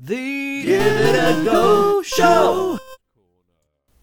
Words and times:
The 0.00 0.62
Give 0.62 0.80
It 0.80 1.16
a 1.16 1.44
Go 1.44 2.02
Show! 2.02 2.78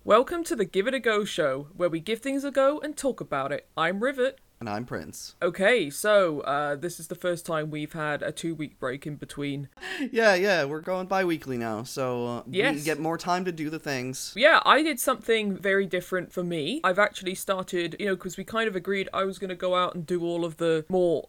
Welcome 0.03 0.43
to 0.43 0.53
the 0.53 0.65
Give 0.65 0.87
It 0.87 0.93
a 0.93 0.99
Go 0.99 1.23
Show, 1.23 1.69
where 1.73 1.87
we 1.87 2.01
give 2.01 2.19
things 2.19 2.43
a 2.43 2.51
go 2.51 2.81
and 2.81 2.97
talk 2.97 3.21
about 3.21 3.53
it. 3.53 3.69
I'm 3.77 4.03
River. 4.03 4.33
And 4.65 4.73
I'm 4.73 4.85
Prince. 4.85 5.35
Okay, 5.43 5.91
so 5.91 6.39
uh, 6.39 6.75
this 6.75 6.99
is 6.99 7.05
the 7.07 7.13
first 7.13 7.45
time 7.45 7.69
we've 7.69 7.93
had 7.93 8.23
a 8.23 8.31
two 8.31 8.55
week 8.55 8.79
break 8.79 9.05
in 9.05 9.15
between. 9.15 9.69
Yeah, 10.11 10.33
yeah, 10.33 10.63
we're 10.63 10.81
going 10.81 11.05
bi 11.05 11.23
weekly 11.23 11.55
now, 11.55 11.83
so 11.83 12.27
uh, 12.27 12.43
Yes. 12.49 12.73
we 12.73 12.81
get 12.81 12.99
more 12.99 13.15
time 13.15 13.45
to 13.45 13.51
do 13.51 13.69
the 13.69 13.77
things. 13.77 14.33
Yeah, 14.35 14.61
I 14.65 14.81
did 14.81 14.99
something 14.99 15.55
very 15.55 15.85
different 15.85 16.33
for 16.33 16.43
me. 16.43 16.81
I've 16.83 16.97
actually 16.97 17.35
started, 17.35 17.95
you 17.99 18.07
know, 18.07 18.15
because 18.15 18.37
we 18.37 18.43
kind 18.43 18.67
of 18.67 18.75
agreed 18.75 19.07
I 19.13 19.23
was 19.23 19.37
going 19.37 19.49
to 19.49 19.55
go 19.55 19.75
out 19.75 19.93
and 19.93 20.03
do 20.03 20.23
all 20.23 20.43
of 20.43 20.57
the 20.57 20.83
more, 20.89 21.27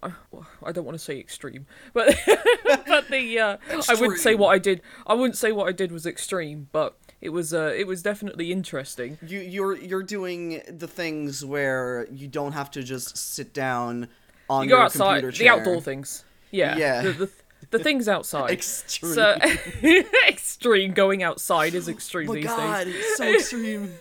I 0.62 0.72
don't 0.72 0.86
want 0.86 0.96
to 0.98 1.04
say 1.04 1.18
extreme, 1.18 1.66
but 1.92 2.18
but 2.86 3.08
the 3.10 3.38
uh, 3.38 3.56
I 3.86 3.94
wouldn't 4.00 4.20
say 4.20 4.34
what 4.34 4.48
I 4.48 4.58
did. 4.58 4.80
I 5.06 5.12
wouldn't 5.12 5.36
say 5.36 5.52
what 5.52 5.68
I 5.68 5.72
did 5.72 5.92
was 5.92 6.06
extreme, 6.06 6.68
but 6.72 6.96
it 7.20 7.30
was 7.30 7.54
uh, 7.54 7.72
it 7.76 7.86
was 7.86 8.02
definitely 8.02 8.52
interesting. 8.52 9.18
You, 9.26 9.40
you're 9.40 9.76
you're 9.76 10.02
doing 10.02 10.62
the 10.68 10.88
things 10.88 11.44
where 11.44 12.06
you 12.10 12.28
don't 12.28 12.52
have 12.52 12.70
to 12.72 12.82
just 12.82 13.16
sit 13.16 13.52
down 13.54 14.08
on 14.48 14.64
You 14.64 14.70
go 14.70 14.76
your 14.76 14.84
outside, 14.84 15.22
computer 15.22 15.38
the 15.38 15.48
outdoor 15.48 15.80
things. 15.80 16.24
Yeah, 16.50 16.76
Yeah. 16.76 17.02
The, 17.02 17.12
the, 17.12 17.30
the 17.70 17.78
things 17.78 18.08
outside. 18.08 18.50
Extreme. 18.52 19.12
So 19.14 19.36
extreme 20.28 20.92
going 20.92 21.22
outside 21.22 21.74
is 21.74 21.88
extreme 21.88 22.30
oh 22.30 22.34
my 22.34 22.40
these 22.40 22.46
god, 22.46 22.84
days. 22.84 22.94
it's 22.96 23.16
so 23.16 23.24
extreme. 23.24 23.94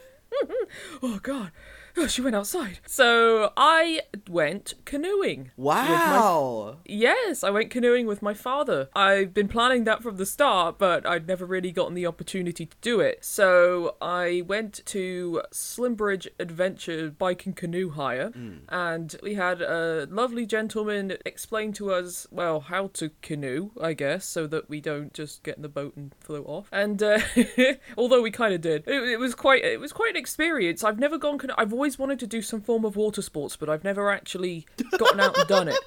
Oh 1.01 1.19
god. 1.23 1.51
Oh, 1.97 2.07
she 2.07 2.21
went 2.21 2.35
outside. 2.35 2.79
So 2.85 3.51
I 3.55 4.01
went 4.29 4.73
canoeing. 4.85 5.51
Wow. 5.55 6.77
Yes, 6.85 7.43
I 7.43 7.49
went 7.49 7.69
canoeing 7.69 8.05
with 8.05 8.21
my 8.21 8.33
father. 8.33 8.89
I've 8.95 9.33
been 9.33 9.47
planning 9.47 9.85
that 9.85 10.03
from 10.03 10.17
the 10.17 10.25
start, 10.25 10.77
but 10.77 11.05
I'd 11.05 11.27
never 11.27 11.45
really 11.45 11.71
gotten 11.71 11.93
the 11.93 12.05
opportunity 12.05 12.65
to 12.65 12.75
do 12.81 12.99
it. 12.99 13.23
So 13.23 13.95
I 14.01 14.43
went 14.45 14.81
to 14.87 15.41
Slimbridge 15.53 16.27
Adventure 16.39 17.09
Bike 17.11 17.45
and 17.45 17.55
Canoe 17.55 17.89
Hire, 17.91 18.31
and 18.69 19.15
we 19.23 19.35
had 19.35 19.61
a 19.61 20.07
lovely 20.09 20.45
gentleman 20.45 21.17
explain 21.25 21.71
to 21.73 21.91
us, 21.93 22.27
well, 22.31 22.59
how 22.61 22.87
to 22.93 23.11
canoe, 23.21 23.71
I 23.81 23.93
guess, 23.93 24.25
so 24.25 24.47
that 24.47 24.69
we 24.69 24.81
don't 24.81 25.13
just 25.13 25.43
get 25.43 25.57
in 25.57 25.61
the 25.61 25.69
boat 25.69 25.95
and 25.95 26.13
float 26.19 26.45
off. 26.47 26.67
And 26.71 27.01
uh, 27.01 27.19
although 27.97 28.21
we 28.21 28.31
kind 28.31 28.53
of 28.53 28.61
did, 28.61 28.83
it, 28.87 29.03
it 29.03 29.19
was 29.19 29.33
quite 29.35 29.63
it 29.63 29.79
was 29.79 29.93
quite 29.93 30.11
an 30.11 30.17
experience. 30.17 30.83
I've 30.83 30.99
never 30.99 31.17
gone. 31.17 31.37
Cano- 31.37 31.55
I've 31.57 31.71
always 31.73 31.84
wanted 31.99 32.19
to 32.19 32.27
do 32.27 32.41
some 32.41 32.61
form 32.61 32.83
of 32.85 32.95
water 32.95 33.21
sports, 33.21 33.55
but 33.55 33.69
I've 33.69 33.83
never 33.83 34.11
actually 34.11 34.65
gotten 34.97 35.19
out 35.19 35.37
and 35.37 35.47
done 35.47 35.67
it. 35.67 35.77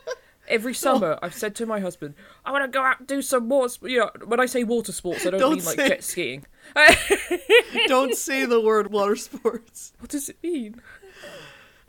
Every 0.49 0.73
summer, 0.87 1.19
I've 1.23 1.35
said 1.35 1.55
to 1.57 1.67
my 1.67 1.81
husband, 1.81 2.15
"I 2.45 2.53
want 2.53 2.65
to 2.65 2.69
go 2.69 2.83
out 2.83 3.01
and 3.01 3.07
do 3.09 3.21
some 3.23 3.47
more." 3.49 3.69
Sp-. 3.69 3.89
You 3.89 3.99
know, 4.01 4.11
when 4.25 4.41
I 4.41 4.47
say 4.47 4.65
water 4.65 4.93
sports, 4.93 5.27
I 5.27 5.31
don't, 5.31 5.41
Don't 5.41 5.57
mean 5.57 5.65
like 5.65 5.77
say- 5.77 5.89
jet 5.89 6.05
skiing. 6.05 6.47
don't 7.87 8.15
say 8.17 8.45
the 8.45 8.61
word 8.61 8.91
water 8.91 9.17
sports. 9.17 9.93
what 9.99 10.11
does 10.11 10.29
it 10.29 10.37
mean? 10.43 10.81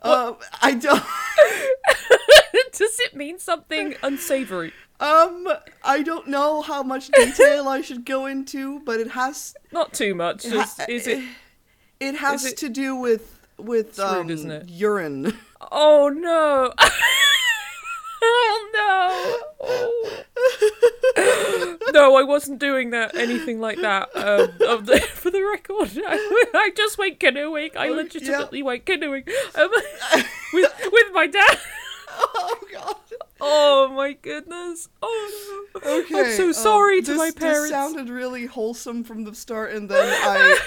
Uh, 0.02 0.34
I 0.62 0.74
don't. 0.74 1.04
does 2.74 3.00
it 3.02 3.16
mean 3.16 3.40
something 3.40 3.96
unsavory? 4.04 4.74
Um, 5.00 5.48
I 5.84 6.02
don't 6.04 6.28
know 6.28 6.62
how 6.62 6.84
much 6.84 7.10
detail 7.12 7.68
I 7.70 7.82
should 7.82 8.06
go 8.06 8.26
into, 8.26 8.80
but 8.82 9.00
it 9.00 9.12
has 9.12 9.56
Not 9.72 9.94
too 9.94 10.14
much. 10.16 10.44
Just, 10.44 10.82
is 10.90 11.08
it? 11.08 11.24
It 12.02 12.16
has 12.16 12.46
it- 12.46 12.56
to 12.58 12.70
do 12.70 12.96
with 12.96 13.39
with 13.60 13.98
rude, 14.00 14.06
um 14.08 14.30
isn't 14.30 14.52
it? 14.52 14.70
urine. 14.70 15.38
Oh 15.72 16.08
no! 16.10 16.72
oh 18.24 18.70
no! 18.74 19.38
Oh. 19.62 20.16
No, 21.94 22.16
I 22.16 22.24
wasn't 22.24 22.60
doing 22.60 22.92
that. 22.92 23.16
Anything 23.16 23.60
like 23.60 23.80
that. 23.82 24.10
Um, 24.16 24.86
the, 24.86 25.00
for 25.14 25.30
the 25.32 25.42
record, 25.44 25.92
I, 26.06 26.46
I 26.54 26.72
just 26.76 26.98
went 26.98 27.20
canoeing. 27.20 27.72
I 27.76 27.90
Oh, 27.90 27.94
legitimately 27.94 28.64
went 28.64 28.86
canoeing 28.86 29.24
um, 29.56 29.70
with 30.54 30.90
with 30.92 31.14
my 31.14 31.28
dad. 31.28 31.58
oh 32.10 32.58
god. 32.72 32.96
Oh 33.42 33.92
my 33.94 34.14
goodness! 34.14 34.88
Oh 35.02 35.70
no! 35.84 35.92
Okay. 36.00 36.20
I'm 36.20 36.32
so 36.38 36.48
um, 36.48 36.54
sorry 36.54 37.02
to 37.02 37.12
this, 37.12 37.18
my 37.18 37.26
This 37.32 37.34
parents. 37.36 37.70
sounded 37.72 38.10
really 38.10 38.46
wholesome 38.46 39.04
from 39.04 39.24
the 39.24 39.34
start, 39.36 39.72
and 39.74 39.90
then 39.90 40.06
I, 40.08 40.58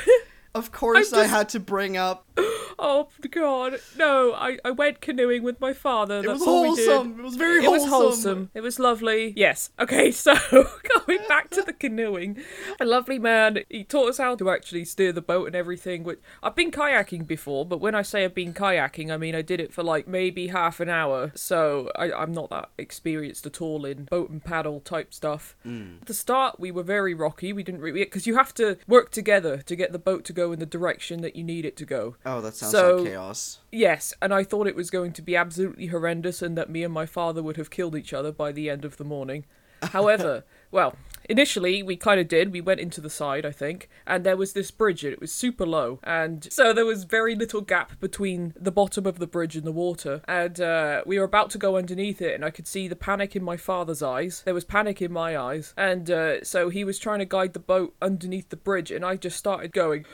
of 0.55 0.71
course, 0.73 1.13
I 1.13 1.25
had 1.27 1.49
to 1.51 1.61
bring 1.61 1.97
up. 1.97 2.25
Oh 2.85 3.09
god! 3.31 3.79
No, 3.97 4.33
I, 4.33 4.59
I 4.65 4.73
went 4.73 5.01
canoeing 5.01 5.45
with 5.45 5.61
my 5.61 5.73
father. 5.73 6.19
It 6.19 6.27
That's 6.27 6.41
was 6.41 6.49
all 6.49 6.63
we 6.71 6.75
did. 6.75 6.89
wholesome. 6.89 7.21
It 7.21 7.23
was 7.23 7.37
very 7.37 7.65
It 7.65 7.71
was 7.71 7.83
wholesome. 7.83 7.91
wholesome. 7.91 8.51
It 8.55 8.61
was 8.61 8.79
lovely. 8.81 9.33
Yes. 9.37 9.71
Okay, 9.79 10.11
so 10.11 10.35
going 10.51 11.21
back 11.29 11.51
to 11.51 11.63
the 11.63 11.73
canoeing, 11.75 12.39
a 12.81 12.85
lovely 12.85 13.21
man. 13.21 13.61
He 13.69 13.85
taught 13.85 14.09
us 14.09 14.19
how 14.19 14.35
to 14.37 14.51
actually 14.51 14.85
steer 14.85 15.13
the 15.13 15.23
boat 15.23 15.47
and 15.47 15.55
everything. 15.55 16.03
Which 16.03 16.19
I've 16.43 16.57
been 16.57 16.73
kayaking 16.73 17.27
before, 17.27 17.65
but 17.65 17.79
when 17.81 17.95
I 17.95 18.03
say 18.03 18.25
I've 18.25 18.35
been 18.35 18.55
kayaking, 18.55 19.13
I 19.13 19.17
mean 19.17 19.35
I 19.37 19.43
did 19.43 19.61
it 19.61 19.73
for 19.73 19.85
like 19.85 20.09
maybe 20.09 20.49
half 20.49 20.81
an 20.81 20.89
hour. 20.89 21.31
So 21.37 21.91
I, 21.95 22.11
I'm 22.11 22.33
not 22.33 22.51
that 22.51 22.71
experienced 22.79 23.47
at 23.47 23.61
all 23.61 23.85
in 23.85 24.05
boat 24.07 24.31
and 24.31 24.43
paddle 24.43 24.81
type 24.81 25.15
stuff. 25.15 25.55
Mm. 25.65 26.01
At 26.01 26.07
the 26.09 26.15
start, 26.15 26.59
we 26.59 26.73
were 26.73 26.83
very 26.83 27.15
rocky. 27.15 27.53
We 27.53 27.63
didn't 27.63 27.81
really 27.81 28.01
because 28.01 28.27
you 28.27 28.35
have 28.37 28.55
to 28.55 28.79
work 28.89 29.11
together 29.13 29.59
to 29.59 29.77
get 29.77 29.93
the 29.93 29.99
boat 30.01 30.25
to 30.25 30.33
go 30.33 30.51
in 30.53 30.59
the 30.59 30.67
direction 30.67 31.21
that 31.21 31.37
you 31.37 31.45
need 31.45 31.65
it 31.65 31.77
to 31.77 31.85
go. 31.85 32.17
Oh, 32.25 32.41
that 32.41 32.55
sounds 32.55 32.73
So- 32.73 32.97
like 32.97 33.07
chaos. 33.07 33.59
Yes, 33.71 34.13
and 34.23 34.33
I 34.33 34.45
thought 34.45 34.67
it 34.67 34.77
was 34.77 34.91
going 34.91 35.13
to 35.15 35.23
be 35.23 35.35
absolutely 35.37 35.87
horrendous 35.87 36.43
and 36.43 36.57
that 36.59 36.71
me 36.71 36.85
and 36.85 36.93
my 36.93 37.07
father 37.07 37.43
would 37.43 37.57
have 37.57 37.71
killed 37.71 37.97
each 37.97 38.13
other 38.13 38.31
by 38.33 38.53
the 38.53 38.69
end 38.71 38.85
of 38.85 38.97
the 38.97 39.05
morning. 39.05 39.45
However, 39.83 40.45
well, 40.71 40.95
initially 41.29 41.83
we 41.83 41.97
kind 41.97 42.21
of 42.21 42.29
did. 42.29 42.53
We 42.53 42.61
went 42.61 42.79
into 42.79 43.01
the 43.01 43.11
side, 43.11 43.45
I 43.45 43.51
think, 43.51 43.89
and 44.07 44.25
there 44.25 44.37
was 44.37 44.53
this 44.53 44.71
bridge 44.71 45.03
and 45.05 45.13
it 45.13 45.21
was 45.21 45.33
super 45.33 45.67
low. 45.67 45.99
And 46.05 46.47
so 46.53 46.73
there 46.73 46.85
was 46.85 47.03
very 47.03 47.35
little 47.35 47.63
gap 47.63 47.99
between 47.99 48.55
the 48.61 48.71
bottom 48.71 49.07
of 49.07 49.19
the 49.19 49.27
bridge 49.27 49.57
and 49.57 49.65
the 49.67 49.73
water. 49.73 50.21
And 50.29 50.61
uh, 50.61 51.03
we 51.05 51.19
were 51.19 51.25
about 51.25 51.51
to 51.51 51.59
go 51.59 51.77
underneath 51.77 52.23
it, 52.23 52.35
and 52.35 52.45
I 52.45 52.51
could 52.51 52.69
see 52.69 52.87
the 52.87 52.95
panic 52.95 53.35
in 53.35 53.43
my 53.43 53.57
father's 53.57 54.03
eyes. 54.03 54.43
There 54.45 54.55
was 54.55 54.65
panic 54.65 55.03
in 55.03 55.13
my 55.13 55.37
eyes. 55.37 55.75
And 55.77 56.09
uh, 56.11 56.45
so 56.45 56.69
he 56.69 56.85
was 56.85 56.99
trying 57.01 57.19
to 57.19 57.25
guide 57.25 57.53
the 57.55 57.59
boat 57.59 57.95
underneath 58.01 58.51
the 58.51 58.57
bridge, 58.57 58.91
and 58.93 59.05
I 59.05 59.17
just 59.17 59.37
started 59.37 59.73
going, 59.73 60.05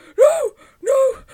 No! 0.81 0.91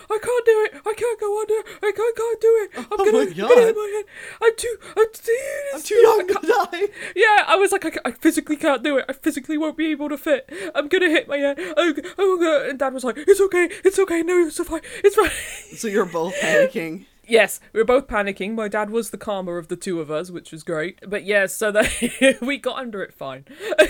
I 0.10 0.18
can't 0.22 0.46
do 0.46 0.68
it! 0.68 0.82
I 0.86 0.94
can't 0.96 1.20
go 1.20 1.40
under! 1.40 1.54
I 1.84 1.92
can't, 1.92 2.16
can't 2.16 2.42
do 2.42 2.48
it! 2.64 2.70
I'm 2.78 2.86
Oh 2.92 2.98
gonna, 2.98 3.12
my 3.12 3.20
I'm 3.20 3.34
gonna 3.34 3.62
hit 3.62 3.76
my 3.76 3.92
head! 3.96 4.06
I'm 4.42 4.56
too... 4.58 4.78
I'm 4.98 5.06
too... 5.14 5.38
I'm 5.76 5.82
too 5.82 5.96
young 5.96 6.28
to 6.28 6.34
die. 6.34 6.88
Yeah, 7.16 7.44
I 7.48 7.56
was 7.56 7.72
like, 7.72 7.86
I, 7.86 7.92
I 8.06 8.12
physically 8.12 8.56
can't 8.58 8.84
do 8.84 8.98
it. 8.98 9.06
I 9.08 9.14
physically 9.14 9.58
won't 9.58 9.78
be 9.78 9.92
able 9.92 10.10
to 10.10 10.18
fit. 10.18 10.50
I'm 10.74 10.88
gonna 10.88 11.10
hit 11.10 11.28
my 11.28 11.38
head. 11.38 11.58
Oh, 11.60 11.94
oh, 12.18 12.38
God. 12.40 12.70
and 12.70 12.80
Dad 12.80 12.94
was 12.94 13.04
like, 13.04 13.18
"It's 13.18 13.40
okay, 13.42 13.70
it's 13.84 14.00
okay. 14.00 14.22
No, 14.24 14.46
it's 14.48 14.60
fine. 14.60 14.82
It's 15.04 15.16
fine." 15.16 15.30
So 15.78 15.88
you're 15.88 16.06
both 16.06 16.34
panicking. 16.36 17.06
yes, 17.28 17.60
we 17.74 17.80
were 17.80 17.86
both 17.86 18.08
panicking. 18.08 18.56
My 18.56 18.68
dad 18.68 18.90
was 18.90 19.10
the 19.10 19.18
calmer 19.18 19.58
of 19.58 19.68
the 19.68 19.76
two 19.76 20.00
of 20.00 20.10
us, 20.10 20.32
which 20.32 20.52
was 20.52 20.64
great. 20.64 21.00
But 21.08 21.24
yes, 21.26 21.54
so 21.56 21.72
that 21.72 22.38
we 22.42 22.58
got 22.58 22.78
under 22.78 23.04
it 23.04 23.14
fine. 23.14 23.46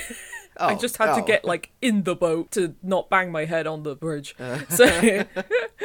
I 0.57 0.73
Oh, 0.73 0.77
just 0.77 0.97
had 0.97 1.15
to 1.15 1.21
oh. 1.21 1.25
get 1.25 1.43
like 1.45 1.71
in 1.81 2.03
the 2.03 2.15
boat 2.15 2.51
to 2.51 2.75
not 2.81 3.09
bang 3.09 3.31
my 3.31 3.45
head 3.45 3.67
on 3.67 3.83
the 3.83 3.95
bridge. 3.95 4.35
So 4.69 4.85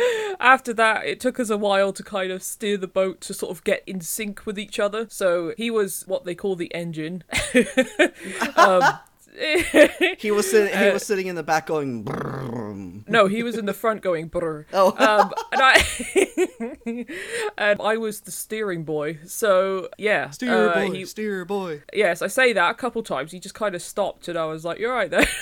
after 0.40 0.72
that, 0.74 1.06
it 1.06 1.20
took 1.20 1.40
us 1.40 1.50
a 1.50 1.56
while 1.56 1.92
to 1.92 2.02
kind 2.02 2.30
of 2.32 2.42
steer 2.42 2.76
the 2.76 2.86
boat 2.88 3.20
to 3.22 3.34
sort 3.34 3.50
of 3.50 3.64
get 3.64 3.82
in 3.86 4.00
sync 4.00 4.46
with 4.46 4.58
each 4.58 4.78
other. 4.78 5.06
So 5.10 5.54
he 5.56 5.70
was 5.70 6.04
what 6.06 6.24
they 6.24 6.34
call 6.34 6.56
the 6.56 6.72
engine. 6.74 7.24
um, 8.56 8.82
He 10.18 10.30
was 10.30 10.50
sitting. 10.50 10.76
He 10.76 10.88
Uh, 10.88 10.92
was 10.94 11.06
sitting 11.06 11.26
in 11.28 11.34
the 11.36 11.42
back 11.42 11.66
going. 11.66 12.04
"Brrrm." 12.04 12.99
No, 13.10 13.26
he 13.26 13.42
was 13.42 13.58
in 13.58 13.66
the 13.66 13.74
front 13.74 14.00
going 14.02 14.28
brr. 14.28 14.64
Oh. 14.72 14.90
Um, 14.96 15.32
and 15.52 15.60
I 15.62 17.06
and 17.58 17.80
I 17.80 17.96
was 17.96 18.20
the 18.20 18.30
steering 18.30 18.84
boy. 18.84 19.18
So 19.26 19.88
yeah, 19.98 20.30
Steer 20.30 20.70
uh, 20.70 20.74
boy, 20.74 20.90
he- 20.92 21.04
steer 21.04 21.44
boy. 21.44 21.82
yes, 21.92 22.22
I 22.22 22.26
say 22.28 22.52
that 22.52 22.70
a 22.70 22.74
couple 22.74 23.02
times. 23.02 23.32
He 23.32 23.40
just 23.40 23.54
kind 23.54 23.74
of 23.74 23.82
stopped, 23.82 24.28
and 24.28 24.38
I 24.38 24.46
was 24.46 24.64
like, 24.64 24.78
"You're 24.78 24.94
right 24.94 25.10
there." 25.10 25.26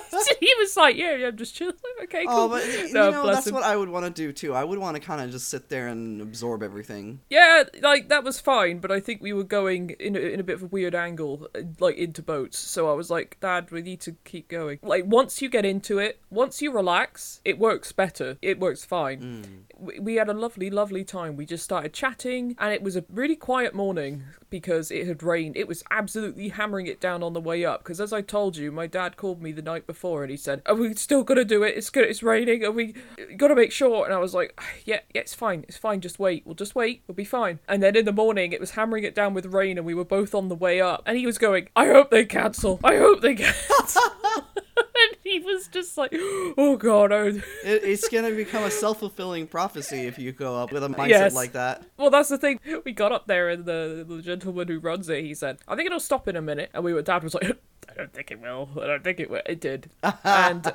he 0.40 0.54
was 0.58 0.76
like, 0.76 0.96
"Yeah, 0.96 1.16
yeah, 1.16 1.28
I'm 1.28 1.36
just 1.36 1.54
chilling." 1.54 1.74
Okay, 2.04 2.24
cool. 2.26 2.34
Oh, 2.34 2.48
but 2.48 2.62
y- 2.62 2.84
you 2.88 2.92
No, 2.94 3.10
know 3.10 3.26
that's 3.26 3.46
him. 3.46 3.54
what 3.54 3.62
I 3.62 3.76
would 3.76 3.88
want 3.88 4.04
to 4.04 4.10
do 4.10 4.32
too. 4.32 4.54
I 4.54 4.64
would 4.64 4.78
want 4.78 4.96
to 4.96 5.00
kind 5.00 5.20
of 5.20 5.30
just 5.30 5.48
sit 5.48 5.68
there 5.68 5.86
and 5.88 6.20
absorb 6.20 6.62
everything. 6.62 7.20
Yeah, 7.30 7.62
like 7.80 8.08
that 8.08 8.24
was 8.24 8.40
fine, 8.40 8.78
but 8.80 8.90
I 8.90 8.98
think 9.00 9.22
we 9.22 9.32
were 9.32 9.44
going 9.44 9.90
in 10.00 10.16
a, 10.16 10.18
in 10.18 10.40
a 10.40 10.42
bit 10.42 10.54
of 10.56 10.62
a 10.64 10.66
weird 10.66 10.94
angle, 10.94 11.48
uh, 11.54 11.60
like 11.78 11.96
into 11.96 12.22
boats. 12.22 12.58
So 12.58 12.90
I 12.90 12.94
was 12.94 13.08
like, 13.08 13.38
Dad, 13.40 13.70
we 13.70 13.82
need 13.82 14.00
to 14.00 14.16
keep 14.24 14.48
going. 14.48 14.78
Like 14.82 15.04
once 15.06 15.40
you 15.40 15.48
get 15.48 15.64
into 15.64 15.98
it, 15.98 16.18
once 16.30 16.60
you 16.60 16.72
relax, 16.72 17.40
it 17.44 17.58
works 17.58 17.92
better. 17.92 18.36
It 18.42 18.58
works 18.58 18.84
fine. 18.84 19.64
We, 19.78 19.98
we 20.00 20.14
had 20.16 20.28
a 20.28 20.34
lovely, 20.34 20.70
lovely 20.70 21.04
time. 21.04 21.36
We 21.36 21.46
just 21.46 21.64
started 21.64 21.92
chatting, 21.92 22.56
and 22.58 22.72
it 22.72 22.82
was 22.82 22.96
a 22.96 23.04
really 23.08 23.36
quiet 23.36 23.74
morning 23.74 24.24
because 24.52 24.90
it 24.90 25.06
had 25.06 25.22
rained. 25.22 25.56
It 25.56 25.66
was 25.66 25.82
absolutely 25.90 26.50
hammering 26.50 26.86
it 26.86 27.00
down 27.00 27.22
on 27.22 27.32
the 27.32 27.40
way 27.40 27.64
up. 27.64 27.82
Because 27.82 28.00
as 28.00 28.12
I 28.12 28.20
told 28.20 28.56
you, 28.56 28.70
my 28.70 28.86
dad 28.86 29.16
called 29.16 29.42
me 29.42 29.50
the 29.50 29.62
night 29.62 29.86
before, 29.86 30.22
and 30.22 30.30
he 30.30 30.36
said, 30.36 30.60
"Are 30.66 30.74
we 30.74 30.92
still 30.94 31.24
gonna 31.24 31.44
do 31.44 31.62
it? 31.62 31.74
It's 31.76 31.88
good. 31.88 32.04
It's 32.04 32.22
raining. 32.22 32.62
Are 32.62 32.70
we? 32.70 32.94
Gotta 33.38 33.56
make 33.56 33.72
sure." 33.72 34.04
And 34.04 34.12
I 34.12 34.18
was 34.18 34.34
like, 34.34 34.52
ah, 34.58 34.68
"Yeah, 34.84 35.00
yeah, 35.14 35.22
it's 35.22 35.34
fine. 35.34 35.64
It's 35.66 35.78
fine. 35.78 36.02
Just 36.02 36.18
wait. 36.18 36.42
We'll 36.44 36.54
just 36.54 36.74
wait. 36.74 37.02
We'll 37.08 37.14
be 37.14 37.24
fine." 37.24 37.60
And 37.66 37.82
then 37.82 37.96
in 37.96 38.04
the 38.04 38.12
morning, 38.12 38.52
it 38.52 38.60
was 38.60 38.72
hammering 38.72 39.04
it 39.04 39.14
down 39.14 39.32
with 39.32 39.46
rain, 39.46 39.78
and 39.78 39.86
we 39.86 39.94
were 39.94 40.04
both 40.04 40.34
on 40.34 40.48
the 40.48 40.54
way 40.54 40.82
up. 40.82 41.02
And 41.06 41.16
he 41.16 41.24
was 41.24 41.38
going, 41.38 41.68
"I 41.74 41.86
hope 41.86 42.10
they 42.10 42.26
cancel. 42.26 42.78
I 42.84 42.96
hope 42.96 43.22
they 43.22 43.34
cancel." 43.34 44.02
and 44.76 45.16
he 45.22 45.38
was 45.40 45.68
just 45.68 45.96
like, 45.98 46.10
oh 46.14 46.76
god. 46.78 47.12
It, 47.12 47.42
it's 47.64 48.08
gonna 48.08 48.30
become 48.32 48.64
a 48.64 48.70
self 48.70 48.98
fulfilling 49.00 49.46
prophecy 49.46 50.06
if 50.06 50.18
you 50.18 50.32
go 50.32 50.56
up 50.56 50.72
with 50.72 50.82
a 50.84 50.88
mindset 50.88 51.08
Yes. 51.08 51.34
like 51.34 51.52
that. 51.52 51.82
Well, 51.96 52.10
that's 52.10 52.28
the 52.28 52.38
thing. 52.38 52.58
We 52.84 52.92
got 52.92 53.12
up 53.12 53.26
there, 53.26 53.48
and 53.48 53.64
the 53.64 54.04
the 54.08 54.20
gentleman 54.22 54.68
who 54.68 54.78
runs 54.80 55.08
it, 55.08 55.24
he 55.24 55.34
said, 55.34 55.58
"I 55.68 55.76
think 55.76 55.86
it'll 55.86 56.00
stop 56.00 56.26
in 56.28 56.36
a 56.36 56.42
minute." 56.42 56.70
And 56.74 56.84
we 56.84 56.92
were, 56.92 57.02
Dad 57.02 57.22
was 57.22 57.34
like, 57.34 57.44
"I 57.88 57.94
don't 57.94 58.12
think 58.12 58.30
it 58.30 58.40
will. 58.40 58.68
I 58.80 58.86
don't 58.86 59.04
think 59.04 59.20
it 59.20 59.30
will." 59.30 59.42
It 59.46 59.60
did, 59.60 59.90
and 60.24 60.72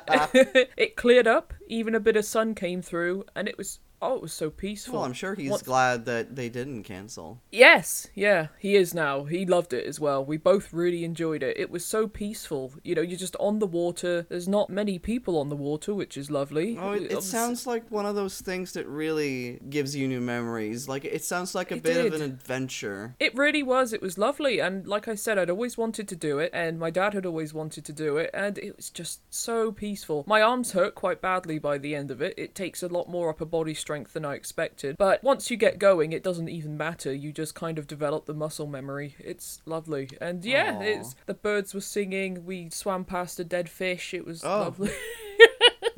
it 0.76 0.96
cleared 0.96 1.26
up. 1.26 1.52
Even 1.66 1.94
a 1.94 2.00
bit 2.00 2.16
of 2.16 2.24
sun 2.24 2.54
came 2.54 2.82
through, 2.82 3.24
and 3.34 3.48
it 3.48 3.58
was 3.58 3.80
oh, 4.00 4.14
it 4.16 4.22
was 4.22 4.32
so 4.32 4.50
peaceful. 4.50 4.94
Well, 4.94 5.04
I'm 5.04 5.12
sure 5.12 5.34
he's 5.34 5.62
glad 5.62 6.04
that 6.06 6.36
they 6.36 6.48
didn't 6.48 6.84
cancel. 6.84 7.40
Yes, 7.50 8.08
yeah, 8.14 8.48
he 8.58 8.76
is 8.76 8.94
now. 8.94 9.24
He 9.24 9.44
loved 9.44 9.72
it 9.72 9.86
as 9.86 9.98
well. 9.98 10.24
We 10.24 10.36
both 10.36 10.72
really 10.72 11.04
enjoyed 11.04 11.42
it. 11.42 11.56
It 11.58 11.70
was 11.70 11.84
so 11.84 12.06
peaceful. 12.06 12.72
You 12.84 12.94
know, 12.94 13.02
you're 13.02 13.18
just 13.18 13.36
on 13.40 13.58
the 13.58 13.66
water. 13.66 14.26
There's 14.28 14.48
not 14.48 14.70
many 14.70 14.98
people 14.98 15.38
on 15.38 15.48
the 15.48 15.56
water, 15.56 15.94
which 15.94 16.16
is 16.16 16.30
lovely. 16.30 16.78
Oh, 16.78 16.92
it, 16.92 16.96
it 16.96 17.04
Obviously- 17.06 17.22
sounds 17.22 17.66
like 17.66 17.90
one 17.90 18.06
of 18.06 18.14
those 18.14 18.40
things 18.40 18.72
that 18.74 18.86
really 18.86 19.58
gives 19.68 19.96
you 19.96 20.06
new 20.06 20.20
memories. 20.20 20.88
Like 20.88 21.04
it 21.04 21.24
sounds 21.24 21.54
like 21.54 21.70
a 21.72 21.76
It 21.76 21.82
bit 21.82 22.06
of 22.06 22.12
an 22.14 22.22
adventure. 22.22 23.16
It 23.18 23.34
really 23.36 23.62
was. 23.64 23.92
It 23.92 24.00
was 24.00 24.16
lovely. 24.16 24.58
And 24.60 24.86
like 24.86 25.08
I 25.08 25.14
said, 25.16 25.38
I'd 25.38 25.50
always 25.50 25.76
wanted 25.76 26.06
to 26.08 26.16
do 26.16 26.38
it, 26.38 26.50
and 26.54 26.78
my 26.78 26.90
dad 26.90 27.14
had 27.14 27.26
always 27.26 27.52
wanted 27.52 27.84
to 27.86 27.92
do 27.92 28.16
it, 28.16 28.30
and 28.32 28.56
it 28.58 28.76
was 28.76 28.90
just 28.90 29.20
so 29.34 29.72
peaceful. 29.72 30.24
My 30.26 30.40
arms 30.40 30.72
hurt 30.72 30.94
quite 30.94 31.20
badly 31.20 31.58
by 31.58 31.78
the 31.78 31.94
end 31.96 32.10
of 32.12 32.22
it. 32.22 32.34
It 32.38 32.54
takes 32.54 32.82
a 32.82 32.88
lot 32.88 33.08
more 33.08 33.28
upper 33.30 33.44
body 33.44 33.74
strength 33.74 33.87
than 34.12 34.24
I 34.24 34.34
expected. 34.34 34.96
But 34.98 35.22
once 35.24 35.50
you 35.50 35.56
get 35.56 35.78
going, 35.78 36.12
it 36.12 36.22
doesn't 36.22 36.48
even 36.48 36.76
matter. 36.76 37.12
You 37.12 37.32
just 37.32 37.54
kind 37.54 37.78
of 37.78 37.86
develop 37.86 38.26
the 38.26 38.34
muscle 38.34 38.66
memory. 38.66 39.16
It's 39.18 39.60
lovely. 39.66 40.10
And 40.20 40.44
yeah, 40.44 40.76
Aw. 40.78 40.82
it's 40.82 41.16
the 41.26 41.34
birds 41.34 41.74
were 41.74 41.80
singing. 41.80 42.44
We 42.46 42.70
swam 42.70 43.04
past 43.04 43.40
a 43.40 43.44
dead 43.44 43.68
fish. 43.68 44.12
It 44.14 44.24
was 44.24 44.44
Oh. 44.44 44.58
lovely. 44.60 44.90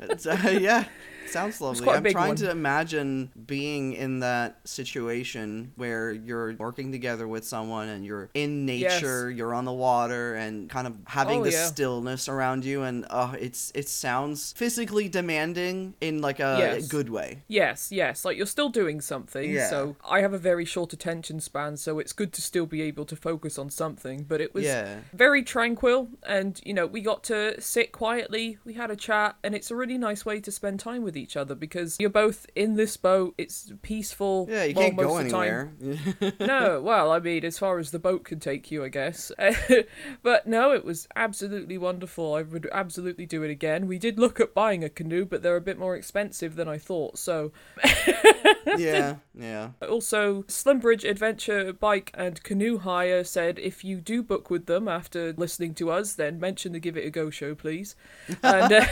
Uh, 0.01 0.49
yeah, 0.59 0.85
sounds 1.25 1.61
lovely. 1.61 1.87
I'm 1.87 2.03
trying 2.03 2.27
one. 2.29 2.35
to 2.37 2.49
imagine 2.51 3.31
being 3.45 3.93
in 3.93 4.19
that 4.19 4.59
situation 4.65 5.71
where 5.75 6.11
you're 6.11 6.53
working 6.55 6.91
together 6.91 7.27
with 7.27 7.45
someone 7.45 7.87
and 7.89 8.05
you're 8.05 8.29
in 8.33 8.65
nature, 8.65 9.29
you're 9.29 9.53
on 9.53 9.65
the 9.65 9.73
water, 9.73 10.35
and 10.35 10.69
kind 10.69 10.87
of 10.87 10.97
having 11.05 11.41
Oh, 11.41 11.43
the 11.43 11.51
yeah. 11.51 11.65
stillness 11.67 12.27
around 12.27 12.65
you. 12.65 12.83
And 12.83 13.05
uh, 13.09 13.35
it's 13.39 13.71
it 13.75 13.87
sounds 13.87 14.53
physically 14.53 15.07
demanding 15.09 15.93
in 16.01 16.21
like 16.21 16.39
a 16.39 16.55
Yes. 16.59 16.87
good 16.87 17.09
way. 17.09 17.43
Yes, 17.47 17.91
yes, 17.91 18.25
like 18.25 18.37
you're 18.37 18.45
still 18.45 18.69
doing 18.69 19.01
something. 19.01 19.49
Yeah. 19.49 19.69
So 19.69 19.95
I 20.09 20.21
have 20.21 20.33
a 20.33 20.37
very 20.37 20.65
short 20.65 20.93
attention 20.93 21.39
span, 21.39 21.77
so 21.77 21.99
it's 21.99 22.13
good 22.13 22.33
to 22.33 22.41
still 22.41 22.65
be 22.65 22.81
able 22.81 23.05
to 23.05 23.15
focus 23.15 23.57
on 23.57 23.69
something. 23.69 24.23
But 24.27 24.41
it 24.41 24.53
was 24.53 24.65
Yeah. 24.65 24.99
very 25.13 25.43
tranquil, 25.43 26.09
and 26.23 26.59
you 26.63 26.73
know, 26.73 26.85
we 26.87 27.01
got 27.01 27.23
to 27.25 27.59
sit 27.61 27.91
quietly, 27.91 28.57
we 28.65 28.73
had 28.73 28.91
a 28.91 28.95
chat, 28.95 29.35
and 29.43 29.55
it's 29.55 29.71
a 29.71 29.75
really 29.75 29.97
nice 29.97 30.25
way 30.25 30.39
to 30.41 30.51
spend 30.51 30.79
time 30.79 31.03
with 31.03 31.10
each 31.17 31.35
other 31.37 31.55
because 31.55 31.97
you're 31.99 32.09
both 32.09 32.45
in 32.55 32.75
this 32.75 32.97
boat, 32.97 33.33
it's 33.37 33.71
peaceful. 33.81 34.47
Yeah, 34.49 34.63
you 34.65 34.73
can't 34.73 34.97
go 34.97 35.17
anywhere. 35.17 35.73
no, 36.39 36.81
well, 36.81 37.11
I 37.11 37.19
mean, 37.19 37.45
as 37.45 37.57
far 37.57 37.79
as 37.79 37.91
the 37.91 37.99
boat 37.99 38.23
can 38.23 38.39
take 38.39 38.71
you, 38.71 38.83
I 38.83 38.89
guess. 38.89 39.31
but 40.23 40.47
no, 40.47 40.71
it 40.73 40.85
was 40.85 41.07
absolutely 41.15 41.77
wonderful. 41.77 42.33
I 42.33 42.41
would 42.41 42.69
absolutely 42.71 43.25
do 43.25 43.43
it 43.43 43.51
again. 43.51 43.87
We 43.87 43.97
did 43.97 44.19
look 44.19 44.39
at 44.39 44.53
buying 44.53 44.83
a 44.83 44.89
canoe, 44.89 45.25
but 45.25 45.43
they're 45.43 45.55
a 45.55 45.61
bit 45.61 45.79
more 45.79 45.95
expensive 45.95 46.55
than 46.55 46.67
I 46.67 46.77
thought, 46.77 47.17
so 47.17 47.51
yeah, 48.77 49.15
yeah. 49.33 49.69
also, 49.87 50.43
Slimbridge 50.43 51.09
Adventure 51.09 51.73
Bike 51.73 52.11
and 52.13 52.41
Canoe 52.43 52.79
Hire 52.79 53.23
said 53.23 53.59
if 53.59 53.83
you 53.83 54.01
do 54.01 54.23
book 54.23 54.49
with 54.49 54.65
them 54.65 54.87
after 54.87 55.33
listening 55.33 55.73
to 55.75 55.91
us, 55.91 56.13
then 56.13 56.39
mention 56.39 56.71
the 56.71 56.79
Give 56.79 56.97
It 56.97 57.05
a 57.05 57.09
Go 57.09 57.29
show, 57.29 57.55
please. 57.55 57.95
And 58.43 58.73
uh, 58.73 58.85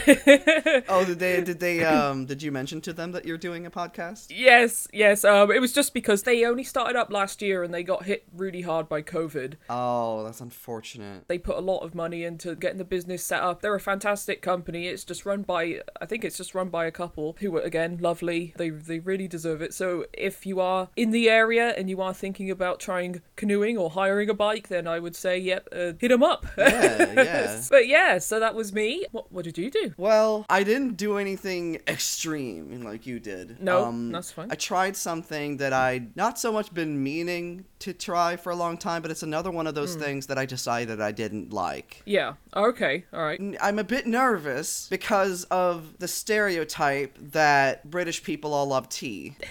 Oh, 0.88 1.04
did 1.04 1.18
they? 1.18 1.40
Did 1.42 1.60
they? 1.60 1.84
Um, 2.10 2.26
did 2.26 2.42
you 2.42 2.50
mention 2.50 2.80
to 2.82 2.92
them 2.92 3.12
that 3.12 3.24
you're 3.24 3.38
doing 3.38 3.66
a 3.66 3.70
podcast? 3.70 4.26
yes, 4.30 4.88
yes, 4.92 5.24
um, 5.24 5.50
it 5.50 5.60
was 5.60 5.72
just 5.72 5.94
because 5.94 6.24
they 6.24 6.44
only 6.44 6.64
started 6.64 6.96
up 6.96 7.12
last 7.12 7.40
year 7.40 7.62
and 7.62 7.72
they 7.72 7.82
got 7.82 8.04
hit 8.04 8.24
really 8.34 8.62
hard 8.62 8.88
by 8.88 9.02
COVID. 9.02 9.54
Oh, 9.68 10.24
that's 10.24 10.40
unfortunate. 10.40 11.28
They 11.28 11.38
put 11.38 11.56
a 11.56 11.60
lot 11.60 11.80
of 11.80 11.94
money 11.94 12.24
into 12.24 12.54
getting 12.54 12.78
the 12.78 12.84
business 12.84 13.24
set 13.24 13.42
up. 13.42 13.62
They're 13.62 13.74
a 13.74 13.80
fantastic 13.80 14.42
company. 14.42 14.88
It's 14.88 15.04
just 15.04 15.24
run 15.24 15.42
by, 15.42 15.80
I 16.00 16.06
think 16.06 16.24
it's 16.24 16.36
just 16.36 16.54
run 16.54 16.68
by 16.68 16.86
a 16.86 16.90
couple 16.90 17.36
who 17.40 17.56
are 17.56 17.60
again 17.60 17.98
lovely. 18.00 18.54
They 18.56 18.70
they 18.70 18.98
really 18.98 19.28
deserve 19.28 19.62
it. 19.62 19.72
So 19.74 20.06
if 20.12 20.44
you 20.44 20.60
are 20.60 20.88
in 20.96 21.10
the 21.10 21.28
area 21.28 21.70
and 21.76 21.88
you 21.88 22.00
are 22.00 22.14
thinking 22.14 22.50
about 22.50 22.80
trying 22.80 23.22
canoeing 23.36 23.78
or 23.78 23.90
hiring 23.90 24.28
a 24.28 24.34
bike, 24.34 24.68
then 24.68 24.86
I 24.86 24.98
would 24.98 25.14
say, 25.14 25.38
yep, 25.38 25.68
uh, 25.72 25.92
hit 25.98 26.08
them 26.08 26.22
up. 26.22 26.46
Yeah, 26.58 27.12
yeah. 27.12 27.62
but 27.70 27.86
yeah, 27.86 28.18
so 28.18 28.40
that 28.40 28.54
was 28.54 28.72
me. 28.72 29.06
What 29.12 29.30
what 29.30 29.44
did 29.44 29.58
you 29.58 29.70
do? 29.70 29.92
Well, 29.96 30.44
I 30.48 30.62
didn't 30.62 30.96
do 30.96 31.16
anything 31.16 31.80
extreme 32.00 32.80
like 32.82 33.06
you 33.06 33.20
did. 33.20 33.60
No, 33.60 33.84
Um, 33.84 34.10
that's 34.10 34.30
fine. 34.32 34.48
I 34.50 34.54
tried 34.54 34.96
something 34.96 35.58
that 35.58 35.74
I'd 35.74 36.16
not 36.16 36.38
so 36.38 36.50
much 36.50 36.72
been 36.72 37.02
meaning 37.02 37.66
to 37.80 37.92
try 37.92 38.36
for 38.36 38.50
a 38.50 38.56
long 38.56 38.78
time, 38.78 39.02
but 39.02 39.10
it's 39.10 39.22
another 39.22 39.50
one 39.50 39.66
of 39.66 39.74
those 39.74 39.94
Hmm. 39.94 40.00
things 40.00 40.26
that 40.28 40.38
I 40.38 40.46
decided 40.46 40.98
I 41.00 41.12
didn't 41.12 41.52
like. 41.52 42.02
Yeah. 42.06 42.34
Okay. 42.56 43.04
All 43.12 43.22
right. 43.22 43.38
I'm 43.60 43.78
a 43.78 43.84
bit 43.84 44.06
nervous 44.06 44.86
because 44.88 45.44
of 45.50 45.98
the 45.98 46.08
stereotype 46.08 47.18
that 47.32 47.90
British 47.90 48.22
people 48.22 48.54
all 48.54 48.68
love 48.68 48.88
tea. 48.88 49.36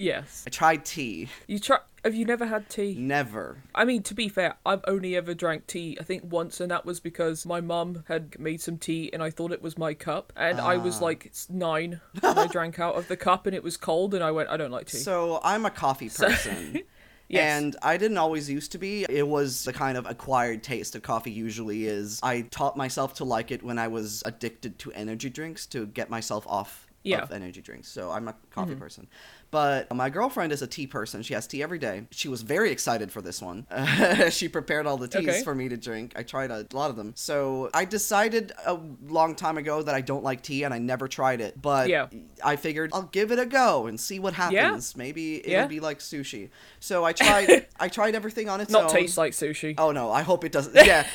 Yes. 0.00 0.44
I 0.46 0.50
tried 0.50 0.84
tea. 0.84 1.28
You 1.48 1.58
try. 1.58 1.78
Have 2.08 2.14
you 2.14 2.24
never 2.24 2.46
had 2.46 2.70
tea? 2.70 2.94
Never. 2.98 3.58
I 3.74 3.84
mean, 3.84 4.02
to 4.04 4.14
be 4.14 4.30
fair, 4.30 4.54
I've 4.64 4.80
only 4.86 5.14
ever 5.14 5.34
drank 5.34 5.66
tea, 5.66 5.98
I 6.00 6.04
think 6.04 6.22
once, 6.32 6.58
and 6.58 6.70
that 6.70 6.86
was 6.86 7.00
because 7.00 7.44
my 7.44 7.60
mum 7.60 8.02
had 8.08 8.40
made 8.40 8.62
some 8.62 8.78
tea 8.78 9.10
and 9.12 9.22
I 9.22 9.28
thought 9.28 9.52
it 9.52 9.60
was 9.60 9.76
my 9.76 9.92
cup. 9.92 10.32
And 10.34 10.58
I 10.58 10.78
was 10.78 11.02
Ah. 11.02 11.04
like 11.04 11.30
nine 11.50 12.00
and 12.22 12.38
I 12.38 12.46
drank 12.50 12.78
out 12.78 12.94
of 12.94 13.08
the 13.08 13.16
cup 13.18 13.44
and 13.46 13.54
it 13.54 13.62
was 13.62 13.76
cold 13.76 14.14
and 14.14 14.24
I 14.24 14.30
went, 14.30 14.48
I 14.48 14.56
don't 14.56 14.70
like 14.70 14.86
tea. 14.86 14.96
So 14.96 15.38
I'm 15.44 15.66
a 15.66 15.70
coffee 15.70 16.08
person. 16.16 16.80
Yes. 17.28 17.60
And 17.62 17.76
I 17.82 17.98
didn't 17.98 18.16
always 18.16 18.48
used 18.48 18.72
to 18.72 18.78
be. 18.78 19.04
It 19.06 19.28
was 19.28 19.64
the 19.64 19.74
kind 19.74 19.98
of 19.98 20.06
acquired 20.06 20.62
taste 20.62 20.94
of 20.96 21.02
coffee 21.02 21.30
usually 21.30 21.84
is. 21.84 22.20
I 22.22 22.40
taught 22.50 22.74
myself 22.74 23.12
to 23.16 23.24
like 23.24 23.50
it 23.50 23.62
when 23.62 23.78
I 23.78 23.88
was 23.88 24.22
addicted 24.24 24.78
to 24.78 24.92
energy 24.92 25.28
drinks 25.28 25.66
to 25.66 25.84
get 25.88 26.08
myself 26.08 26.46
off 26.46 26.86
Yeah. 27.02 27.20
of 27.20 27.32
energy 27.32 27.60
drinks. 27.60 27.88
So 27.88 28.10
I'm 28.10 28.28
a 28.28 28.34
coffee 28.50 28.76
person. 28.76 29.08
But 29.50 29.94
my 29.94 30.10
girlfriend 30.10 30.52
is 30.52 30.60
a 30.62 30.66
tea 30.66 30.86
person. 30.86 31.22
She 31.22 31.32
has 31.34 31.46
tea 31.46 31.62
every 31.62 31.78
day. 31.78 32.06
She 32.10 32.28
was 32.28 32.42
very 32.42 32.70
excited 32.70 33.10
for 33.10 33.22
this 33.22 33.40
one. 33.40 33.66
she 34.30 34.48
prepared 34.48 34.86
all 34.86 34.96
the 34.98 35.08
teas 35.08 35.28
Okay. 35.28 35.42
for 35.42 35.54
me 35.54 35.68
to 35.70 35.76
drink. 35.76 36.12
I 36.16 36.22
tried 36.22 36.50
a 36.50 36.66
lot 36.72 36.90
of 36.90 36.96
them. 36.96 37.12
So 37.16 37.70
I 37.72 37.84
decided 37.86 38.52
a 38.66 38.78
long 39.06 39.34
time 39.34 39.56
ago 39.56 39.82
that 39.82 39.94
I 39.94 40.00
don't 40.02 40.22
like 40.22 40.42
tea 40.42 40.64
and 40.64 40.74
I 40.74 40.78
never 40.78 41.08
tried 41.08 41.40
it. 41.40 41.60
But 41.60 41.88
Yeah. 41.88 42.08
I 42.44 42.56
figured 42.56 42.90
I'll 42.92 43.02
give 43.02 43.32
it 43.32 43.38
a 43.38 43.46
go 43.46 43.86
and 43.86 43.98
see 43.98 44.18
what 44.18 44.34
Yeah. 44.34 44.64
happens. 44.64 44.96
Maybe 44.96 45.36
it'll 45.38 45.50
Yeah. 45.50 45.66
be 45.66 45.80
like 45.80 46.00
sushi. 46.00 46.50
So 46.80 47.04
I 47.04 47.12
tried. 47.12 47.66
I 47.80 47.88
tried 47.88 48.14
everything 48.14 48.48
on 48.48 48.60
its 48.60 48.70
Not 48.70 48.84
own. 48.84 48.90
taste 48.90 49.16
like 49.16 49.32
sushi. 49.32 49.74
Oh 49.78 49.92
no! 49.92 50.10
I 50.12 50.22
hope 50.22 50.44
it 50.44 50.52
doesn't. 50.52 50.74
Yeah, 50.88 51.06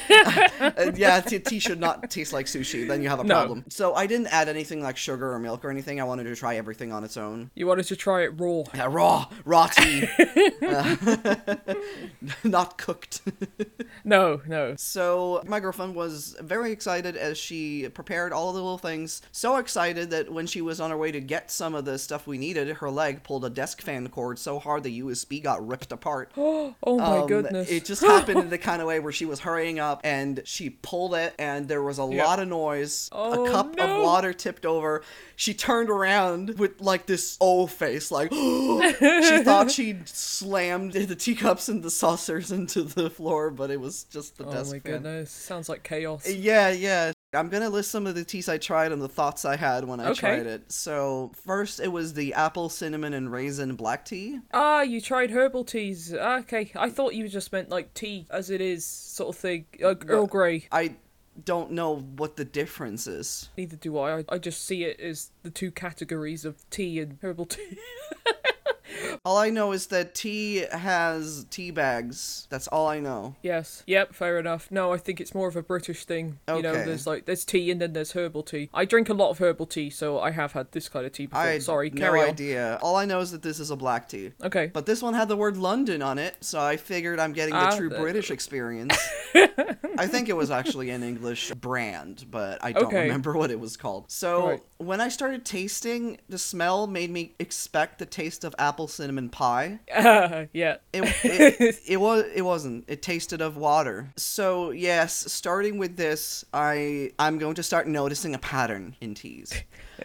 Uh, 0.59 0.91
yeah. 0.95 1.19
Tea, 1.21 1.39
tea 1.39 1.59
should 1.59 1.79
not 1.79 2.09
taste 2.09 2.33
like 2.33 2.45
sushi. 2.47 2.87
Then 2.87 3.01
you 3.01 3.09
have 3.09 3.19
a 3.19 3.23
No. 3.23 3.35
problem. 3.35 3.65
So 3.69 3.93
I 3.95 4.07
didn't 4.07 4.27
add 4.27 4.49
anything 4.49 4.81
like 4.81 4.97
sugar 4.97 5.31
or 5.33 5.39
milk 5.39 5.63
or 5.65 5.69
anything. 5.69 5.99
I 6.01 6.03
wanted 6.03 6.23
to 6.25 6.35
try 6.35 6.55
everything 6.57 6.91
on 6.91 7.03
its 7.03 7.15
own. 7.17 7.51
You 7.55 7.67
wanted 7.67 7.85
to 7.87 7.95
try 7.95 8.22
raw. 8.31 8.63
Yeah, 8.73 8.87
raw, 8.89 9.27
raw 9.45 9.67
tea, 9.71 10.07
Uh, 10.61 10.95
not 12.43 12.77
cooked. 12.77 13.21
No, 14.05 14.41
no. 14.47 14.75
So 14.77 15.41
my 15.45 15.61
girlfriend 15.61 15.95
was 15.95 16.35
very 16.41 16.71
excited 16.73 17.15
as 17.15 17.37
she 17.37 17.87
prepared 17.89 18.33
all 18.33 18.51
the 18.51 18.59
little 18.59 18.77
things. 18.77 19.21
So 19.31 19.55
excited 19.57 20.09
that 20.09 20.31
when 20.31 20.45
she 20.45 20.59
was 20.61 20.81
on 20.81 20.89
her 20.89 20.97
way 20.97 21.11
to 21.13 21.21
get 21.21 21.51
some 21.51 21.73
of 21.73 21.85
the 21.85 21.97
stuff 21.97 22.27
we 22.27 22.37
needed, 22.37 22.67
her 22.77 22.89
leg 22.89 23.23
pulled 23.23 23.45
a 23.45 23.49
desk 23.49 23.81
fan 23.81 24.09
cord 24.09 24.39
so 24.39 24.59
hard 24.59 24.83
the 24.83 25.01
USB 25.01 25.41
got 25.41 25.65
ripped 25.65 25.91
apart. 25.93 26.31
Oh 26.85 26.97
my 26.97 27.19
Um, 27.19 27.27
goodness. 27.27 27.69
It 27.71 27.85
just 27.85 28.01
happened 28.05 28.39
in 28.39 28.49
the 28.49 28.57
kind 28.57 28.81
of 28.81 28.87
way 28.87 28.99
where 28.99 29.11
she 29.13 29.25
was 29.25 29.39
hurrying 29.41 29.79
up 29.79 30.01
and 30.03 30.41
she 30.43 30.69
pulled 30.69 31.13
it 31.15 31.33
and 31.39 31.67
there 31.69 31.81
was 31.83 31.97
a 31.99 32.07
Yeah. 32.11 32.25
lot 32.25 32.39
of 32.39 32.47
noise. 32.49 33.09
Oh, 33.13 33.45
a 33.45 33.49
cup 33.51 33.75
no. 33.75 33.83
of 33.99 34.03
water 34.03 34.33
tipped 34.33 34.65
over. 34.65 35.01
She 35.37 35.53
turned 35.53 35.89
around 35.89 36.57
with 36.59 36.81
like 36.81 37.05
this 37.05 37.37
O 37.39 37.67
face, 37.67 38.11
like 38.13 38.31
she 39.23 39.39
thought 39.43 39.71
she'd 39.71 40.07
slammed 40.07 40.93
the 40.93 41.15
teacups 41.15 41.67
and 41.69 41.83
the 41.83 41.91
saucers 41.91 42.51
into 42.51 42.83
the 42.83 43.09
floor, 43.09 43.49
but 43.51 43.71
it 43.71 43.79
was 43.81 44.05
just 44.05 44.37
the 44.37 44.45
oh 44.45 44.51
desk 44.51 44.69
Oh 44.69 44.73
my 44.73 44.79
fan. 44.79 45.03
goodness. 45.03 45.31
Sounds 45.31 45.67
like 45.69 45.83
chaos. 45.83 46.25
Yeah, 46.29 46.69
yeah. 46.71 47.11
I'm 47.35 47.49
gonna 47.49 47.69
list 47.69 47.89
some 47.91 48.05
of 48.05 48.13
the 48.15 48.23
teas 48.23 48.47
I 48.47 48.59
tried 48.59 48.91
and 48.91 49.01
the 49.01 49.09
thoughts 49.09 49.43
I 49.43 49.55
had 49.55 49.85
when 49.85 49.99
I 49.99 50.09
Okay. 50.09 50.19
tried 50.37 50.45
it. 50.45 50.71
So 50.71 51.31
first, 51.45 51.79
it 51.79 51.91
was 51.91 52.13
the 52.13 52.33
apple, 52.35 52.69
cinnamon, 52.69 53.13
and 53.13 53.31
raisin 53.31 53.75
black 53.75 54.05
tea. 54.05 54.39
Ah, 54.53 54.81
you 54.83 55.01
tried 55.01 55.31
herbal 55.31 55.63
teas. 55.65 56.13
Okay, 56.13 56.71
I 56.75 56.89
thought 56.91 57.15
you 57.15 57.27
just 57.27 57.51
meant 57.51 57.69
like 57.69 57.93
tea 57.95 58.27
as 58.29 58.49
it 58.51 58.61
is, 58.61 58.85
sort 58.85 59.35
of 59.35 59.41
thing. 59.41 59.65
Uh, 59.83 59.95
Earl 60.07 60.27
Grey. 60.27 60.67
I 60.71 60.95
don't 61.45 61.71
know 61.71 61.95
what 61.95 62.35
the 62.35 62.45
difference 62.45 63.07
is. 63.07 63.49
Neither 63.57 63.75
do 63.75 63.97
I. 63.97 64.19
I. 64.19 64.25
I 64.29 64.37
just 64.37 64.65
see 64.65 64.83
it 64.83 64.99
as 64.99 65.31
the 65.43 65.49
two 65.49 65.71
categories 65.71 66.45
of 66.45 66.69
tea 66.69 66.99
and 66.99 67.17
herbal 67.21 67.47
tea. 67.47 67.77
all 69.25 69.37
I 69.37 69.49
know 69.49 69.71
is 69.71 69.87
that 69.87 70.15
tea 70.15 70.65
has 70.71 71.45
tea 71.49 71.71
bags. 71.71 72.47
That's 72.49 72.67
all 72.67 72.87
I 72.87 72.99
know. 72.99 73.35
Yes. 73.41 73.83
Yep. 73.87 74.13
Fair 74.13 74.39
enough. 74.39 74.69
No, 74.71 74.93
I 74.93 74.97
think 74.97 75.19
it's 75.21 75.33
more 75.35 75.47
of 75.47 75.55
a 75.55 75.63
British 75.63 76.05
thing. 76.05 76.39
Okay. 76.47 76.57
You 76.57 76.63
know, 76.63 76.73
there's 76.73 77.05
like 77.07 77.25
there's 77.25 77.45
tea 77.45 77.71
and 77.71 77.81
then 77.81 77.93
there's 77.93 78.11
herbal 78.13 78.43
tea. 78.43 78.69
I 78.73 78.85
drink 78.85 79.09
a 79.09 79.13
lot 79.13 79.29
of 79.29 79.39
herbal 79.39 79.65
tea, 79.67 79.89
so 79.89 80.19
I 80.19 80.31
have 80.31 80.53
had 80.53 80.71
this 80.71 80.89
kind 80.89 81.05
of 81.05 81.11
tea 81.11 81.25
before. 81.27 81.41
I 81.41 81.59
Sorry. 81.59 81.89
no 81.89 81.99
Carry 82.01 82.21
idea. 82.21 82.79
All 82.81 82.95
I 82.95 83.05
know 83.05 83.19
is 83.19 83.31
that 83.31 83.41
this 83.41 83.59
is 83.59 83.71
a 83.71 83.75
black 83.75 84.07
tea. 84.09 84.31
Okay. 84.43 84.67
But 84.73 84.85
this 84.85 85.01
one 85.01 85.13
had 85.13 85.27
the 85.27 85.37
word 85.37 85.57
London 85.57 86.01
on 86.01 86.17
it, 86.17 86.35
so 86.41 86.59
I 86.59 86.77
figured 86.77 87.19
I'm 87.19 87.33
getting 87.33 87.53
the 87.53 87.59
Ah, 87.59 87.75
true 87.77 87.89
the- 87.89 87.99
British 87.99 88.31
experience. 88.37 88.97
I 89.35 90.07
think 90.07 90.29
it 90.29 90.35
was 90.35 90.49
actually 90.51 90.89
an 90.89 91.03
English 91.03 91.51
brand, 91.51 92.25
but 92.29 92.63
I 92.63 92.71
don't 92.71 92.85
Okay. 92.85 93.03
remember 93.03 93.33
what 93.33 93.51
it 93.51 93.59
was 93.59 93.77
called. 93.77 94.05
So 94.09 94.41
Alright. 94.41 94.63
when 94.77 95.01
I 95.01 95.09
started 95.09 95.45
tasting, 95.45 96.19
the 96.29 96.37
smell 96.37 96.87
made 96.87 97.11
me 97.11 97.33
expect 97.39 97.99
the 97.99 98.05
taste 98.05 98.43
of 98.43 98.55
apple 98.57 98.87
cinnamon 98.87 99.02
pie. 99.31 99.79
yeah. 100.53 100.77
It, 100.93 101.15
it, 101.23 101.79
it 101.87 101.97
was 101.97 102.23
it 102.35 102.41
wasn't. 102.41 102.85
It 102.87 103.01
tasted 103.01 103.41
of 103.41 103.57
water. 103.57 104.09
So 104.17 104.71
yes, 104.71 105.31
starting 105.31 105.77
with 105.77 105.97
this, 105.97 106.45
I 106.53 107.11
I'm 107.19 107.37
going 107.37 107.55
to 107.55 107.63
start 107.63 107.87
noticing 107.87 108.35
a 108.35 108.39
pattern 108.39 108.95
in 109.01 109.15
teas. 109.15 109.53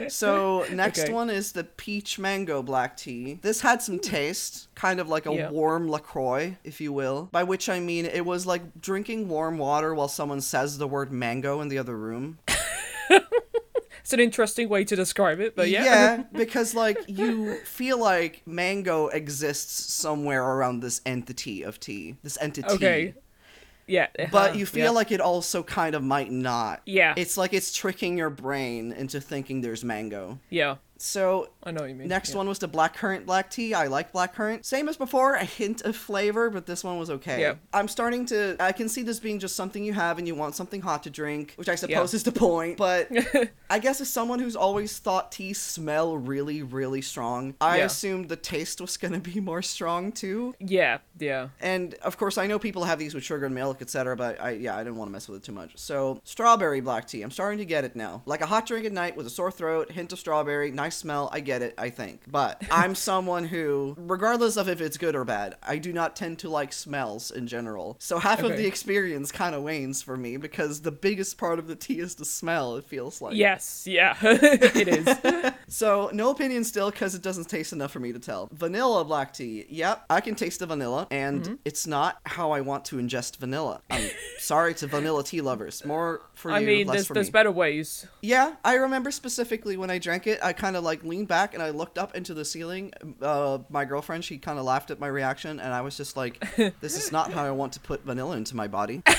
So 0.09 0.65
next 0.73 1.01
Okay. 1.01 1.13
one 1.13 1.31
is 1.31 1.53
the 1.53 1.65
peach 1.65 2.19
mango 2.19 2.63
black 2.63 2.97
tea. 2.97 3.39
This 3.43 3.61
had 3.61 3.83
some 3.83 3.99
taste, 3.99 4.69
kind 4.75 5.01
of 5.01 5.09
like 5.09 5.27
a 5.27 5.33
Yeah. 5.33 5.51
warm 5.51 5.89
Lacroix, 5.89 6.57
if 6.65 6.81
you 6.81 6.93
will. 6.93 7.29
By 7.33 7.43
which 7.45 7.69
I 7.69 7.81
mean 7.81 8.07
it 8.07 8.25
was 8.25 8.47
like 8.47 8.81
drinking 8.81 9.29
warm 9.29 9.59
water 9.59 9.95
while 9.95 10.09
someone 10.09 10.41
says 10.41 10.79
the 10.79 10.87
word 10.89 11.11
mango 11.13 11.61
in 11.61 11.69
the 11.69 11.79
other 11.79 11.97
room. 11.97 12.39
It's 14.09 14.15
an 14.15 14.21
interesting 14.21 14.71
way 14.71 14.85
to 14.85 14.97
describe 14.97 15.39
it, 15.39 15.55
but 15.55 15.69
yeah. 15.69 15.85
yeah, 15.85 16.23
because 16.33 16.75
like 16.75 16.97
you 17.09 17.57
feel 17.57 18.01
like 18.01 18.41
mango 18.47 19.09
exists 19.09 19.93
somewhere 19.93 20.43
around 20.43 20.81
this 20.81 21.03
entity 21.05 21.63
of 21.63 21.79
tea, 21.79 22.17
this 22.23 22.39
entity. 22.41 22.71
Okay. 22.71 23.15
Yeah. 23.87 24.07
But 24.17 24.35
uh-huh, 24.35 24.59
you 24.59 24.65
feel 24.65 24.85
yeah. 24.85 24.91
like 24.93 25.13
it 25.13 25.21
also 25.21 25.63
kind 25.63 25.95
of 25.95 26.03
might 26.03 26.33
not. 26.33 26.81
Yeah. 26.87 27.13
It's 27.19 27.37
like 27.37 27.53
it's 27.53 27.71
tricking 27.71 28.17
your 28.17 28.31
brain 28.31 28.93
into 28.93 29.21
thinking 29.21 29.61
there's 29.61 29.85
mango. 29.85 30.39
Yeah. 30.49 30.77
So 30.99 31.49
I 31.63 31.71
know 31.71 31.83
what 31.83 31.89
you 31.91 31.95
mean. 31.95 32.09
next 32.09 32.31
yeah. 32.31 32.39
one 32.39 32.49
was 32.49 32.59
the 32.59 32.69
blackcurrant 32.69 33.25
black 33.25 33.51
tea. 33.51 33.73
I 33.73 33.87
like 33.87 34.13
blackcurrant. 34.13 34.65
Same 34.65 34.89
as 34.89 34.97
before, 34.97 35.35
a 35.35 35.45
hint 35.45 35.83
of 35.83 35.97
flavor, 35.97 36.51
but 36.51 36.67
this 36.67 36.83
one 36.83 36.99
was 36.99 37.09
okay. 37.09 37.41
Yeah. 37.41 37.55
I'm 37.73 37.87
starting 37.89 38.27
to 38.27 38.57
I 38.59 38.73
can 38.73 38.89
see 38.89 39.03
this 39.03 39.21
being 39.21 39.39
just 39.39 39.55
something 39.55 39.85
you 39.85 39.93
have 39.93 40.19
and 40.19 40.27
you 40.27 40.35
want 40.35 40.55
something 40.57 40.81
hot 40.81 41.05
to 41.05 41.11
drink, 41.11 41.53
which 41.57 41.69
I 41.69 41.77
suppose 41.77 42.13
Yeah. 42.13 42.17
is 42.17 42.23
the 42.25 42.33
point. 42.33 42.77
But 42.79 43.09
I 43.71 43.79
guess 43.79 44.01
as 44.01 44.09
someone 44.11 44.41
who's 44.41 44.57
always 44.57 44.99
thought 44.99 45.31
tea 45.31 45.53
smell 45.53 46.17
really, 46.19 46.63
really 46.63 47.01
strong, 47.01 47.55
I 47.61 47.79
Yeah. 47.79 47.85
assumed 47.85 48.29
the 48.29 48.37
taste 48.37 48.81
was 48.81 48.97
gonna 48.97 49.21
be 49.21 49.41
more 49.41 49.63
strong 49.63 50.11
too. 50.11 50.55
Yeah. 50.59 50.99
Yeah. 51.19 51.49
And 51.61 51.95
of 52.03 52.17
course, 52.19 52.39
I 52.39 52.47
know 52.49 52.59
people 52.59 52.85
have 52.85 52.99
these 52.99 53.15
with 53.15 53.23
sugar 53.25 53.47
and 53.47 53.55
milk, 53.55 53.83
etc. 53.83 54.17
But 54.17 54.41
I, 54.41 54.51
yeah, 54.51 54.75
I 54.77 54.83
didn't 54.83 54.97
want 54.97 55.09
to 55.09 55.13
mess 55.13 55.29
with 55.29 55.43
it 55.43 55.45
too 55.45 55.53
much. 55.53 55.73
So, 55.77 56.21
strawberry 56.25 56.81
black 56.81 57.07
tea. 57.07 57.23
I'm 57.23 57.31
starting 57.31 57.59
to 57.59 57.65
get 57.65 57.85
it 57.85 57.95
now. 57.95 58.23
Like 58.27 58.41
a 58.41 58.47
hot 58.47 58.67
drink 58.67 58.85
at 58.87 58.93
night 58.93 59.17
with 59.17 59.27
a 59.27 59.31
sore 59.31 59.51
throat, 59.51 59.91
hint 59.93 60.13
of 60.13 60.19
strawberry, 60.19 60.71
nice 60.71 60.88
smell. 60.89 61.29
I 61.33 61.41
get 61.41 61.63
it. 61.63 61.75
I 61.79 61.91
think. 61.91 62.23
But 62.31 62.63
I'm 62.71 62.95
someone 62.95 63.45
who, 63.45 63.95
regardless 63.99 64.57
of 64.57 64.69
if 64.69 64.81
it's 64.81 64.97
good 64.99 65.15
or 65.15 65.25
bad, 65.25 65.57
I 65.63 65.79
do 65.79 65.93
not 65.93 66.17
tend 66.17 66.39
to 66.41 66.49
like 66.49 66.73
smells 66.73 67.31
in 67.31 67.47
general. 67.47 67.97
So 68.01 68.19
half 68.19 68.43
of 68.43 68.57
the 68.57 68.67
experience 68.67 69.33
kind 69.33 69.55
of 69.55 69.63
wanes 69.63 70.03
for 70.03 70.17
me 70.17 70.37
because 70.37 70.81
the 70.83 70.93
biggest 70.93 71.39
part 71.39 71.59
of 71.59 71.67
the 71.67 71.77
tea 71.77 72.01
is 72.01 72.15
the 72.17 72.25
smell. 72.25 72.77
It 72.77 72.85
feels 72.85 73.21
like. 73.21 73.35
Yes. 73.37 73.87
Yeah. 73.87 74.17
it 74.23 74.89
is. 74.89 75.53
So 75.71 76.09
no 76.15 76.31
opinion 76.31 76.65
still 76.65 76.91
because 76.91 77.15
it 77.15 77.21
doesn't 77.21 77.45
taste 77.51 77.75
enough 77.75 77.91
for 77.93 78.01
me 78.01 78.11
to 78.15 78.19
tell. 78.19 78.49
Vanilla 78.53 79.05
black 79.05 79.35
tea. 79.35 79.67
Yep, 79.69 80.07
I 80.09 80.23
can 80.23 80.35
taste 80.35 80.61
the 80.61 80.67
vanilla, 80.67 81.07
and 81.11 81.43
Mm-hmm. 81.43 81.55
it's 81.67 81.87
not 81.87 82.19
how 82.25 82.53
I 82.53 82.63
want 82.63 82.87
to 82.87 82.97
ingest 82.97 83.37
vanilla. 83.37 83.83
I'm 83.91 84.09
sorry 84.39 84.73
to 84.77 84.87
vanilla 84.87 85.23
tea 85.25 85.43
lovers. 85.43 85.85
More 85.85 86.23
for 86.35 86.51
I 86.51 86.61
you, 86.61 86.67
mean, 86.67 86.87
less 86.87 86.95
there's 86.97 87.07
for 87.09 87.15
there's 87.15 87.27
me. 87.27 87.33
better 87.33 87.51
ways. 87.51 88.07
Yeah, 88.23 88.55
I 88.65 88.75
remember 88.77 89.11
specifically 89.11 89.77
when 89.77 89.91
I 89.91 89.99
drank 89.99 90.27
it, 90.27 90.39
I 90.43 90.55
kind 90.55 90.75
of 90.75 90.78
like 90.79 91.05
leaned 91.05 91.29
back 91.29 91.55
and 91.55 91.63
I 91.63 91.71
looked 91.71 91.99
up 91.99 92.15
into 92.17 92.35
the 92.35 92.45
ceiling. 92.45 92.93
Uh, 93.21 93.59
my 93.69 93.85
girlfriend, 93.85 94.25
she 94.25 94.39
kind 94.39 94.59
of 94.59 94.65
laughed 94.65 94.91
at 94.91 94.99
my 94.99 95.07
reaction, 95.09 95.61
and 95.61 95.73
I 95.73 95.81
was 95.83 95.97
just 95.97 96.17
like, 96.17 96.43
"This 96.81 96.97
is 96.97 97.13
not 97.13 97.33
how 97.33 97.45
I 97.45 97.51
want 97.51 97.73
to 97.75 97.81
put 97.81 98.05
vanilla 98.05 98.37
into 98.37 98.57
my 98.57 98.69
body." 98.69 99.03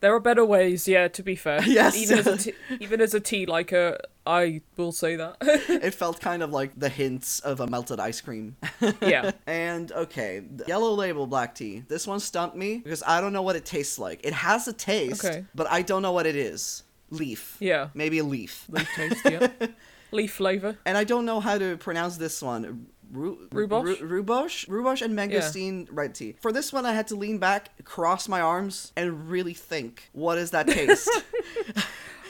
There 0.00 0.12
are 0.14 0.20
better 0.20 0.44
ways. 0.44 0.88
Yeah. 0.88 1.06
To 1.08 1.22
be 1.22 1.36
fair. 1.36 1.62
Yes. 1.64 1.96
Even 1.96 2.18
as 2.18 2.26
a 2.26 2.36
tea, 2.44 2.52
even 2.80 3.00
as 3.00 3.14
a 3.14 3.20
tea 3.20 3.46
liker, 3.46 3.98
I 4.26 4.60
will 4.76 4.90
say 4.90 5.14
that. 5.16 5.36
it 5.40 5.94
felt 5.94 6.20
kind 6.20 6.42
of 6.42 6.50
like 6.50 6.72
the 6.78 6.88
hints 6.88 7.38
of 7.40 7.60
a 7.60 7.66
melted 7.68 8.00
ice 8.00 8.20
cream. 8.20 8.56
yeah. 9.00 9.30
And 9.46 9.92
okay, 9.92 10.40
the 10.40 10.64
yellow 10.66 10.92
label 10.92 11.26
black 11.28 11.54
tea. 11.54 11.84
This 11.88 12.06
one 12.06 12.18
stumped 12.18 12.56
me 12.56 12.78
because 12.78 13.04
I 13.06 13.20
don't 13.20 13.32
know 13.32 13.42
what 13.42 13.54
it 13.54 13.64
tastes 13.64 13.98
like. 13.98 14.20
It 14.24 14.32
has 14.34 14.66
a 14.66 14.72
taste, 14.72 15.24
Okay. 15.24 15.44
but 15.54 15.68
I 15.70 15.82
don't 15.82 16.02
know 16.02 16.12
what 16.12 16.26
it 16.26 16.36
is. 16.36 16.82
Leaf. 17.10 17.56
Yeah. 17.60 17.88
Maybe 17.94 18.18
a 18.18 18.24
leaf. 18.24 18.66
Leaf 18.68 18.88
taste. 18.96 19.24
Yeah. 19.24 19.46
Leaf 20.12 20.32
flavor. 20.34 20.76
And 20.86 20.96
I 20.96 21.04
don't 21.04 21.24
know 21.24 21.40
how 21.40 21.58
to 21.58 21.76
pronounce 21.78 22.16
this 22.18 22.40
one. 22.42 22.86
Ru- 23.10 23.48
Rhubarb? 23.52 23.84
Ru- 23.84 23.96
Rhubarb? 24.00 24.50
Rhubarb 24.68 25.02
and 25.02 25.14
mangosteen 25.18 25.86
red 25.90 26.14
tea. 26.14 26.36
For 26.40 26.50
this 26.52 26.72
one, 26.72 26.86
I 26.86 26.92
had 26.94 27.08
to 27.08 27.16
lean 27.16 27.38
back, 27.38 27.70
cross 27.84 28.28
my 28.28 28.40
arms, 28.40 28.92
and 28.96 29.28
really 29.28 29.52
think, 29.54 30.08
what 30.12 30.38
is 30.38 30.50
that 30.52 30.66
taste? 30.68 31.10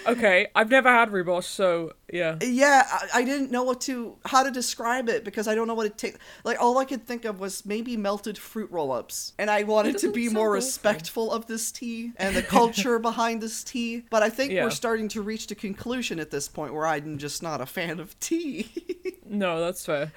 Okay. 0.05 0.49
I've 0.57 0.69
never 0.71 0.89
had 0.89 1.13
rhubarb, 1.13 1.45
so 1.45 1.93
yeah. 2.13 2.37
yeah, 2.41 2.87
I, 2.89 3.21
I 3.21 3.25
didn't 3.25 3.51
know 3.51 3.65
what 3.65 3.81
to 3.83 4.17
how 4.25 4.43
to 4.45 4.51
describe 4.51 5.09
it 5.09 5.25
because 5.25 5.49
I 5.49 5.55
don't 5.57 5.67
know 5.67 5.75
what 5.75 5.87
it 5.87 5.99
takes. 5.99 6.19
like. 6.45 6.61
All 6.61 6.79
I 6.79 6.85
could 6.85 7.05
think 7.07 7.25
of 7.25 7.41
was 7.41 7.67
maybe 7.67 7.97
melted 7.97 8.39
fruit 8.39 8.71
roll-ups, 8.71 9.33
and 9.39 9.51
I 9.51 9.65
wanted 9.65 9.99
to 9.99 10.13
be 10.13 10.29
more 10.29 10.51
respectful 10.53 11.33
of 11.33 11.47
this 11.47 11.73
tea 11.73 12.13
and 12.17 12.37
the 12.37 12.43
culture 12.43 12.99
behind 13.11 13.41
this 13.43 13.65
tea. 13.65 14.05
But 14.11 14.23
I 14.23 14.31
think 14.31 14.53
Yeah. 14.53 14.65
we're 14.65 14.71
starting 14.71 15.09
to 15.09 15.23
reach 15.23 15.49
the 15.49 15.55
conclusion 15.57 16.21
at 16.21 16.31
this 16.31 16.47
point 16.47 16.73
where 16.75 16.87
I'm 16.87 17.19
just 17.19 17.43
not 17.43 17.61
a 17.61 17.67
fan 17.67 17.99
of 17.99 18.19
tea. 18.21 18.71
No, 19.35 19.61
that's 19.61 19.87
fair. 19.87 20.13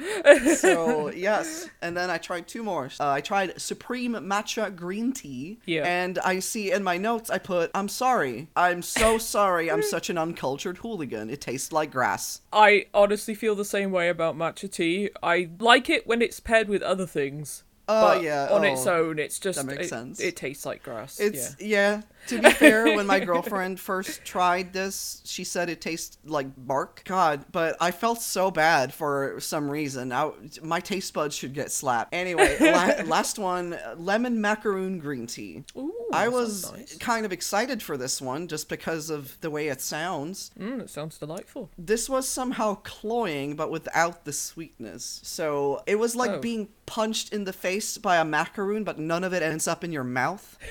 so 0.58 1.10
yes, 1.16 1.70
and 1.82 1.96
then 1.96 2.10
I 2.10 2.18
tried 2.18 2.50
two 2.50 2.64
more. 2.64 2.90
Uh, 3.00 3.10
I 3.12 3.22
tried 3.22 3.62
Supreme 3.62 4.12
Matcha 4.14 4.75
Green 4.75 5.14
Tea. 5.14 5.58
Yeah. 5.66 5.84
And 5.86 6.20
I 6.20 6.40
see 6.40 6.72
in 6.74 6.84
my 6.84 6.98
notes 6.98 7.30
I 7.30 7.38
put, 7.38 7.72
"I'm 7.74 7.88
sorry, 7.88 8.48
I'm 8.58 8.82
so 8.82 9.18
sorry, 9.18 9.72
I'm 9.72 9.82
such 9.84 10.10
an 10.10 10.18
uncultured 10.18 10.80
hooligan. 10.80 11.30
It 11.30 11.40
tastes 11.40 11.72
like 11.72 11.85
grass." 11.86 12.42
I 12.51 12.88
honestly 12.94 13.36
feel 13.36 13.56
the 13.56 13.65
same 13.65 13.92
way 13.92 14.10
about 14.10 14.38
matcha 14.38 14.72
tea. 14.72 15.10
I 15.22 15.50
like 15.60 15.89
it 15.89 16.08
when 16.08 16.22
it's 16.22 16.39
paired 16.39 16.68
with 16.68 16.82
other 16.82 17.06
things. 17.06 17.63
Oh 17.88 18.01
but 18.01 18.24
yeah, 18.24 18.48
on 18.50 18.65
oh. 18.65 18.74
its 18.74 18.88
own, 18.88 19.20
it's 19.20 19.39
just 19.39 19.63
makes 19.63 19.86
it, 19.86 19.89
sense. 19.89 20.20
it 20.20 20.36
tastes 20.36 20.65
like 20.65 20.82
grass. 20.82 21.20
It's 21.20 21.56
yeah. 21.60 21.68
yeah. 21.68 22.01
To 22.27 22.41
be 22.41 22.50
fair, 22.50 22.86
when 22.96 23.05
my 23.05 23.20
girlfriend 23.25 23.79
first 23.79 24.25
tried 24.25 24.74
this, 24.74 25.22
she 25.25 25.44
said 25.44 25.70
it 25.70 25.82
tastes 25.82 26.17
like 26.25 26.48
bark. 26.58 27.03
God, 27.05 27.46
but 27.51 27.75
I 27.79 27.91
felt 27.91 28.22
so 28.22 28.50
bad 28.51 28.94
for 28.94 29.39
some 29.39 29.70
reason. 29.70 30.12
I, 30.12 30.32
my 30.63 30.79
taste 30.79 31.13
buds 31.13 31.36
should 31.36 31.53
get 31.53 31.72
slapped. 31.72 32.13
Anyway, 32.13 32.58
la- 32.60 33.03
last 33.05 33.38
one, 33.38 33.77
lemon 33.98 34.41
macaroon 34.41 34.98
green 35.00 35.27
tea. 35.27 35.63
Ooh, 35.77 35.94
I 36.13 36.27
was 36.27 36.72
nice. 36.72 36.98
kind 36.98 37.25
of 37.25 37.32
excited 37.32 37.84
for 37.84 37.98
this 37.98 38.22
one 38.22 38.48
just 38.48 38.70
because 38.70 39.10
of 39.10 39.39
the 39.41 39.50
way 39.51 39.67
it 39.67 39.82
sounds. 39.82 40.51
Mm, 40.60 40.82
it 40.82 40.89
sounds 40.89 41.17
delightful. 41.17 41.70
This 41.77 42.10
was 42.10 42.27
somehow 42.27 42.75
cloying, 42.84 43.55
but 43.55 43.70
without 43.70 44.25
the 44.25 44.34
sweetness. 44.34 45.20
So 45.24 45.84
it 45.86 45.96
was 46.00 46.15
like 46.15 46.32
Oh. 46.32 46.39
being 46.39 46.70
punched 46.88 47.32
in 47.34 47.44
the 47.44 47.53
face 47.53 47.98
by 48.00 48.17
a 48.17 48.25
macaroon, 48.25 48.84
but 48.84 48.98
none 48.98 49.24
of 49.24 49.34
it 49.34 49.44
ends 49.44 49.67
up 49.67 49.84
in 49.84 49.91
your 49.91 50.03
mouth. 50.03 50.58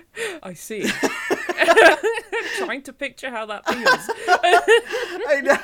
I 0.42 0.54
see. 0.54 0.90
Trying 2.58 2.82
to 2.82 2.92
picture 2.92 3.30
how 3.30 3.46
that 3.46 3.66
feels. 3.66 4.10
I 4.28 5.40
know. 5.42 5.58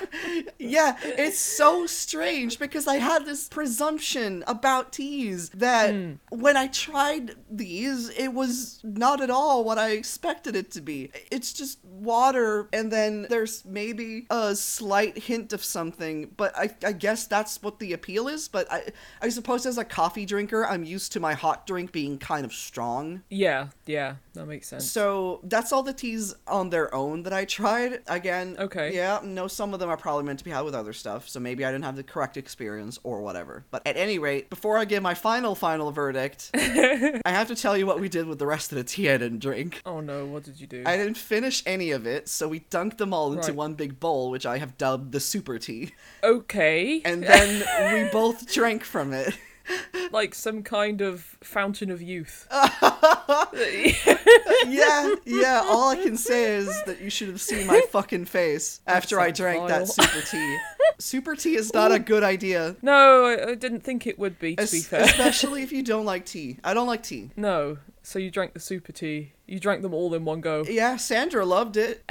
Yeah, 0.59 0.97
it's 1.03 1.39
so 1.39 1.87
strange 1.87 2.59
because 2.59 2.87
I 2.87 2.97
had 2.97 3.25
this 3.25 3.49
presumption 3.49 4.45
about 4.47 4.93
teas 4.93 5.51
that 5.51 5.95
hmm. 5.95 6.13
when 6.31 6.57
I 6.57 6.69
tried 6.69 7.37
these, 7.51 8.11
it 8.11 8.29
was 8.29 8.81
not 8.83 9.21
at 9.21 9.31
all 9.31 9.65
what 9.65 9.79
I 9.79 9.91
expected 9.91 10.57
it 10.57 10.71
to 10.73 10.81
be. 10.81 11.11
It's 11.31 11.53
just 11.53 11.85
water, 11.85 12.69
and 12.73 12.91
then 12.91 13.27
there's 13.29 13.65
maybe 13.65 14.27
a 14.31 14.55
slight 14.55 15.19
hint 15.19 15.53
of 15.53 15.65
something, 15.65 16.31
but 16.37 16.57
I, 16.57 16.71
I 16.85 16.93
guess 16.93 17.27
that's 17.27 17.63
what 17.63 17.79
the 17.79 17.93
appeal 17.93 18.29
is. 18.29 18.49
But 18.49 18.71
I, 18.71 18.93
I 19.21 19.29
suppose 19.29 19.67
as 19.67 19.79
a 19.79 19.85
coffee 19.85 20.27
drinker, 20.27 20.67
I'm 20.67 20.85
used 20.85 21.13
to 21.13 21.21
my 21.21 21.35
hot 21.35 21.67
drink 21.67 21.93
being 21.93 22.19
kind 22.19 22.45
of 22.45 22.53
strong. 22.53 23.23
Yeah, 23.31 23.69
yeah, 23.87 24.17
that 24.35 24.47
makes 24.47 24.69
sense. 24.69 24.91
So 24.91 25.41
that's 25.45 25.73
all 25.73 25.83
the 25.83 25.88
teas 25.93 26.35
on 26.47 26.71
their 26.71 26.95
own 26.95 27.23
that 27.25 27.33
I 27.33 27.45
tried. 27.45 28.01
Again, 28.07 28.57
Okay. 28.59 28.95
Yeah, 28.95 29.21
no, 29.23 29.49
some 29.49 29.75
of 29.75 29.81
them 29.81 29.89
are 29.89 29.97
probably 29.97 30.25
meant 30.25 30.39
to 30.41 30.45
be 30.45 30.51
had 30.51 30.63
with 30.63 30.75
other 30.75 30.93
stuff, 30.93 31.29
so 31.29 31.41
maybe 31.41 31.65
I 31.65 31.71
didn't 31.73 31.85
have 31.85 31.97
the 31.97 32.03
correct 32.03 32.37
experience 32.37 32.99
or 33.05 33.21
whatever. 33.23 33.65
But 33.71 33.87
at 33.87 33.97
any 33.97 34.19
rate, 34.19 34.51
before 34.51 34.79
I 34.79 34.85
give 34.85 35.03
my 35.03 35.15
final, 35.15 35.55
final 35.55 35.91
verdict, 35.91 36.51
I 36.55 37.21
have 37.27 37.49
to 37.49 37.55
tell 37.55 37.77
you 37.77 37.87
what 37.87 38.01
we 38.01 38.09
did 38.09 38.27
with 38.27 38.39
the 38.39 38.47
rest 38.47 38.73
of 38.73 38.77
the 38.79 38.85
tea 38.85 39.11
I 39.11 39.17
didn't 39.17 39.41
drink. 39.41 39.81
Oh 39.87 40.01
no, 40.01 40.27
what 40.27 40.45
did 40.45 40.61
you 40.61 40.67
do? 40.67 40.83
I 40.87 40.97
didn't 40.97 41.17
finish 41.17 41.63
any 41.67 41.91
of 41.91 42.07
it, 42.07 42.29
so 42.29 42.49
we 42.49 42.61
dunked 42.61 42.99
them 42.99 43.13
all 43.15 43.33
into 43.33 43.49
Right. 43.49 43.57
one 43.57 43.75
big 43.75 43.99
bowl, 44.01 44.31
which 44.31 44.47
I 44.47 44.59
have 44.59 44.77
dubbed 44.79 45.13
the 45.13 45.21
super 45.21 45.59
tea. 45.59 45.93
Okay. 46.23 47.01
And 47.05 47.23
then 47.25 48.05
we 48.05 48.11
both 48.11 48.53
drank 48.53 48.85
from 48.85 49.13
it. 49.13 49.37
like 50.13 50.35
some 50.35 50.63
kind 50.63 51.01
of 51.01 51.21
fountain 51.43 51.91
of 51.91 52.01
youth. 52.03 52.47
yeah, 54.67 55.15
yeah. 55.25 55.63
All 55.65 55.91
I 55.91 55.97
can 56.03 56.17
say 56.17 56.55
is 56.57 56.83
that 56.85 57.01
you 57.01 57.11
should 57.11 57.29
have 57.29 57.41
seen 57.41 57.67
my 57.67 57.81
fucking 57.91 58.25
face 58.27 58.81
after 58.87 59.21
I 59.21 59.31
drank 59.31 59.69
that 59.69 59.89
super 59.89 60.21
tea. 60.27 60.59
Super 60.99 61.37
tea 61.37 61.55
is 61.57 61.73
not 61.73 61.93
a 61.93 61.99
good 61.99 62.23
idea. 62.23 62.77
no, 62.83 63.25
I, 63.27 63.51
I 63.51 63.55
didn't 63.55 63.81
think 63.81 64.07
it 64.07 64.19
would 64.19 64.39
be, 64.39 64.57
to 64.57 64.63
Es- 64.63 64.73
be 64.73 64.81
fair. 64.81 65.03
especially 65.03 65.63
if 65.63 65.73
you 65.73 65.83
don't 65.83 66.05
like 66.05 66.27
tea. 66.27 66.59
I 66.65 66.75
don't 66.75 66.87
like 66.87 67.03
tea. 67.03 67.31
No. 67.37 67.79
So 68.03 68.19
you 68.19 68.31
drank 68.31 68.55
the 68.55 68.61
super 68.61 68.93
tea. 68.93 69.33
You 69.49 69.59
drank 69.59 69.81
them 69.81 69.95
all 69.95 70.13
in 70.13 70.27
one 70.27 70.43
go. 70.43 70.63
Yeah, 70.69 70.97
Sandra 70.97 71.45
loved 71.45 71.79
it. 71.79 72.05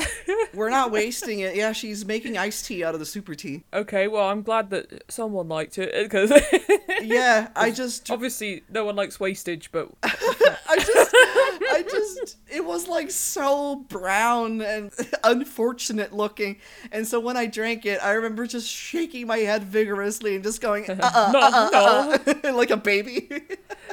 We're 0.56 0.72
not 0.72 0.92
wasting 0.92 1.40
it. 1.40 1.56
Yeah, 1.56 1.72
she's 1.72 2.04
making 2.04 2.36
iced 2.36 2.66
tea 2.66 2.84
out 2.84 2.96
of 2.96 3.00
the 3.00 3.06
super 3.06 3.36
tea. 3.36 3.64
Okay, 3.72 4.08
well, 4.08 4.28
I'm 4.28 4.42
glad 4.42 4.72
that 4.72 5.04
someone 5.08 5.48
liked 5.48 5.78
it 5.78 5.94
because 6.04 6.32
Yeah, 7.04 7.50
I 7.56 7.70
just 7.78 8.10
obviously 8.10 8.64
no 8.70 8.86
one 8.86 8.96
likes 8.96 9.20
wastage, 9.20 9.72
but 9.72 9.90
I 10.04 10.78
just, 10.78 11.16
I 11.78 11.82
just, 11.84 12.38
it 12.50 12.66
was 12.66 12.88
like 12.88 13.12
so 13.12 13.76
brown 13.90 14.62
and 14.62 14.92
unfortunate 15.24 16.14
looking. 16.14 16.58
And 16.92 17.08
so 17.08 17.20
when 17.20 17.38
I 17.38 17.46
drank 17.46 17.86
it, 17.86 18.00
I 18.04 18.12
remember 18.14 18.48
just 18.48 18.68
shaking 18.68 19.28
my 19.28 19.38
head 19.40 19.64
vigorously 19.64 20.36
and 20.36 20.44
just 20.44 20.62
going, 20.62 20.86
uh, 20.90 20.98
uh, 21.02 21.30
no, 21.34 21.40
uh, 21.40 22.18
uh, 22.50 22.54
like 22.56 22.72
a 22.72 22.78
baby. 22.78 23.30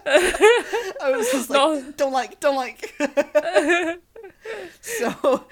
I 0.07 1.12
was 1.17 1.31
just 1.31 1.50
like, 1.50 1.59
No. 1.59 1.93
don't 1.97 2.12
like, 2.12 2.41
don't 2.41 2.57
like. 2.57 2.95
so 4.81 5.45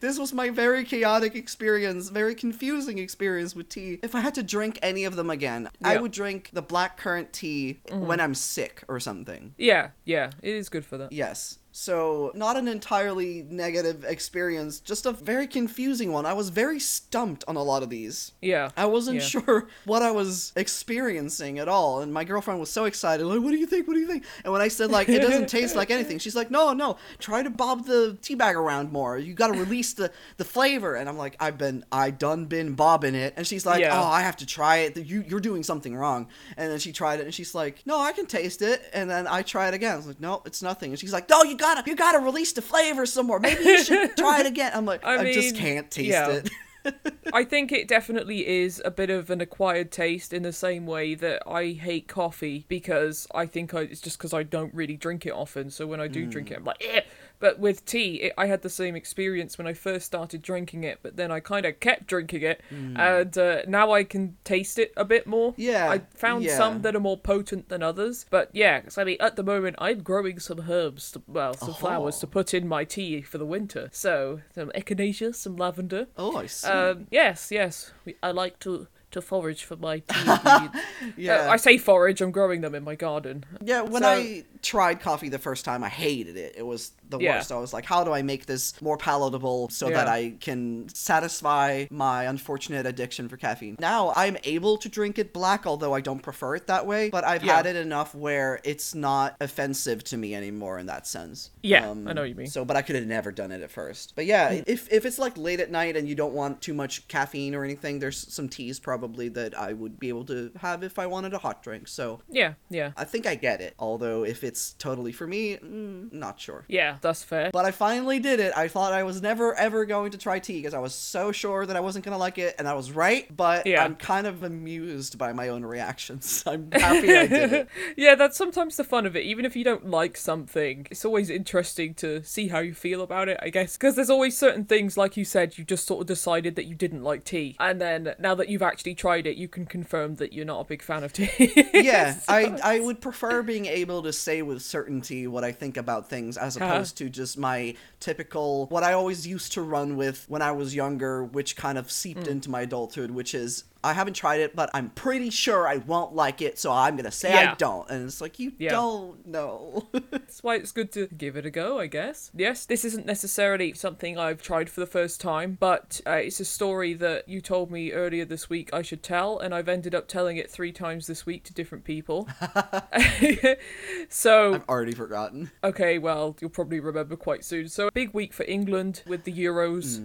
this 0.00 0.18
was 0.18 0.32
my 0.32 0.50
very 0.50 0.84
chaotic 0.84 1.34
experience, 1.34 2.08
very 2.08 2.34
confusing 2.34 2.98
experience 2.98 3.54
with 3.54 3.68
tea. 3.68 3.98
If 4.02 4.14
I 4.14 4.20
had 4.20 4.34
to 4.34 4.42
drink 4.42 4.78
any 4.82 5.04
of 5.04 5.16
them 5.16 5.30
again, 5.30 5.68
I 5.82 5.98
would 5.98 6.12
drink 6.12 6.50
the 6.52 6.62
black 6.62 6.96
currant 6.96 7.32
tea 7.32 7.80
when 7.90 8.18
mm. 8.18 8.22
I'm 8.22 8.34
sick 8.34 8.84
or 8.88 9.00
something. 9.00 9.54
yeah, 9.58 9.90
yeah, 10.04 10.30
it 10.42 10.54
is 10.54 10.68
good 10.68 10.84
for 10.84 10.98
that. 10.98 11.12
Yes. 11.12 11.58
So, 11.78 12.32
not 12.34 12.56
an 12.56 12.68
entirely 12.68 13.44
negative 13.50 14.02
experience, 14.02 14.80
just 14.80 15.04
a 15.04 15.12
very 15.12 15.46
confusing 15.46 16.10
one. 16.10 16.24
I 16.24 16.32
was 16.32 16.48
very 16.48 16.80
stumped 16.80 17.44
on 17.46 17.56
a 17.56 17.62
lot 17.62 17.82
of 17.82 17.90
these. 17.90 18.32
Yeah. 18.40 18.70
I 18.78 18.86
wasn't 18.86 19.16
Yeah. 19.16 19.22
sure 19.26 19.68
what 19.84 20.00
I 20.00 20.10
was 20.10 20.54
experiencing 20.56 21.58
at 21.58 21.68
all, 21.68 22.00
and 22.00 22.14
my 22.14 22.24
girlfriend 22.24 22.60
was 22.60 22.70
so 22.70 22.86
excited. 22.86 23.26
Like, 23.26 23.42
what 23.42 23.50
do 23.50 23.58
you 23.58 23.66
think? 23.66 23.86
What 23.86 23.92
do 23.92 24.00
you 24.00 24.06
think? 24.06 24.24
And 24.42 24.54
when 24.54 24.62
I 24.62 24.68
said 24.68 24.90
like 24.90 25.10
it 25.10 25.20
doesn't 25.20 25.50
taste 25.50 25.76
like 25.76 25.90
anything, 25.98 26.18
she's 26.18 26.34
like, 26.34 26.50
no, 26.50 26.72
no, 26.72 26.96
try 27.18 27.42
to 27.42 27.50
bob 27.50 27.84
the 27.84 28.16
tea 28.22 28.36
bag 28.36 28.56
around 28.56 28.90
more. 28.90 29.18
You 29.18 29.34
got 29.34 29.48
to 29.52 29.58
release 29.58 29.92
the 29.92 30.10
the 30.38 30.44
flavor. 30.46 30.94
And 30.94 31.10
I'm 31.10 31.18
like, 31.18 31.36
I've 31.40 31.58
been, 31.58 31.84
I 31.92 32.10
done 32.10 32.46
been 32.46 32.72
bobbing 32.72 33.14
it, 33.14 33.34
and 33.36 33.46
she's 33.46 33.66
like, 33.66 33.80
Yeah. 33.82 34.00
oh, 34.00 34.04
I 34.06 34.22
have 34.22 34.36
to 34.38 34.46
try 34.46 34.78
it. 34.78 34.96
You 34.96 35.24
you're 35.28 35.40
doing 35.40 35.62
something 35.62 35.94
wrong. 35.94 36.28
And 36.56 36.72
then 36.72 36.78
she 36.78 36.92
tried 36.92 37.20
it, 37.20 37.24
and 37.26 37.34
she's 37.34 37.54
like, 37.54 37.82
no, 37.84 38.00
I 38.00 38.12
can 38.12 38.24
taste 38.24 38.62
it. 38.62 38.80
And 38.94 39.10
then 39.10 39.26
I 39.26 39.42
try 39.42 39.68
it 39.68 39.74
again. 39.74 39.92
I 39.92 39.96
was 39.96 40.06
like, 40.06 40.20
no, 40.20 40.40
it's 40.46 40.62
nothing. 40.62 40.90
And 40.92 40.98
she's 40.98 41.12
like, 41.12 41.28
no, 41.28 41.42
you 41.42 41.56
gotta, 41.74 41.90
you 41.90 41.96
gotta 41.96 42.18
release 42.18 42.52
the 42.52 42.62
flavor 42.62 43.06
some 43.06 43.26
more. 43.26 43.40
Maybe 43.40 43.64
you 43.64 43.82
should 43.82 44.16
try 44.16 44.40
it 44.40 44.46
again. 44.46 44.72
I'm 44.74 44.84
like, 44.84 45.04
I, 45.04 45.18
I 45.18 45.32
just 45.32 45.56
can't 45.56 45.90
taste 45.90 46.08
yeah. 46.08 46.28
it. 46.28 46.50
I 47.32 47.42
think 47.42 47.72
it 47.72 47.88
definitely 47.88 48.46
is 48.46 48.80
a 48.84 48.92
bit 48.92 49.10
of 49.10 49.28
an 49.30 49.40
acquired 49.40 49.90
taste 49.90 50.32
in 50.32 50.44
the 50.44 50.52
same 50.52 50.86
way 50.86 51.16
that 51.16 51.42
I 51.46 51.72
hate 51.72 52.06
coffee 52.06 52.64
because 52.68 53.26
I 53.34 53.46
think 53.46 53.74
I, 53.74 53.80
it's 53.80 54.00
just 54.00 54.18
because 54.18 54.32
I 54.32 54.44
don't 54.44 54.72
really 54.72 54.96
drink 54.96 55.26
it 55.26 55.32
often. 55.32 55.70
So 55.70 55.86
when 55.86 56.00
I 56.00 56.06
do 56.06 56.26
drink 56.26 56.52
it, 56.52 56.58
I'm 56.58 56.64
like, 56.64 56.84
eh. 56.84 57.00
But 57.38 57.58
with 57.58 57.84
tea, 57.84 58.14
it, 58.16 58.32
I 58.38 58.46
had 58.46 58.62
the 58.62 58.70
same 58.70 58.96
experience 58.96 59.58
when 59.58 59.66
I 59.66 59.74
first 59.74 60.06
started 60.06 60.40
drinking 60.42 60.84
it, 60.84 61.00
but 61.02 61.16
then 61.16 61.30
I 61.30 61.40
kind 61.40 61.66
of 61.66 61.78
kept 61.80 62.06
drinking 62.06 62.42
it, 62.42 62.60
and 62.70 63.36
uh, 63.36 63.62
now 63.68 63.92
I 63.92 64.04
can 64.04 64.36
taste 64.44 64.78
it 64.78 64.92
a 64.96 65.04
bit 65.04 65.26
more. 65.26 65.52
Yeah, 65.56 65.90
I 65.90 66.00
found 66.14 66.44
yeah. 66.44 66.56
some 66.56 66.82
that 66.82 66.96
are 66.96 67.00
more 67.00 67.18
potent 67.18 67.68
than 67.68 67.82
others, 67.82 68.24
but 68.30 68.48
yeah, 68.52 68.80
'cause 68.80 68.96
I 68.98 69.04
mean, 69.04 69.18
at 69.20 69.36
the 69.36 69.42
moment, 69.42 69.76
I'm 69.78 70.02
growing 70.02 70.38
some 70.38 70.64
herbs, 70.68 71.12
to, 71.12 71.22
well, 71.26 71.54
some 71.54 71.74
flowers 71.74 72.18
to 72.20 72.26
put 72.26 72.54
in 72.54 72.66
my 72.66 72.84
tea 72.84 73.20
for 73.22 73.38
the 73.38 73.46
winter. 73.46 73.88
So 73.92 74.40
some 74.54 74.70
echinacea, 74.70 75.34
some 75.34 75.56
lavender. 75.56 76.06
Oh, 76.16 76.36
I 76.36 76.46
see. 76.46 76.68
Um, 76.68 77.06
yes, 77.10 77.50
yes. 77.50 77.92
We, 78.04 78.16
I 78.22 78.30
like 78.30 78.58
to 78.60 78.88
to 79.12 79.22
forage 79.22 79.62
for 79.64 79.76
my 79.76 80.00
tea 80.00 80.14
yeah. 81.16 81.46
Uh, 81.46 81.50
I 81.50 81.56
say 81.56 81.78
forage. 81.78 82.20
I'm 82.20 82.32
growing 82.32 82.60
them 82.60 82.74
in 82.74 82.82
my 82.82 82.96
garden. 82.96 83.44
Yeah, 83.62 83.82
when 83.82 84.02
So- 84.02 84.08
I 84.08 84.44
tried 84.62 85.00
coffee 85.00 85.28
the 85.28 85.38
first 85.38 85.64
time, 85.64 85.84
I 85.84 85.88
hated 85.88 86.36
it. 86.36 86.54
It 86.56 86.66
was 86.66 86.90
the 87.08 87.18
Yeah. 87.18 87.36
worst. 87.36 87.52
I 87.52 87.58
was 87.58 87.72
like, 87.72 87.84
how 87.84 88.04
do 88.04 88.12
I 88.12 88.22
make 88.22 88.46
this 88.46 88.80
more 88.82 88.96
palatable 88.96 89.68
so 89.70 89.88
that 89.90 90.08
I 90.08 90.34
can 90.40 90.88
satisfy 90.94 91.86
my 91.90 92.24
unfortunate 92.24 92.86
addiction 92.86 93.28
for 93.28 93.36
caffeine? 93.36 93.76
Now 93.78 94.12
I'm 94.16 94.36
able 94.44 94.76
to 94.78 94.88
drink 94.88 95.18
it 95.18 95.32
black, 95.32 95.66
although 95.66 95.94
I 95.94 96.00
don't 96.00 96.22
prefer 96.22 96.54
it 96.56 96.66
that 96.66 96.86
way, 96.86 97.10
but 97.10 97.24
I've 97.24 97.44
Yeah. 97.44 97.56
had 97.56 97.66
it 97.66 97.76
enough 97.76 98.14
where 98.14 98.60
it's 98.64 98.94
not 98.94 99.36
offensive 99.40 100.04
to 100.04 100.16
me 100.16 100.34
anymore 100.34 100.78
in 100.78 100.86
that 100.86 101.06
sense. 101.06 101.50
Um, 101.54 101.60
Yeah, 101.62 101.90
I 101.90 102.12
know 102.12 102.22
what 102.22 102.28
you 102.28 102.34
mean. 102.34 102.46
So, 102.46 102.64
but 102.64 102.76
I 102.76 102.82
could 102.82 102.96
have 102.96 103.06
never 103.06 103.32
done 103.32 103.50
it 103.52 103.62
at 103.62 103.70
first. 103.70 104.12
But 104.14 104.26
yeah, 104.26 104.62
if, 104.66 104.90
if 104.92 105.04
it's 105.04 105.18
like 105.18 105.36
late 105.36 105.60
at 105.60 105.70
night 105.70 105.96
and 105.96 106.08
you 106.08 106.14
don't 106.14 106.32
want 106.34 106.60
too 106.60 106.74
much 106.74 107.08
caffeine 107.08 107.54
or 107.54 107.64
anything, 107.64 107.98
there's 107.98 108.32
some 108.32 108.48
teas 108.48 108.78
probably 108.78 109.28
that 109.30 109.56
I 109.58 109.72
would 109.72 109.98
be 109.98 110.08
able 110.08 110.24
to 110.26 110.50
have 110.60 110.82
if 110.82 110.98
I 110.98 111.06
wanted 111.06 111.34
a 111.34 111.38
hot 111.38 111.62
drink. 111.62 111.88
So 111.88 112.20
Yeah, 112.28 112.54
yeah, 112.70 112.92
I 112.96 113.04
think 113.04 113.26
I 113.26 113.34
get 113.34 113.60
it. 113.60 113.74
Although 113.78 114.24
if 114.24 114.44
it's 114.44 114.72
totally 114.74 115.12
for 115.12 115.26
me, 115.26 115.56
mm, 115.56 116.12
not 116.12 116.40
sure. 116.40 116.64
yeah. 116.68 116.95
That's 117.00 117.22
fair. 117.22 117.50
But 117.52 117.64
I 117.64 117.70
finally 117.70 118.18
did 118.18 118.40
it. 118.40 118.52
I 118.56 118.68
thought 118.68 118.92
I 118.92 119.02
was 119.02 119.20
never 119.22 119.54
ever 119.54 119.84
going 119.86 120.10
to 120.12 120.18
try 120.18 120.38
tea 120.38 120.58
because 120.58 120.74
I 120.74 120.78
was 120.78 120.94
so 120.94 121.32
sure 121.32 121.66
that 121.66 121.76
I 121.76 121.80
wasn't 121.80 122.04
gonna 122.04 122.18
like 122.18 122.38
it, 122.38 122.54
and 122.58 122.66
I 122.68 122.74
was 122.74 122.90
right. 122.92 123.34
But 123.34 123.66
Yeah. 123.66 123.84
I'm 123.84 123.96
kind 123.96 124.26
of 124.26 124.42
amused 124.42 125.18
by 125.18 125.32
my 125.32 125.48
own 125.48 125.64
reactions. 125.64 126.42
I'm 126.46 126.70
happy 126.72 127.14
I 127.16 127.26
did 127.26 127.52
it. 127.52 127.68
yeah, 127.96 128.14
that's 128.14 128.36
sometimes 128.36 128.76
the 128.76 128.84
fun 128.84 129.06
of 129.06 129.16
it. 129.16 129.24
Even 129.24 129.44
if 129.44 129.56
you 129.56 129.64
don't 129.64 129.88
like 129.90 130.16
something, 130.16 130.86
it's 130.90 131.04
always 131.04 131.30
interesting 131.30 131.94
to 131.94 132.22
see 132.24 132.48
how 132.48 132.58
you 132.60 132.74
feel 132.74 133.02
about 133.02 133.28
it, 133.28 133.38
I 133.42 133.50
guess. 133.50 133.76
Because 133.76 133.96
there's 133.96 134.10
always 134.10 134.36
certain 134.36 134.64
things, 134.64 134.96
like 134.96 135.16
you 135.16 135.24
said, 135.24 135.58
you 135.58 135.64
just 135.64 135.86
sort 135.86 136.00
of 136.02 136.06
decided 136.06 136.56
that 136.56 136.66
you 136.66 136.74
didn't 136.74 137.02
like 137.02 137.24
tea. 137.24 137.56
And 137.60 137.80
then 137.80 138.14
now 138.18 138.34
that 138.34 138.48
you've 138.48 138.62
actually 138.62 138.94
tried 138.94 139.26
it, 139.26 139.36
you 139.36 139.48
can 139.48 139.66
confirm 139.66 140.16
that 140.16 140.32
you're 140.32 140.44
not 140.44 140.60
a 140.60 140.64
big 140.64 140.82
fan 140.82 141.04
of 141.04 141.12
tea. 141.12 141.26
Yeah, 141.74 142.14
So 142.14 142.32
I 142.32 142.58
I 142.62 142.80
would 142.80 143.00
prefer 143.00 143.42
being 143.42 143.66
able 143.66 144.02
to 144.02 144.12
say 144.12 144.42
with 144.42 144.62
certainty 144.62 145.26
what 145.26 145.44
I 145.44 145.52
think 145.52 145.76
about 145.76 146.08
things 146.08 146.36
as 146.36 146.56
Uh-huh. 146.56 146.66
Opposed 146.86 146.98
to 146.98 147.08
just 147.10 147.38
my 147.38 147.74
typical 148.00 148.66
what 148.66 148.82
I 148.82 148.92
always 148.92 149.26
used 149.26 149.52
to 149.52 149.62
run 149.62 149.96
with 149.96 150.24
when 150.28 150.42
I 150.42 150.52
was 150.52 150.74
younger, 150.74 151.24
which 151.24 151.56
kind 151.56 151.78
of 151.78 151.90
seeped 151.90 152.24
Mm. 152.24 152.28
into 152.28 152.50
my 152.50 152.62
adulthood, 152.62 153.10
which 153.10 153.34
is 153.34 153.64
I 153.86 153.92
haven't 153.92 154.14
tried 154.14 154.40
it, 154.40 154.56
but 154.56 154.68
I'm 154.74 154.90
pretty 154.90 155.30
sure 155.30 155.68
I 155.68 155.76
won't 155.78 156.14
like 156.14 156.42
it, 156.42 156.58
so 156.58 156.72
I'm 156.72 156.96
gonna 156.96 157.10
say 157.10 157.32
I 157.32 157.54
don't. 157.54 157.88
And 157.88 158.04
it's 158.04 158.20
like 158.20 158.38
you 158.38 158.52
Yeah. 158.58 158.72
don't 158.72 159.26
know. 159.26 159.88
That's 160.10 160.42
why 160.42 160.56
it's 160.56 160.72
good 160.72 160.90
to 160.92 161.06
give 161.06 161.36
it 161.36 161.46
a 161.46 161.50
go, 161.50 161.78
I 161.78 161.86
guess. 161.86 162.30
Yes, 162.34 162.66
this 162.66 162.84
isn't 162.84 163.06
necessarily 163.06 163.72
something 163.74 164.18
I've 164.18 164.42
tried 164.42 164.68
for 164.68 164.80
the 164.80 164.86
first 164.86 165.20
time, 165.20 165.56
but 165.60 166.00
uh, 166.06 166.12
it's 166.12 166.40
a 166.40 166.44
story 166.44 166.94
that 166.94 167.28
you 167.28 167.40
told 167.40 167.70
me 167.70 167.92
earlier 167.92 168.24
this 168.24 168.50
week 168.50 168.70
I 168.72 168.82
should 168.82 169.02
tell, 169.02 169.38
and 169.38 169.54
I've 169.54 169.68
ended 169.68 169.94
up 169.94 170.08
telling 170.08 170.36
it 170.36 170.50
three 170.50 170.72
times 170.72 171.06
this 171.06 171.24
week 171.24 171.44
to 171.44 171.54
different 171.54 171.84
people. 171.84 172.28
so, 174.08 174.54
I've 174.54 174.68
already 174.68 174.92
forgotten. 174.94 175.50
okay, 175.62 175.98
well, 175.98 176.36
you'll 176.40 176.50
probably 176.50 176.80
remember 176.80 177.16
quite 177.16 177.44
soon. 177.44 177.68
So, 177.68 177.90
big 177.94 178.12
week 178.12 178.32
for 178.32 178.44
England 178.44 179.02
with 179.06 179.24
the 179.24 179.32
Euros. 179.32 180.00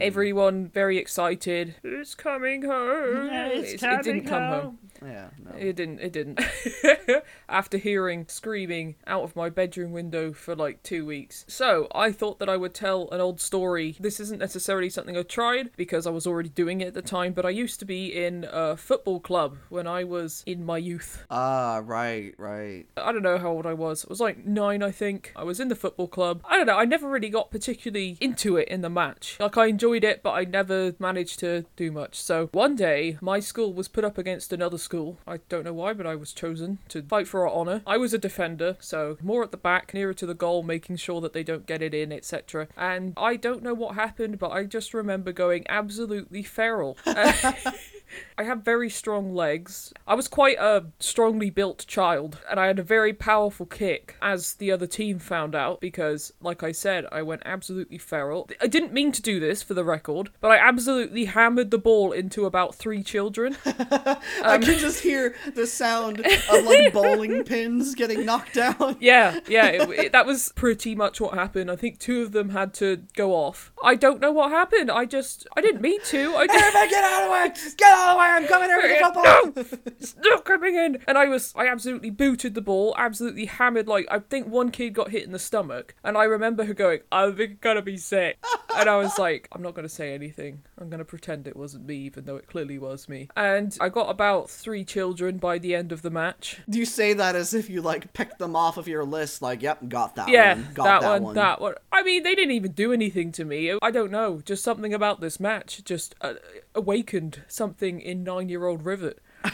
Everyone 0.00 0.68
very 0.68 0.98
excited. 0.98 1.76
It's 1.82 2.14
coming 2.14 2.62
home. 2.62 2.95
It's- 3.00 3.82
it 3.82 4.02
didn't 4.02 4.24
come 4.26 4.42
home. 4.42 4.78
Yeah, 5.04 5.28
no. 5.44 5.50
It 5.58 5.76
didn't. 5.76 6.00
It 6.00 6.12
didn't. 6.12 6.40
After 7.48 7.76
hearing 7.76 8.24
screaming 8.28 8.96
out 9.06 9.22
of 9.22 9.36
my 9.36 9.50
bedroom 9.50 9.92
window 9.92 10.32
for 10.32 10.56
like 10.56 10.82
two 10.82 11.04
weeks. 11.04 11.44
So 11.48 11.86
I 11.94 12.12
thought 12.12 12.38
that 12.38 12.48
I 12.48 12.56
would 12.56 12.72
tell 12.74 13.10
an 13.10 13.20
old 13.20 13.40
story. 13.40 13.96
This 14.00 14.20
isn't 14.20 14.38
necessarily 14.38 14.88
something 14.88 15.16
I 15.16 15.22
tried 15.22 15.70
because 15.76 16.06
I 16.06 16.10
was 16.10 16.26
already 16.26 16.48
doing 16.48 16.80
it 16.80 16.88
at 16.88 16.94
the 16.94 17.02
time, 17.02 17.32
but 17.34 17.44
I 17.44 17.50
used 17.50 17.78
to 17.80 17.84
be 17.84 18.06
in 18.06 18.46
a 18.50 18.76
football 18.76 19.20
club 19.20 19.58
when 19.68 19.86
I 19.86 20.04
was 20.04 20.42
in 20.46 20.64
my 20.64 20.78
youth. 20.78 21.26
Ah, 21.30 21.82
right, 21.84 22.34
right. 22.38 22.86
I 22.96 23.12
don't 23.12 23.22
know 23.22 23.38
how 23.38 23.50
old 23.50 23.66
I 23.66 23.74
was. 23.74 24.04
I 24.04 24.08
was 24.08 24.20
like 24.20 24.46
nine, 24.46 24.82
I 24.82 24.90
think. 24.90 25.32
I 25.36 25.44
was 25.44 25.60
in 25.60 25.68
the 25.68 25.76
football 25.76 26.08
club. 26.08 26.40
I 26.44 26.56
don't 26.56 26.66
know. 26.66 26.78
I 26.78 26.84
never 26.86 27.08
really 27.08 27.28
got 27.30 27.50
particularly 27.50 28.16
into 28.20 28.56
it 28.56 28.68
in 28.68 28.80
the 28.80 28.90
match. 28.90 29.36
Like, 29.38 29.58
I 29.58 29.66
enjoyed 29.66 30.04
it, 30.04 30.22
but 30.22 30.32
I 30.32 30.44
never 30.44 30.94
managed 30.98 31.38
to 31.40 31.66
do 31.76 31.92
much. 31.92 32.18
So, 32.18 32.48
one 32.52 32.75
day, 32.76 33.18
my 33.20 33.40
school 33.40 33.72
was 33.72 33.88
put 33.88 34.04
up 34.04 34.18
against 34.18 34.52
another 34.52 34.78
school 34.78 34.96
school. 34.96 35.18
I 35.26 35.38
don't 35.48 35.64
know 35.64 35.74
why, 35.74 35.92
but 35.92 36.06
I 36.06 36.14
was 36.14 36.32
chosen 36.32 36.78
to 36.88 37.02
fight 37.02 37.28
for 37.28 37.46
our 37.46 37.52
honour. 37.52 37.82
I 37.86 37.96
was 37.96 38.14
a 38.14 38.18
defender, 38.18 38.76
so 38.80 39.18
more 39.22 39.42
at 39.42 39.50
the 39.50 39.56
back, 39.56 39.92
nearer 39.92 40.14
to 40.14 40.26
the 40.26 40.34
goal, 40.34 40.62
making 40.62 40.96
sure 40.96 41.20
that 41.20 41.32
they 41.32 41.42
don't 41.42 41.66
get 41.66 41.82
it 41.82 41.92
in, 41.92 42.12
etc. 42.12 42.68
And 42.76 43.12
I 43.16 43.36
don't 43.36 43.62
know 43.62 43.74
what 43.74 43.94
happened, 43.94 44.38
but 44.38 44.52
I 44.52 44.64
just 44.64 44.94
remember 44.94 45.32
going 45.32 45.64
absolutely 45.68 46.42
feral. 46.42 46.96
I 48.38 48.44
have 48.44 48.62
very 48.62 48.88
strong 48.90 49.34
legs. 49.34 49.92
I 50.06 50.14
was 50.14 50.28
quite 50.28 50.58
a 50.58 50.84
strongly 51.00 51.50
built 51.50 51.86
child, 51.86 52.38
and 52.50 52.58
I 52.60 52.66
had 52.66 52.78
a 52.78 52.82
very 52.82 53.12
powerful 53.12 53.66
kick, 53.66 54.16
as 54.22 54.54
the 54.54 54.70
other 54.72 54.86
team 54.86 55.18
found 55.18 55.54
out, 55.54 55.80
because, 55.80 56.32
like 56.40 56.62
I 56.62 56.72
said, 56.72 57.06
I 57.10 57.22
went 57.22 57.42
absolutely 57.44 57.98
feral. 57.98 58.48
I 58.60 58.66
didn't 58.66 58.92
mean 58.92 59.12
to 59.12 59.22
do 59.22 59.40
this 59.40 59.62
for 59.62 59.74
the 59.74 59.84
record, 59.84 60.30
but 60.40 60.50
I 60.50 60.58
absolutely 60.58 61.26
hammered 61.26 61.70
the 61.70 61.78
ball 61.78 62.12
into 62.12 62.44
about 62.44 62.74
three 62.74 63.02
children. 63.02 63.56
I 63.66 64.18
Um, 64.42 64.62
can 64.62 64.78
just 64.78 65.00
hear 65.02 65.34
the 65.54 65.66
sound 65.66 66.20
of 66.50 66.64
like 66.64 66.92
bowling 66.92 67.44
pins 67.44 67.94
getting 67.94 68.24
knocked 68.24 68.54
down. 68.54 68.96
Yeah, 69.00 69.40
yeah, 69.48 69.66
it, 69.66 69.90
it- 69.90 70.12
that 70.12 70.26
was 70.26 70.52
pretty 70.54 70.94
much 70.94 71.20
what 71.20 71.34
happened. 71.34 71.70
I 71.70 71.76
think 71.76 71.98
two 71.98 72.22
of 72.22 72.32
them 72.32 72.50
had 72.50 72.72
to 72.74 73.02
go 73.14 73.32
off. 73.32 73.72
I 73.86 73.94
don't 73.94 74.20
know 74.20 74.32
what 74.32 74.50
happened. 74.50 74.90
I 74.90 75.04
just, 75.04 75.46
I 75.56 75.60
didn't 75.60 75.80
mean 75.80 76.00
to. 76.06 76.34
I 76.34 76.46
just. 76.48 76.58
Everybody 76.58 76.90
get 76.90 77.04
out 77.04 77.22
of 77.22 77.28
the 77.28 77.32
way! 77.32 77.72
Get 77.76 77.92
out 77.92 78.08
of 78.08 78.14
the 78.14 78.18
way! 78.18 78.26
I'm 78.26 78.46
coming 78.48 78.68
here 78.68 78.82
to 78.82 78.88
get 78.88 79.14
football! 79.14 79.82
It's 80.00 80.16
not 80.16 80.44
coming 80.44 80.74
in. 80.74 80.98
And 81.06 81.16
I 81.16 81.26
was, 81.26 81.52
I 81.56 81.68
absolutely 81.68 82.10
booted 82.10 82.54
the 82.54 82.60
ball, 82.60 82.94
absolutely 82.98 83.46
hammered. 83.46 83.86
Like, 83.86 84.06
I 84.10 84.18
think 84.18 84.48
one 84.48 84.70
kid 84.72 84.90
got 84.92 85.10
hit 85.10 85.22
in 85.24 85.30
the 85.30 85.38
stomach. 85.38 85.94
And 86.02 86.16
I 86.18 86.24
remember 86.24 86.64
her 86.64 86.74
going, 86.74 87.00
I'm 87.12 87.58
gonna 87.60 87.80
be 87.80 87.96
sick. 87.96 88.38
And 88.76 88.88
I 88.90 88.96
was 88.96 89.18
like, 89.20 89.48
I'm 89.52 89.62
not 89.62 89.74
gonna 89.74 89.88
say 89.88 90.14
anything. 90.14 90.62
I'm 90.80 90.90
gonna 90.90 91.04
pretend 91.04 91.46
it 91.46 91.56
wasn't 91.56 91.86
me, 91.86 91.94
even 91.98 92.24
though 92.24 92.36
it 92.36 92.48
clearly 92.48 92.78
was 92.78 93.08
me. 93.08 93.28
And 93.36 93.76
I 93.80 93.88
got 93.88 94.10
about 94.10 94.50
three 94.50 94.84
children 94.84 95.38
by 95.38 95.58
the 95.58 95.76
end 95.76 95.92
of 95.92 96.02
the 96.02 96.10
match. 96.10 96.58
Do 96.68 96.78
you 96.78 96.86
say 96.86 97.12
that 97.12 97.36
as 97.36 97.54
if 97.54 97.70
you 97.70 97.82
like 97.82 98.12
picked 98.12 98.38
them 98.40 98.56
off 98.56 98.76
of 98.78 98.88
your 98.88 99.04
list? 99.04 99.42
Like, 99.42 99.62
yep, 99.62 99.88
got 99.88 100.16
that 100.16 100.28
Yeah, 100.28 100.54
one. 100.54 100.68
Got 100.74 100.84
that, 100.84 101.00
that, 101.02 101.12
one, 101.12 101.22
one. 101.22 101.34
that 101.36 101.60
one. 101.60 101.74
I 101.92 102.02
mean, 102.02 102.24
they 102.24 102.34
didn't 102.34 102.50
even 102.52 102.72
do 102.72 102.92
anything 102.92 103.30
to 103.32 103.44
me. 103.44 103.75
I 103.82 103.90
don't 103.90 104.10
know. 104.10 104.40
Just 104.44 104.62
something 104.62 104.94
about 104.94 105.20
this 105.20 105.40
match 105.40 105.82
just 105.84 106.14
uh, 106.20 106.34
awakened 106.74 107.42
something 107.48 108.00
in 108.00 108.24
nine-year-old 108.24 108.84
River. 108.84 109.14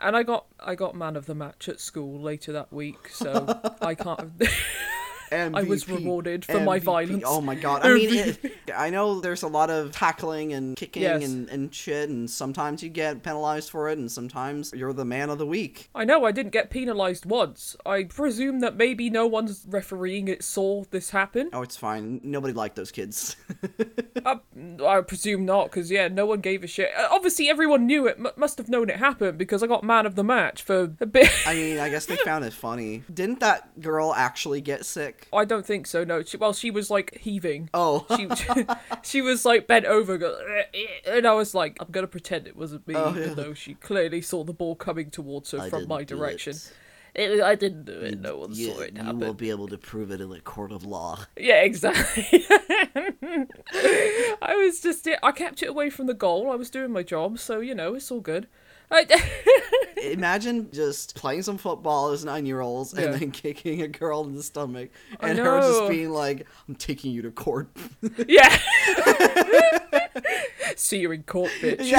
and 0.00 0.16
I 0.16 0.22
got 0.22 0.46
I 0.60 0.74
got 0.74 0.94
man 0.94 1.16
of 1.16 1.26
the 1.26 1.34
match 1.34 1.68
at 1.68 1.80
school 1.80 2.20
later 2.20 2.52
that 2.52 2.72
week, 2.72 3.08
so 3.08 3.60
I 3.80 3.94
can't. 3.94 4.32
I 5.32 5.62
was 5.62 5.88
rewarded 5.88 6.44
for 6.44 6.60
my 6.60 6.78
violence. 6.78 7.24
Oh 7.26 7.40
my 7.40 7.54
god. 7.54 7.84
I 7.84 7.94
mean, 7.94 8.14
it, 8.14 8.54
I 8.74 8.90
know 8.90 9.20
there's 9.20 9.42
a 9.42 9.48
lot 9.48 9.70
of 9.70 9.92
tackling 9.92 10.52
and 10.52 10.76
kicking 10.76 11.02
Yes. 11.02 11.24
and, 11.24 11.48
and 11.48 11.74
shit, 11.74 12.08
and 12.08 12.28
sometimes 12.30 12.82
you 12.82 12.88
get 12.88 13.22
penalized 13.22 13.70
for 13.70 13.88
it, 13.88 13.98
and 13.98 14.10
sometimes 14.10 14.72
you're 14.74 14.92
the 14.92 15.04
man 15.04 15.30
of 15.30 15.38
the 15.38 15.46
week. 15.46 15.88
I 15.94 16.04
know 16.04 16.24
I 16.24 16.32
didn't 16.32 16.52
get 16.52 16.70
penalised 16.70 17.26
once. 17.26 17.76
I 17.84 18.04
presume 18.04 18.60
that 18.60 18.76
maybe 18.76 19.10
no 19.10 19.26
one's 19.26 19.64
refereeing 19.68 20.28
it 20.28 20.42
saw 20.44 20.84
this 20.90 21.10
happen. 21.10 21.50
Oh, 21.52 21.62
it's 21.62 21.76
fine. 21.76 22.20
Nobody 22.22 22.52
liked 22.54 22.76
those 22.76 22.90
kids. 22.92 23.36
I, 24.24 24.38
I 24.84 25.00
presume 25.02 25.44
not, 25.44 25.70
because 25.70 25.90
yeah, 25.90 26.08
no 26.08 26.26
one 26.26 26.40
gave 26.40 26.64
a 26.64 26.66
shit. 26.66 26.90
Uh, 26.96 27.08
Obviously, 27.10 27.48
everyone 27.48 27.86
knew 27.86 28.06
it. 28.06 28.16
M- 28.18 28.28
must 28.36 28.58
have 28.58 28.68
known 28.68 28.90
it 28.90 28.96
happened 28.96 29.38
because 29.38 29.62
I 29.62 29.66
got 29.66 29.84
man 29.84 30.06
of 30.06 30.14
the 30.14 30.24
match 30.24 30.62
for 30.62 30.92
a 31.00 31.06
bit. 31.06 31.30
I 31.46 31.54
mean, 31.54 31.78
I 31.78 31.88
guess 31.88 32.06
they 32.06 32.16
found 32.16 32.44
it 32.44 32.52
funny. 32.52 33.02
Didn't 33.12 33.40
that 33.40 33.80
girl 33.80 34.12
actually 34.14 34.60
get 34.60 34.84
sick? 34.84 35.13
I 35.32 35.44
don't 35.44 35.66
think 35.66 35.86
so. 35.86 36.04
No, 36.04 36.22
she, 36.22 36.36
well, 36.36 36.52
she 36.52 36.70
was 36.70 36.90
like 36.90 37.16
heaving. 37.18 37.70
Oh. 37.74 38.06
She 38.16 38.28
she 39.02 39.22
was 39.22 39.44
like 39.44 39.66
bent 39.66 39.84
over, 39.86 40.16
go, 40.18 40.36
and 41.06 41.26
I 41.26 41.32
was 41.34 41.54
like, 41.54 41.76
I'm 41.80 41.88
gonna 41.90 42.06
pretend 42.06 42.46
it 42.46 42.56
wasn't 42.56 42.86
me, 42.86 42.94
Oh, 42.96 43.10
even 43.10 43.34
though 43.34 43.54
she 43.54 43.74
clearly 43.74 44.20
saw 44.20 44.44
the 44.44 44.52
ball 44.52 44.76
coming 44.76 45.10
towards 45.10 45.50
her 45.50 45.60
I 45.60 45.70
from 45.70 45.88
my 45.88 46.04
direction. 46.04 46.52
it. 46.56 46.72
It- 47.14 47.40
I 47.42 47.54
didn't 47.54 47.84
do 47.84 47.92
it. 47.92 48.20
No 48.20 48.38
one 48.38 48.52
you, 48.54 48.72
saw 48.72 48.80
it 48.80 48.96
happen. 48.96 49.20
you 49.20 49.26
will 49.26 49.34
be 49.34 49.50
able 49.50 49.68
to 49.68 49.78
prove 49.78 50.10
it 50.10 50.20
in 50.20 50.32
a 50.32 50.40
court 50.40 50.72
of 50.72 50.84
law. 50.84 51.20
Yeah, 51.38 51.62
exactly. 51.62 52.44
I 54.42 54.54
was 54.64 54.80
just 54.80 55.08
I 55.22 55.32
kept 55.32 55.62
it 55.62 55.66
away 55.68 55.90
from 55.90 56.06
the 56.06 56.14
goal. 56.14 56.50
I 56.50 56.56
was 56.56 56.70
doing 56.70 56.90
my 56.92 57.02
job, 57.02 57.38
so 57.38 57.60
you 57.60 57.74
know 57.74 57.94
it's 57.94 58.10
all 58.10 58.20
good. 58.20 58.48
Imagine 60.02 60.70
just 60.72 61.14
playing 61.16 61.42
some 61.42 61.56
football 61.58 62.10
as 62.12 62.24
nine 62.24 62.46
year 62.46 62.60
olds 62.60 62.92
and 62.92 63.02
Yeah. 63.12 63.18
then 63.18 63.30
kicking 63.32 63.82
a 63.82 63.88
girl 63.88 64.24
in 64.24 64.34
the 64.36 64.42
stomach 64.42 64.90
and 65.20 65.38
her 65.38 65.60
just 65.60 65.88
being 65.88 66.10
like, 66.10 66.46
I'm 66.68 66.74
taking 66.76 67.10
you 67.12 67.22
to 67.22 67.30
court. 67.32 67.68
yeah. 68.28 68.56
See 70.76 70.98
you 70.98 71.10
in 71.12 71.22
court, 71.24 71.50
bitch. 71.60 71.90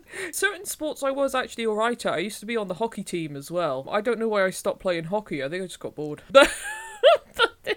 Certain 0.32 0.64
sports 0.64 1.02
I 1.02 1.10
was 1.10 1.34
actually 1.34 1.66
alright 1.66 2.04
at. 2.06 2.12
I 2.14 2.18
used 2.18 2.40
to 2.40 2.46
be 2.46 2.56
on 2.56 2.68
the 2.68 2.74
hockey 2.74 3.02
team 3.02 3.36
as 3.36 3.50
well. 3.50 3.86
I 3.90 4.00
don't 4.00 4.18
know 4.18 4.28
why 4.28 4.44
I 4.44 4.50
stopped 4.50 4.80
playing 4.80 5.04
hockey. 5.04 5.42
I 5.42 5.48
think 5.48 5.62
I 5.62 5.66
just 5.66 5.80
got 5.80 5.94
bored. 5.94 6.22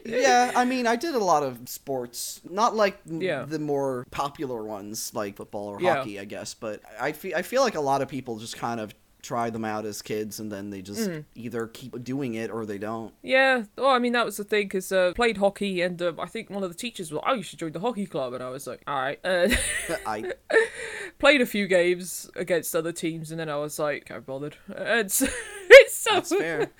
yeah, 0.05 0.51
I 0.55 0.65
mean, 0.65 0.87
I 0.87 0.95
did 0.95 1.15
a 1.15 1.19
lot 1.23 1.43
of 1.43 1.67
sports, 1.67 2.41
not 2.49 2.75
like 2.75 2.99
Yeah. 3.05 3.43
the 3.45 3.59
more 3.59 4.05
popular 4.11 4.63
ones 4.63 5.11
like 5.13 5.35
football 5.37 5.67
or 5.67 5.81
Yeah. 5.81 5.95
hockey, 5.97 6.19
I 6.19 6.25
guess, 6.25 6.53
but 6.53 6.81
I 6.99 7.11
feel 7.11 7.35
I 7.35 7.41
feel 7.41 7.61
like 7.61 7.75
a 7.75 7.81
lot 7.81 8.01
of 8.01 8.07
people 8.07 8.37
just 8.37 8.57
kind 8.57 8.79
of 8.79 8.93
try 9.25 9.49
them 9.49 9.65
out 9.65 9.85
as 9.85 10.01
kids 10.01 10.39
and 10.39 10.51
then 10.51 10.69
they 10.69 10.81
just 10.81 11.09
Mm. 11.09 11.25
either 11.35 11.67
keep 11.67 12.03
doing 12.03 12.35
it 12.35 12.51
or 12.51 12.65
they 12.65 12.77
don't. 12.77 13.13
Yeah, 13.21 13.63
well, 13.77 13.87
I 13.89 13.99
mean 13.99 14.13
that 14.13 14.25
was 14.25 14.37
the 14.37 14.43
thing 14.43 14.65
because 14.67 14.91
uh, 14.91 15.13
played 15.15 15.37
hockey 15.37 15.81
and 15.81 16.01
uh, 16.01 16.13
I 16.19 16.27
think 16.27 16.49
one 16.49 16.63
of 16.63 16.69
the 16.71 16.77
teachers 16.77 17.11
was, 17.11 17.21
"Oh, 17.25 17.33
you 17.33 17.43
should 17.43 17.59
join 17.59 17.71
the 17.71 17.79
hockey 17.79 18.05
club," 18.05 18.33
and 18.33 18.43
I 18.43 18.49
was 18.49 18.67
like, 18.67 18.81
"All 18.87 18.95
right." 19.01 19.19
Uh, 19.23 19.49
I 20.05 20.31
played 21.19 21.41
a 21.41 21.45
few 21.45 21.67
games 21.67 22.29
against 22.35 22.75
other 22.75 22.91
teams, 22.91 23.31
and 23.31 23.39
then 23.39 23.49
I 23.49 23.57
was 23.57 23.79
like, 23.79 24.05
"Can't 24.05 24.25
bothered." 24.25 24.57
And 24.75 25.11
so, 25.11 25.27
it's 25.69 25.93
so 25.95 26.13
that's 26.15 26.29
fair. 26.35 26.71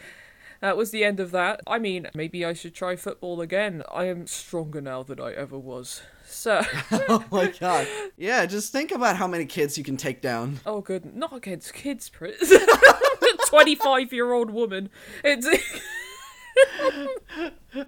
that 0.62 0.78
was 0.78 0.92
the 0.92 1.04
end 1.04 1.20
of 1.20 1.32
that. 1.32 1.62
I 1.68 1.80
mean, 1.80 2.08
maybe 2.14 2.46
I 2.46 2.54
should 2.54 2.74
try 2.76 2.96
football 2.96 3.42
again. 3.42 3.84
I 3.92 4.06
am 4.06 4.28
stronger 4.28 4.82
now 4.82 5.04
than 5.04 5.20
I 5.20 5.34
ever 5.34 5.58
was. 5.58 6.02
So, 6.36 6.62
oh 6.92 7.24
my 7.32 7.48
god. 7.48 7.88
Yeah, 8.18 8.46
just 8.46 8.72
think 8.72 8.92
about 8.92 9.16
how 9.16 9.26
many 9.26 9.46
kids 9.46 9.78
you 9.78 9.84
can 9.84 9.96
take 9.96 10.22
down. 10.22 10.60
oh 10.66 10.82
good, 10.82 11.16
not 11.16 11.34
against 11.34 11.74
kids, 11.74 12.10
Prince. 12.10 12.54
Twenty-five-year-old 13.48 14.52
woman. 14.52 14.90
It's 15.24 15.48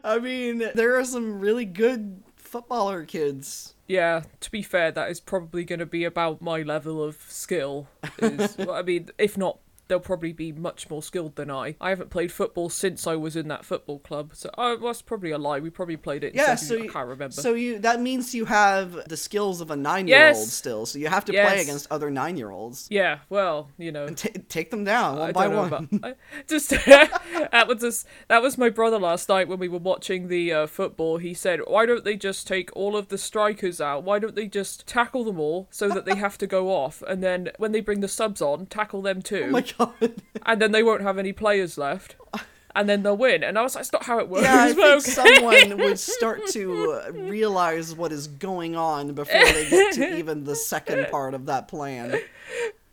I 0.04 0.20
mean, 0.20 0.64
there 0.74 0.98
are 0.98 1.04
some 1.04 1.40
really 1.40 1.66
good 1.66 2.24
footballer 2.38 3.04
kids. 3.04 3.76
Yeah, 3.86 4.24
to 4.40 4.50
be 4.50 4.64
fair, 4.64 4.92
that 4.92 5.12
is 5.12 5.20
probably 5.20 5.66
going 5.66 5.80
to 5.80 5.86
be 5.86 6.06
about 6.06 6.42
my 6.42 6.62
level 6.62 7.04
of 7.04 7.18
skill. 7.28 7.88
Is, 8.20 8.58
I 8.60 8.82
mean, 8.82 9.10
if 9.18 9.38
not, 9.38 9.60
they'll 9.88 10.00
probably 10.00 10.34
be 10.34 10.52
much 10.52 10.90
more 10.90 11.02
skilled 11.04 11.36
than 11.36 11.50
I. 11.52 11.76
I 11.80 11.90
haven't 11.90 12.10
played 12.10 12.32
football 12.32 12.70
since 12.70 13.08
I 13.08 13.16
was 13.16 13.36
in 13.36 13.48
that 13.50 13.66
football 13.66 14.00
club, 14.00 14.32
so 14.34 14.50
oh, 14.58 14.78
well, 14.78 14.88
that's 14.88 15.02
probably 15.02 15.32
a 15.32 15.38
lie. 15.38 15.60
We 15.60 15.70
probably 15.70 15.98
played 15.98 16.24
it. 16.24 16.36
Yeah, 16.36 16.56
so 16.56 16.76
I 16.76 16.80
you, 16.84 16.90
can't 16.90 17.08
remember. 17.08 17.34
so 17.34 17.54
you 17.54 17.80
that 17.80 18.02
means 18.02 18.34
you 18.36 18.46
have 18.46 19.08
the 19.10 19.18
skills 19.18 19.62
of 19.62 19.72
a 19.72 19.76
nine-year-old 19.76 20.36
Yes. 20.38 20.52
still. 20.54 20.86
So 20.86 21.00
you 21.00 21.08
have 21.08 21.26
to 21.26 21.32
play 21.34 21.62
against 21.62 21.88
other 21.92 22.10
nine-year-olds. 22.10 22.88
yeah, 22.90 23.20
well, 23.30 23.70
you 23.78 23.92
know. 23.92 24.08
T- 24.08 24.30
take 24.50 24.72
them 24.72 24.84
down 24.84 25.18
one 25.18 25.30
I 25.30 25.32
by 25.32 25.48
one. 25.48 25.68
about- 25.68 25.88
I- 26.04 26.16
just 26.48 26.70
that 26.86 27.66
was 27.68 27.82
just 27.82 28.08
that 28.28 28.42
was 28.42 28.58
my 28.58 28.70
brother 28.70 29.00
last 29.00 29.30
night 29.30 29.48
when 29.48 29.60
we 29.60 29.68
were 29.68 29.78
watching 29.80 30.28
the 30.28 30.52
uh, 30.54 30.68
football. 30.68 31.18
He 31.18 31.34
said, 31.34 31.60
"Why 31.68 31.86
don't 31.86 32.04
they 32.04 32.16
just 32.16 32.48
take 32.48 32.70
all 32.76 32.96
of 32.98 33.10
the 33.10 33.18
strikers 33.18 33.80
out? 33.82 34.04
Why 34.04 34.20
don't 34.20 34.36
they 34.36 34.48
just 34.48 34.88
tackle 34.88 35.24
them 35.24 35.40
all 35.40 35.68
so 35.72 35.88
that 35.90 36.06
they 36.06 36.16
have 36.16 36.38
to 36.40 36.48
go 36.48 36.70
off, 36.70 37.02
and 37.08 37.24
then 37.24 37.50
when 37.58 37.72
they 37.72 37.82
bring 37.82 38.00
the 38.02 38.08
subs 38.08 38.42
on, 38.42 38.66
tackle 38.68 39.02
them 39.02 39.22
too, 39.22 39.52
oh 39.77 39.77
and 40.46 40.62
then 40.62 40.72
they 40.72 40.84
won't 40.84 41.02
have 41.02 41.18
any 41.18 41.34
players 41.34 41.78
left, 41.78 42.16
and 42.76 42.88
then 42.88 43.04
they'll 43.04 43.18
win." 43.18 43.44
And 43.44 43.58
I 43.58 43.62
was 43.62 43.76
like, 43.76 43.84
"That's 43.84 43.94
not 43.94 44.04
how 44.04 44.20
it 44.20 44.30
works." 44.30 44.44
Yeah, 44.44 44.64
I 44.64 44.68
think 44.74 44.80
okay." 44.80 45.00
someone 45.12 45.78
would 45.78 46.00
start 46.18 46.48
to 46.48 46.92
uh, 46.94 47.12
realize 47.12 47.96
what 47.96 48.12
is 48.12 48.28
going 48.28 48.76
on 48.76 49.14
before 49.14 49.44
they 49.46 49.70
get 49.70 49.94
to 49.96 50.18
even 50.18 50.44
the 50.44 50.56
second 50.56 51.08
part 51.10 51.34
of 51.34 51.46
that 51.48 51.68
plan. 51.68 52.20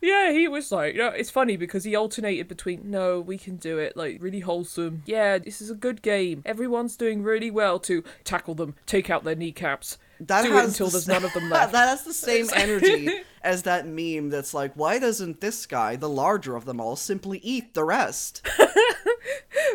Yeah, 0.01 0.31
he 0.33 0.47
was 0.47 0.71
like, 0.71 0.93
you 0.93 0.99
know, 1.01 1.07
it's 1.07 1.31
funny 1.31 1.57
because 1.57 1.83
he 1.83 1.95
alternated 1.95 2.47
between, 2.47 2.91
no, 2.91 3.19
we 3.19 3.39
can 3.39 3.55
do 3.55 3.79
it, 3.79 3.97
like, 3.97 4.21
really 4.21 4.41
wholesome. 4.41 5.01
Yeah, 5.07 5.39
this 5.39 5.61
is 5.61 5.71
a 5.71 5.73
good 5.73 6.03
game. 6.03 6.43
Everyone's 6.45 6.95
doing 6.95 7.23
really 7.23 7.49
well 7.49 7.79
to 7.79 8.03
tackle 8.23 8.53
them, 8.53 8.75
take 8.85 9.09
out 9.09 9.23
their 9.23 9.33
kneecaps, 9.33 9.97
That 10.21 10.43
do 10.43 10.51
it 10.51 10.55
has 10.55 10.67
until 10.67 10.87
the 10.87 10.91
there's 10.93 11.07
none 11.07 11.25
of 11.25 11.33
them 11.33 11.49
left. 11.49 11.71
that 11.73 11.89
has 11.89 12.03
the 12.03 12.13
same 12.13 12.47
energy 12.55 13.09
as 13.43 13.63
that 13.63 13.87
meme 13.87 14.29
that's 14.29 14.53
like, 14.53 14.73
why 14.75 14.99
doesn't 14.99 15.41
this 15.41 15.65
guy, 15.65 15.95
the 15.95 16.09
larger 16.09 16.55
of 16.55 16.65
them 16.65 16.79
all, 16.81 16.95
simply 16.95 17.39
eat 17.39 17.73
the 17.73 17.83
rest? 17.83 18.45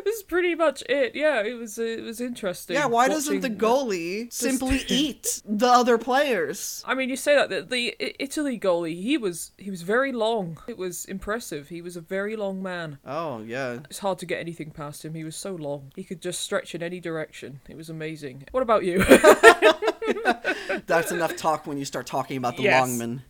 This 0.04 0.16
is 0.16 0.22
pretty 0.22 0.54
much 0.54 0.82
it. 0.88 1.14
Yeah, 1.14 1.42
it 1.42 1.54
was 1.54 1.78
it 1.78 2.02
was 2.02 2.20
interesting. 2.20 2.74
Yeah, 2.74 2.86
why 2.86 3.08
doesn't 3.08 3.40
the 3.40 3.50
goalie 3.50 4.32
simply 4.32 4.82
eat 4.88 5.42
the 5.44 5.66
other 5.66 5.98
players? 5.98 6.82
I 6.86 6.94
mean, 6.94 7.10
you 7.10 7.16
say 7.16 7.34
that 7.34 7.50
the, 7.50 7.62
the 7.62 8.22
Italy 8.22 8.58
goalie, 8.58 9.02
he 9.02 9.18
was 9.18 9.52
he 9.58 9.70
was 9.70 9.82
very 9.82 10.12
long. 10.12 10.58
It 10.68 10.78
was 10.78 11.04
impressive. 11.06 11.68
He 11.68 11.82
was 11.82 11.96
a 11.96 12.00
very 12.00 12.36
long 12.36 12.62
man. 12.62 12.98
Oh, 13.04 13.42
yeah. 13.42 13.80
It's 13.88 13.98
hard 13.98 14.18
to 14.18 14.26
get 14.26 14.40
anything 14.40 14.70
past 14.70 15.04
him. 15.04 15.14
He 15.14 15.24
was 15.24 15.36
so 15.36 15.54
long. 15.54 15.92
He 15.96 16.04
could 16.04 16.22
just 16.22 16.40
stretch 16.40 16.74
in 16.74 16.82
any 16.82 17.00
direction. 17.00 17.60
It 17.68 17.76
was 17.76 17.90
amazing. 17.90 18.44
What 18.52 18.62
about 18.62 18.84
you? 18.84 19.04
That's 20.86 21.12
enough 21.12 21.36
talk 21.36 21.66
when 21.66 21.78
you 21.78 21.84
start 21.84 22.06
talking 22.06 22.36
about 22.36 22.56
the 22.56 22.62
Yes. 22.64 22.80
longman. 22.88 23.22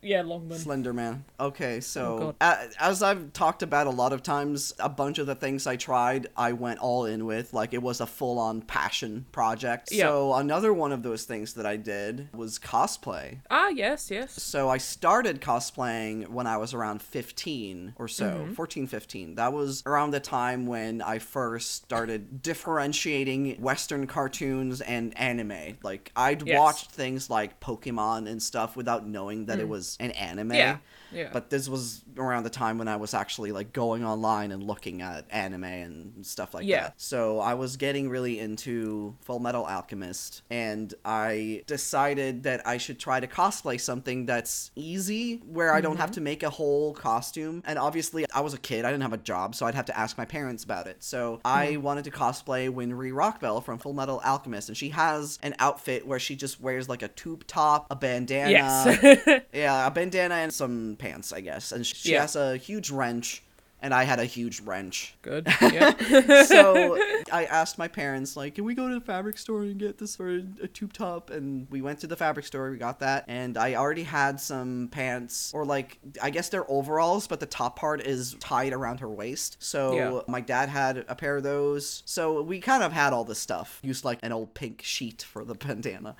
Yeah, 0.00 0.22
Longman. 0.22 0.58
Slender 0.58 0.92
Man. 0.92 1.24
Okay, 1.40 1.78
Oh, 1.78 1.80
so 1.80 2.18
God. 2.18 2.36
a- 2.40 2.68
as 2.82 3.02
I've 3.02 3.32
talked 3.32 3.62
about 3.64 3.86
a 3.88 3.90
lot 3.90 4.12
of 4.12 4.22
times, 4.22 4.72
a 4.78 4.88
bunch 4.88 5.18
of 5.18 5.26
the 5.26 5.34
things 5.34 5.66
I 5.66 5.74
tried, 5.76 6.28
I 6.36 6.52
went 6.52 6.78
all 6.78 7.04
in 7.04 7.26
with. 7.26 7.52
Like 7.52 7.74
it 7.74 7.82
was 7.82 8.00
a 8.00 8.06
full 8.06 8.38
on 8.38 8.62
passion 8.62 9.26
project. 9.32 9.88
Yeah. 9.90 10.04
So 10.06 10.34
another 10.34 10.72
one 10.72 10.92
of 10.92 11.02
those 11.02 11.24
things 11.24 11.54
that 11.54 11.66
I 11.66 11.76
did 11.76 12.28
was 12.32 12.58
cosplay. 12.60 13.38
ah, 13.50 13.68
yes, 13.68 14.08
yes. 14.10 14.40
So 14.40 14.68
I 14.68 14.78
started 14.78 15.40
cosplaying 15.40 16.28
when 16.28 16.46
I 16.46 16.58
was 16.58 16.74
around 16.74 17.02
15 17.02 17.94
or 17.96 18.06
so, 18.06 18.28
Mm-hmm. 18.28 18.52
14, 18.52 18.86
15. 18.86 19.34
That 19.34 19.52
was 19.52 19.82
around 19.84 20.12
the 20.12 20.20
time 20.20 20.66
when 20.66 21.02
I 21.02 21.18
first 21.18 21.72
started 21.74 22.40
differentiating 22.42 23.56
Western 23.60 24.06
cartoons 24.06 24.80
and 24.80 25.16
anime. 25.18 25.78
Like, 25.82 26.12
I'd 26.14 26.46
Yes. 26.46 26.58
watched 26.58 26.90
things 26.92 27.28
like 27.30 27.58
Pokemon 27.60 28.28
and 28.28 28.42
stuff 28.42 28.76
without 28.76 29.06
knowing 29.06 29.46
that 29.46 29.58
it 29.58 29.68
was 29.68 29.87
an 30.00 30.10
anime. 30.12 30.54
Yeah, 30.54 30.78
yeah. 31.12 31.30
But 31.32 31.50
this 31.50 31.68
was 31.68 32.02
around 32.16 32.42
the 32.44 32.50
time 32.50 32.78
when 32.78 32.88
I 32.88 32.96
was 32.96 33.14
actually 33.14 33.52
like 33.52 33.72
going 33.72 34.04
online 34.04 34.52
and 34.52 34.62
looking 34.62 35.02
at 35.02 35.24
anime 35.30 35.64
and 35.64 36.26
stuff 36.26 36.54
like 36.54 36.66
Yeah. 36.66 36.82
that. 36.82 36.94
So 36.96 37.38
I 37.40 37.54
was 37.54 37.76
getting 37.76 38.08
really 38.08 38.38
into 38.38 39.14
Full 39.22 39.38
Metal 39.38 39.64
Alchemist, 39.64 40.42
and 40.50 40.92
I 41.04 41.62
decided 41.66 42.42
that 42.42 42.66
I 42.66 42.76
should 42.78 42.98
try 42.98 43.20
to 43.20 43.26
cosplay 43.26 43.80
something 43.80 44.26
that's 44.26 44.70
easy, 44.76 45.36
where 45.46 45.72
I 45.72 45.80
don't 45.80 45.92
Mm-hmm. 45.92 46.00
have 46.00 46.10
to 46.12 46.20
make 46.20 46.42
a 46.42 46.50
whole 46.50 46.92
costume. 46.92 47.62
And 47.66 47.78
obviously, 47.78 48.24
I 48.34 48.40
was 48.40 48.52
a 48.54 48.58
kid, 48.58 48.84
I 48.84 48.90
didn't 48.90 49.02
have 49.02 49.12
a 49.12 49.16
job, 49.18 49.54
so 49.54 49.64
I'd 49.66 49.74
have 49.74 49.86
to 49.86 49.98
ask 49.98 50.18
my 50.18 50.24
parents 50.24 50.64
about 50.64 50.86
it. 50.86 51.02
So 51.02 51.40
I 51.44 51.68
Mm-hmm. 51.68 51.82
wanted 51.82 52.04
to 52.04 52.10
cosplay 52.10 52.68
Winry 52.70 53.12
Rockbell 53.12 53.62
from 53.64 53.78
Full 53.78 53.94
Metal 53.94 54.20
Alchemist, 54.24 54.68
and 54.68 54.76
she 54.76 54.90
has 54.90 55.38
an 55.42 55.54
outfit 55.58 56.06
where 56.06 56.18
she 56.18 56.36
just 56.36 56.60
wears 56.60 56.88
like 56.88 57.02
a 57.02 57.08
tube 57.08 57.46
top, 57.46 57.86
a 57.90 57.96
bandana. 57.96 58.50
Yes. 58.50 59.42
Yeah, 59.52 59.86
a 59.86 59.90
bandana 59.90 60.34
and 60.36 60.52
some 60.52 60.96
pants, 60.98 61.32
I 61.32 61.40
guess. 61.40 61.72
And 61.72 61.86
she 61.86 62.12
Yeah. 62.12 62.22
has 62.22 62.36
a 62.36 62.56
huge 62.56 62.90
wrench, 62.90 63.42
and 63.80 63.94
I 63.94 64.04
had 64.04 64.18
a 64.18 64.24
huge 64.24 64.60
wrench. 64.60 65.14
Good. 65.22 65.48
Yeah. 65.68 66.44
So 66.44 66.96
I 67.30 67.44
asked 67.44 67.78
my 67.78 67.88
parents, 67.88 68.36
like, 68.36 68.54
can 68.54 68.64
we 68.64 68.74
go 68.74 68.88
to 68.88 68.94
the 68.94 69.00
fabric 69.00 69.36
store 69.36 69.62
and 69.62 69.78
get 69.78 69.98
this 69.98 70.16
for 70.16 70.36
a, 70.62 70.68
tube 70.68 70.92
top? 70.92 71.30
And 71.30 71.66
we 71.70 71.82
went 71.82 72.00
to 72.00 72.06
the 72.06 72.16
fabric 72.16 72.46
store, 72.46 72.70
we 72.70 72.78
got 72.78 73.00
that, 73.00 73.24
and 73.28 73.58
I 73.58 73.74
already 73.74 74.04
had 74.04 74.40
some 74.40 74.88
pants, 74.90 75.52
or 75.54 75.66
like, 75.66 75.98
I 76.22 76.30
guess 76.30 76.48
they're 76.48 76.68
overalls, 76.70 77.26
but 77.26 77.40
the 77.40 77.46
top 77.46 77.76
part 77.76 78.00
is 78.00 78.34
tied 78.40 78.72
around 78.72 79.00
her 79.00 79.08
waist. 79.08 79.58
So 79.60 79.94
Yeah. 79.94 80.20
my 80.26 80.40
dad 80.40 80.68
had 80.70 81.04
a 81.06 81.14
pair 81.14 81.36
of 81.36 81.42
those. 81.42 82.02
So 82.06 82.42
we 82.42 82.60
kind 82.60 82.82
of 82.82 82.92
had 82.92 83.12
all 83.12 83.24
this 83.24 83.38
stuff. 83.38 83.80
Used 83.82 84.04
like 84.04 84.20
an 84.22 84.32
old 84.32 84.54
pink 84.54 84.82
sheet 84.82 85.22
for 85.22 85.44
the 85.44 85.54
bandana. 85.66 86.16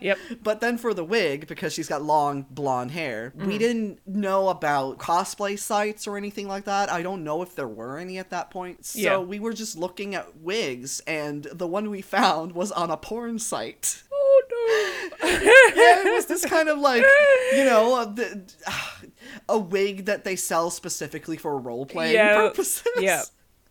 Yep. 0.00 0.18
But 0.42 0.60
then 0.60 0.78
for 0.78 0.94
the 0.94 1.04
wig, 1.04 1.46
because 1.46 1.72
she's 1.72 1.88
got 1.88 2.02
long 2.02 2.46
blonde 2.50 2.92
hair, 2.92 3.32
we 3.36 3.56
mm. 3.56 3.58
didn't 3.58 4.00
know 4.06 4.48
about 4.48 4.98
cosplay 4.98 5.58
sites 5.58 6.06
or 6.06 6.16
anything 6.16 6.48
like 6.48 6.63
that. 6.66 6.90
I 6.90 7.02
don't 7.02 7.24
know 7.24 7.42
if 7.42 7.54
there 7.54 7.68
were 7.68 7.98
any 7.98 8.18
at 8.18 8.30
that 8.30 8.50
point. 8.50 8.84
So 8.84 8.98
Yeah. 8.98 9.18
we 9.18 9.38
were 9.38 9.52
just 9.52 9.76
looking 9.76 10.14
at 10.14 10.36
wigs, 10.38 11.00
and 11.06 11.44
the 11.52 11.66
one 11.66 11.90
we 11.90 12.02
found 12.02 12.52
was 12.52 12.70
on 12.72 12.90
a 12.90 12.96
porn 12.96 13.38
site. 13.38 14.02
Oh 14.12 14.42
no. 14.50 15.28
yeah, 15.28 16.02
it 16.06 16.12
was 16.14 16.26
this 16.26 16.44
kind 16.44 16.68
of 16.68 16.78
like, 16.78 17.04
you 17.54 17.64
know, 17.64 18.00
a, 18.00 18.06
the, 18.12 18.42
uh, 18.66 18.88
a 19.48 19.58
wig 19.58 20.06
that 20.06 20.24
they 20.24 20.36
sell 20.36 20.70
specifically 20.70 21.36
for 21.36 21.58
role 21.58 21.86
playing 21.86 22.14
Yeah, 22.14 22.36
purposes. 22.36 22.82
yeah. 22.98 23.22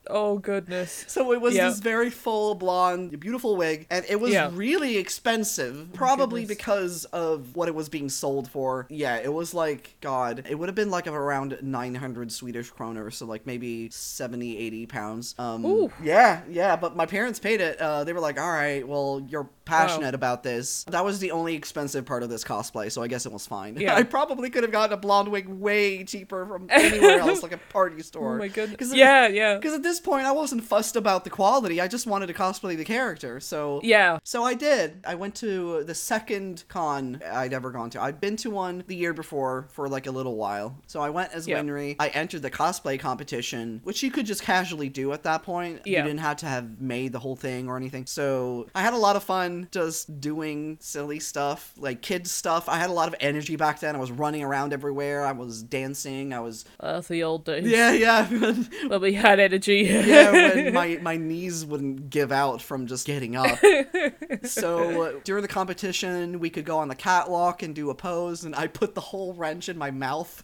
Oh 0.09 0.37
goodness. 0.37 1.05
So 1.07 1.31
it 1.31 1.39
was 1.41 1.55
Yeah. 1.55 1.69
this 1.69 1.79
very 1.79 2.09
full 2.09 2.55
blonde, 2.55 3.19
beautiful 3.19 3.55
wig, 3.55 3.87
and 3.89 4.05
it 4.09 4.19
was 4.19 4.31
Yeah. 4.31 4.49
really 4.53 4.97
expensive. 4.97 5.89
Probably 5.93 6.41
goodness. 6.41 6.57
because 6.57 7.05
of 7.05 7.55
what 7.55 7.67
it 7.69 7.75
was 7.75 7.87
being 7.89 8.09
sold 8.09 8.49
for. 8.49 8.85
Yeah, 8.89 9.15
it 9.17 9.31
was 9.33 9.53
like 9.53 9.95
God. 10.01 10.43
It 10.49 10.55
would 10.55 10.67
have 10.69 10.75
been 10.75 10.89
like 10.91 11.07
around 11.07 11.57
900 11.61 12.31
Swedish 12.31 12.69
kroner, 12.69 13.09
so 13.11 13.25
like 13.25 13.45
maybe 13.45 13.89
70, 13.91 14.57
80 14.57 14.85
pounds. 14.85 15.35
Um, 15.39 15.65
Ooh. 15.65 15.91
yeah, 16.03 16.41
yeah. 16.49 16.75
But 16.75 16.95
my 16.95 17.05
parents 17.05 17.39
paid 17.39 17.61
it. 17.61 17.79
Uh, 17.79 18.03
they 18.03 18.11
were 18.13 18.19
like, 18.19 18.39
"All 18.39 18.51
right, 18.51 18.85
well, 18.87 19.25
you're 19.29 19.49
passionate 19.65 20.13
about 20.13 20.43
this." 20.43 20.83
That 20.89 21.05
was 21.05 21.19
the 21.19 21.31
only 21.31 21.55
expensive 21.55 22.05
part 22.05 22.23
of 22.23 22.29
this 22.29 22.43
cosplay, 22.43 22.91
so 22.91 23.01
I 23.01 23.07
guess 23.07 23.25
it 23.25 23.31
was 23.31 23.47
fine. 23.47 23.77
Yeah. 23.79 23.95
I 23.95 24.03
probably 24.03 24.49
could 24.49 24.63
have 24.63 24.71
gotten 24.71 24.93
a 24.93 24.97
blonde 24.97 25.29
wig 25.29 25.47
way 25.47 26.03
cheaper 26.03 26.45
from 26.45 26.67
anywhere 26.69 27.19
else, 27.21 27.41
like 27.41 27.53
a 27.53 27.57
party 27.69 28.01
store. 28.01 28.35
Oh 28.35 28.37
my 28.37 28.49
goodness. 28.49 28.91
it- 28.91 28.97
Yeah, 28.97 29.27
yeah. 29.27 29.55
because 29.55 29.73
at 29.73 29.83
this 29.83 29.92
point, 29.99 30.25
I 30.25 30.31
wasn't 30.31 30.63
fussed 30.63 30.95
about 30.95 31.23
the 31.23 31.29
quality. 31.29 31.79
I 31.81 31.87
just 31.87 32.07
wanted 32.07 32.27
to 32.27 32.33
cosplay 32.33 32.75
the 32.77 32.85
character. 32.85 33.39
So 33.39 33.79
Yeah. 33.83 34.19
So 34.23 34.43
I 34.43 34.53
did. 34.53 35.03
I 35.05 35.15
went 35.15 35.35
to 35.35 35.83
the 35.83 35.95
second 35.95 36.63
con 36.67 37.21
I'd 37.31 37.53
ever 37.53 37.71
gone 37.71 37.89
to. 37.91 38.01
I'd 38.01 38.19
been 38.21 38.35
to 38.37 38.49
one 38.49 38.83
the 38.87 38.95
year 38.95 39.13
before 39.13 39.67
for 39.71 39.87
like 39.89 40.07
a 40.07 40.11
little 40.11 40.35
while. 40.35 40.77
So 40.87 41.01
I 41.01 41.09
went 41.09 41.33
as 41.33 41.47
Yeah. 41.47 41.59
Winry. 41.61 41.95
I 41.99 42.09
entered 42.09 42.41
the 42.41 42.51
cosplay 42.51 42.99
competition, 42.99 43.81
which 43.83 44.03
you 44.03 44.11
could 44.11 44.25
just 44.25 44.41
casually 44.43 44.89
do 44.89 45.11
at 45.13 45.23
that 45.23 45.43
point. 45.43 45.81
Yeah. 45.85 45.99
You 45.99 46.07
didn't 46.07 46.19
have 46.21 46.37
to 46.37 46.45
have 46.45 46.79
made 46.81 47.11
the 47.13 47.19
whole 47.19 47.35
thing 47.35 47.67
or 47.67 47.77
anything. 47.77 48.05
So 48.05 48.67
I 48.75 48.81
had 48.81 48.93
a 48.93 48.97
lot 48.97 49.15
of 49.15 49.23
fun 49.23 49.67
just 49.71 50.19
doing 50.21 50.77
silly 50.81 51.19
stuff, 51.19 51.73
like 51.77 52.01
kids 52.01 52.31
stuff. 52.31 52.67
I 52.69 52.77
had 52.77 52.89
a 52.89 52.93
lot 52.93 53.07
of 53.07 53.15
energy 53.19 53.55
back 53.55 53.79
then. 53.79 53.95
I 53.95 53.99
was 53.99 54.11
running 54.11 54.43
around 54.43 54.73
everywhere. 54.73 55.25
I 55.25 55.31
was 55.31 55.63
dancing. 55.63 56.33
I 56.33 56.39
was 56.39 56.65
That's 56.79 57.07
the 57.07 57.23
old 57.23 57.45
days. 57.45 57.65
yeah, 57.65 57.91
yeah. 57.91 58.27
When 58.87 59.01
we 59.01 59.13
had 59.13 59.39
energy. 59.39 59.82
Yeah, 59.83 60.31
when 60.53 60.73
my, 60.73 60.99
my 61.01 61.17
knees 61.17 61.65
wouldn't 61.65 62.09
give 62.09 62.31
out 62.31 62.61
from 62.61 62.87
just 62.87 63.05
getting 63.05 63.35
up. 63.35 63.59
so 64.43 65.03
uh, 65.03 65.13
during 65.23 65.41
the 65.41 65.47
competition, 65.47 66.39
we 66.39 66.49
could 66.49 66.65
go 66.65 66.77
on 66.77 66.87
the 66.87 66.95
catwalk 66.95 67.63
and 67.63 67.75
do 67.75 67.89
a 67.89 67.95
pose, 67.95 68.43
and 68.43 68.55
I 68.55 68.67
put 68.67 68.95
the 68.95 69.01
whole 69.01 69.33
wrench 69.33 69.69
in 69.69 69.77
my 69.77 69.91
mouth, 69.91 70.43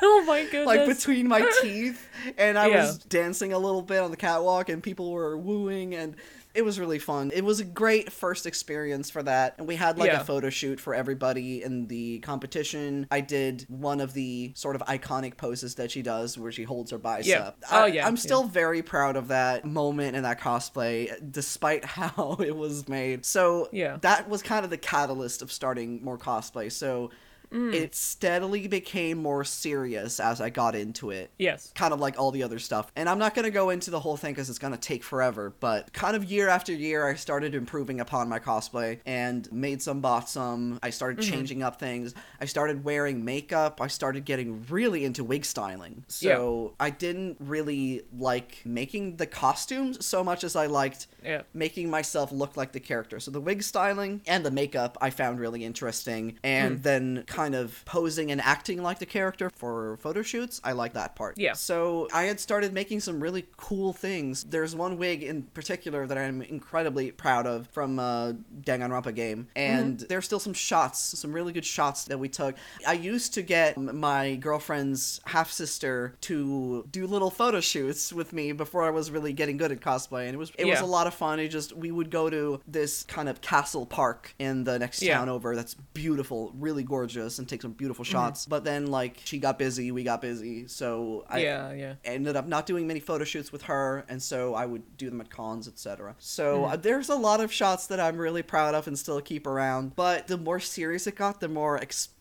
oh 0.02 0.24
my 0.26 0.42
goodness. 0.44 0.66
like 0.66 0.86
between 0.86 1.28
my 1.28 1.48
teeth, 1.62 2.08
and 2.38 2.58
I 2.58 2.66
Yeah. 2.68 2.86
was 2.86 2.98
dancing 2.98 3.52
a 3.52 3.58
little 3.58 3.82
bit 3.82 4.00
on 4.00 4.10
the 4.10 4.16
catwalk, 4.16 4.68
and 4.68 4.82
people 4.82 5.10
were 5.12 5.36
wooing, 5.36 5.94
and 5.94 6.16
it 6.52 6.62
was 6.64 6.80
really 6.80 6.98
fun. 6.98 7.30
It 7.32 7.44
was 7.44 7.60
a 7.60 7.64
great 7.64 8.10
first 8.10 8.44
experience 8.44 9.08
for 9.08 9.22
that, 9.22 9.54
and 9.58 9.68
we 9.68 9.76
had 9.76 9.98
like 9.98 10.10
Yeah. 10.10 10.20
a 10.20 10.24
photo 10.24 10.50
shoot 10.50 10.80
for 10.80 10.94
everybody 10.94 11.62
in 11.62 11.86
the 11.86 12.18
competition. 12.20 13.06
I 13.10 13.20
did 13.20 13.66
one 13.68 14.00
of 14.00 14.14
the 14.14 14.50
sort 14.56 14.74
of 14.74 14.82
iconic 14.82 15.36
poses 15.36 15.76
that 15.76 15.92
she 15.92 16.02
does, 16.02 16.36
where 16.36 16.50
she 16.50 16.64
holds 16.64 16.90
her 16.90 16.98
bicep. 16.98 17.56
Oh, 17.70 17.84
I- 17.84 17.86
yeah, 17.86 18.06
I'm 18.06 18.16
yeah. 18.16 18.20
still 18.20 18.42
very 18.44 18.82
proud 18.82 19.14
of 19.16 19.28
that 19.28 19.64
moment 19.64 20.16
and 20.16 20.24
that 20.24 20.40
cosplay, 20.40 21.12
despite 21.30 21.84
how 21.96 22.36
it 22.40 22.56
was 22.56 22.88
made. 22.88 23.24
So 23.24 23.68
Yeah. 23.70 23.98
that 24.00 24.28
was 24.28 24.42
kind 24.42 24.64
of 24.64 24.70
the 24.70 24.76
catalyst 24.78 25.42
of 25.42 25.52
starting 25.52 26.02
more 26.02 26.18
cosplay. 26.18 26.72
So 26.72 27.10
Mm. 27.52 27.74
it 27.74 27.94
steadily 27.94 28.68
became 28.68 29.18
more 29.18 29.44
serious 29.44 30.20
as 30.20 30.40
I 30.40 30.50
got 30.50 30.74
into 30.74 31.10
it. 31.10 31.30
Yes. 31.38 31.72
Kind 31.74 31.92
of 31.92 31.98
like 32.00 32.18
all 32.18 32.30
the 32.30 32.42
other 32.42 32.58
stuff. 32.58 32.90
And 32.94 33.08
I'm 33.08 33.18
not 33.18 33.34
going 33.34 33.44
to 33.44 33.50
go 33.50 33.70
into 33.70 33.90
the 33.90 33.98
whole 34.00 34.16
thing 34.16 34.32
because 34.34 34.48
it's 34.48 34.58
going 34.58 34.72
to 34.72 34.78
take 34.78 35.02
forever. 35.02 35.52
But 35.58 35.92
kind 35.92 36.14
of 36.14 36.24
year 36.30 36.48
after 36.48 36.72
year, 36.72 37.08
I 37.08 37.14
started 37.14 37.54
improving 37.54 38.00
upon 38.00 38.28
my 38.28 38.38
cosplay 38.38 38.98
and 39.04 39.50
made 39.52 39.82
some, 39.82 40.00
bought 40.00 40.28
some. 40.28 40.78
I 40.82 40.90
started 40.90 41.18
Mm-hmm. 41.20 41.30
changing 41.32 41.62
up 41.64 41.80
things. 41.80 42.14
I 42.40 42.44
started 42.44 42.84
wearing 42.84 43.24
makeup. 43.24 43.80
I 43.80 43.88
started 43.88 44.24
getting 44.24 44.64
really 44.70 45.04
into 45.04 45.24
wig 45.24 45.44
styling. 45.44 46.04
So 46.08 46.74
I 46.78 46.90
didn't 46.90 47.36
really 47.40 48.02
like 48.16 48.62
making 48.64 49.16
the 49.16 49.26
costumes 49.26 50.04
so 50.06 50.22
much 50.22 50.44
as 50.44 50.54
I 50.56 50.66
liked 50.66 51.08
Yeah. 51.24 51.42
making 51.52 51.90
myself 51.90 52.30
look 52.32 52.56
like 52.56 52.72
the 52.72 52.80
character. 52.80 53.18
So 53.18 53.30
the 53.32 53.40
wig 53.40 53.62
styling 53.62 54.20
and 54.26 54.44
the 54.46 54.50
makeup 54.50 54.96
I 55.00 55.10
found 55.10 55.40
really 55.40 55.64
interesting. 55.64 56.38
And 56.44 56.82
then 56.82 57.24
kind 57.40 57.54
of 57.54 57.82
posing 57.86 58.30
and 58.30 58.38
acting 58.40 58.82
like 58.82 58.98
the 58.98 59.06
character 59.06 59.48
for 59.48 59.96
photo 59.96 60.20
shoots, 60.20 60.60
I 60.62 60.72
like 60.72 60.92
that 60.92 61.16
part. 61.16 61.38
Yeah. 61.38 61.54
So 61.54 62.06
I 62.12 62.24
had 62.24 62.38
started 62.38 62.74
making 62.74 63.00
some 63.00 63.18
really 63.22 63.46
cool 63.56 63.94
things. 63.94 64.44
There's 64.44 64.76
one 64.76 64.98
wig 64.98 65.22
in 65.22 65.44
particular 65.54 66.06
that 66.06 66.18
I'm 66.18 66.42
incredibly 66.42 67.12
proud 67.12 67.46
of 67.46 67.66
from 67.68 67.98
uh, 67.98 68.32
Danganronpa 68.62 69.14
game. 69.14 69.48
And 69.56 70.00
there's 70.00 70.26
still 70.26 70.38
some 70.38 70.52
shots, 70.52 70.98
some 71.18 71.32
really 71.32 71.52
good 71.54 71.64
shots 71.64 72.04
that 72.04 72.18
we 72.18 72.28
took. 72.28 72.56
I 72.86 72.92
used 72.92 73.32
to 73.34 73.42
get 73.42 73.78
my 73.78 74.34
girlfriend's 74.36 75.20
half 75.24 75.50
sister 75.50 76.14
to 76.22 76.86
do 76.90 77.06
little 77.06 77.30
photo 77.30 77.60
shoots 77.60 78.12
with 78.12 78.32
me 78.34 78.52
before 78.52 78.82
I 78.82 78.90
was 78.90 79.10
really 79.10 79.32
getting 79.32 79.56
good 79.56 79.72
at 79.72 79.80
cosplay. 79.80 80.26
And 80.26 80.34
it 80.34 80.38
was 80.38 80.52
it 80.58 80.66
was 80.66 80.80
a 80.80 80.86
lot 80.86 81.06
of 81.06 81.14
fun. 81.14 81.40
It 81.40 81.48
just 81.48 81.74
we 81.74 81.90
would 81.90 82.10
go 82.10 82.28
to 82.28 82.60
this 82.68 83.04
kind 83.04 83.28
of 83.30 83.40
castle 83.40 83.86
park 83.86 84.34
in 84.38 84.64
the 84.64 84.78
next 84.78 85.00
Yeah. 85.02 85.16
town 85.16 85.28
over 85.30 85.56
that's 85.56 85.74
beautiful, 85.94 86.52
really 86.58 86.82
gorgeous, 86.82 87.29
and 87.38 87.48
take 87.48 87.62
some 87.62 87.72
beautiful 87.72 88.04
shots. 88.04 88.46
But 88.46 88.64
then 88.64 88.88
like 88.88 89.20
she 89.24 89.38
got 89.38 89.58
busy, 89.58 89.92
we 89.92 90.02
got 90.04 90.20
busy, 90.20 90.66
so 90.66 91.24
I 91.28 91.40
yeah, 91.40 91.72
yeah. 91.72 91.94
ended 92.04 92.36
up 92.36 92.46
not 92.46 92.66
doing 92.66 92.86
many 92.86 93.00
photo 93.00 93.24
shoots 93.24 93.52
with 93.52 93.62
her, 93.62 94.04
and 94.08 94.22
so 94.22 94.54
I 94.54 94.66
would 94.66 94.96
do 94.96 95.10
them 95.10 95.20
at 95.20 95.30
cons, 95.30 95.68
etc. 95.68 96.14
So 96.18 96.64
uh, 96.64 96.76
there's 96.76 97.08
a 97.08 97.14
lot 97.14 97.40
of 97.40 97.52
shots 97.52 97.86
that 97.88 98.00
I'm 98.00 98.16
really 98.16 98.42
proud 98.42 98.74
of 98.74 98.86
and 98.86 98.98
still 98.98 99.20
keep 99.20 99.46
around. 99.46 99.96
But 99.96 100.26
the 100.26 100.38
more 100.38 100.60
serious 100.60 101.06
it 101.06 101.16
got, 101.16 101.40
the 101.40 101.48
more 101.48 101.78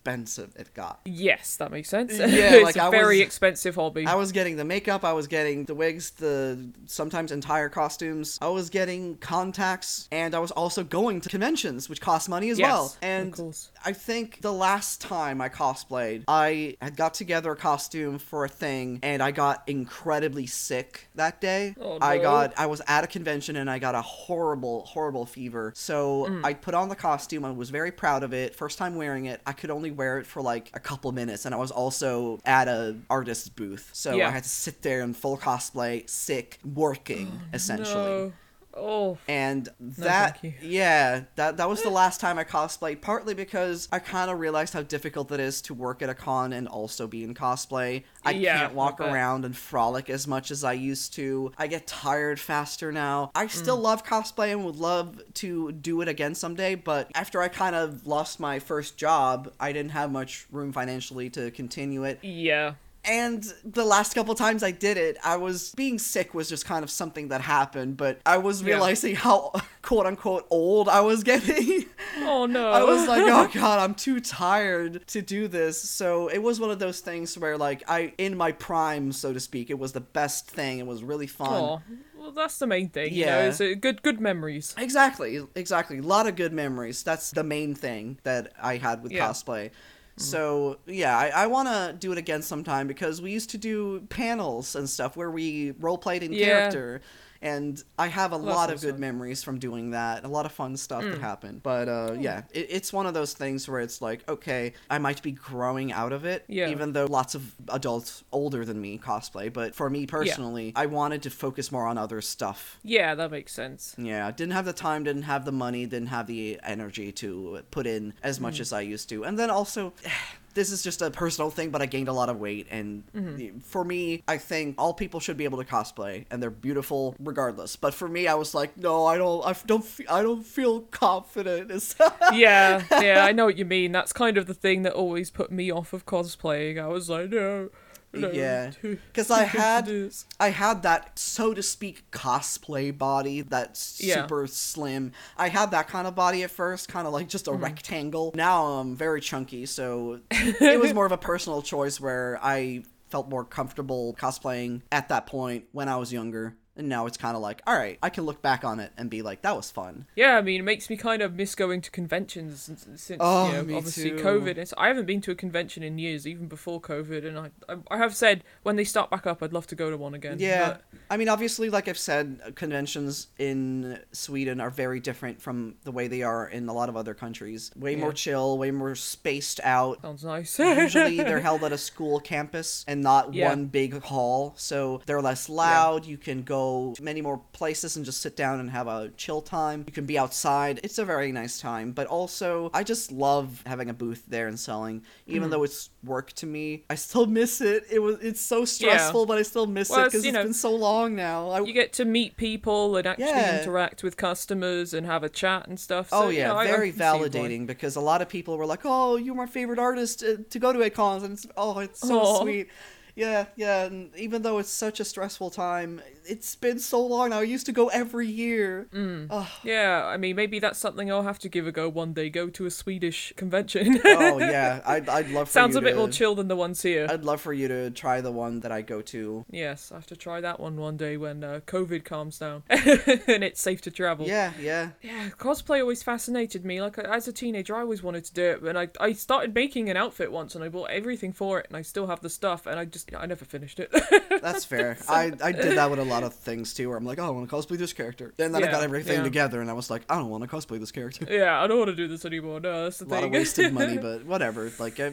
expensive 0.09 0.55
it 0.55 0.73
got. 0.73 0.99
Yes, 1.05 1.57
that 1.57 1.71
makes 1.71 1.89
sense. 1.89 2.17
Yeah, 2.17 2.25
it's 2.29 2.63
like 2.63 2.75
a 2.77 2.83
I 2.83 2.89
very 2.89 3.17
was- 3.17 3.25
expensive 3.25 3.75
hobby. 3.75 4.05
I 4.05 4.15
was 4.15 4.31
getting 4.31 4.55
the 4.55 4.63
makeup, 4.65 5.03
I 5.03 5.13
was 5.13 5.27
getting 5.27 5.65
the 5.65 5.75
wigs, 5.75 6.12
the 6.12 6.69
sometimes 6.85 7.31
entire 7.31 7.69
costumes. 7.69 8.38
I 8.41 8.47
was 8.47 8.69
getting 8.69 9.17
contacts, 9.17 10.07
and 10.12 10.33
I 10.33 10.39
was 10.39 10.51
also 10.51 10.83
going 10.83 11.21
to 11.21 11.29
conventions, 11.29 11.89
which 11.89 12.01
cost 12.01 12.29
money 12.29 12.49
as 12.49 12.59
Yes, 12.59 12.67
well. 12.69 12.95
And. 13.01 13.55
I 13.85 13.93
think 13.93 14.41
the 14.41 14.51
last 14.51 14.99
time 15.01 15.39
I 15.41 15.47
cosplayed, 15.49 16.23
I 16.27 16.75
had 16.81 16.95
got 16.97 17.13
together 17.13 17.51
a 17.51 17.55
costume 17.55 18.19
for 18.19 18.43
a 18.45 18.49
thing, 18.49 18.99
and 19.03 19.21
I 19.23 19.31
got 19.31 19.63
incredibly 19.67 20.45
sick 20.47 21.07
that 21.15 21.39
day. 21.39 21.75
Oh, 21.79 21.97
no. 21.97 22.05
I 22.05 22.17
got 22.17 22.53
I 22.57 22.65
was 22.65 22.81
at 22.88 23.03
a 23.03 23.07
convention 23.07 23.55
and 23.55 23.69
I 23.69 23.79
got 23.79 23.95
a 23.95 24.01
horrible, 24.01 24.81
horrible 24.85 25.25
fever. 25.25 25.71
So 25.75 26.25
Mm. 26.29 26.43
I 26.45 26.53
put 26.53 26.73
on 26.73 26.89
the 26.89 26.95
costume. 26.95 27.45
I 27.45 27.51
was 27.51 27.69
very 27.69 27.91
proud 27.91 28.23
of 28.23 28.33
it. 28.33 28.55
First 28.55 28.77
time 28.77 28.95
wearing 28.95 29.25
it. 29.25 29.41
I 29.45 29.53
could 29.53 29.69
only 29.71 29.88
wear 29.91 30.19
it 30.19 30.25
for 30.25 30.41
like 30.41 30.69
a 30.73 30.80
couple 30.80 31.12
minutes, 31.12 31.45
and 31.45 31.54
I 31.54 31.58
was 31.58 31.71
also 31.71 32.39
at 32.45 32.67
a 32.67 32.97
artist's 33.10 33.49
booth, 33.49 33.89
so 33.93 34.15
Yeah. 34.15 34.28
I 34.28 34.32
had 34.32 34.43
to 34.43 34.49
sit 34.49 34.82
there 34.82 35.02
in 35.02 35.13
full 35.13 35.38
cosplay, 35.38 36.10
sick, 36.10 36.60
working 36.63 37.32
oh, 37.32 37.47
essentially. 37.54 37.95
No. 38.04 38.34
Oh, 38.80 39.18
And 39.28 39.68
that, 39.80 40.39
you. 40.44 40.54
yeah, 40.62 41.24
that 41.36 41.58
that 41.58 41.70
was 41.70 41.84
the 41.84 41.89
last 41.89 42.20
time 42.22 42.39
I 42.39 42.44
cosplayed. 42.44 43.02
Partly 43.02 43.34
because 43.34 43.88
I 43.92 44.00
kind 44.00 44.32
of 44.32 44.39
realized 44.39 44.74
how 44.74 44.82
difficult 44.82 45.32
it 45.32 45.39
is 45.39 45.62
to 45.63 45.74
work 45.74 46.02
at 46.02 46.10
a 46.10 46.13
con 46.15 46.54
and 46.54 46.68
also 46.68 47.08
be 47.08 47.24
in 47.24 47.34
cosplay. 47.34 48.04
I 48.24 48.32
Yeah, 48.32 48.60
can't 48.60 48.74
walk 48.74 49.02
I 49.02 49.12
around 49.12 49.46
and 49.46 49.56
frolic 49.56 50.10
as 50.10 50.28
much 50.28 50.52
as 50.52 50.63
I 50.63 50.74
used 50.74 51.13
to. 51.15 51.52
I 51.58 51.68
get 51.68 51.88
tired 51.88 52.39
faster 52.39 52.92
now. 52.92 53.32
I 53.36 53.46
Mm. 53.46 53.52
still 53.52 53.78
love 53.78 54.06
cosplay 54.06 54.52
and 54.52 54.63
would 54.65 54.78
love 54.78 55.22
to 55.36 55.72
do 55.72 56.02
it 56.02 56.08
again 56.08 56.36
someday. 56.36 56.76
But 56.76 57.10
after 57.15 57.42
I 57.42 57.48
kind 57.50 57.76
of 57.76 58.08
lost 58.08 58.39
my 58.39 58.60
first 58.60 58.98
job, 58.98 59.52
I 59.60 59.72
didn't 59.74 59.92
have 59.92 60.12
much 60.12 60.46
room 60.52 60.72
financially 60.72 61.30
to 61.32 61.52
continue 61.52 62.04
it. 62.04 62.20
yeah. 62.22 62.74
And 63.05 63.43
the 63.63 63.85
last 63.85 64.13
couple 64.13 64.35
times 64.35 64.62
I 64.62 64.71
did 64.71 64.97
it, 64.97 65.17
I 65.23 65.38
was 65.38 65.73
being 65.75 65.97
sick 65.97 66.33
was 66.33 66.49
just 66.49 66.65
kind 66.65 66.83
of 66.83 66.89
something 66.91 67.29
that 67.29 67.41
happened, 67.41 67.97
but 67.97 68.19
I 68.25 68.38
was 68.38 68.62
Yeah. 68.62 68.73
realizing 68.75 69.15
how 69.15 69.53
quote 69.81 70.05
unquote 70.05 70.45
old 70.49 70.89
I 70.89 71.01
was 71.01 71.23
getting. 71.23 71.85
Oh 72.17 72.45
no. 72.45 72.71
I 72.71 72.83
was 72.83 73.07
like, 73.07 73.23
oh 73.25 73.47
god, 73.53 73.79
I'm 73.79 73.95
too 73.95 74.19
tired 74.19 75.07
to 75.07 75.21
do 75.21 75.47
this. 75.47 75.81
So 75.81 76.27
it 76.27 76.39
was 76.39 76.59
one 76.59 76.71
of 76.71 76.79
those 76.79 76.99
things 76.99 77.38
where 77.38 77.57
like 77.57 77.83
I 77.88 78.13
in 78.17 78.35
my 78.35 78.51
prime, 78.51 79.12
so 79.13 79.31
to 79.33 79.39
speak, 79.39 79.69
it 79.69 79.79
was 79.79 79.93
the 79.93 80.01
best 80.01 80.49
thing. 80.51 80.79
It 80.79 80.85
was 80.85 81.03
really 81.03 81.27
fun. 81.27 81.63
Oh, 81.63 81.81
well, 82.17 82.31
that's 82.31 82.59
the 82.59 82.67
main 82.67 82.89
thing. 82.89 83.13
You 83.13 83.25
Yeah. 83.25 83.43
know, 83.43 83.47
it's 83.49 83.62
uh, 83.62 83.73
good, 83.79 84.01
good 84.03 84.19
memories. 84.19 84.75
Exactly, 84.77 85.39
exactly. 85.55 85.99
A 85.99 86.01
lot 86.01 86.27
of 86.27 86.35
good 86.35 86.51
memories. 86.51 87.01
That's 87.01 87.31
the 87.31 87.43
main 87.43 87.75
thing 87.75 88.19
that 88.23 88.51
I 88.62 88.75
had 88.77 89.01
with 89.03 89.13
Yeah. 89.13 89.29
cosplay. 89.29 89.71
So 90.19 90.79
yeah, 90.86 91.17
I, 91.17 91.29
I 91.29 91.47
want 91.47 91.69
to 91.69 91.95
do 91.97 92.12
it 92.12 92.17
again 92.17 92.41
sometime 92.41 92.88
because 92.88 93.21
we 93.21 93.32
used 93.32 93.49
to 93.51 93.58
do 93.58 94.01
panels 94.10 94.75
and 94.75 94.89
stuff 94.89 95.15
where 95.15 95.32
we 95.32 95.71
role 95.79 95.97
played 95.97 96.23
in 96.23 96.34
Yeah. 96.34 96.45
character, 96.45 97.01
and 97.41 97.82
I 97.97 98.08
have 98.08 98.34
a 98.34 98.36
that's 98.38 98.45
lot 98.47 98.71
of 98.71 98.82
good 98.82 98.99
memories 98.99 99.43
from 99.43 99.60
doing 99.60 99.91
that. 99.91 100.23
A 100.23 100.28
lot 100.28 100.45
of 100.45 100.52
fun 100.52 100.75
stuff 100.78 101.04
Mm. 101.04 101.12
that 101.12 101.21
happened. 101.21 101.63
But 101.63 101.88
uh, 101.88 102.15
yeah, 102.19 102.43
it, 102.52 102.67
it's 102.69 102.91
one 102.91 103.06
of 103.06 103.13
those 103.13 103.34
things 103.34 103.67
where 103.67 103.80
it's 103.80 104.02
like, 104.02 104.28
okay, 104.28 104.73
I 104.89 104.97
might 104.97 105.21
be 105.21 105.32
growing 105.32 105.91
out 105.91 106.12
of 106.12 106.25
it, 106.25 106.43
Yeah. 106.47 106.69
even 106.69 106.93
though 106.93 107.06
lots 107.06 107.36
of 107.36 107.54
adults 107.69 108.23
older 108.32 108.65
than 108.65 108.82
me 108.82 108.97
cosplay. 108.97 109.52
But 109.52 109.75
for 109.75 109.89
me 109.89 110.06
personally, 110.06 110.73
I 110.75 110.88
wanted 110.88 111.21
to 111.23 111.30
focus 111.30 111.71
more 111.71 111.88
on 111.88 111.97
other 111.97 112.19
stuff. 112.21 112.78
Yeah, 112.84 113.15
that 113.15 113.32
makes 113.32 113.54
sense. 113.54 113.95
Yeah, 113.97 114.30
didn't 114.32 114.54
have 114.54 114.65
the 114.65 114.73
time, 114.73 115.04
didn't 115.04 115.23
have 115.23 115.45
the 115.45 115.52
money, 115.52 115.86
didn't 115.86 116.08
have 116.10 116.28
the 116.28 116.60
energy 116.63 117.12
to 117.13 117.63
put 117.71 117.88
in 117.88 118.13
as 118.23 118.39
much 118.39 118.60
as 118.60 118.73
I 118.73 118.82
used 118.82 119.10
to. 119.10 119.23
And 119.23 119.39
then 119.39 119.49
also, 119.49 119.93
this 120.60 120.74
is 120.74 120.84
just 120.84 121.02
a 121.02 121.10
personal 121.10 121.50
thing, 121.50 121.69
but 121.69 121.82
I 121.82 121.86
gained 121.86 122.10
a 122.10 122.13
lot 122.13 122.28
of 122.28 122.38
weight. 122.38 122.67
And 122.69 123.04
mm-hmm. 123.15 123.60
for 123.60 123.86
me, 123.86 124.24
I 124.28 124.38
think 124.38 124.76
all 124.78 124.93
people 124.93 125.22
should 125.22 125.38
be 125.38 125.45
able 125.45 125.58
to 125.58 125.63
cosplay, 125.63 126.26
and 126.30 126.43
they're 126.43 126.50
beautiful 126.50 127.15
regardless. 127.17 127.78
But 127.78 127.93
for 127.93 128.10
me, 128.10 128.28
I 128.28 128.34
was 128.34 128.54
like, 128.54 128.76
no, 128.78 129.06
I 129.06 129.17
don't, 129.17 129.45
I 129.45 129.56
don't, 129.65 129.86
fe- 129.86 130.06
I 130.10 130.22
don't 130.22 130.45
feel 130.45 130.82
confident. 130.82 131.69
Yeah, 132.34 132.84
yeah, 132.91 133.26
I 133.26 133.32
know 133.32 133.45
what 133.45 133.58
you 133.58 133.65
mean. 133.65 133.91
That's 133.91 134.13
kind 134.13 134.38
of 134.38 134.45
the 134.45 134.54
thing 134.54 134.84
that 134.84 134.93
always 134.93 135.32
put 135.32 135.52
me 135.52 135.72
off 135.72 135.93
of 135.93 136.06
cosplaying. 136.06 136.82
I 136.82 136.88
was 136.88 137.10
like, 137.10 137.30
no. 137.30 137.69
Yeah. 138.13 138.72
'Cause 139.13 139.30
I 139.32 139.43
had- 139.43 139.89
I 140.39 140.50
had 140.50 140.84
that, 140.84 141.17
so 141.19 141.54
to 141.54 141.62
speak, 141.62 142.10
cosplay 142.12 142.95
body 142.98 143.41
that's 143.41 144.00
Yeah. 144.02 144.22
super 144.22 144.48
slim. 144.48 145.12
I 145.38 145.50
had 145.50 145.72
that 145.72 145.88
kind 145.88 146.08
of 146.08 146.15
body 146.15 146.43
at 146.43 146.52
first, 146.52 146.88
kind 146.89 147.06
of 147.08 147.13
like 147.13 147.28
just 147.30 147.45
Mm-hmm. 147.45 147.56
a 147.62 147.65
rectangle. 147.65 148.32
Now 148.36 148.65
I'm 148.65 148.95
very 148.95 149.22
chunky, 149.22 149.65
so 149.65 150.19
it 150.32 150.80
was 150.82 150.93
more 150.93 151.06
of 151.06 151.12
a 151.12 151.17
personal 151.17 151.62
choice 151.62 152.00
where 152.00 152.39
I 152.41 152.84
felt 153.10 153.28
more 153.30 153.43
comfortable 153.43 154.15
cosplaying 154.19 154.82
at 154.91 155.10
that 155.10 155.26
point 155.26 155.65
when 155.72 155.89
I 155.89 155.95
was 155.98 156.13
younger. 156.13 156.56
And 156.80 156.89
now 156.89 157.06
it's 157.06 157.18
kind 157.18 157.36
of 157.36 157.42
like, 157.42 157.62
all 157.68 157.76
right, 157.78 158.00
I 158.02 158.10
can 158.10 158.24
look 158.24 158.42
back 158.42 158.63
on 158.63 158.80
it 158.80 158.92
and 158.98 159.10
be 159.10 159.22
like, 159.22 159.42
that 159.44 159.56
was 159.56 159.70
fun. 159.70 160.06
Yeah, 160.15 160.38
I 160.38 160.42
mean, 160.42 160.62
it 160.62 160.63
makes 160.63 160.89
me 160.89 160.98
kind 160.98 161.22
of 161.22 161.36
miss 161.36 161.54
going 161.54 161.82
to 161.82 161.92
conventions 161.92 162.62
since, 162.63 162.88
since 162.96 163.18
Oh, 163.20 163.48
you 163.48 163.54
know, 163.63 163.78
obviously 163.78 164.12
too. 164.12 164.15
COVID. 164.18 164.58
It's, 164.58 164.74
I 164.78 164.88
haven't 164.88 165.06
been 165.06 165.22
to 165.22 165.32
a 165.32 165.36
convention 165.36 165.84
in 165.84 166.00
years, 166.00 166.26
even 166.26 166.48
before 166.48 166.80
COVID, 166.82 167.26
and 167.28 167.38
I, 167.38 167.50
I, 167.68 167.76
I 167.92 167.98
have 167.98 168.15
said 168.15 168.44
when 168.63 168.78
they 168.78 168.86
start 168.86 169.10
back 169.10 169.28
up, 169.28 169.44
I'd 169.44 169.52
love 169.54 169.68
to 169.68 169.76
go 169.76 169.89
to 169.89 169.98
one 169.98 170.13
again. 170.13 170.38
Yeah. 170.39 170.70
but- 170.70 170.84
I 171.12 171.18
mean, 171.18 171.28
obviously, 171.28 171.70
like 171.70 171.88
I've 171.88 171.98
said, 171.98 172.39
conventions 172.56 173.28
in 173.39 174.00
Sweden 174.12 174.62
are 174.62 174.70
very 174.70 175.00
different 175.00 175.42
from 175.42 175.76
the 175.84 175.92
way 175.92 176.08
they 176.08 176.22
are 176.24 176.48
in 176.48 176.70
a 176.70 176.74
lot 176.74 176.88
of 176.88 176.96
other 176.96 177.13
countries. 177.13 177.72
Way 177.76 177.96
more 177.96 178.13
chill, 178.13 178.58
way 178.58 178.72
more 178.72 178.94
spaced 178.96 179.60
out. 179.63 180.02
sounds 180.02 180.24
nice. 180.24 180.58
Usually 180.60 181.18
they're 181.28 181.39
held 181.42 181.63
at 181.63 181.72
a 181.72 181.78
school 181.78 182.20
campus 182.20 182.86
and 182.88 183.02
not 183.02 183.34
Yeah. 183.34 183.50
one 183.50 183.65
big 183.65 184.02
hall, 184.04 184.54
so 184.56 185.02
they're 185.08 185.22
less 185.22 185.50
loud. 185.50 186.06
You 186.06 186.18
can 186.18 186.44
go 186.44 186.68
to 186.95 187.03
many 187.03 187.21
more 187.21 187.39
places 187.53 187.95
and 187.95 188.05
just 188.05 188.21
sit 188.21 188.36
down 188.36 188.60
and 188.60 188.69
have 188.71 188.88
a 188.88 189.10
chill 189.17 189.41
time. 189.41 189.84
You 189.88 189.93
can 189.93 190.05
be 190.05 190.17
outside. 190.17 190.79
It's 190.84 190.97
a 190.97 191.05
very 191.05 191.32
nice 191.32 191.60
time, 191.60 191.91
but 191.91 192.08
also 192.08 192.69
I 192.73 192.84
just 192.84 193.12
love 193.12 193.63
having 193.65 193.89
a 193.89 193.93
booth 193.93 194.23
there 194.27 194.47
and 194.47 194.60
selling. 194.60 195.03
Even 195.27 195.43
Mm-hmm. 195.43 195.51
though 195.51 195.63
it's 195.63 195.89
work 196.03 196.32
to 196.34 196.45
me, 196.45 196.84
I 196.89 196.95
still 196.95 197.25
miss 197.39 197.62
it. 197.62 197.84
It 197.91 197.99
was 197.99 198.17
it's 198.21 198.41
so 198.41 198.65
stressful, 198.65 199.25
but 199.25 199.38
I 199.38 199.43
still 199.43 199.67
miss 199.67 199.89
Well, 199.89 200.01
it 200.01 200.05
because 200.05 200.23
you 200.25 200.29
it's 200.29 200.38
know, 200.38 200.41
been 200.43 200.53
so 200.53 200.75
long 200.75 201.15
now. 201.15 201.49
I, 201.49 201.62
you 201.62 201.73
get 201.73 201.93
to 201.93 202.05
meet 202.05 202.38
people 202.38 202.95
and 202.95 203.05
actually 203.08 203.43
Yeah. 203.43 203.49
interact 203.49 204.03
with 204.03 204.17
customers 204.17 204.93
and 204.93 205.05
have 205.05 205.23
a 205.23 205.29
chat 205.29 205.67
and 205.67 205.79
stuff. 205.79 206.10
Oh 206.12 206.21
so, 206.21 206.29
you 206.29 206.38
yeah, 206.38 206.49
know, 206.49 206.55
I- 206.55 206.63
I 206.63 206.67
very 206.67 206.91
can 206.91 207.01
see 207.01 207.25
why. 207.25 207.49
validating 207.49 207.65
because 207.67 207.95
a 207.95 208.01
lot 208.01 208.21
of 208.21 208.29
people 208.29 208.58
were 208.58 208.65
like, 208.65 208.82
"Oh, 208.84 209.15
you're 209.15 209.36
my 209.36 209.45
favorite 209.45 209.79
artist 209.79 210.23
uh, 210.23 210.38
to 210.49 210.60
go 210.60 210.73
to 210.73 210.82
at 210.84 210.93
cons," 210.93 211.23
and 211.23 211.34
it's, 211.34 211.47
oh, 211.58 211.79
it's 211.79 211.99
so 211.99 212.23
Aw. 212.23 212.25
sweet. 212.25 212.69
Yeah, 213.15 213.47
yeah, 213.55 213.84
and 213.86 214.15
even 214.15 214.43
though 214.43 214.60
it's 214.60 214.69
such 214.69 214.99
a 214.99 215.05
stressful 215.05 215.49
time, 215.49 216.01
it's 216.30 216.56
been 216.56 216.80
so 216.80 217.06
long. 217.06 217.34
I 217.34 217.42
used 217.42 217.65
to 217.65 217.72
go 217.72 217.88
every 217.89 218.28
year. 218.28 218.88
Mm. 218.94 219.48
Yeah, 219.63 220.06
I 220.06 220.18
mean, 220.18 220.36
maybe 220.36 220.60
that's 220.60 220.80
something 220.80 221.12
I'll 221.12 221.24
have 221.24 221.39
to 221.39 221.50
give 221.50 221.68
a 221.68 221.72
go 221.72 221.89
one 221.89 222.13
day. 222.13 222.30
Go 222.30 222.50
to 222.50 222.65
a 222.65 222.72
Swedish 222.72 223.34
convention. 223.36 224.00
oh 224.06 224.39
yeah, 224.39 224.82
I'd, 224.86 225.10
I'd 225.10 225.30
love 225.30 225.48
for 225.48 225.54
Sounds 225.54 225.76
a 225.76 225.82
bit 225.82 225.92
to, 225.92 225.98
more 225.98 226.10
chill 226.10 226.36
than 226.36 226.48
the 226.48 226.56
ones 226.56 226.82
here. 226.82 227.08
I'd 227.10 227.24
love 227.24 227.42
for 227.42 227.54
you 227.54 227.68
to 227.68 227.89
try 227.92 228.22
the 228.22 228.32
one 228.32 228.60
that 228.62 228.72
I 228.72 228.82
go 228.82 229.02
to. 229.02 229.46
Yes, 229.50 229.92
I 229.92 229.96
have 229.96 230.08
to 230.08 230.15
try 230.15 230.42
that 230.42 230.60
one 230.60 230.78
one 230.78 230.98
day 230.98 231.18
when 231.18 231.44
uh, 231.44 231.62
COVID 231.65 232.06
calms 232.06 232.38
down 232.39 232.63
and 232.70 233.44
it's 233.44 233.62
safe 233.62 233.82
to 233.82 233.92
travel. 233.92 234.28
Yeah, 234.28 234.54
yeah. 234.60 234.89
Yeah, 235.02 235.30
cosplay 235.38 235.82
always 235.82 236.04
fascinated 236.04 236.65
me. 236.65 236.82
Like 236.82 236.98
as 236.98 237.28
a 237.28 237.34
teenager, 237.34 237.76
I 237.76 237.82
always 237.82 238.04
wanted 238.04 238.26
to 238.26 238.34
do 238.34 238.44
it, 238.44 238.63
and 238.63 238.78
I 238.78 238.89
I 239.00 239.13
started 239.13 239.54
making 239.54 239.89
an 239.89 239.98
outfit 239.98 240.32
once, 240.32 240.56
and 240.56 240.63
I 240.63 240.70
bought 240.70 240.89
everything 240.89 241.34
for 241.34 241.60
it, 241.60 241.68
and 241.68 241.78
I 241.78 241.82
still 241.82 242.08
have 242.08 242.22
the 242.22 242.30
stuff, 242.30 242.65
and 242.65 242.80
I 242.80 242.86
just 242.86 243.13
I 243.15 243.26
never 243.26 243.46
finished 243.46 243.80
it. 243.80 243.92
That's 244.42 244.65
fair. 244.65 244.98
I, 245.08 245.32
I 245.44 245.52
did 245.52 245.78
that 245.78 245.89
with 245.89 246.00
a 246.00 246.04
lot 246.04 246.18
of 246.23 246.34
things 246.34 246.73
too, 246.73 246.89
where 246.89 246.97
I'm 246.97 247.05
like, 247.05 247.19
oh, 247.19 247.25
I 247.25 247.29
want 247.29 247.49
to 247.49 247.55
cosplay 247.55 247.77
this 247.77 247.93
character. 247.93 248.34
And 248.39 248.53
then 248.53 248.63
I 248.63 248.71
got 248.71 248.84
everything 248.84 249.17
yeah. 249.17 249.23
together, 249.23 249.62
and 249.62 249.69
I 249.69 249.73
was 249.73 249.89
like, 249.89 250.03
I 250.10 250.15
don't 250.15 250.29
want 250.29 250.43
to 250.43 250.49
cosplay 250.49 250.79
this 250.79 250.91
character. 250.91 251.25
yeah, 251.29 251.62
I 251.62 251.67
don't 251.67 251.77
want 251.77 251.89
to 251.89 251.95
do 251.95 252.08
this 252.08 252.25
anymore. 252.25 252.60
No, 252.60 252.84
that's 252.84 252.99
the 252.99 253.05
a 253.05 253.08
lot 253.08 253.23
of 253.23 253.32
wasted 253.32 253.73
money, 253.73 253.97
but 254.01 254.25
whatever. 254.25 254.71
Like 254.79 254.99
uh, 254.99 255.12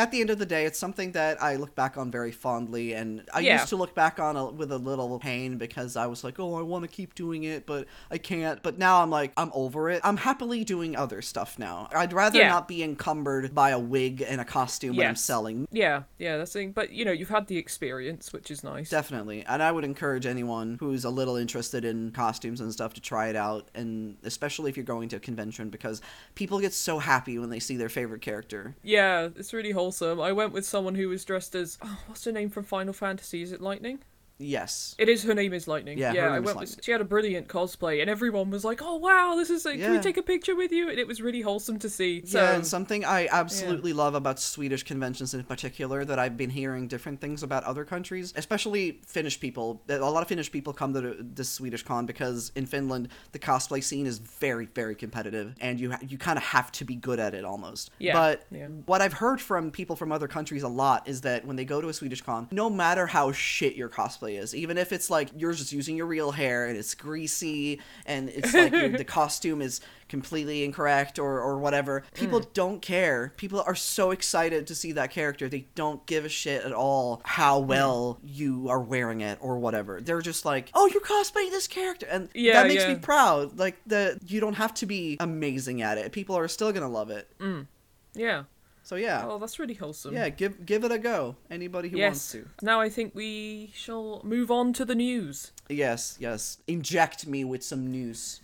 at 0.00 0.10
the 0.10 0.20
end 0.20 0.30
of 0.30 0.38
the 0.38 0.46
day, 0.46 0.64
it's 0.64 0.78
something 0.78 1.12
that 1.12 1.42
I 1.42 1.56
look 1.56 1.74
back 1.74 1.98
on 1.98 2.10
very 2.10 2.32
fondly, 2.32 2.94
and 2.94 3.22
I 3.34 3.40
Yeah. 3.40 3.58
used 3.58 3.68
to 3.68 3.76
look 3.76 3.94
back 3.94 4.18
on 4.18 4.36
a, 4.36 4.46
with 4.50 4.72
a 4.72 4.78
little 4.78 5.18
pain 5.18 5.58
because 5.58 5.94
I 5.96 6.06
was 6.06 6.24
like, 6.24 6.40
oh, 6.40 6.54
I 6.58 6.62
want 6.62 6.82
to 6.84 6.88
keep 6.88 7.14
doing 7.14 7.44
it, 7.44 7.66
but 7.66 7.86
I 8.10 8.16
can't. 8.18 8.62
But 8.62 8.78
now 8.78 9.02
I'm 9.02 9.10
like, 9.10 9.32
I'm 9.36 9.50
over 9.54 9.90
it. 9.90 10.00
I'm 10.02 10.16
happily 10.16 10.64
doing 10.64 10.96
other 10.96 11.20
stuff 11.20 11.58
now. 11.58 11.88
I'd 11.94 12.12
rather 12.14 12.38
Yeah. 12.38 12.48
not 12.48 12.66
be 12.66 12.82
encumbered 12.82 13.54
by 13.54 13.70
a 13.70 13.78
wig 13.78 14.22
and 14.26 14.40
a 14.40 14.44
costume 14.44 14.96
when 14.96 15.06
I'm 15.08 15.16
selling. 15.16 15.68
yeah, 15.70 16.04
yeah, 16.18 16.38
that's 16.38 16.52
the 16.54 16.60
thing. 16.60 16.72
But 16.72 16.90
you 16.92 17.04
know, 17.04 17.12
you've 17.12 17.28
had 17.28 17.46
the 17.48 17.58
experience, 17.58 18.32
which 18.32 18.50
is 18.50 18.64
nice. 18.64 18.88
Definitely. 18.88 19.44
And 19.46 19.62
I 19.62 19.70
would 19.70 19.84
encourage 19.84 20.24
anyone 20.26 20.76
who's 20.80 21.04
a 21.04 21.10
little 21.10 21.36
interested 21.36 21.84
in 21.84 22.10
costumes 22.12 22.60
and 22.60 22.72
stuff 22.72 22.94
to 22.94 23.00
try 23.00 23.28
it 23.28 23.36
out. 23.36 23.68
And 23.74 24.16
especially 24.24 24.70
if 24.70 24.76
you're 24.76 24.84
going 24.84 25.08
to 25.10 25.16
a 25.16 25.20
convention 25.20 25.68
because 25.68 26.00
people 26.34 26.58
get 26.60 26.72
so 26.72 26.98
happy 26.98 27.38
when 27.38 27.50
they 27.50 27.58
see 27.60 27.76
their 27.76 27.88
favorite 27.88 28.22
character. 28.22 28.74
Yeah, 28.82 29.28
it's 29.36 29.52
really 29.52 29.72
wholesome. 29.72 29.89
I 30.20 30.32
went 30.32 30.52
with 30.52 30.64
someone 30.64 30.94
who 30.94 31.08
was 31.08 31.24
dressed 31.24 31.54
as 31.54 31.78
oh, 31.82 31.98
what's 32.06 32.24
her 32.24 32.32
name 32.32 32.50
from 32.50 32.64
Final 32.64 32.92
Fantasy? 32.92 33.42
Is 33.42 33.52
it 33.52 33.60
Lightning? 33.60 34.00
Yes. 34.40 34.94
It 34.98 35.08
is 35.08 35.22
her 35.24 35.34
name 35.34 35.52
is 35.52 35.68
Lightning. 35.68 35.98
Yeah, 35.98 36.12
Yeah, 36.12 36.26
I 36.28 36.40
went. 36.40 36.46
Lightning. 36.46 36.60
With, 36.76 36.84
she 36.84 36.92
had 36.92 37.00
a 37.00 37.04
brilliant 37.04 37.48
cosplay, 37.48 38.00
and 38.00 38.08
everyone 38.08 38.50
was 38.50 38.64
like, 38.64 38.80
"Oh 38.82 38.96
wow, 38.96 39.34
this 39.36 39.50
is. 39.50 39.66
A, 39.66 39.76
Can 39.76 39.92
we 39.92 39.98
take 39.98 40.16
a 40.16 40.22
picture 40.22 40.56
with 40.56 40.72
you?" 40.72 40.88
And 40.88 40.98
it 40.98 41.06
was 41.06 41.20
really 41.20 41.42
wholesome 41.42 41.78
to 41.80 41.90
see. 41.90 42.24
So, 42.24 42.40
yeah, 42.40 42.54
and 42.54 42.66
something 42.66 43.04
I 43.04 43.28
absolutely 43.30 43.92
love 43.92 44.14
about 44.14 44.40
Swedish 44.40 44.82
conventions 44.82 45.34
in 45.34 45.44
particular 45.44 46.04
that 46.04 46.18
I've 46.18 46.36
been 46.36 46.50
hearing 46.50 46.88
different 46.88 47.20
things 47.20 47.42
about 47.42 47.64
other 47.64 47.84
countries, 47.84 48.32
especially 48.36 49.00
Finnish 49.06 49.38
people. 49.38 49.82
A 49.88 49.98
lot 49.98 50.22
of 50.22 50.28
Finnish 50.28 50.50
people 50.50 50.72
come 50.72 50.94
to 50.94 51.16
the 51.34 51.44
Swedish 51.44 51.82
con 51.82 52.06
because 52.06 52.50
in 52.54 52.66
Finland 52.66 53.08
the 53.32 53.38
cosplay 53.38 53.82
scene 53.82 54.06
is 54.06 54.18
very, 54.18 54.66
very 54.74 54.94
competitive, 54.94 55.54
and 55.60 55.78
you 55.78 55.92
you 56.08 56.16
kind 56.16 56.38
of 56.38 56.44
have 56.44 56.72
to 56.72 56.84
be 56.84 56.96
good 56.96 57.20
at 57.20 57.34
it 57.34 57.44
almost. 57.44 57.90
Yeah, 57.98 58.14
But 58.14 58.46
yeah. 58.50 58.68
what 58.86 59.02
I've 59.02 59.14
heard 59.14 59.40
from 59.40 59.70
people 59.70 59.96
from 59.96 60.12
other 60.12 60.28
countries 60.28 60.62
a 60.62 60.68
lot 60.68 61.06
is 61.08 61.20
that 61.22 61.44
when 61.44 61.56
they 61.56 61.64
go 61.64 61.80
to 61.80 61.88
a 61.88 61.92
Swedish 61.92 62.22
con, 62.22 62.48
no 62.50 62.70
matter 62.70 63.06
how 63.06 63.32
shit 63.32 63.74
your 63.76 63.88
cosplay 63.88 64.29
is, 64.36 64.54
even 64.54 64.78
if 64.78 64.92
it's 64.92 65.10
like 65.10 65.30
you're 65.36 65.52
just 65.52 65.72
using 65.72 65.96
your 65.96 66.06
real 66.06 66.32
hair 66.32 66.66
and 66.66 66.76
it's 66.76 66.94
greasy 66.94 67.80
and 68.06 68.28
it's 68.28 68.54
like 68.54 68.72
your, 68.72 68.88
the 68.88 69.04
costume 69.20 69.62
is 69.62 69.80
completely 70.08 70.64
incorrect 70.64 71.18
or, 71.18 71.40
or 71.40 71.58
whatever, 71.58 72.04
people 72.14 72.40
mm. 72.40 72.52
don't 72.52 72.82
care. 72.82 73.32
People 73.36 73.62
are 73.66 73.74
so 73.74 74.10
excited 74.10 74.66
to 74.66 74.74
see 74.74 74.92
that 74.92 75.10
character. 75.10 75.48
They 75.48 75.66
don't 75.74 76.04
give 76.06 76.24
a 76.24 76.28
shit 76.28 76.64
at 76.64 76.72
all 76.72 77.20
how 77.24 77.60
mm. 77.60 77.66
well 77.66 78.18
you 78.22 78.68
are 78.68 78.80
wearing 78.80 79.20
it 79.20 79.38
or 79.40 79.58
whatever. 79.58 80.00
They're 80.00 80.20
just 80.20 80.44
like, 80.44 80.70
oh, 80.74 80.86
you're 80.86 81.02
cosplaying 81.02 81.50
this 81.50 81.68
character. 81.68 82.06
And 82.10 82.28
Yeah, 82.34 82.54
that 82.54 82.68
makes 82.68 82.82
yeah. 82.82 82.94
me 82.94 82.98
proud. 83.00 83.58
Like, 83.58 83.78
the 83.86 84.18
you 84.26 84.40
don't 84.40 84.54
have 84.54 84.74
to 84.74 84.86
be 84.86 85.16
amazing 85.20 85.82
at 85.82 85.98
it. 85.98 86.12
People 86.12 86.36
are 86.36 86.48
still 86.48 86.72
going 86.72 86.82
to 86.82 86.88
love 86.88 87.10
it. 87.10 87.28
Mm. 87.38 87.66
yeah. 88.14 88.44
So, 88.90 88.96
yeah. 88.96 89.24
Oh, 89.24 89.38
that's 89.38 89.60
really 89.60 89.74
wholesome. 89.74 90.14
Yeah, 90.14 90.30
give 90.30 90.66
give 90.66 90.82
it 90.82 90.90
a 90.90 90.98
go. 90.98 91.36
Anybody 91.48 91.90
who 91.90 91.98
wants 92.00 92.34
Yes. 92.34 92.42
to. 92.42 92.48
Now 92.60 92.80
I 92.80 92.88
think 92.88 93.14
we 93.14 93.70
shall 93.72 94.20
move 94.24 94.50
on 94.50 94.72
to 94.72 94.84
the 94.84 94.96
news. 94.96 95.52
Yes, 95.68 96.16
yes. 96.18 96.58
Inject 96.66 97.24
me 97.24 97.44
with 97.44 97.62
some 97.62 97.86
news. 97.86 98.40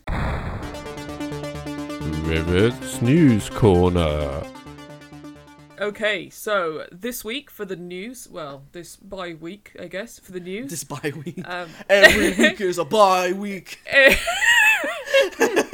River's 2.22 3.02
News 3.02 3.50
Corner. 3.50 4.44
Okay, 5.80 6.30
so 6.30 6.86
this 6.92 7.24
week 7.24 7.50
for 7.50 7.64
the 7.64 7.74
news, 7.74 8.28
well, 8.30 8.62
this 8.70 8.94
bye 8.94 9.34
week, 9.34 9.72
I 9.80 9.88
guess, 9.88 10.20
for 10.20 10.30
the 10.30 10.38
news. 10.38 10.70
This 10.70 10.84
bye 10.84 11.12
week. 11.24 11.42
Um, 11.44 11.70
Every 11.90 12.30
week 12.50 12.60
is 12.60 12.78
a 12.78 12.84
bye 12.84 13.32
week. 13.32 13.80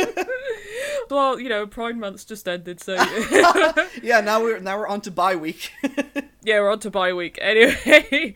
well, 1.12 1.38
you 1.38 1.48
know, 1.48 1.66
Pride 1.66 1.96
Month's 1.96 2.24
just 2.24 2.48
ended, 2.48 2.80
so 2.80 2.94
Yeah, 4.02 4.20
now 4.20 4.42
we're 4.42 4.58
now 4.58 4.78
we're 4.78 4.88
on 4.88 5.00
to 5.02 5.10
bye 5.10 5.36
week. 5.36 5.70
yeah, 6.44 6.60
we're 6.60 6.70
on 6.70 6.78
to 6.80 6.90
bye 6.90 7.12
week. 7.12 7.38
Anyway, 7.42 8.34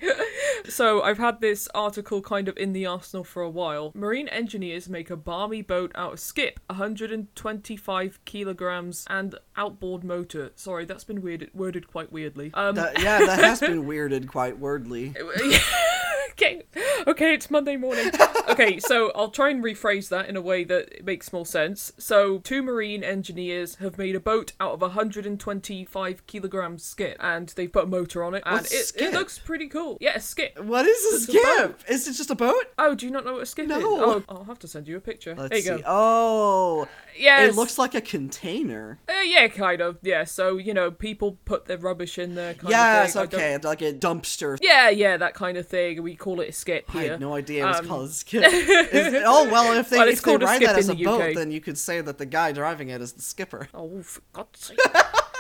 so 0.69 1.03
I've 1.03 1.19
had 1.19 1.41
this 1.41 1.69
article 1.75 2.21
kind 2.21 2.49
of 2.49 2.57
in 2.57 2.73
the 2.73 2.87
arsenal 2.87 3.25
for 3.25 3.43
a 3.43 3.49
while. 3.49 3.93
Marine 3.95 4.29
engineers 4.29 4.89
make 4.89 5.11
a 5.11 5.17
balmy 5.17 5.63
boat 5.63 5.93
out 5.95 6.15
of 6.15 6.21
skip, 6.21 6.61
125 6.69 8.25
kilograms, 8.25 9.05
and 9.09 9.37
outboard 9.57 10.05
motor. 10.05 10.51
Sorry, 10.57 10.85
that's 10.85 11.05
been 11.05 11.23
weird, 11.23 11.51
worded 11.55 11.87
quite 11.89 12.13
weirdly. 12.13 12.51
Um, 12.55 12.75
That- 12.75 13.01
yeah, 13.03 13.19
that 13.25 13.39
has 13.39 13.61
been 13.61 13.85
weirded 13.87 14.29
quite 14.29 14.61
wordly. 14.61 15.15
okay, 16.33 16.63
okay, 17.07 17.35
it's 17.35 17.51
Monday 17.51 17.77
morning. 17.77 18.11
Okay, 18.49 18.79
so 18.79 19.11
I'll 19.15 19.31
try 19.31 19.51
and 19.51 19.63
rephrase 19.65 20.09
that 20.11 20.29
in 20.29 20.37
a 20.37 20.41
way 20.41 20.65
that 20.65 21.05
makes 21.05 21.33
more 21.33 21.47
sense. 21.47 21.93
So, 21.99 22.39
two 22.39 22.63
marine 22.63 23.03
engineers 23.03 23.77
have 23.77 23.99
made 23.99 24.15
a 24.15 24.21
boat 24.21 24.53
out 24.61 24.73
of 24.73 24.81
125 24.83 26.27
kilogram 26.27 26.79
skip, 26.79 27.17
and 27.21 27.49
they've 27.57 27.73
put 27.73 27.85
a 27.85 27.89
motor 27.97 28.23
on 28.25 28.35
it, 28.35 28.43
and 28.47 28.55
What's 28.55 28.73
it, 28.73 28.87
skip? 28.87 29.03
it 29.03 29.13
looks 29.15 29.39
pretty 29.39 29.69
cool. 29.69 29.97
Yeah, 30.01 30.15
a 30.17 30.21
skip. 30.21 30.59
What 30.63 30.87
is 30.87 30.99
a 31.13 31.17
It's 31.17 31.29
a 31.29 31.33
skip? 31.33 31.81
Is 31.89 32.09
it 32.09 32.13
just 32.15 32.31
a 32.31 32.35
boat? 32.35 32.65
Oh, 32.79 32.95
do 32.95 33.07
you 33.07 33.13
not 33.13 33.25
know 33.25 33.35
what 33.35 33.43
a 33.43 33.47
skip 33.47 33.67
No. 33.69 33.79
is? 33.79 33.85
Oh, 33.87 34.23
I'll 34.29 34.45
have 34.45 34.59
to 34.61 34.69
send 34.69 34.87
you 34.89 34.97
a 34.97 35.01
picture. 35.01 35.35
Let's 35.35 35.51
there 35.51 35.59
you 35.59 35.79
see. 35.79 35.83
go. 35.83 35.87
Oh, 35.87 36.89
Yes. 37.19 37.49
it 37.51 37.57
looks 37.57 37.79
like 37.79 37.95
a 37.95 38.01
container. 38.03 38.99
Uh, 39.09 39.21
yeah, 39.23 39.49
kind 39.49 39.81
of. 39.81 39.97
Yeah. 40.03 40.25
So 40.25 40.59
you 40.59 40.75
know, 40.75 40.91
people 40.91 41.39
put 41.47 41.65
their 41.67 41.79
rubbish 41.79 42.19
in 42.19 42.35
there. 42.35 42.55
Kind 42.55 42.69
Yes, 42.71 43.17
of 43.17 43.31
thing. 43.31 43.41
I 43.41 43.43
don't- 43.53 43.65
okay, 43.65 43.69
like 43.69 43.83
a 43.83 43.93
dumpster. 43.95 44.59
Yeah, 44.61 44.91
yeah, 44.91 45.17
that 45.17 45.35
kind 45.35 45.57
of 45.57 45.67
thing. 45.67 46.03
We 46.03 46.15
call 46.17 46.41
it 46.41 46.49
a 46.51 46.53
skip 46.53 46.85
I 46.95 47.01
here. 47.03 47.11
had 47.13 47.21
no 47.21 47.35
idea 47.35 47.65
it 47.65 47.69
was 47.69 47.79
Um, 47.81 47.87
called 47.89 48.09
a 48.11 48.13
skip. 48.13 48.45
Is- 48.53 49.23
oh 49.27 49.49
well, 49.51 49.73
if 49.79 49.89
they 49.91 49.99
Well, 49.99 50.09
it's 50.09 50.19
if 50.19 50.25
they 50.25 50.31
called 50.31 50.43
a 50.43 50.47
write 50.47 50.57
skip 50.57 50.69
that 50.71 50.79
as 50.79 50.89
a 50.91 50.95
the 50.95 51.05
boat, 51.05 51.21
UK. 51.31 51.35
then 51.35 51.51
you 51.51 51.61
could 51.61 51.79
say 51.79 52.01
that 52.03 52.19
the 52.19 52.27
guy 52.27 52.53
driving 52.53 52.91
it 52.91 53.01
is 53.01 53.13
the 53.13 53.23
skipper. 53.23 53.69
Oh, 53.73 54.03
for 54.03 54.21
God's 54.35 54.61
sake. 54.67 54.79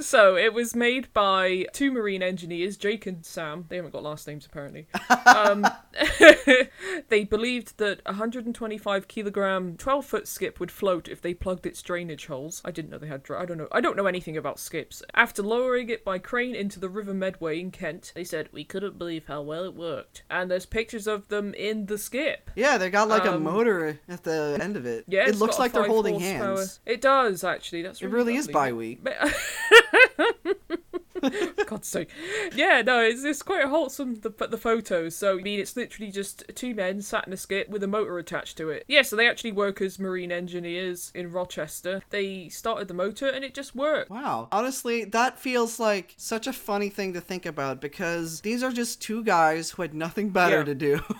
So 0.00 0.36
it 0.36 0.54
was 0.54 0.74
made 0.74 1.12
by 1.12 1.66
two 1.72 1.92
marine 1.92 2.22
engineers, 2.22 2.76
Jake 2.78 3.06
and 3.06 3.24
Sam. 3.24 3.66
They 3.68 3.76
haven't 3.76 3.92
got 3.92 4.02
last 4.02 4.26
names 4.26 4.46
apparently. 4.46 4.86
Um, 5.26 5.66
they 7.08 7.24
believed 7.24 7.76
that 7.78 8.00
a 8.06 8.12
125 8.12 9.06
kilogram, 9.06 9.76
12 9.76 10.04
foot 10.06 10.26
skip 10.28 10.58
would 10.58 10.70
float 10.70 11.08
if 11.08 11.20
they 11.20 11.34
plugged 11.34 11.66
its 11.66 11.82
drainage 11.82 12.26
holes. 12.26 12.62
I 12.64 12.70
didn't 12.70 12.90
know 12.90 12.98
they 12.98 13.06
had. 13.06 13.22
Dra- 13.22 13.42
I 13.42 13.44
don't 13.44 13.58
know. 13.58 13.68
I 13.70 13.80
don't 13.80 13.96
know 13.96 14.06
anything 14.06 14.36
about 14.36 14.58
skips. 14.58 15.02
After 15.14 15.42
lowering 15.42 15.90
it 15.90 16.04
by 16.04 16.18
crane 16.18 16.54
into 16.54 16.80
the 16.80 16.88
River 16.88 17.14
Medway 17.14 17.60
in 17.60 17.70
Kent, 17.70 18.12
they 18.14 18.24
said 18.24 18.48
we 18.50 18.64
couldn't 18.64 18.98
believe 18.98 19.26
how 19.26 19.42
well 19.42 19.64
it 19.64 19.74
worked. 19.74 20.22
And 20.30 20.50
there's 20.50 20.66
pictures 20.66 21.06
of 21.06 21.28
them 21.28 21.52
in 21.54 21.86
the 21.86 21.98
skip. 21.98 22.50
Yeah, 22.56 22.78
they 22.78 22.88
got 22.90 23.08
like 23.08 23.26
a 23.26 23.34
Um, 23.34 23.42
motor 23.44 24.00
at 24.08 24.24
the 24.24 24.58
end 24.60 24.76
of 24.76 24.86
it. 24.86 25.04
Yeah, 25.06 25.28
it 25.28 25.36
looks 25.36 25.58
like 25.58 25.72
they're 25.72 25.84
holding 25.86 26.18
hands. 26.18 26.80
It 26.86 27.00
does 27.02 27.44
actually. 27.44 27.82
That's 27.82 28.00
It 28.00 28.08
really 28.08 28.31
really 28.32 28.38
is 28.38 28.46
lovely. 28.48 28.52
bye 28.54 28.72
week. 28.72 29.04
God's 31.66 31.86
sake. 31.86 32.10
Yeah, 32.54 32.82
no, 32.82 32.98
it's, 33.00 33.22
it's 33.22 33.42
quite 33.42 33.64
wholesome, 33.66 34.16
the, 34.16 34.30
the 34.30 34.58
photos. 34.58 35.14
So, 35.14 35.38
I 35.38 35.42
mean, 35.42 35.60
it's 35.60 35.76
literally 35.76 36.10
just 36.10 36.42
two 36.56 36.74
men 36.74 37.00
sat 37.00 37.26
in 37.28 37.32
a 37.32 37.36
skip 37.36 37.68
with 37.68 37.82
a 37.84 37.86
motor 37.86 38.18
attached 38.18 38.56
to 38.58 38.70
it. 38.70 38.84
Yeah, 38.88 39.02
so 39.02 39.14
they 39.14 39.28
actually 39.28 39.52
work 39.52 39.80
as 39.80 40.00
marine 40.00 40.32
engineers 40.32 41.12
in 41.14 41.30
Rochester. 41.30 42.02
They 42.10 42.48
started 42.48 42.88
the 42.88 42.94
motor 42.94 43.28
and 43.28 43.44
it 43.44 43.54
just 43.54 43.76
worked. 43.76 44.10
Wow. 44.10 44.48
Honestly, 44.50 45.04
that 45.04 45.38
feels 45.38 45.78
like 45.78 46.14
such 46.16 46.48
a 46.48 46.52
funny 46.52 46.88
thing 46.88 47.12
to 47.14 47.20
think 47.20 47.46
about 47.46 47.80
because 47.80 48.40
these 48.40 48.62
are 48.64 48.72
just 48.72 49.00
two 49.00 49.22
guys 49.22 49.70
who 49.70 49.82
had 49.82 49.94
nothing 49.94 50.30
better 50.30 50.58
Yeah. 50.58 50.64
to 50.64 50.74
do. 50.74 51.00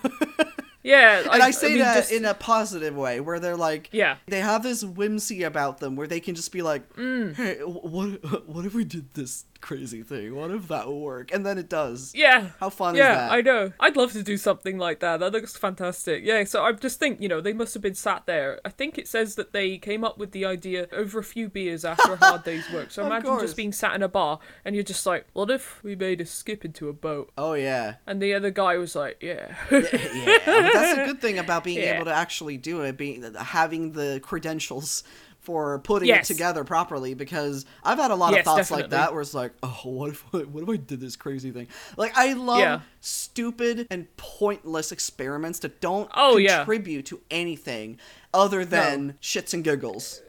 Yeah, 0.83 1.21
and 1.33 1.43
I, 1.43 1.51
say 1.53 1.69
mean, 1.71 1.79
that 1.79 1.97
just- 1.97 2.13
in 2.13 2.25
a 2.25 2.35
positive 2.35 2.97
way, 2.97 3.21
where 3.21 3.39
they're 3.39 3.57
like, 3.57 3.89
Yeah. 3.93 4.17
they 4.27 4.41
have 4.41 4.63
this 4.65 4.83
whimsy 4.85 5.45
about 5.45 5.79
them, 5.79 5.95
where 5.95 6.07
they 6.09 6.19
can 6.21 6.35
just 6.35 6.51
be 6.51 6.61
like, 6.63 6.93
Mm. 6.97 7.37
"Hey, 7.37 7.59
what, 7.63 8.47
what 8.49 8.65
if 8.67 8.75
we 8.75 8.85
did 8.85 9.15
this 9.15 9.45
crazy 9.63 10.03
thing? 10.03 10.35
What 10.35 10.51
if 10.51 10.69
that 10.69 10.87
would 10.87 10.95
work?" 10.95 11.33
And 11.33 11.47
then 11.47 11.57
it 11.57 11.69
does. 11.71 12.13
Yeah. 12.15 12.49
How 12.61 12.69
fun 12.69 12.95
yeah, 12.95 13.01
is 13.13 13.17
that? 13.17 13.31
Yeah, 13.31 13.37
I 13.37 13.41
know. 13.41 13.73
I'd 13.81 13.97
love 13.97 14.13
to 14.13 14.23
do 14.23 14.37
something 14.37 14.77
like 14.77 15.01
that. 15.01 15.21
That 15.21 15.33
looks 15.33 15.57
fantastic. 15.57 16.23
Yeah, 16.25 16.45
so 16.45 16.63
I 16.63 16.73
just 16.73 16.99
think, 16.99 17.21
you 17.23 17.29
know, 17.29 17.41
they 17.41 17.55
must 17.55 17.73
have 17.73 17.83
been 17.83 17.95
sat 17.95 18.27
there. 18.27 18.61
I 18.65 18.69
think 18.69 18.99
it 18.99 19.09
says 19.09 19.37
that 19.37 19.53
they 19.53 19.79
came 19.79 20.05
up 20.05 20.19
with 20.19 20.33
the 20.33 20.45
idea 20.45 20.89
over 20.93 21.19
a 21.19 21.25
few 21.25 21.49
beers 21.49 21.85
after 21.85 22.13
a 22.13 22.17
hard 22.17 22.45
day's 22.45 22.71
work. 22.71 22.91
So 22.91 23.07
imagine 23.07 23.31
course. 23.31 23.43
just 23.43 23.57
being 23.57 23.73
sat 23.73 23.95
in 23.95 24.03
a 24.03 24.09
bar 24.09 24.39
and 24.65 24.75
you're 24.75 24.85
just 24.85 25.07
like, 25.07 25.27
what 25.33 25.51
if 25.51 25.83
we 25.83 25.97
made 25.97 26.21
a 26.21 26.27
skip 26.27 26.65
into 26.65 26.89
a 26.89 26.93
boat? 26.93 27.31
Oh 27.39 27.55
yeah. 27.55 27.95
And 28.07 28.21
the 28.21 28.35
other 28.35 28.51
guy 28.51 28.77
was 28.77 28.95
like, 28.95 29.19
yeah. 29.23 29.55
yeah, 29.71 30.39
but 30.45 30.73
that's 30.73 30.99
a 30.99 31.05
good 31.07 31.21
thing 31.21 31.39
about 31.39 31.65
being 31.65 31.79
Yeah. 31.79 31.95
able 31.95 32.05
to 32.07 32.13
actually 32.15 32.57
do 32.57 32.83
it, 32.83 32.97
being 32.97 33.23
having 33.35 33.93
the 33.93 34.21
credentials 34.23 35.05
for 35.43 35.79
putting 35.81 36.09
Yes. 36.09 36.31
it 36.31 36.35
together 36.35 36.65
properly. 36.65 37.15
Because 37.15 37.67
I've 37.85 37.99
had 37.99 38.11
a 38.11 38.15
lot 38.15 38.31
of 38.31 38.37
Yes, 38.37 38.45
thoughts 38.45 38.71
like 38.71 38.91
that, 38.91 39.13
where 39.13 39.21
it's 39.21 39.35
like, 39.35 39.53
oh, 39.63 39.81
what 39.85 40.11
if 40.11 40.21
what 40.33 40.63
if 40.63 40.69
I 40.69 40.77
did 40.77 41.01
this 41.01 41.15
crazy 41.17 41.51
thing? 41.51 41.69
Like 41.97 42.17
I 42.17 42.33
love 42.33 42.61
Yeah. 42.61 42.81
stupid 43.01 43.87
and 43.91 44.07
pointless 44.17 44.91
experiments 44.93 45.59
that 45.61 45.81
don't 45.81 46.11
Oh, 46.15 46.37
yeah. 46.39 46.59
contribute 46.59 47.07
to 47.07 47.21
anything 47.31 47.99
other 48.33 48.65
than 48.65 49.17
shits 49.21 49.53
and 49.53 49.63
giggles. 49.63 50.23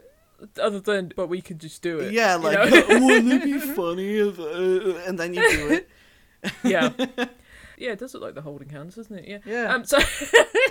Other 0.62 0.82
than, 0.82 1.14
but 1.16 1.28
we 1.30 1.40
could 1.42 1.60
just 1.60 1.82
do 1.82 2.00
it. 2.00 2.12
Yeah, 2.12 2.36
you 2.36 2.44
like 2.44 2.70
know? 2.90 3.00
wouldn't 3.06 3.32
it 3.32 3.44
be 3.46 3.60
funny 3.76 4.18
if, 4.18 4.38
uh, 4.38 4.98
and 5.08 5.18
then 5.18 5.34
you 5.34 5.42
do 5.50 5.68
it. 5.70 5.90
yeah. 6.64 6.92
Yeah, 7.84 7.92
it 7.92 8.00
does 8.00 8.14
look 8.14 8.24
like 8.24 8.34
they're 8.34 8.42
holding 8.44 8.70
hands, 8.70 8.96
doesn't 8.96 9.14
it? 9.20 9.28
Yeah. 9.28 9.40
Yeah. 9.46 9.74
Um, 9.76 9.84
so 9.84 10.00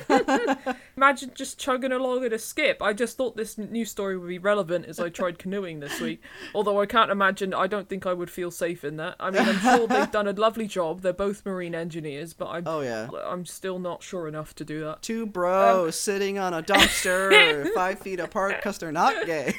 imagine 0.97 1.31
just 1.35 1.59
chugging 1.59 1.93
along 1.93 2.25
at 2.25 2.33
a 2.33 2.39
skip. 2.39 2.81
I 2.83 2.95
just 2.95 3.19
thought 3.19 3.37
this 3.37 3.59
news 3.59 3.91
story 3.91 4.17
would 4.17 4.29
be 4.29 4.39
relevant 4.39 4.87
as 4.87 4.99
I 4.99 5.11
tried 5.11 5.39
canoeing 5.39 5.81
this 5.81 6.01
week. 6.01 6.23
Although 6.55 6.81
I 6.81 6.87
can't 6.87 7.11
imagine, 7.11 7.53
I 7.53 7.67
don't 7.67 7.87
think 7.87 8.07
I 8.07 8.15
would 8.15 8.31
feel 8.31 8.51
safe 8.51 8.83
in 8.83 8.97
that. 8.97 9.17
I 9.21 9.31
mean, 9.31 9.43
I'm 9.43 9.59
sure 9.59 9.87
they've 9.87 10.11
done 10.11 10.27
a 10.27 10.33
lovely 10.33 10.67
job. 10.67 11.03
They're 11.03 11.13
both 11.13 11.45
marine 11.45 11.75
engineers, 11.75 12.33
but 12.33 12.47
I'm, 12.49 12.63
Oh 12.67 12.81
yeah. 12.81 13.09
I'm 13.27 13.45
still 13.45 13.79
not 13.79 14.03
sure 14.03 14.27
enough 14.27 14.55
to 14.55 14.65
do 14.65 14.81
that. 14.85 15.03
Two 15.03 15.27
bros 15.27 15.85
Um, 15.87 15.93
sitting 15.93 16.39
on 16.39 16.55
a 16.55 16.63
dumpster 16.63 17.69
five 17.75 17.99
feet 17.99 18.21
apart 18.21 18.57
because 18.57 18.79
they're 18.79 18.91
not 18.91 19.27
gay. 19.27 19.55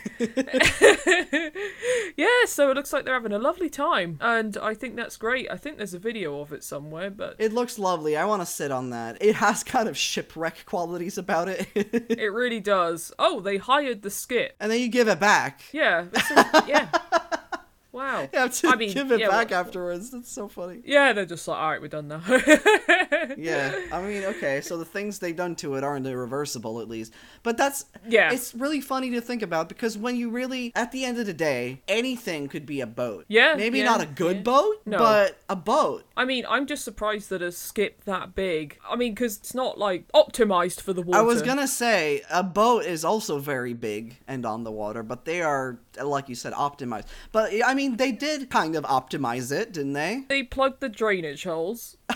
Yeah, 2.15 2.27
so 2.45 2.69
it 2.69 2.75
looks 2.75 2.93
like 2.93 3.05
they're 3.05 3.13
having 3.13 3.31
a 3.31 3.39
lovely 3.39 3.69
time, 3.69 4.17
and 4.21 4.55
I 4.57 4.73
think 4.75 4.95
that's 4.95 5.17
great. 5.17 5.47
I 5.51 5.57
think 5.57 5.77
there's 5.77 5.93
a 5.95 5.99
video 5.99 6.39
of 6.41 6.53
it 6.53 6.63
somewhere, 6.63 7.09
but 7.09 7.35
It 7.43 7.51
looks 7.51 7.77
lovely. 7.77 8.15
I 8.15 8.23
want 8.23 8.41
to 8.41 8.45
sit 8.45 8.71
on 8.71 8.91
that. 8.91 9.17
It 9.19 9.35
has 9.35 9.65
kind 9.65 9.89
of 9.89 9.97
shipwreck 9.97 10.65
qualities 10.65 11.17
about 11.17 11.49
it. 11.49 11.67
it 11.75 12.31
really 12.31 12.61
does. 12.61 13.11
Oh, 13.19 13.41
they 13.41 13.57
hired 13.57 14.01
the 14.01 14.09
skip. 14.09 14.55
and 14.61 14.71
then 14.71 14.79
you 14.79 14.87
give 14.87 15.09
it 15.09 15.19
back. 15.19 15.59
Yeah, 15.73 16.05
yeah. 16.65 16.87
Wow. 17.93 18.27
Have 18.33 18.53
to 18.55 18.67
I 18.69 18.75
mean, 18.75 18.91
give 18.91 19.11
it 19.11 19.19
yeah, 19.21 19.29
back 19.29 19.51
well- 19.51 19.59
afterwards. 19.61 20.09
That's 20.11 20.29
so 20.31 20.47
funny. 20.49 20.81
Yeah, 20.83 21.13
they're 21.13 21.25
just 21.25 21.47
like, 21.47 21.57
all 21.59 21.69
right, 21.71 21.81
we're 21.81 21.87
done 21.87 22.07
now. 22.09 22.21
Yeah, 23.37 23.73
I 23.91 24.01
mean, 24.01 24.23
okay, 24.25 24.59
so 24.61 24.77
the 24.77 24.83
things 24.85 25.19
they've 25.19 25.35
done 25.35 25.55
to 25.57 25.75
it 25.75 25.83
aren't 25.83 26.05
irreversible, 26.05 26.81
at 26.81 26.89
least. 26.89 27.13
But 27.41 27.55
that's 27.57 27.85
Yeah. 28.07 28.31
it's 28.33 28.53
really 28.53 28.81
funny 28.81 29.11
to 29.11 29.21
think 29.21 29.41
about 29.41 29.69
because 29.69 29.97
when 29.97 30.15
you 30.17 30.29
really, 30.29 30.71
at 30.75 30.91
the 30.91 31.05
end 31.05 31.17
of 31.19 31.25
the 31.25 31.33
day, 31.33 31.81
anything 31.87 32.47
could 32.47 32.65
be 32.65 32.81
a 32.81 32.87
boat. 32.87 33.25
Yeah, 33.27 33.55
maybe 33.55 33.79
yeah, 33.79 33.85
not 33.85 34.01
a 34.01 34.05
good 34.05 34.37
yeah. 34.37 34.41
boat, 34.43 34.75
No. 34.85 34.97
but 34.97 35.39
a 35.49 35.55
boat. 35.55 36.03
I 36.17 36.25
mean, 36.25 36.45
I'm 36.49 36.65
just 36.67 36.83
surprised 36.83 37.29
that 37.29 37.41
a 37.41 37.51
skip 37.51 38.03
that 38.05 38.35
big. 38.35 38.77
I 38.89 38.95
mean, 38.95 39.13
because 39.13 39.37
it's 39.37 39.53
not 39.55 39.77
like 39.77 40.11
optimized 40.11 40.81
for 40.81 40.91
the 40.93 41.01
water. 41.01 41.19
I 41.19 41.21
was 41.21 41.41
gonna 41.41 41.67
say 41.67 42.23
a 42.29 42.43
boat 42.43 42.85
is 42.85 43.05
also 43.05 43.39
very 43.39 43.73
big 43.73 44.17
and 44.27 44.45
on 44.45 44.63
the 44.63 44.71
water, 44.71 45.01
but 45.03 45.25
they 45.25 45.41
are, 45.41 45.79
like 46.03 46.27
you 46.29 46.35
said, 46.35 46.53
optimized. 46.53 47.05
But 47.31 47.51
I 47.65 47.73
mean, 47.73 47.82
they 47.89 48.11
did 48.11 48.49
kind 48.49 48.75
of 48.75 48.83
optimize 48.85 49.51
it, 49.51 49.71
didn't 49.73 49.93
they? 49.93 50.23
They 50.27 50.43
plugged 50.43 50.79
the 50.81 50.89
drainage 50.89 51.43
holes. 51.43 51.97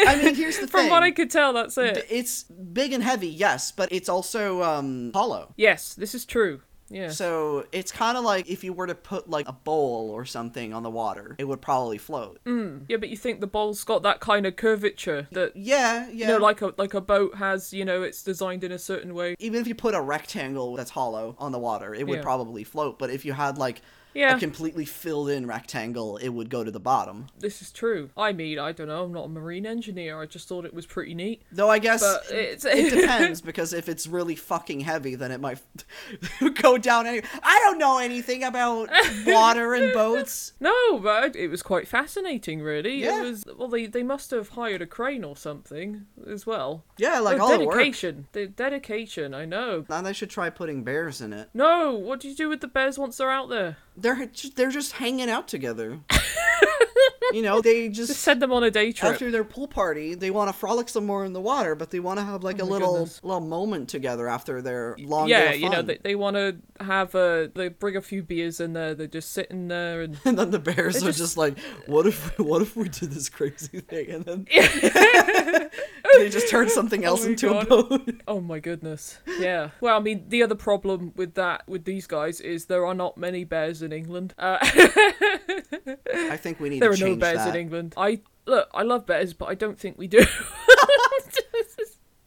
I 0.00 0.20
mean, 0.22 0.34
here's 0.34 0.58
the 0.58 0.66
From 0.68 0.82
thing. 0.82 0.90
what 0.90 1.02
I 1.02 1.10
could 1.10 1.30
tell, 1.30 1.52
that's 1.52 1.76
it. 1.78 2.06
It's 2.08 2.44
big 2.44 2.92
and 2.92 3.02
heavy, 3.02 3.28
yes, 3.28 3.72
but 3.72 3.90
it's 3.92 4.08
also 4.08 4.62
um, 4.62 5.10
hollow. 5.14 5.52
Yes, 5.56 5.94
this 5.94 6.14
is 6.14 6.24
true. 6.24 6.60
Yeah. 6.90 7.10
So 7.10 7.66
it's 7.72 7.92
kind 7.92 8.16
of 8.16 8.24
like 8.24 8.48
if 8.48 8.64
you 8.64 8.72
were 8.72 8.86
to 8.86 8.94
put 8.94 9.28
like 9.28 9.48
a 9.48 9.52
bowl 9.52 10.10
or 10.10 10.24
something 10.24 10.72
on 10.72 10.82
the 10.82 10.90
water, 10.90 11.36
it 11.38 11.44
would 11.44 11.60
probably 11.60 11.98
float. 11.98 12.40
Mm. 12.44 12.84
Yeah, 12.88 12.96
but 12.96 13.08
you 13.08 13.16
think 13.16 13.40
the 13.40 13.46
bowl's 13.46 13.84
got 13.84 14.02
that 14.04 14.20
kind 14.20 14.46
of 14.46 14.56
curvature 14.56 15.28
that 15.32 15.56
Yeah, 15.56 16.06
yeah. 16.08 16.12
you 16.12 16.26
know, 16.26 16.38
like 16.38 16.62
a 16.62 16.72
like 16.78 16.94
a 16.94 17.00
boat 17.00 17.34
has. 17.36 17.72
You 17.72 17.84
know, 17.84 18.02
it's 18.02 18.22
designed 18.22 18.64
in 18.64 18.72
a 18.72 18.78
certain 18.78 19.14
way. 19.14 19.36
even 19.38 19.60
if 19.60 19.66
you 19.68 19.74
put 19.74 19.94
a 19.94 20.00
rectangle 20.00 20.76
that's 20.76 20.90
hollow 20.90 21.36
on 21.38 21.52
the 21.52 21.58
water, 21.58 21.94
it 21.94 22.06
would 22.06 22.16
Yeah. 22.18 22.22
probably 22.22 22.64
float. 22.64 22.98
But 22.98 23.10
if 23.10 23.24
you 23.24 23.32
had 23.34 23.58
like 23.58 23.82
Yeah. 24.14 24.36
a 24.36 24.38
completely 24.38 24.84
filled 24.84 25.28
in 25.30 25.46
rectangle, 25.46 26.16
it 26.16 26.28
would 26.30 26.50
go 26.50 26.64
to 26.64 26.70
the 26.70 26.80
bottom. 26.80 27.26
This 27.38 27.62
is 27.62 27.70
true. 27.70 28.10
I 28.16 28.32
mean, 28.32 28.58
I 28.58 28.72
don't 28.72 28.88
know. 28.88 29.04
I'm 29.04 29.12
not 29.12 29.26
a 29.26 29.28
marine 29.28 29.66
engineer. 29.66 30.20
I 30.20 30.26
just 30.26 30.48
thought 30.48 30.64
it 30.64 30.74
was 30.74 30.86
pretty 30.86 31.14
neat. 31.14 31.42
Though 31.52 31.70
I 31.70 31.78
guess 31.78 32.02
it's- 32.30 32.64
it 32.64 32.90
depends 33.00 33.40
because 33.40 33.72
if 33.72 33.88
it's 33.88 34.06
really 34.06 34.34
fucking 34.36 34.80
heavy, 34.80 35.14
then 35.14 35.30
it 35.30 35.40
might 35.40 35.60
go 36.62 36.78
down. 36.78 37.06
Any- 37.06 37.22
I 37.42 37.58
don't 37.64 37.78
know 37.78 37.98
anything 37.98 38.44
about 38.44 38.88
water 39.26 39.74
and 39.74 39.92
boats. 39.92 40.52
No, 40.60 40.98
but 40.98 41.36
it 41.36 41.48
was 41.48 41.62
quite 41.62 41.86
fascinating, 41.88 42.60
really. 42.60 43.02
Yeah. 43.02 43.20
It 43.20 43.22
was 43.30 43.44
well, 43.56 43.68
they 43.68 43.86
they 43.86 44.02
must 44.02 44.30
have 44.30 44.50
hired 44.50 44.82
a 44.82 44.86
crane 44.86 45.24
or 45.24 45.36
something 45.36 46.06
as 46.26 46.46
well. 46.46 46.84
Yeah, 46.96 47.20
like 47.20 47.38
Oh, 47.38 47.42
all 47.42 47.58
the 47.58 47.64
work. 47.66 47.76
dedication, 47.76 48.26
the 48.32 48.46
dedication. 48.46 49.34
I 49.34 49.44
know. 49.44 49.84
Now 49.88 50.02
they 50.02 50.12
should 50.12 50.30
try 50.30 50.50
putting 50.50 50.82
bears 50.82 51.20
in 51.20 51.32
it. 51.32 51.50
No, 51.54 51.92
what 51.92 52.20
do 52.20 52.28
you 52.28 52.34
do 52.34 52.48
with 52.48 52.60
the 52.60 52.68
bears 52.68 52.98
once 52.98 53.16
they're 53.18 53.30
out 53.30 53.48
there? 53.48 53.76
They're 54.00 54.26
ju- 54.26 54.50
they're 54.54 54.70
just 54.70 54.92
hanging 54.92 55.28
out 55.28 55.48
together. 55.48 55.98
you 57.32 57.42
know, 57.42 57.60
they 57.60 57.88
Just 57.88 58.08
just 58.08 58.20
send 58.22 58.40
them 58.40 58.52
on 58.52 58.62
a 58.62 58.70
day 58.70 58.92
trip. 58.92 59.12
after 59.12 59.30
their 59.30 59.44
pool 59.44 59.66
party, 59.68 60.14
they 60.14 60.30
want 60.30 60.48
to 60.48 60.52
frolic 60.56 60.88
some 60.88 61.04
more 61.04 61.24
in 61.24 61.32
the 61.32 61.40
water, 61.40 61.74
but 61.74 61.90
they 61.90 62.00
want 62.00 62.18
to 62.18 62.24
have 62.24 62.42
like 62.42 62.56
oh 62.60 62.62
a 62.62 62.66
Oh 62.66 62.68
my 62.68 62.72
little 62.72 62.92
goodness. 62.94 63.20
little 63.22 63.40
moment 63.40 63.88
together 63.88 64.28
after 64.28 64.62
their 64.62 64.96
long 65.00 65.26
day 65.28 65.32
yeah, 65.32 65.52
you 65.52 65.68
know, 65.68 65.82
they, 65.82 65.98
they 66.02 66.14
want 66.14 66.36
to 66.36 66.56
have 66.82 67.14
a. 67.14 67.50
They 67.54 67.68
bring 67.68 67.96
a 67.96 68.02
few 68.02 68.22
beers 68.22 68.60
in 68.60 68.72
there. 68.72 68.94
They're 68.94 69.06
just 69.08 69.32
sitting 69.32 69.68
there 69.68 70.02
and. 70.02 70.18
and 70.24 70.38
then 70.38 70.50
the 70.52 70.58
bears 70.58 70.96
are 71.02 71.06
just- 71.06 71.18
just 71.18 71.36
like, 71.36 71.58
"What 71.86 72.06
if 72.06 72.38
what 72.38 72.62
if 72.62 72.76
we 72.76 72.88
did 72.88 73.10
this 73.10 73.28
crazy 73.28 73.80
thing?" 73.80 74.10
And 74.10 74.24
then 74.24 74.46
they 76.18 76.28
just 76.30 76.48
turn 76.48 76.68
something 76.70 77.04
oh 77.04 77.08
else 77.08 77.24
my 77.24 77.30
into 77.30 77.50
a 77.50 77.64
God. 77.64 77.68
boat. 77.68 78.10
Oh 78.26 78.40
my 78.40 78.60
goodness. 78.60 79.18
Yeah. 79.38 79.70
Well, 79.80 79.96
I 79.96 80.00
mean, 80.00 80.24
the 80.28 80.42
other 80.42 80.54
problem 80.54 81.12
with 81.16 81.34
that, 81.34 81.68
with 81.68 81.84
these 81.84 82.06
guys, 82.06 82.40
is 82.40 82.66
there 82.66 82.86
are 82.86 82.94
not 82.94 83.16
many 83.18 83.44
bears 83.44 83.82
in 83.82 83.87
England. 83.92 84.34
Uh, 84.38 84.58
I 84.62 86.36
think 86.36 86.60
we 86.60 86.68
need 86.68 86.80
there 86.82 86.90
are 86.92 86.96
no 86.96 87.16
bears 87.16 87.38
that. 87.38 87.54
in 87.54 87.60
England. 87.60 87.94
I 87.96 88.20
look, 88.46 88.68
I 88.74 88.82
love 88.82 89.06
bears, 89.06 89.34
but 89.34 89.46
I 89.46 89.54
don't 89.54 89.78
think 89.78 89.96
we 89.98 90.06
do. 90.08 90.24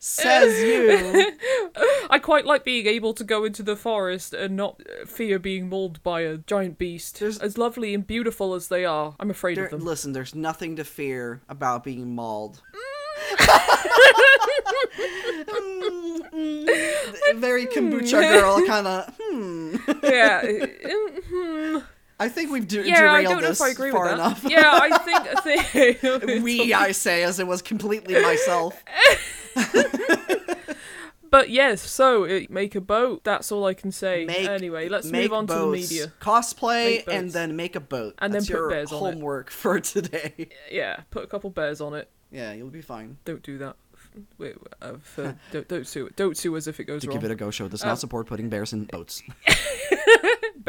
Says 0.03 0.59
you. 0.59 1.31
I 2.09 2.17
quite 2.17 2.43
like 2.47 2.63
being 2.63 2.87
able 2.87 3.13
to 3.13 3.23
go 3.23 3.43
into 3.45 3.61
the 3.61 3.75
forest 3.75 4.33
and 4.33 4.55
not 4.57 4.81
fear 5.05 5.37
being 5.37 5.69
mauled 5.69 6.01
by 6.01 6.21
a 6.21 6.37
giant 6.37 6.79
beast. 6.79 7.19
There's- 7.19 7.37
As 7.37 7.55
lovely 7.55 7.93
and 7.93 8.05
beautiful 8.05 8.55
as 8.55 8.67
they 8.67 8.83
are, 8.83 9.15
I'm 9.19 9.29
afraid 9.29 9.57
There- 9.57 9.65
of 9.65 9.71
them. 9.71 9.81
listen, 9.85 10.11
there's 10.13 10.33
nothing 10.33 10.75
to 10.77 10.83
fear 10.83 11.41
about 11.47 11.83
being 11.83 12.15
mauled. 12.15 12.63
Mm, 15.47 16.19
mm, 16.33 17.35
Very 17.35 17.67
kombucha 17.67 18.21
girl, 18.39 18.65
kind 18.65 18.87
of. 18.87 19.13
Hmm. 19.21 19.60
Yeah. 20.03 20.41
uh, 20.43 20.89
hmm. 21.29 21.77
I 22.19 22.29
think 22.29 22.51
we've 22.51 22.67
de- 22.67 22.87
Yeah, 22.87 23.11
I 23.11 23.23
derailed 23.23 23.25
don't 23.25 23.41
know 23.41 23.47
this 23.47 23.59
if 23.61 23.65
I 23.65 23.69
agree 23.69 23.91
far 23.91 24.03
with 24.03 24.11
that. 24.11 24.19
enough. 24.19 24.45
Yeah, 24.47 24.69
I 24.71 24.97
think 24.99 26.01
I 26.01 26.19
think 26.19 26.43
we, 26.43 26.73
I 26.73 26.91
say, 26.91 27.23
as 27.23 27.39
it 27.39 27.47
was 27.47 27.61
completely 27.61 28.21
myself. 28.21 28.83
But 31.31 31.49
yes, 31.49 31.81
so 31.89 32.25
uh, 32.25 32.41
make 32.49 32.75
a 32.75 32.81
boat. 32.81 33.23
That's 33.23 33.53
all 33.53 33.65
I 33.65 33.73
can 33.73 33.93
say. 33.93 34.25
Make, 34.25 34.49
anyway, 34.49 34.89
let's 34.89 35.09
move 35.09 35.31
on 35.31 35.45
boats, 35.45 35.57
to 35.57 35.65
the 35.65 35.71
media. 35.71 36.13
Cosplay 36.19 37.07
and 37.07 37.31
then 37.31 37.55
make 37.55 37.77
a 37.77 37.79
boat. 37.79 38.15
And 38.19 38.33
then 38.33 38.41
put 38.41 38.49
your 38.49 38.69
bears 38.69 38.91
on 38.91 38.97
it. 38.97 39.13
homework 39.13 39.49
for 39.49 39.79
today. 39.79 40.49
Yeah, 40.69 40.99
put 41.09 41.23
a 41.23 41.27
couple 41.27 41.49
bears 41.49 41.79
on 41.79 41.93
it. 41.93 42.09
Yeah, 42.31 42.51
you'll 42.51 42.69
be 42.69 42.81
fine. 42.81 43.17
Don't 43.23 43.41
do 43.43 43.57
that. 43.59 43.77
Wait, 44.37 44.55
uh, 44.81 44.93
for, 45.01 45.37
don't 45.51 45.67
don't 45.67 45.87
sue. 45.87 46.09
Don't 46.15 46.37
sue 46.37 46.55
us 46.57 46.67
if 46.67 46.79
it 46.79 46.85
goes 46.85 47.01
To 47.01 47.07
wrong. 47.09 47.17
give 47.19 47.23
it 47.29 47.31
a 47.31 47.35
go 47.35 47.51
show 47.51 47.67
does 47.67 47.83
Um, 47.83 47.89
not 47.89 47.99
support 47.99 48.27
putting 48.27 48.49
bears 48.49 48.73
in 48.73 48.85
boats. 48.85 49.21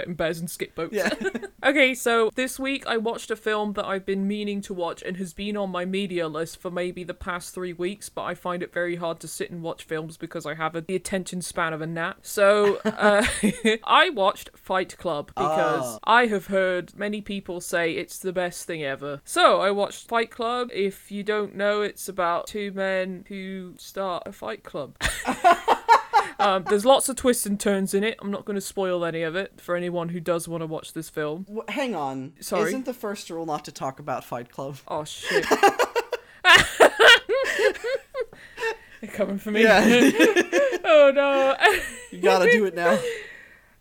Bears 0.09 0.41
and 0.41 0.51
skip 0.51 0.75
boats. 0.75 0.95
Yeah. 0.95 1.11
Okay, 1.65 1.95
so 1.95 2.29
this 2.35 2.59
week 2.59 2.85
I 2.89 2.97
watched 2.97 3.31
a 3.31 3.37
film 3.37 3.75
that 3.75 3.85
I've 3.87 4.05
been 4.05 4.27
meaning 4.27 4.63
to 4.63 4.75
watch 4.75 5.01
and 5.01 5.17
has 5.19 5.33
been 5.33 5.57
on 5.57 5.71
my 5.71 5.85
media 5.85 6.27
list 6.27 6.59
for 6.61 6.73
maybe 6.73 7.05
the 7.05 7.15
past 7.15 7.55
three 7.55 7.73
weeks, 7.73 8.09
but 8.09 8.23
I 8.25 8.35
find 8.35 8.65
it 8.65 8.73
very 8.73 8.97
hard 8.97 9.21
to 9.21 9.29
sit 9.29 9.49
and 9.53 9.63
watch 9.63 9.85
films 9.85 10.17
because 10.17 10.45
I 10.45 10.55
have 10.55 10.75
a, 10.75 10.81
the 10.81 10.97
attention 10.97 11.41
span 11.41 11.73
of 11.73 11.81
a 11.81 11.87
gnat. 11.87 12.17
So 12.23 12.79
uh, 12.85 13.25
I 13.85 14.11
watched 14.11 14.51
Fight 14.57 14.99
Club 14.99 15.29
because 15.29 15.85
Oh. 15.95 15.99
I 16.03 16.27
have 16.27 16.47
heard 16.49 16.97
many 16.99 17.21
people 17.21 17.61
say 17.61 17.93
it's 17.93 18.19
the 18.19 18.33
best 18.33 18.67
thing 18.67 18.83
ever. 18.83 19.21
So 19.25 19.61
I 19.61 19.71
watched 19.71 20.09
Fight 20.09 20.33
Club. 20.33 20.69
If 20.75 21.13
you 21.13 21.23
don't 21.23 21.55
know, 21.55 21.83
it's 21.83 22.09
about 22.09 22.49
two 22.49 22.73
men 22.73 23.25
who 23.33 23.75
start 23.79 24.25
a 24.27 24.33
fight 24.33 24.63
club. 24.63 24.97
Um, 26.39 26.65
there's 26.69 26.85
lots 26.85 27.09
of 27.09 27.15
twists 27.15 27.47
and 27.47 27.59
turns 27.61 27.95
in 27.95 28.03
it. 28.03 28.17
I'm 28.21 28.33
not 28.33 28.45
going 28.45 28.57
to 28.57 28.61
spoil 28.61 29.05
any 29.05 29.23
of 29.23 29.37
it 29.37 29.61
for 29.61 29.77
anyone 29.77 30.09
who 30.09 30.19
does 30.19 30.49
want 30.49 30.63
to 30.63 30.67
watch 30.67 30.93
this 30.93 31.09
film. 31.09 31.45
W- 31.45 31.63
hang 31.69 31.95
on. 31.95 32.33
Sorry? 32.41 32.71
Isn't 32.71 32.85
the 32.85 32.95
first 32.95 33.31
rule 33.31 33.47
not 33.47 33.65
to 33.67 33.73
talk 33.73 34.01
about 34.01 34.25
Fight 34.25 34.51
Club? 34.51 34.79
Oh 34.89 35.05
shit! 35.05 35.47
They're 39.01 39.11
coming 39.13 39.39
for 39.39 39.53
me. 39.53 39.63
Yeah. 39.63 39.83
oh 40.85 41.13
no. 41.15 41.57
you 42.11 42.19
gotta 42.21 42.51
do 42.51 42.65
it 42.65 42.75
now. 42.75 42.99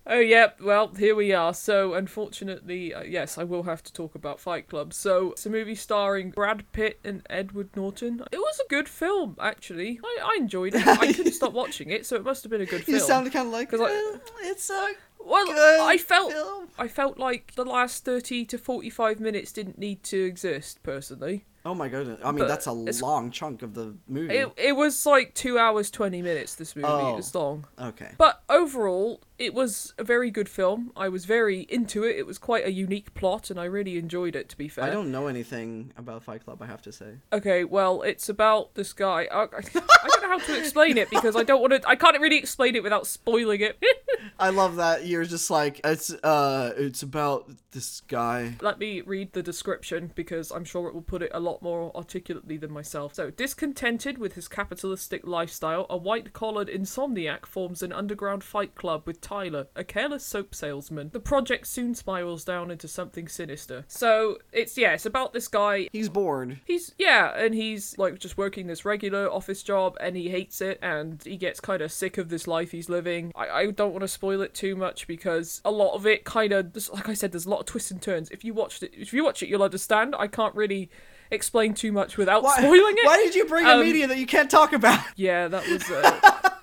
Oh 0.07 0.19
yep. 0.19 0.59
Well, 0.61 0.89
here 0.93 1.15
we 1.15 1.33
are. 1.33 1.53
So 1.53 1.93
unfortunately, 1.93 2.93
uh, 2.93 3.03
yes, 3.03 3.37
I 3.37 3.43
will 3.43 3.63
have 3.63 3.83
to 3.83 3.93
talk 3.93 4.15
about 4.15 4.39
Fight 4.39 4.67
Club. 4.69 4.93
So 4.93 5.31
it's 5.31 5.45
a 5.45 5.49
movie 5.49 5.75
starring 5.75 6.31
Brad 6.31 6.69
Pitt 6.71 6.99
and 7.03 7.21
Edward 7.29 7.69
Norton. 7.75 8.23
It 8.31 8.37
was 8.37 8.59
a 8.59 8.67
good 8.69 8.87
film, 8.89 9.35
actually. 9.39 9.99
I, 10.03 10.17
I 10.23 10.37
enjoyed 10.39 10.75
it. 10.75 10.85
I 10.87 11.13
couldn't 11.13 11.33
stop 11.33 11.53
watching 11.61 11.89
it, 11.89 12.05
so 12.05 12.15
it 12.15 12.23
must 12.23 12.43
have 12.43 12.49
been 12.51 12.61
a 12.61 12.65
good 12.65 12.83
film. 12.83 12.93
You 12.95 12.99
film. 12.99 13.07
sounded 13.07 13.33
kind 13.33 13.47
of 13.47 13.53
like, 13.53 13.69
'Cause 13.69 13.81
I- 13.81 13.91
"Eh, 13.91 14.17
it's 14.49 14.69
a 14.69 14.89
well, 15.23 15.45
good 15.45 15.81
I 15.81 15.97
felt 15.97 16.31
film. 16.31 16.67
I 16.79 16.87
felt 16.87 17.19
like 17.19 17.53
the 17.55 17.65
last 17.65 18.03
30 18.05 18.43
to 18.45 18.57
45 18.57 19.19
minutes 19.19 19.51
didn't 19.51 19.77
need 19.77 20.03
to 20.03 20.17
exist, 20.23 20.81
personally. 20.83 21.45
Oh 21.63 21.75
my 21.75 21.89
goodness. 21.89 22.19
I 22.23 22.31
mean, 22.31 22.39
But 22.39 22.47
that's 22.47 22.65
a 22.65 22.71
long 22.71 23.29
chunk 23.29 23.61
of 23.61 23.75
the 23.75 23.93
movie. 24.07 24.33
It, 24.35 24.51
it 24.57 24.71
was 24.75 25.05
like 25.05 25.35
2 25.35 25.59
hours 25.59 25.91
20 25.91 26.23
minutes, 26.23 26.55
this 26.55 26.75
movie. 26.75 26.87
Oh. 26.89 27.13
It 27.13 27.17
was 27.17 27.35
long. 27.35 27.67
Okay. 27.79 28.13
But 28.17 28.41
overall, 28.49 29.21
it 29.41 29.55
was 29.55 29.95
a 29.97 30.03
very 30.03 30.29
good 30.29 30.47
film. 30.47 30.91
I 30.95 31.09
was 31.09 31.25
very 31.25 31.61
into 31.61 32.03
it. 32.03 32.15
It 32.15 32.27
was 32.27 32.37
quite 32.37 32.63
a 32.63 32.71
unique 32.71 33.15
plot, 33.15 33.49
and 33.49 33.59
I 33.59 33.65
really 33.65 33.97
enjoyed 33.97 34.35
it, 34.35 34.49
to 34.49 34.57
be 34.57 34.67
fair. 34.67 34.83
I 34.83 34.91
don't 34.91 35.11
know 35.11 35.25
anything 35.25 35.91
about 35.97 36.21
Fight 36.21 36.45
Club, 36.45 36.61
I 36.61 36.67
have 36.67 36.83
to 36.83 36.91
say. 36.91 37.15
Okay, 37.33 37.63
well, 37.63 38.03
it's 38.03 38.29
about 38.29 38.75
this 38.75 38.93
guy. 38.93 39.27
I, 39.31 39.43
I 39.43 39.47
don't 39.73 40.21
know 40.21 40.27
how 40.27 40.37
to 40.37 40.59
explain 40.59 40.97
it 40.97 41.09
because 41.09 41.35
I 41.35 41.41
don't 41.41 41.59
want 41.59 41.73
to. 41.73 41.89
I 41.89 41.95
can't 41.95 42.19
really 42.21 42.37
explain 42.37 42.75
it 42.75 42.83
without 42.83 43.07
spoiling 43.07 43.61
it. 43.61 43.81
I 44.39 44.49
love 44.49 44.75
that 44.75 45.07
you're 45.07 45.25
just 45.25 45.49
like 45.49 45.81
it's 45.83 46.11
uh 46.11 46.73
it's 46.77 47.01
about 47.01 47.49
this 47.71 48.01
guy. 48.01 48.55
Let 48.61 48.79
me 48.79 49.01
read 49.01 49.33
the 49.33 49.43
description 49.43 50.11
because 50.15 50.51
I'm 50.51 50.65
sure 50.65 50.87
it 50.87 50.93
will 50.93 51.01
put 51.01 51.21
it 51.21 51.31
a 51.33 51.39
lot 51.39 51.61
more 51.61 51.95
articulately 51.95 52.57
than 52.57 52.71
myself. 52.71 53.15
So, 53.15 53.31
discontented 53.31 54.17
with 54.17 54.33
his 54.33 54.47
capitalistic 54.47 55.25
lifestyle, 55.25 55.85
a 55.89 55.97
white 55.97 56.33
collared 56.33 56.67
insomniac 56.67 57.45
forms 57.45 57.81
an 57.81 57.91
underground 57.91 58.43
fight 58.43 58.75
club 58.75 59.03
with 59.05 59.21
Tyler, 59.31 59.67
a 59.77 59.83
careless 59.85 60.25
soap 60.25 60.53
salesman. 60.53 61.09
The 61.13 61.19
project 61.21 61.65
soon 61.67 61.95
spirals 61.95 62.43
down 62.43 62.69
into 62.69 62.89
something 62.89 63.29
sinister. 63.29 63.85
So, 63.87 64.39
it's, 64.51 64.77
yeah, 64.77 64.91
it's 64.93 65.05
about 65.05 65.31
this 65.31 65.47
guy. 65.47 65.87
He's 65.93 66.09
bored. 66.09 66.59
He's, 66.65 66.93
yeah, 66.97 67.33
and 67.37 67.55
he's 67.55 67.97
like 67.97 68.19
just 68.19 68.37
working 68.37 68.67
this 68.67 68.83
regular 68.83 69.31
office 69.31 69.63
job 69.63 69.95
and 70.01 70.17
he 70.17 70.29
hates 70.29 70.59
it 70.59 70.79
and 70.81 71.23
he 71.23 71.37
gets 71.37 71.61
kind 71.61 71.81
of 71.81 71.93
sick 71.93 72.17
of 72.17 72.27
this 72.27 72.45
life 72.45 72.71
he's 72.71 72.89
living. 72.89 73.31
I, 73.33 73.47
I 73.49 73.71
don't 73.71 73.91
want 73.93 74.01
to 74.01 74.09
spoil 74.09 74.41
it 74.41 74.53
too 74.53 74.75
much 74.75 75.07
because 75.07 75.61
a 75.63 75.71
lot 75.71 75.93
of 75.95 76.05
it 76.05 76.25
kind 76.25 76.51
of, 76.51 76.75
like 76.91 77.07
I 77.07 77.13
said, 77.13 77.31
there's 77.31 77.45
a 77.45 77.49
lot 77.49 77.61
of 77.61 77.65
twists 77.67 77.89
and 77.89 78.01
turns. 78.01 78.29
If 78.31 78.43
you 78.43 78.53
watched 78.53 78.83
it, 78.83 78.91
if 78.93 79.13
you 79.13 79.23
watch 79.23 79.41
it, 79.41 79.47
you'll 79.47 79.63
understand. 79.63 80.13
I 80.19 80.27
can't 80.27 80.55
really 80.55 80.89
explain 81.31 81.73
too 81.73 81.93
much 81.93 82.17
without 82.17 82.43
Why, 82.43 82.57
spoiling 82.57 82.95
it. 82.97 83.05
why 83.05 83.15
did 83.15 83.33
you 83.35 83.45
bring 83.45 83.65
a 83.65 83.69
Um, 83.69 83.79
media 83.79 84.07
that 84.07 84.17
you 84.17 84.27
can't 84.27 84.51
talk 84.51 84.73
about? 84.73 84.99
Yeah, 85.15 85.47
that 85.47 85.65
was. 85.69 85.89
Uh, 85.89 86.49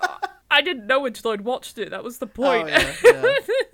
I 0.51 0.61
didn't 0.61 0.87
know 0.87 1.05
until 1.05 1.31
I'd 1.31 1.41
watched 1.41 1.77
it. 1.77 1.91
That 1.91 2.03
was 2.03 2.17
the 2.17 2.27
point. 2.27 2.65
Oh, 2.65 2.67
yeah, 2.67 2.93
yeah. 3.03 3.33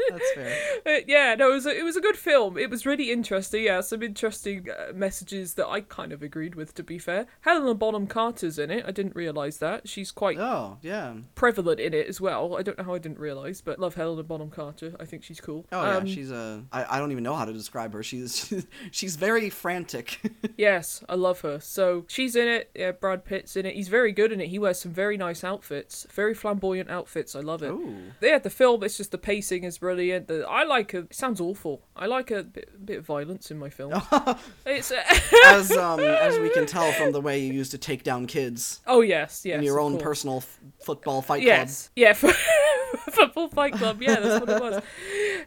That's 0.09 0.31
fair. 0.33 0.57
Uh, 0.85 0.99
yeah, 1.07 1.35
no, 1.35 1.51
it 1.51 1.53
was 1.55 1.65
a, 1.65 1.77
it 1.79 1.83
was 1.83 1.95
a 1.95 2.01
good 2.01 2.17
film. 2.17 2.57
It 2.57 2.69
was 2.69 2.85
really 2.85 3.11
interesting. 3.11 3.63
Yeah, 3.63 3.81
some 3.81 4.03
interesting 4.03 4.67
uh, 4.69 4.91
messages 4.93 5.53
that 5.55 5.67
I 5.67 5.81
kind 5.81 6.11
of 6.11 6.21
agreed 6.21 6.55
with. 6.55 6.73
To 6.75 6.83
be 6.83 6.97
fair, 6.99 7.27
Helena 7.41 7.73
Bonham 7.75 8.07
Carter's 8.07 8.59
in 8.59 8.69
it. 8.71 8.85
I 8.87 8.91
didn't 8.91 9.15
realize 9.15 9.57
that 9.59 9.87
she's 9.87 10.11
quite 10.11 10.37
Oh, 10.37 10.77
yeah. 10.81 11.13
prevalent 11.35 11.79
in 11.79 11.93
it 11.93 12.07
as 12.07 12.19
well. 12.21 12.55
I 12.57 12.61
don't 12.61 12.77
know 12.77 12.83
how 12.83 12.93
I 12.93 12.99
didn't 12.99 13.19
realize, 13.19 13.61
but 13.61 13.79
love 13.79 13.95
Helena 13.95 14.23
Bonham 14.23 14.49
Carter. 14.49 14.95
I 14.99 15.05
think 15.05 15.23
she's 15.23 15.39
cool. 15.41 15.65
Oh 15.71 15.81
yeah, 15.83 15.97
Um, 15.97 16.05
she's 16.05 16.29
a. 16.31 16.63
I, 16.71 16.97
I 16.97 16.99
don't 16.99 17.11
even 17.11 17.23
know 17.23 17.35
how 17.35 17.45
to 17.45 17.53
describe 17.53 17.93
her. 17.93 18.03
She's 18.03 18.53
she's 18.91 19.15
very 19.15 19.49
frantic. 19.49 20.19
Yes, 20.57 21.03
I 21.09 21.15
love 21.15 21.41
her. 21.41 21.59
So 21.59 22.05
she's 22.07 22.35
in 22.35 22.47
it. 22.47 22.69
Yeah, 22.73 22.91
Brad 22.91 23.25
Pitt's 23.25 23.57
in 23.57 23.65
it. 23.65 23.75
He's 23.75 23.89
very 23.89 24.13
good 24.13 24.31
in 24.31 24.39
it. 24.39 24.47
He 24.47 24.57
wears 24.59 24.79
some 24.79 24.93
very 24.93 25.17
nice 25.17 25.43
outfits, 25.43 26.07
very 26.11 26.33
flamboyant 26.33 26.64
outfits. 26.89 27.35
I 27.35 27.41
love 27.41 27.63
it. 27.63 27.69
Ooh. 27.69 27.95
Yeah, 28.21 28.39
the 28.39 28.49
film. 28.49 28.83
It's 28.83 28.97
just 28.97 29.11
the 29.11 29.17
pacing 29.17 29.63
is 29.63 29.77
brilliant. 29.77 30.27
The, 30.27 30.47
I 30.47 30.63
like 30.63 30.93
a. 30.93 30.99
It 30.99 31.13
sounds 31.13 31.39
awful. 31.39 31.83
I 31.95 32.05
like 32.07 32.31
a 32.31 32.43
bit, 32.43 32.85
bit 32.85 32.99
of 32.99 33.05
violence 33.05 33.51
in 33.51 33.59
my 33.59 33.69
film. 33.69 33.93
it's. 34.65 34.91
Uh, 34.91 35.03
as 35.45 35.71
um 35.77 35.99
as 35.99 36.39
we 36.39 36.49
can 36.49 36.65
tell 36.65 36.91
from 36.93 37.11
the 37.11 37.21
way 37.21 37.39
you 37.39 37.53
used 37.53 37.71
to 37.71 37.77
take 37.77 38.03
down 38.03 38.25
kids 38.25 38.81
oh 38.87 39.01
yes, 39.01 39.45
yes. 39.45 39.57
in 39.57 39.63
your 39.63 39.79
own 39.79 39.93
course. 39.93 40.03
personal 40.03 40.37
f- 40.37 40.59
football 40.83 41.21
fight 41.21 41.43
Yes, 41.43 41.89
yeah, 41.95 42.13
for, 42.13 42.31
football 43.11 43.49
fight 43.49 43.73
club. 43.73 44.01
Yeah, 44.01 44.19
that's 44.19 44.45
what 44.45 44.49
it 44.49 44.61
was. 44.61 44.83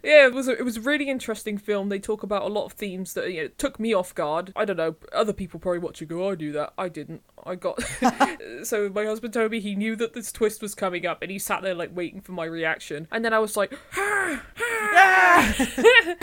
Yeah, 0.02 0.26
it 0.26 0.32
was. 0.32 0.48
A, 0.48 0.56
it 0.56 0.64
was 0.64 0.76
a 0.76 0.80
really 0.80 1.08
interesting 1.08 1.58
film. 1.58 1.88
They 1.88 1.98
talk 1.98 2.22
about 2.22 2.42
a 2.42 2.48
lot 2.48 2.66
of 2.66 2.72
themes 2.72 3.14
that 3.14 3.32
you 3.32 3.42
know, 3.42 3.48
took 3.58 3.80
me 3.80 3.92
off 3.94 4.14
guard. 4.14 4.52
I 4.54 4.64
don't 4.64 4.76
know. 4.76 4.96
Other 5.12 5.32
people 5.32 5.58
probably 5.58 5.80
watch 5.80 6.00
and 6.00 6.08
go, 6.08 6.30
"I 6.30 6.34
do 6.34 6.52
that." 6.52 6.72
I 6.78 6.88
didn't. 6.88 7.22
I 7.44 7.54
got. 7.54 7.82
so 8.62 8.88
my 8.88 9.04
husband 9.04 9.32
told 9.34 9.50
me 9.50 9.60
he 9.60 9.74
knew 9.74 9.96
that 9.96 10.12
this 10.12 10.30
twist 10.30 10.62
was 10.62 10.74
coming 10.74 11.06
up, 11.08 11.22
and 11.22 11.30
he 11.30 11.38
sat 11.38 11.62
there 11.62 11.74
like 11.74 11.90
waiting 11.94 12.20
for 12.20 12.32
my 12.32 12.44
reaction. 12.44 13.08
And 13.10 13.24
then 13.24 13.32
I 13.32 13.38
was 13.38 13.56
like, 13.56 13.72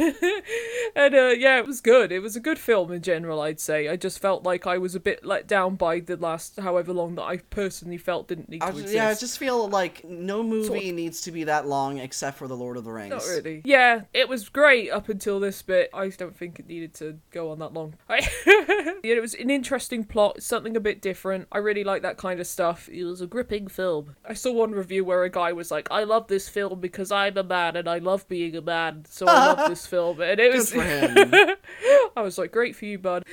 uh, 1.14 1.28
yeah, 1.28 1.58
it 1.58 1.66
was 1.66 1.80
good. 1.80 2.12
It 2.12 2.20
was 2.20 2.36
a 2.36 2.40
good 2.40 2.58
film 2.58 2.92
in 2.92 3.02
general, 3.02 3.40
I'd 3.40 3.60
say. 3.60 3.88
I 3.88 3.96
just 3.96 4.18
felt 4.18 4.42
like 4.42 4.66
I 4.66 4.78
was 4.78 4.94
a 4.94 5.00
bit 5.00 5.24
let 5.24 5.46
down 5.46 5.76
by 5.76 6.00
the 6.00 6.16
last 6.16 6.58
however 6.58 6.92
long 6.92 7.14
that 7.16 7.22
I 7.22 7.38
personally 7.38 7.98
felt 7.98 8.28
didn't 8.28 8.48
need 8.48 8.60
to 8.60 8.66
I, 8.66 8.70
exist. 8.70 8.94
yeah, 8.94 9.08
I 9.08 9.14
just 9.14 9.38
feel 9.38 9.68
like 9.68 10.04
no 10.04 10.42
movie 10.42 10.92
needs 10.92 11.20
to 11.22 11.32
be 11.32 11.44
that 11.44 11.66
long 11.66 11.98
except 11.98 12.38
for 12.38 12.48
The 12.48 12.56
Lord 12.56 12.76
of 12.76 12.84
the 12.84 12.92
Rings. 12.92 13.10
Not 13.10 13.24
really. 13.26 13.62
Yeah, 13.64 14.02
it 14.12 14.28
was 14.28 14.48
great 14.48 14.90
up 14.90 15.08
until 15.08 15.40
this 15.40 15.62
bit. 15.62 15.90
I 15.92 16.06
just 16.06 16.18
don't 16.18 16.36
think 16.36 16.58
it 16.58 16.66
needed 16.68 16.94
to 16.94 17.18
go 17.30 17.50
on 17.50 17.58
that 17.60 17.72
long. 17.72 17.94
I, 18.08 18.18
yeah, 19.04 19.14
it 19.16 19.20
was 19.20 19.34
an 19.34 19.50
interesting 19.50 20.04
plot, 20.04 20.42
something 20.42 20.76
a 20.76 20.80
bit 20.80 21.00
different. 21.02 21.48
I 21.52 21.58
really 21.58 21.84
like 21.84 22.02
that 22.02 22.16
kind 22.16 22.40
of 22.40 22.46
stuff. 22.46 22.88
It 22.88 23.04
was 23.04 23.20
a 23.20 23.26
gripping 23.26 23.68
film. 23.68 24.16
I 24.24 24.34
saw 24.34 24.52
one 24.52 24.72
review 24.72 25.04
where 25.04 25.24
a 25.24 25.30
guy 25.30 25.52
was 25.52 25.70
like, 25.70 25.88
"I 25.90 26.04
love 26.04 26.28
this 26.28 26.48
film 26.48 26.80
because 26.80 27.12
I'm 27.12 27.36
a 27.36 27.42
man 27.42 27.76
and 27.76 27.88
I 27.88 27.98
love 27.98 28.28
being 28.28 28.56
a 28.56 28.60
man, 28.62 29.04
so 29.08 29.26
I 29.26 29.52
love 29.52 29.68
this 29.68 29.86
film." 29.86 30.20
And 30.20 30.40
it 30.40 30.52
was. 30.52 30.70
I 32.16 32.22
was 32.22 32.38
like, 32.38 32.52
"Great 32.52 32.76
for 32.76 32.84
you, 32.84 32.98
bud." 32.98 33.24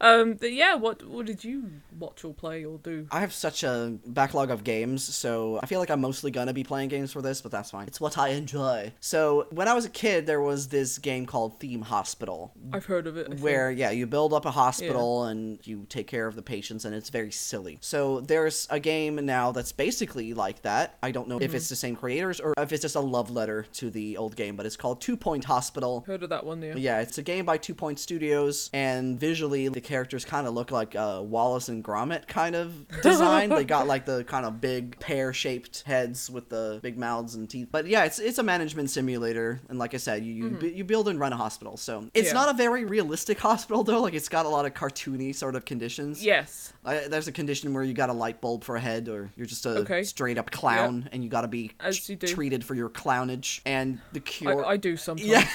Um, 0.00 0.34
but 0.34 0.52
yeah, 0.52 0.74
what 0.74 1.06
what 1.06 1.26
did 1.26 1.44
you 1.44 1.70
watch 1.98 2.24
or 2.24 2.34
play 2.34 2.64
or 2.64 2.78
do? 2.78 3.06
I 3.10 3.20
have 3.20 3.32
such 3.32 3.62
a 3.62 3.96
backlog 4.06 4.50
of 4.50 4.64
games, 4.64 5.02
so 5.02 5.60
I 5.62 5.66
feel 5.66 5.80
like 5.80 5.90
I'm 5.90 6.00
mostly 6.00 6.30
gonna 6.30 6.52
be 6.52 6.64
playing 6.64 6.88
games 6.88 7.12
for 7.12 7.22
this, 7.22 7.40
but 7.40 7.52
that's 7.52 7.70
fine. 7.70 7.86
It's 7.86 8.00
what 8.00 8.18
I 8.18 8.28
enjoy. 8.28 8.92
So 9.00 9.46
when 9.50 9.68
I 9.68 9.74
was 9.74 9.84
a 9.84 9.90
kid, 9.90 10.26
there 10.26 10.40
was 10.40 10.68
this 10.68 10.98
game 10.98 11.26
called 11.26 11.60
Theme 11.60 11.82
Hospital, 11.82 12.52
I've 12.72 12.84
heard 12.86 13.06
of 13.06 13.16
it. 13.16 13.26
I 13.26 13.30
think. 13.30 13.42
where 13.42 13.70
yeah 13.70 13.90
you 13.90 14.06
build 14.06 14.32
up 14.32 14.44
a 14.46 14.50
hospital 14.50 15.24
and 15.24 15.58
you 15.66 15.86
take 15.88 16.06
care 16.06 16.26
of 16.26 16.34
the 16.36 16.42
patients 16.42 16.84
and 16.84 16.94
it's 16.94 17.10
very 17.10 17.30
silly 17.30 17.78
so 17.80 18.20
there's 18.20 18.66
a 18.70 18.80
game 18.80 19.24
now 19.24 19.52
that's 19.52 19.72
basically 19.72 20.34
like 20.34 20.62
that 20.62 20.96
i 21.02 21.10
don't 21.10 21.28
know 21.28 21.38
if 21.40 21.54
it's 21.54 21.68
the 21.68 21.76
same 21.76 21.94
creators 21.96 22.40
or 22.40 22.54
if 22.58 22.72
it's 22.72 22.82
just 22.82 22.96
a 22.96 23.00
love 23.00 23.30
letter 23.30 23.66
to 23.72 23.90
the 23.90 24.16
old 24.16 24.34
game 24.36 24.56
but 24.56 24.66
it's 24.66 24.76
called 24.76 25.00
two 25.00 25.16
point 25.16 25.44
hospital 25.44 26.04
heard 26.06 26.22
of 26.22 26.30
that 26.30 26.44
one? 26.44 26.62
Yeah. 26.62 26.74
yeah, 26.76 27.00
it's 27.00 27.18
a 27.18 27.22
game 27.22 27.44
by 27.44 27.58
Two 27.58 27.74
Point 27.74 27.98
Studios, 27.98 28.70
and 28.72 29.18
visually 29.18 29.68
the 29.68 29.80
characters 29.80 30.24
kind 30.24 30.46
of 30.46 30.54
look 30.54 30.70
like 30.70 30.94
uh, 30.96 31.20
Wallace 31.22 31.68
and 31.68 31.83
Gromit 31.84 32.26
kind 32.26 32.56
of 32.56 32.88
design. 33.02 33.50
they 33.50 33.64
got 33.64 33.86
like 33.86 34.04
the 34.04 34.24
kind 34.24 34.44
of 34.44 34.60
big 34.60 34.98
pear-shaped 34.98 35.82
heads 35.86 36.28
with 36.28 36.48
the 36.48 36.80
big 36.82 36.98
mouths 36.98 37.34
and 37.36 37.48
teeth. 37.48 37.68
But 37.70 37.86
yeah, 37.86 38.04
it's 38.04 38.18
it's 38.18 38.38
a 38.38 38.42
management 38.42 38.90
simulator, 38.90 39.60
and 39.68 39.78
like 39.78 39.94
I 39.94 39.98
said, 39.98 40.24
you 40.24 40.34
you, 40.34 40.50
bu- 40.50 40.66
you 40.66 40.84
build 40.84 41.08
and 41.08 41.18
run 41.20 41.32
a 41.32 41.36
hospital. 41.36 41.76
So 41.76 42.10
it's 42.12 42.28
Mm-hmm. 42.28 42.36
Yeah. 42.36 42.44
not 42.44 42.54
a 42.54 42.56
very 42.58 42.84
realistic 42.84 43.38
hospital 43.50 43.84
though. 43.84 44.02
Like 44.02 44.14
it's 44.14 44.28
got 44.28 44.44
a 44.44 44.48
lot 44.48 44.66
of 44.66 44.74
cartoony 44.74 45.34
sort 45.34 45.54
of 45.54 45.64
conditions. 45.64 46.24
Yes. 46.24 46.72
Uh, 46.84 47.08
there's 47.08 47.28
a 47.28 47.32
condition 47.32 47.72
where 47.72 47.82
you 47.82 47.94
got 47.94 48.10
a 48.10 48.12
light 48.12 48.40
bulb 48.40 48.62
for 48.64 48.76
a 48.76 48.80
head, 48.80 49.08
or 49.08 49.30
you're 49.36 49.46
just 49.46 49.64
a 49.66 49.70
Okay. 49.78 50.02
straight 50.02 50.36
up 50.38 50.50
clown, 50.50 51.08
and 51.12 51.24
you 51.24 51.30
got 51.30 51.42
to 51.42 51.48
be 51.48 51.70
As 51.80 52.08
you 52.08 52.16
do. 52.16 52.26
treated 52.26 52.64
for 52.64 52.74
your 52.74 52.90
clownage. 52.90 53.60
And 53.64 54.00
the 54.12 54.20
cure. 54.20 54.64
I, 54.64 54.72
I 54.72 54.76
do 54.76 54.96
sometimes. 54.96 55.28
Yeah. 55.28 55.48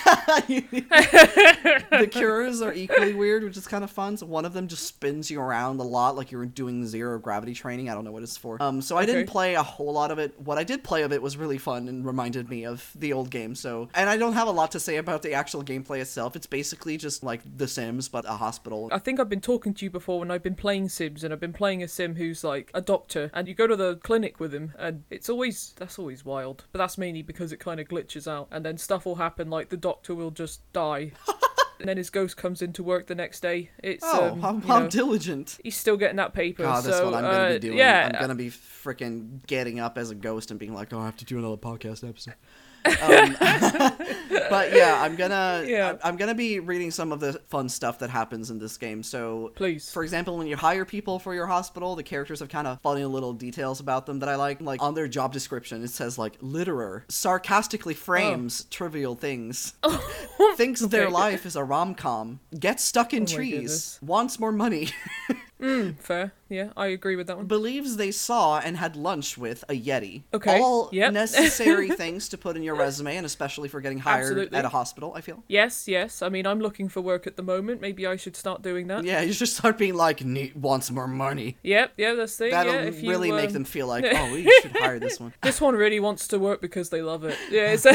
the 1.91 2.07
cures 2.11 2.61
are 2.61 2.73
equally 2.73 3.13
weird, 3.23 3.43
which 3.43 3.57
is 3.57 3.67
kind 3.67 3.83
of 3.83 3.91
fun. 3.91 4.17
So 4.17 4.25
one 4.25 4.45
of 4.45 4.53
them 4.53 4.67
just 4.67 4.85
spins 4.85 5.29
you 5.29 5.39
around 5.39 5.79
a 5.79 5.83
lot, 5.83 6.15
like 6.15 6.31
you're 6.31 6.45
doing 6.45 6.85
zero 6.85 7.19
gravity 7.19 7.53
training. 7.53 7.89
I 7.89 7.93
don't 7.93 8.05
know 8.05 8.11
what 8.11 8.23
it's 8.23 8.37
for. 8.37 8.61
Um, 8.61 8.81
so 8.81 8.97
I 8.97 9.05
didn't 9.05 9.27
play 9.27 9.55
a 9.55 9.63
whole 9.63 9.93
lot 9.93 10.11
of 10.11 10.19
it. 10.19 10.39
What 10.39 10.57
I 10.57 10.63
did 10.63 10.83
play 10.83 11.03
of 11.03 11.11
it 11.13 11.21
was 11.21 11.37
really 11.37 11.57
fun 11.57 11.87
and 11.87 12.05
reminded 12.05 12.49
me 12.49 12.65
of 12.65 12.89
the 12.95 13.13
old 13.13 13.29
game. 13.29 13.55
So, 13.55 13.89
and 13.93 14.09
I 14.09 14.17
don't 14.17 14.33
have 14.33 14.47
a 14.47 14.51
lot 14.51 14.71
to 14.71 14.79
say 14.79 14.97
about 14.97 15.21
the 15.21 15.33
actual 15.33 15.63
gameplay 15.63 15.99
itself. 16.01 16.35
It's 16.35 16.47
basically 16.47 16.97
just 16.97 17.23
like 17.23 17.41
The 17.57 17.67
Sims, 17.67 18.09
but 18.09 18.25
a 18.25 18.33
hospital. 18.33 18.89
I 18.91 18.99
think 18.99 19.19
I've 19.19 19.29
been 19.29 19.41
talking 19.41 19.73
to 19.75 19.85
you 19.85 19.91
before 19.91 20.19
when 20.19 20.31
I've 20.31 20.43
been 20.43 20.55
playing 20.55 20.89
Sims, 20.89 21.18
and 21.23 21.33
I've 21.33 21.39
been 21.39 21.53
playing 21.53 21.83
a 21.83 21.87
Sim 21.87 22.15
who's 22.15 22.43
like 22.43 22.71
a 22.73 22.81
doctor, 22.81 23.31
and 23.33 23.47
you 23.47 23.53
go 23.53 23.67
to 23.67 23.75
the 23.75 23.95
clinic 23.97 24.39
with 24.39 24.53
him, 24.53 24.73
and 24.77 25.03
it's 25.09 25.29
always 25.29 25.73
that's 25.77 25.99
always 25.99 26.23
wild. 26.25 26.65
But 26.71 26.79
that's 26.79 26.97
mainly 26.97 27.21
because 27.21 27.51
it 27.51 27.59
kind 27.59 27.79
of 27.79 27.87
glitches 27.87 28.27
out, 28.27 28.47
and 28.51 28.65
then 28.65 28.77
stuff 28.77 29.05
will 29.05 29.15
happen, 29.15 29.49
like 29.49 29.69
the 29.69 29.77
doctor 29.77 30.15
will 30.15 30.31
just 30.31 30.61
die. 30.73 31.11
And 31.79 31.87
then 31.87 31.95
his 31.95 32.09
ghost 32.09 32.35
comes 32.35 32.61
into 32.61 32.83
work 32.83 33.07
the 33.07 33.15
next 33.15 33.39
day. 33.39 33.69
It's 33.81 34.03
Oh, 34.05 34.31
um, 34.31 34.41
how, 34.41 34.53
you 34.55 34.59
how 34.61 34.79
know, 34.79 34.87
diligent! 34.89 35.57
he's 35.63 35.77
still 35.77 35.95
getting 35.95 36.17
that 36.17 36.33
paper. 36.33 36.63
God, 36.63 36.83
that's 36.83 36.97
so, 36.97 37.05
what 37.05 37.13
I'm 37.13 37.23
gonna 37.23 37.37
uh, 37.37 37.53
be 37.53 37.59
doing. 37.59 37.77
Yeah, 37.77 38.11
I'm 38.13 38.19
gonna 38.19 38.35
be 38.35 38.49
freaking 38.49 39.45
getting 39.47 39.79
up 39.79 39.97
as 39.97 40.11
a 40.11 40.15
ghost 40.15 40.51
and 40.51 40.59
being 40.59 40.73
like, 40.73 40.91
"Oh, 40.91 40.99
I 40.99 41.05
have 41.05 41.15
to 41.17 41.25
do 41.25 41.37
another 41.37 41.55
podcast 41.55 42.05
episode." 42.07 42.33
Um, 43.01 43.35
but 44.49 44.73
yeah, 44.73 44.99
I'm 45.01 45.15
gonna 45.15 45.63
Yeah. 45.65 45.97
I'm 46.03 46.17
gonna 46.17 46.35
be 46.35 46.59
reading 46.59 46.91
some 46.91 47.11
of 47.11 47.19
the 47.19 47.33
fun 47.49 47.69
stuff 47.69 47.99
that 47.99 48.09
happens 48.09 48.49
in 48.49 48.59
this 48.59 48.77
game. 48.77 49.03
So, 49.03 49.51
Please. 49.55 49.91
for 49.91 50.03
example, 50.03 50.37
when 50.37 50.47
you 50.47 50.55
hire 50.55 50.85
people 50.85 51.19
for 51.19 51.33
your 51.33 51.47
hospital, 51.47 51.95
the 51.95 52.03
characters 52.03 52.39
have 52.39 52.49
kind 52.49 52.67
of 52.67 52.81
funny 52.81 53.05
little 53.05 53.33
details 53.33 53.79
about 53.79 54.05
them 54.05 54.19
that 54.19 54.29
I 54.29 54.35
like. 54.35 54.61
Like 54.61 54.81
on 54.81 54.93
their 54.93 55.07
job 55.07 55.33
description, 55.33 55.83
it 55.83 55.89
says 55.89 56.17
like 56.17 56.39
litterer, 56.41 57.03
sarcastically 57.09 57.93
frames 57.93 58.65
trivial 58.65 59.15
things, 59.15 59.73
thinks 60.55 60.81
their 60.81 61.09
life 61.09 61.45
is 61.45 61.55
a 61.55 61.63
rom 61.63 61.95
com, 61.95 62.39
gets 62.57 62.83
stuck 62.83 63.13
in 63.13 63.23
Oh 63.23 63.25
trees, 63.25 63.99
wants 64.01 64.39
more 64.39 64.51
money. 64.51 64.89
fair. 65.99 66.33
Yeah, 66.49 66.69
I 66.75 66.87
agree 66.87 67.15
with 67.15 67.27
that 67.27 67.37
one. 67.37 67.45
believes 67.45 67.97
they 67.97 68.11
saw 68.11 68.59
and 68.59 68.77
had 68.77 68.95
lunch 68.95 69.37
with 69.37 69.63
a 69.69 69.79
Yeti. 69.79 70.23
Okay, 70.33 70.59
All 70.59 70.89
yep. 70.91 71.13
necessary 71.19 71.89
things 71.89 72.27
to 72.29 72.37
put 72.37 72.57
in 72.57 72.63
your 72.63 72.75
resume, 72.75 73.17
and 73.17 73.25
especially 73.25 73.69
for 73.69 73.81
getting 73.81 73.99
hired 73.99 74.23
Absolutely. 74.23 74.57
at 74.57 74.65
a 74.65 74.69
hospital, 74.69 75.13
I 75.15 75.21
feel. 75.21 75.43
Yes, 75.47 75.87
yes. 75.87 76.23
I 76.23 76.29
mean, 76.29 76.47
I'm 76.47 76.59
looking 76.59 76.89
for 76.89 77.01
work 77.01 77.27
at 77.27 77.35
the 77.35 77.43
moment. 77.43 77.81
Maybe 77.81 78.07
I 78.07 78.15
should 78.15 78.35
start 78.35 78.63
doing 78.63 78.87
that. 78.87 79.03
Yeah, 79.03 79.21
you 79.21 79.33
should 79.33 79.49
start 79.49 79.77
being 79.77 79.93
like, 79.95 80.23
"Need 80.25 80.55
wants 80.55 80.89
more 80.89 81.07
money. 81.07 81.57
Yep, 81.61 81.93
yeah, 81.97 82.15
that's 82.15 82.35
the 82.37 82.45
thing. 82.45 82.51
That'll 82.51 82.73
yeah, 82.73 82.81
if 82.81 83.03
you, 83.03 83.09
really 83.09 83.31
make 83.31 83.47
um, 83.47 83.53
them 83.53 83.63
feel 83.65 83.87
like, 83.87 84.05
oh, 84.11 84.31
we 84.31 84.49
should 84.61 84.71
hire 84.71 84.99
this 84.99 85.19
one. 85.19 85.33
This 85.43 85.61
one 85.61 85.75
really 85.75 85.99
wants 85.99 86.27
to 86.29 86.39
work 86.39 86.61
because 86.61 86.89
they 86.89 87.01
love 87.01 87.23
it. 87.23 87.37
Yeah, 87.49 87.75
it's 87.77 87.85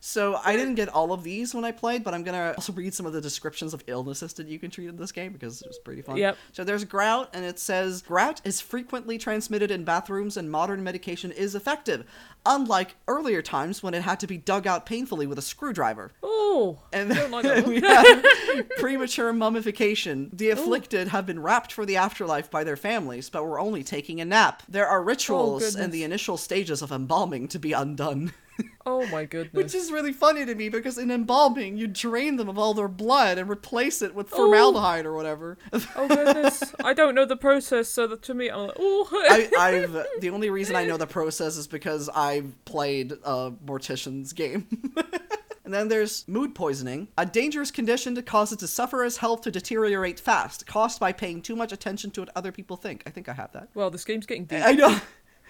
So 0.00 0.38
I 0.44 0.56
didn't 0.56 0.74
get 0.74 0.88
all 0.88 1.12
of 1.12 1.22
these 1.22 1.54
when 1.54 1.64
I 1.64 1.72
played, 1.72 2.04
but 2.04 2.14
I'm 2.14 2.22
gonna 2.22 2.54
also 2.56 2.72
read 2.72 2.94
some 2.94 3.06
of 3.06 3.12
the 3.12 3.20
descriptions 3.20 3.74
of 3.74 3.82
illnesses 3.86 4.32
that 4.34 4.46
you 4.46 4.58
can 4.58 4.70
treat 4.70 4.88
in 4.88 4.96
this 4.96 5.12
game 5.12 5.32
because 5.32 5.60
it 5.62 5.68
was 5.68 5.78
pretty 5.78 6.02
fun. 6.02 6.16
Yep. 6.16 6.36
So 6.52 6.64
there's 6.64 6.75
grout, 6.84 7.30
and 7.32 7.44
it 7.44 7.58
says 7.58 8.02
grout 8.02 8.40
is 8.44 8.60
frequently 8.60 9.18
transmitted 9.18 9.70
in 9.70 9.84
bathrooms, 9.84 10.36
and 10.36 10.50
modern 10.50 10.82
medication 10.84 11.30
is 11.32 11.54
effective, 11.54 12.04
unlike 12.44 12.96
earlier 13.08 13.42
times 13.42 13.82
when 13.82 13.94
it 13.94 14.02
had 14.02 14.20
to 14.20 14.26
be 14.26 14.36
dug 14.38 14.66
out 14.66 14.86
painfully 14.86 15.26
with 15.26 15.38
a 15.38 15.42
screwdriver. 15.42 16.12
oh, 16.22 16.78
And 16.92 17.10
don't 17.10 17.30
like 17.30 17.42
then 17.44 17.64
we 17.68 17.80
have 17.80 18.24
premature 18.78 19.32
mummification. 19.32 20.30
The 20.32 20.50
afflicted 20.50 21.08
have 21.08 21.26
been 21.26 21.40
wrapped 21.42 21.72
for 21.72 21.84
the 21.86 21.96
afterlife 21.96 22.50
by 22.50 22.64
their 22.64 22.76
families, 22.76 23.28
but 23.30 23.44
were 23.44 23.58
only 23.60 23.82
taking 23.82 24.20
a 24.20 24.24
nap. 24.24 24.62
There 24.68 24.86
are 24.86 25.02
rituals 25.02 25.76
Oh, 25.76 25.80
and 25.82 25.92
the 25.92 26.04
initial 26.04 26.36
stages 26.36 26.82
of 26.82 26.92
embalming 26.92 27.48
to 27.48 27.58
be 27.58 27.72
undone. 27.72 28.32
Oh 28.86 29.04
my 29.08 29.24
goodness. 29.26 29.52
Which 29.52 29.74
is 29.74 29.90
really 29.90 30.12
funny 30.12 30.46
to 30.46 30.54
me 30.54 30.68
because 30.68 30.96
in 30.96 31.10
embalming, 31.10 31.76
you 31.76 31.86
drain 31.88 32.36
them 32.36 32.48
of 32.48 32.58
all 32.58 32.72
their 32.72 32.88
blood 32.88 33.36
and 33.36 33.50
replace 33.50 34.00
it 34.00 34.14
with 34.14 34.32
oh. 34.32 34.36
formaldehyde 34.36 35.04
or 35.04 35.14
whatever. 35.14 35.58
Oh 35.96 36.08
goodness, 36.08 36.62
I 36.84 36.94
don't 36.94 37.14
know 37.14 37.24
the 37.24 37.36
process, 37.36 37.88
so 37.88 38.06
that 38.06 38.22
to 38.22 38.34
me, 38.34 38.48
I'm 38.48 38.68
like, 38.68 38.76
oh. 38.78 39.08
I, 39.12 39.50
I've 39.58 40.06
the 40.20 40.30
only 40.30 40.50
reason 40.50 40.76
I 40.76 40.84
know 40.84 40.96
the 40.96 41.06
process 41.06 41.56
is 41.56 41.66
because 41.66 42.08
I've 42.10 42.64
played 42.64 43.12
a 43.24 43.52
mortician's 43.64 44.32
game. 44.32 44.66
and 45.64 45.74
then 45.74 45.88
there's 45.88 46.26
mood 46.28 46.54
poisoning, 46.54 47.08
a 47.18 47.26
dangerous 47.26 47.72
condition 47.72 48.14
that 48.14 48.24
causes 48.24 48.58
the 48.58 48.68
sufferer's 48.68 49.16
health 49.16 49.42
to 49.42 49.50
deteriorate 49.50 50.20
fast, 50.20 50.66
caused 50.66 51.00
by 51.00 51.12
paying 51.12 51.42
too 51.42 51.56
much 51.56 51.72
attention 51.72 52.10
to 52.12 52.20
what 52.20 52.30
other 52.36 52.52
people 52.52 52.76
think. 52.76 53.02
I 53.04 53.10
think 53.10 53.28
I 53.28 53.32
have 53.32 53.52
that. 53.52 53.68
well, 53.74 53.90
this 53.90 54.04
game's 54.04 54.26
getting 54.26 54.44
deep. 54.44 54.62
I 54.64 54.72
know. 54.72 55.00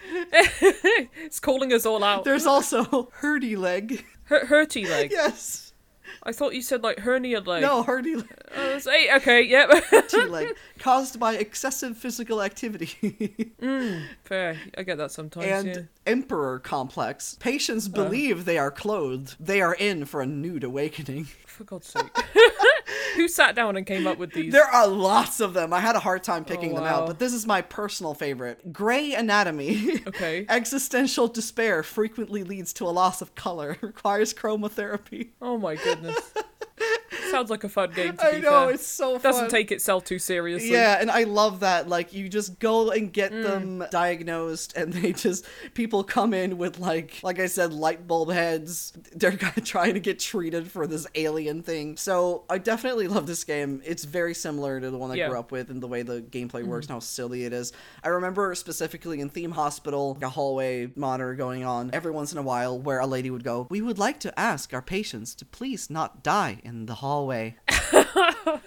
it's 0.11 1.39
calling 1.39 1.73
us 1.73 1.85
all 1.85 2.03
out. 2.03 2.23
There's 2.23 2.45
also 2.45 2.83
hurty 3.21 3.57
leg. 3.57 4.05
Her- 4.25 4.45
hurty 4.45 4.87
leg. 4.87 5.11
Yes. 5.11 5.73
I 6.23 6.31
thought 6.31 6.53
you 6.53 6.61
said 6.61 6.83
like 6.83 6.99
hernia 6.99 7.39
leg. 7.41 7.61
No, 7.61 7.83
hurty 7.83 8.15
leg. 8.15 8.43
I 8.55 8.73
was 8.73 8.87
eight. 8.87 9.09
Okay, 9.15 9.43
yep. 9.43 9.71
T 10.09 10.25
leg 10.25 10.55
caused 10.79 11.19
by 11.19 11.35
excessive 11.35 11.97
physical 11.97 12.41
activity 12.41 12.87
mm, 13.61 14.03
Fair. 14.23 14.57
I 14.77 14.83
get 14.83 14.97
that 14.97 15.11
sometimes. 15.11 15.45
and 15.45 15.67
yeah. 15.67 15.81
emperor 16.05 16.59
complex. 16.59 17.37
Patients 17.39 17.87
uh. 17.87 17.91
believe 17.91 18.45
they 18.45 18.57
are 18.57 18.71
clothed. 18.71 19.35
They 19.39 19.61
are 19.61 19.75
in 19.75 20.05
for 20.05 20.21
a 20.21 20.25
nude 20.25 20.63
awakening. 20.63 21.27
For 21.45 21.63
God's 21.63 21.87
sake. 21.87 22.09
Who 23.15 23.27
sat 23.27 23.55
down 23.55 23.75
and 23.75 23.85
came 23.85 24.07
up 24.07 24.17
with 24.17 24.31
these? 24.33 24.53
There 24.53 24.63
are 24.65 24.87
lots 24.87 25.39
of 25.39 25.53
them. 25.53 25.73
I 25.73 25.79
had 25.79 25.95
a 25.95 25.99
hard 25.99 26.23
time 26.23 26.43
oh, 26.45 26.49
picking 26.49 26.73
them 26.73 26.83
out, 26.83 27.07
but 27.07 27.19
this 27.19 27.33
is 27.33 27.45
my 27.45 27.61
personal 27.61 28.13
favorite. 28.13 28.71
Gray 28.71 29.13
anatomy. 29.13 30.01
Okay. 30.07 30.45
Existential 30.47 31.27
despair 31.27 31.83
frequently 31.83 32.43
leads 32.43 32.71
to 32.73 32.85
a 32.85 32.89
loss 32.91 33.21
of 33.21 33.35
color. 33.35 33.77
Requires 33.81 34.33
chromotherapy. 34.33 35.29
Oh 35.41 35.57
my 35.57 35.75
goodness. 35.75 36.33
Sounds 37.31 37.49
like 37.49 37.63
a 37.63 37.69
fun 37.69 37.91
game 37.91 38.15
to 38.17 38.25
I 38.25 38.35
be 38.35 38.41
know 38.41 38.65
fair. 38.67 38.71
it's 38.75 38.85
so 38.87 39.19
fun. 39.19 39.31
Doesn't 39.31 39.49
take 39.49 39.71
itself 39.71 40.03
too 40.05 40.19
seriously. 40.19 40.71
Yeah, 40.71 40.97
and 40.99 41.09
I 41.11 41.23
love 41.23 41.59
that. 41.61 41.87
Like, 41.89 42.13
you 42.13 42.29
just 42.29 42.59
go 42.59 42.91
and 42.91 43.11
get 43.11 43.31
Mm. 43.31 43.43
them 43.43 43.83
diagnosed, 43.91 44.75
and 44.75 44.93
they 44.93 45.13
just 45.13 45.45
people 45.73 46.03
come 46.03 46.33
in 46.33 46.57
with 46.57 46.79
like, 46.79 47.19
like 47.23 47.39
I 47.39 47.47
said, 47.47 47.73
light 47.73 48.07
bulb 48.07 48.31
heads. 48.31 48.93
They're 49.13 49.31
trying 49.63 49.93
to 49.95 49.99
get 49.99 50.19
treated 50.19 50.71
for 50.71 50.87
this 50.87 51.05
alien 51.15 51.61
thing. 51.63 51.97
So 51.97 52.43
I 52.49 52.57
definitely 52.57 53.07
love 53.07 53.27
this 53.27 53.43
game. 53.43 53.81
It's 53.85 54.03
very 54.05 54.33
similar 54.33 54.79
to 54.79 54.89
the 54.89 54.97
one 54.97 55.11
I 55.11 55.15
Yeah. 55.15 55.29
Grew 55.29 55.39
up 55.39 55.51
with, 55.51 55.69
and 55.69 55.81
the 55.83 55.87
way 55.87 56.01
the 56.03 56.21
gameplay 56.21 56.63
works 56.63 56.87
and 56.87 56.93
how 56.93 56.99
silly 56.99 57.43
it 57.45 57.53
is. 57.53 57.73
I 58.03 58.09
remember 58.09 58.53
specifically 58.55 59.19
in 59.19 59.29
Theme 59.29 59.51
Hospital, 59.51 60.17
a 60.21 60.29
hallway 60.29 60.89
monitor 60.95 61.33
going 61.35 61.63
on 61.63 61.89
every 61.93 62.11
once 62.11 62.31
in 62.31 62.37
a 62.37 62.41
while, 62.41 62.79
where 62.79 62.99
a 62.99 63.07
lady 63.07 63.29
would 63.29 63.43
go, 63.43 63.67
"We 63.69 63.81
would 63.81 63.97
like 63.99 64.19
to 64.21 64.37
ask 64.39 64.73
our 64.73 64.81
patients 64.81 65.35
to 65.35 65.45
please 65.45 65.89
not 65.89 66.23
die 66.23 66.59
in 66.63 66.85
the 66.85 66.95
hallway." 67.17 67.55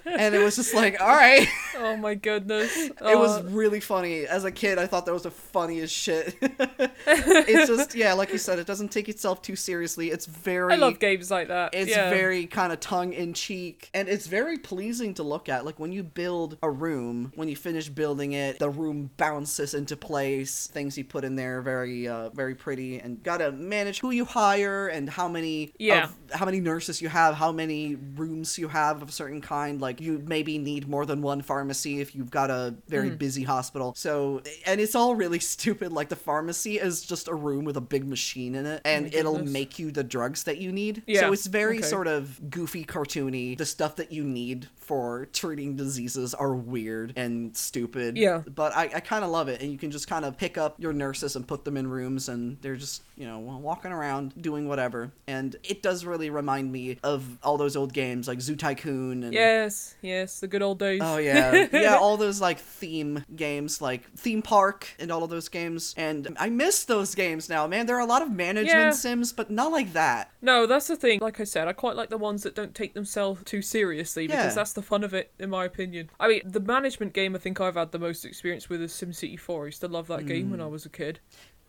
and 0.06 0.34
it 0.34 0.42
was 0.42 0.56
just 0.56 0.74
like, 0.74 1.00
all 1.00 1.08
right. 1.08 1.46
Oh 1.82 1.96
my 1.96 2.14
goodness. 2.14 2.76
It 2.76 3.00
was 3.00 3.38
Oh, 3.38 3.42
really 3.44 3.80
funny. 3.80 4.26
As 4.26 4.44
a 4.44 4.52
kid, 4.52 4.76
I 4.78 4.86
thought 4.86 5.06
that 5.06 5.14
was 5.14 5.22
the 5.22 5.30
funniest 5.30 5.94
shit. 5.94 6.36
it's 7.06 7.68
just, 7.68 7.94
yeah, 7.94 8.12
like 8.12 8.30
you 8.32 8.38
said, 8.38 8.58
it 8.58 8.66
doesn't 8.66 8.90
take 8.90 9.08
itself 9.08 9.40
too 9.40 9.56
seriously. 9.56 10.10
It's 10.10 10.26
very. 10.26 10.74
I 10.74 10.76
love 10.76 10.98
games 10.98 11.30
like 11.30 11.48
that. 11.48 11.74
It's 11.74 11.90
yeah. 11.90 12.10
very 12.10 12.46
kind 12.46 12.70
of 12.72 12.80
tongue 12.80 13.14
in 13.14 13.32
cheek, 13.32 13.88
and 13.94 14.08
it's 14.10 14.26
very 14.26 14.58
pleasing 14.58 15.14
to 15.14 15.22
look 15.22 15.48
at. 15.48 15.64
Like 15.64 15.78
when 15.78 15.90
you 15.90 16.02
build 16.02 16.58
a 16.62 16.70
room, 16.70 17.32
when 17.34 17.48
you 17.48 17.56
finish 17.56 17.88
building 17.88 18.32
it, 18.32 18.58
the 18.58 18.68
room 18.68 19.10
bounces 19.16 19.72
into 19.72 19.96
place. 19.96 20.66
Things 20.66 20.98
you 20.98 21.04
put 21.04 21.24
in 21.24 21.34
there 21.36 21.58
are 21.58 21.62
very, 21.62 22.08
uh, 22.08 22.28
very 22.30 22.54
pretty, 22.54 22.98
and 22.98 23.22
gotta 23.22 23.52
manage 23.52 24.00
who 24.00 24.10
you 24.10 24.26
hire 24.26 24.88
and 24.88 25.08
how 25.08 25.28
many, 25.28 25.72
Yeah. 25.78 26.04
of- 26.04 26.14
how 26.32 26.44
many 26.44 26.60
nurses 26.60 27.00
you 27.00 27.08
have, 27.08 27.36
how 27.36 27.52
many 27.52 27.94
rooms 28.16 28.58
you 28.58 28.68
have 28.68 29.00
of 29.00 29.08
a 29.08 29.12
certain 29.40 29.48
kind. 29.48 29.80
Like 29.80 30.00
you 30.00 30.22
maybe 30.26 30.58
need 30.58 30.88
more 30.88 31.06
than 31.06 31.22
one 31.22 31.42
pharmacy 31.42 32.00
if 32.00 32.14
you've 32.14 32.30
got 32.30 32.50
a 32.50 32.74
very 32.88 33.10
Mm. 33.10 33.18
busy 33.18 33.42
hospital. 33.44 33.94
So, 33.96 34.42
and 34.66 34.80
it's 34.80 34.94
all 34.94 35.14
really 35.14 35.38
stupid. 35.56 35.92
Like 35.92 36.08
the 36.08 36.16
pharmacy 36.16 36.78
is 36.78 37.02
just 37.02 37.28
a 37.28 37.34
room 37.34 37.64
with 37.64 37.76
a 37.76 37.80
big 37.80 38.06
machine 38.06 38.54
in 38.54 38.66
it, 38.66 38.82
and 38.84 39.06
my 39.06 39.18
it'll 39.18 39.38
make 39.44 39.78
you 39.78 39.90
the 39.90 40.04
drugs 40.04 40.44
that 40.44 40.58
you 40.58 40.72
need. 40.72 41.02
Yeah, 41.06 41.20
So 41.20 41.32
it's 41.32 41.46
very 41.46 41.78
okay. 41.78 41.86
sort 41.86 42.06
of 42.06 42.50
goofy, 42.50 42.84
cartoony. 42.84 43.56
The 43.56 43.66
stuff 43.66 43.96
that 43.96 44.12
you 44.12 44.24
need 44.24 44.68
for 44.76 45.26
treating 45.32 45.76
diseases 45.76 46.34
are 46.34 46.54
weird 46.54 47.12
and 47.16 47.56
stupid. 47.56 48.16
Yeah. 48.16 48.42
But 48.54 48.76
I, 48.76 48.84
I 48.96 49.00
kind 49.00 49.24
of 49.24 49.30
love 49.30 49.48
it. 49.48 49.62
And 49.62 49.70
you 49.70 49.78
can 49.78 49.90
just 49.90 50.08
kind 50.08 50.24
of 50.24 50.36
pick 50.36 50.58
up 50.58 50.74
your 50.78 50.92
nurses 50.92 51.36
and 51.36 51.46
put 51.46 51.64
them 51.64 51.76
in 51.76 51.86
rooms, 51.88 52.28
and 52.28 52.56
they're 52.60 52.76
just, 52.76 53.02
you 53.16 53.26
know, 53.26 53.38
walking 53.38 53.92
around 53.92 54.34
doing 54.40 54.66
whatever. 54.68 55.12
And 55.26 55.54
it 55.62 55.82
does 55.82 56.04
really 56.04 56.30
remind 56.30 56.72
me 56.72 56.98
of 57.02 57.38
all 57.42 57.56
those 57.56 57.76
old 57.76 57.92
games 57.92 58.26
like 58.28 58.40
Zoo 58.40 58.56
Tycoon 58.56 59.29
and. 59.30 59.34
Yes, 59.34 59.94
yes, 60.02 60.40
the 60.40 60.48
good 60.48 60.62
old 60.62 60.78
days. 60.78 61.00
Oh 61.02 61.18
yeah, 61.18 61.68
yeah, 61.72 61.96
all 62.00 62.16
those 62.16 62.40
like 62.40 62.58
theme 62.58 63.24
games, 63.34 63.80
like 63.80 64.10
Theme 64.16 64.42
Park, 64.42 64.88
and 64.98 65.10
all 65.10 65.22
of 65.22 65.30
those 65.30 65.48
games, 65.48 65.94
and 65.96 66.36
I 66.38 66.48
miss 66.48 66.84
those 66.84 67.14
games 67.14 67.48
now, 67.48 67.66
man. 67.66 67.86
There 67.86 67.96
are 67.96 68.00
a 68.00 68.06
lot 68.06 68.22
of 68.22 68.30
management 68.30 68.68
Yeah. 68.68 68.90
sims, 68.90 69.32
but 69.32 69.50
not 69.50 69.72
like 69.72 69.92
that. 69.92 70.30
No, 70.42 70.66
that's 70.66 70.86
the 70.88 70.96
thing. 70.96 71.20
Like 71.20 71.40
I 71.40 71.44
said, 71.44 71.68
I 71.68 71.72
quite 71.72 71.96
like 71.96 72.10
the 72.10 72.18
ones 72.18 72.42
that 72.42 72.54
don't 72.54 72.74
take 72.74 72.94
themselves 72.94 73.42
too 73.44 73.62
seriously 73.62 74.26
because 74.26 74.46
Yeah. 74.46 74.54
that's 74.54 74.72
the 74.72 74.82
fun 74.82 75.04
of 75.04 75.14
it, 75.14 75.32
in 75.38 75.50
my 75.50 75.64
opinion. 75.64 76.10
I 76.18 76.28
mean, 76.28 76.42
the 76.44 76.60
management 76.60 77.12
game 77.12 77.34
I 77.34 77.38
think 77.38 77.60
I've 77.60 77.74
had 77.74 77.92
the 77.92 77.98
most 77.98 78.24
experience 78.24 78.68
with 78.68 78.82
is 78.82 78.92
SimCity 78.92 79.38
4. 79.38 79.62
I 79.62 79.66
used 79.66 79.80
to 79.80 79.88
love 79.88 80.06
that 80.08 80.26
game 80.26 80.50
when 80.50 80.60
mm. 80.60 80.64
I 80.64 80.66
was 80.66 80.86
a 80.86 80.88
kid. 80.88 81.20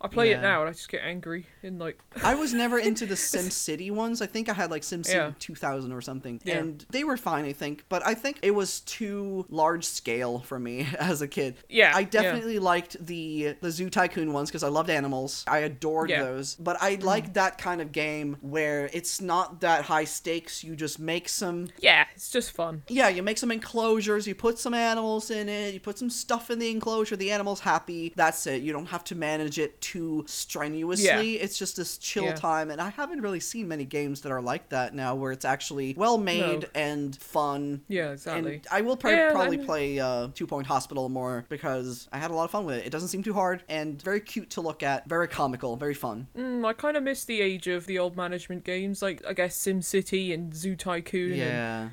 I 0.03 0.07
play 0.07 0.27
Mm. 0.27 0.31
Yeah. 0.31 0.37
it 0.39 0.41
now 0.41 0.61
and 0.61 0.69
I 0.69 0.73
just 0.73 0.89
get 0.89 1.01
angry 1.03 1.45
in 1.63 1.77
like. 1.77 1.97
I 2.23 2.35
was 2.35 2.53
never 2.53 2.79
into 2.79 3.05
the 3.05 3.15
Sim 3.31 3.49
City 3.51 3.91
ones. 3.91 4.21
I 4.21 4.25
think 4.25 4.49
I 4.49 4.53
had 4.53 4.71
like 4.71 4.83
Sim 4.83 5.03
City 5.03 5.17
Yeah. 5.17 5.31
2000 5.39 5.91
or 5.91 6.01
something, 6.01 6.41
Yeah. 6.43 6.57
and 6.57 6.85
they 6.89 7.03
were 7.03 7.17
fine, 7.17 7.45
I 7.45 7.53
think. 7.53 7.85
But 7.89 8.05
I 8.05 8.13
think 8.15 8.39
it 8.41 8.51
was 8.51 8.79
too 8.81 9.45
large 9.49 9.85
scale 9.85 10.39
for 10.39 10.57
me 10.59 10.87
as 10.99 11.21
a 11.21 11.27
kid. 11.27 11.55
Yeah, 11.69 11.91
I 11.95 12.03
definitely 12.03 12.59
liked 12.59 13.03
the 13.05 13.55
the 13.61 13.69
Zoo 13.71 13.89
Tycoon 13.89 14.33
ones 14.33 14.49
because 14.49 14.63
I 14.63 14.69
loved 14.69 14.89
animals. 14.89 15.43
I 15.47 15.59
adored 15.59 16.09
those. 16.09 16.55
But 16.55 16.77
I 16.81 16.95
like 17.01 17.33
that 17.33 17.57
kind 17.57 17.81
of 17.81 17.91
game 17.91 18.37
where 18.41 18.89
it's 18.93 19.21
not 19.21 19.61
that 19.61 19.85
high 19.85 20.05
stakes. 20.05 20.63
You 20.63 20.75
just 20.75 20.97
make 20.99 21.29
some 21.29 21.67
Yeah, 21.79 22.05
it's 22.15 22.31
just 22.31 22.51
fun. 22.51 22.83
yeah, 22.87 23.07
you 23.09 23.21
make 23.23 23.37
some 23.37 23.51
enclosures, 23.51 24.25
you 24.25 24.35
put 24.35 24.57
some 24.57 24.73
animals 24.73 25.29
in 25.29 25.47
it, 25.49 25.73
you 25.73 25.79
put 25.79 25.97
some 25.99 26.09
stuff 26.09 26.49
in 26.49 26.57
the 26.59 26.69
enclosure, 26.71 27.15
the 27.15 27.31
animal's 27.31 27.59
happy. 27.59 28.13
That's 28.15 28.47
it. 28.47 28.61
You 28.63 28.73
don't 28.73 28.87
have 28.87 29.03
to 29.05 29.15
manage 29.15 29.59
it 29.59 29.79
too 29.81 29.90
strenuously. 30.27 31.35
It's 31.35 31.57
just 31.57 31.75
this 31.75 31.97
chill 31.97 32.25
Yeah. 32.25 32.35
time. 32.35 32.69
And 32.69 32.81
I 32.81 32.89
haven't 32.89 33.21
really 33.21 33.39
seen 33.39 33.67
many 33.67 33.85
games 33.85 34.21
that 34.21 34.31
are 34.31 34.41
like 34.41 34.69
that 34.69 34.93
now 34.95 35.15
where 35.15 35.31
it's 35.31 35.45
actually 35.45 35.93
well 35.97 36.17
made 36.17 36.61
No. 36.61 36.67
and 36.75 37.15
fun. 37.15 37.81
Yeah, 37.87 38.11
exactly. 38.11 38.55
And 38.55 38.67
I 38.71 38.81
will 38.81 38.97
pr- 38.97 39.09
Yeah, 39.09 39.31
probably 39.31 39.57
I'm- 39.57 39.65
play 39.65 39.99
uh, 39.99 40.27
Two 40.33 40.47
Point 40.47 40.67
Hospital 40.67 41.09
more 41.09 41.45
because 41.49 42.07
I 42.11 42.17
had 42.17 42.31
a 42.31 42.33
lot 42.33 42.45
of 42.45 42.51
fun 42.51 42.65
with 42.65 42.75
it. 42.77 42.85
It 42.85 42.89
doesn't 42.91 43.09
seem 43.09 43.23
too 43.23 43.33
hard 43.33 43.63
and 43.69 44.01
very 44.01 44.19
cute 44.21 44.49
to 44.51 44.61
look 44.61 44.83
at, 44.83 45.07
very 45.07 45.27
comical, 45.27 45.75
very 45.75 45.93
fun. 45.93 46.27
Mm, 46.37 46.65
I 46.65 46.73
kind 46.73 46.97
of 46.97 47.03
miss 47.03 47.25
the 47.25 47.41
age 47.41 47.67
of 47.67 47.85
the 47.85 47.99
old 47.99 48.15
management 48.15 48.63
games, 48.63 49.01
like 49.01 49.23
I 49.27 49.33
guess 49.33 49.57
SimCity 49.57 50.33
and 50.33 50.53
Zoo 50.55 50.75
Tycoon. 50.75 51.31
and- 51.31 51.37
Yeah. 51.39 51.89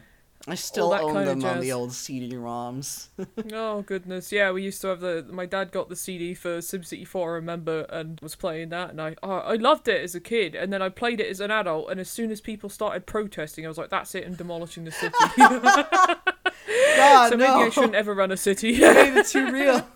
I 0.49 0.55
still 0.55 0.91
that 0.91 1.03
own 1.03 1.13
kinda 1.15 1.29
them 1.35 1.45
on 1.45 1.61
the 1.61 1.73
old 1.73 1.93
CD-ROMs. 1.93 3.09
Oh 3.53 3.83
goodness, 3.83 4.33
yeah, 4.33 4.51
we 4.51 4.63
used 4.63 4.81
to 4.83 4.89
have 4.89 5.01
the. 5.01 5.25
My 5.31 5.47
dad 5.47 5.73
got 5.73 5.89
the 5.89 5.97
CD 5.97 6.35
for 6.35 6.59
SimCity 6.59 7.07
4, 7.07 7.31
I 7.31 7.35
remember, 7.35 7.87
and 7.91 8.19
was 8.21 8.35
playing 8.35 8.71
that, 8.71 8.91
and 8.91 9.01
I 9.01 9.17
oh, 9.23 9.31
I 9.31 9.55
loved 9.57 9.89
it 9.89 10.03
as 10.03 10.15
a 10.15 10.21
kid, 10.21 10.55
and 10.55 10.73
then 10.73 10.83
I 10.83 10.89
played 10.89 11.21
it 11.21 11.29
as 11.29 11.41
an 11.41 11.51
adult, 11.51 11.91
and 11.91 12.01
as 12.01 12.09
soon 12.09 12.31
as 12.31 12.41
people 12.41 12.69
started 12.69 13.07
protesting, 13.07 13.65
I 13.65 13.69
was 13.69 13.79
like, 13.79 13.91
that's 13.91 14.15
it, 14.15 14.27
I'm 14.27 14.35
demolishing 14.35 14.85
the 14.85 14.91
city. 14.91 15.15
God, 16.97 17.31
so 17.31 17.37
maybe 17.37 17.49
no. 17.49 17.61
I 17.61 17.69
shouldn't 17.71 17.95
ever 17.95 18.15
run 18.15 18.31
a 18.31 18.37
city. 18.37 18.73
made 18.79 19.17
it 19.17 19.27
too 19.27 19.51
real. 19.53 19.87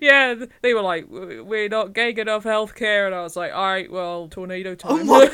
yeah, 0.00 0.34
they 0.62 0.74
were 0.74 0.82
like, 0.82 1.06
we're 1.08 1.68
not 1.68 1.92
getting 1.92 2.18
enough 2.18 2.44
healthcare, 2.44 3.06
and 3.06 3.14
I 3.14 3.22
was 3.22 3.36
like, 3.36 3.52
all 3.52 3.66
right, 3.66 3.90
well, 3.90 4.28
tornado 4.28 4.72
Oh 4.72 4.74
time. 4.74 5.06
god! 5.06 5.30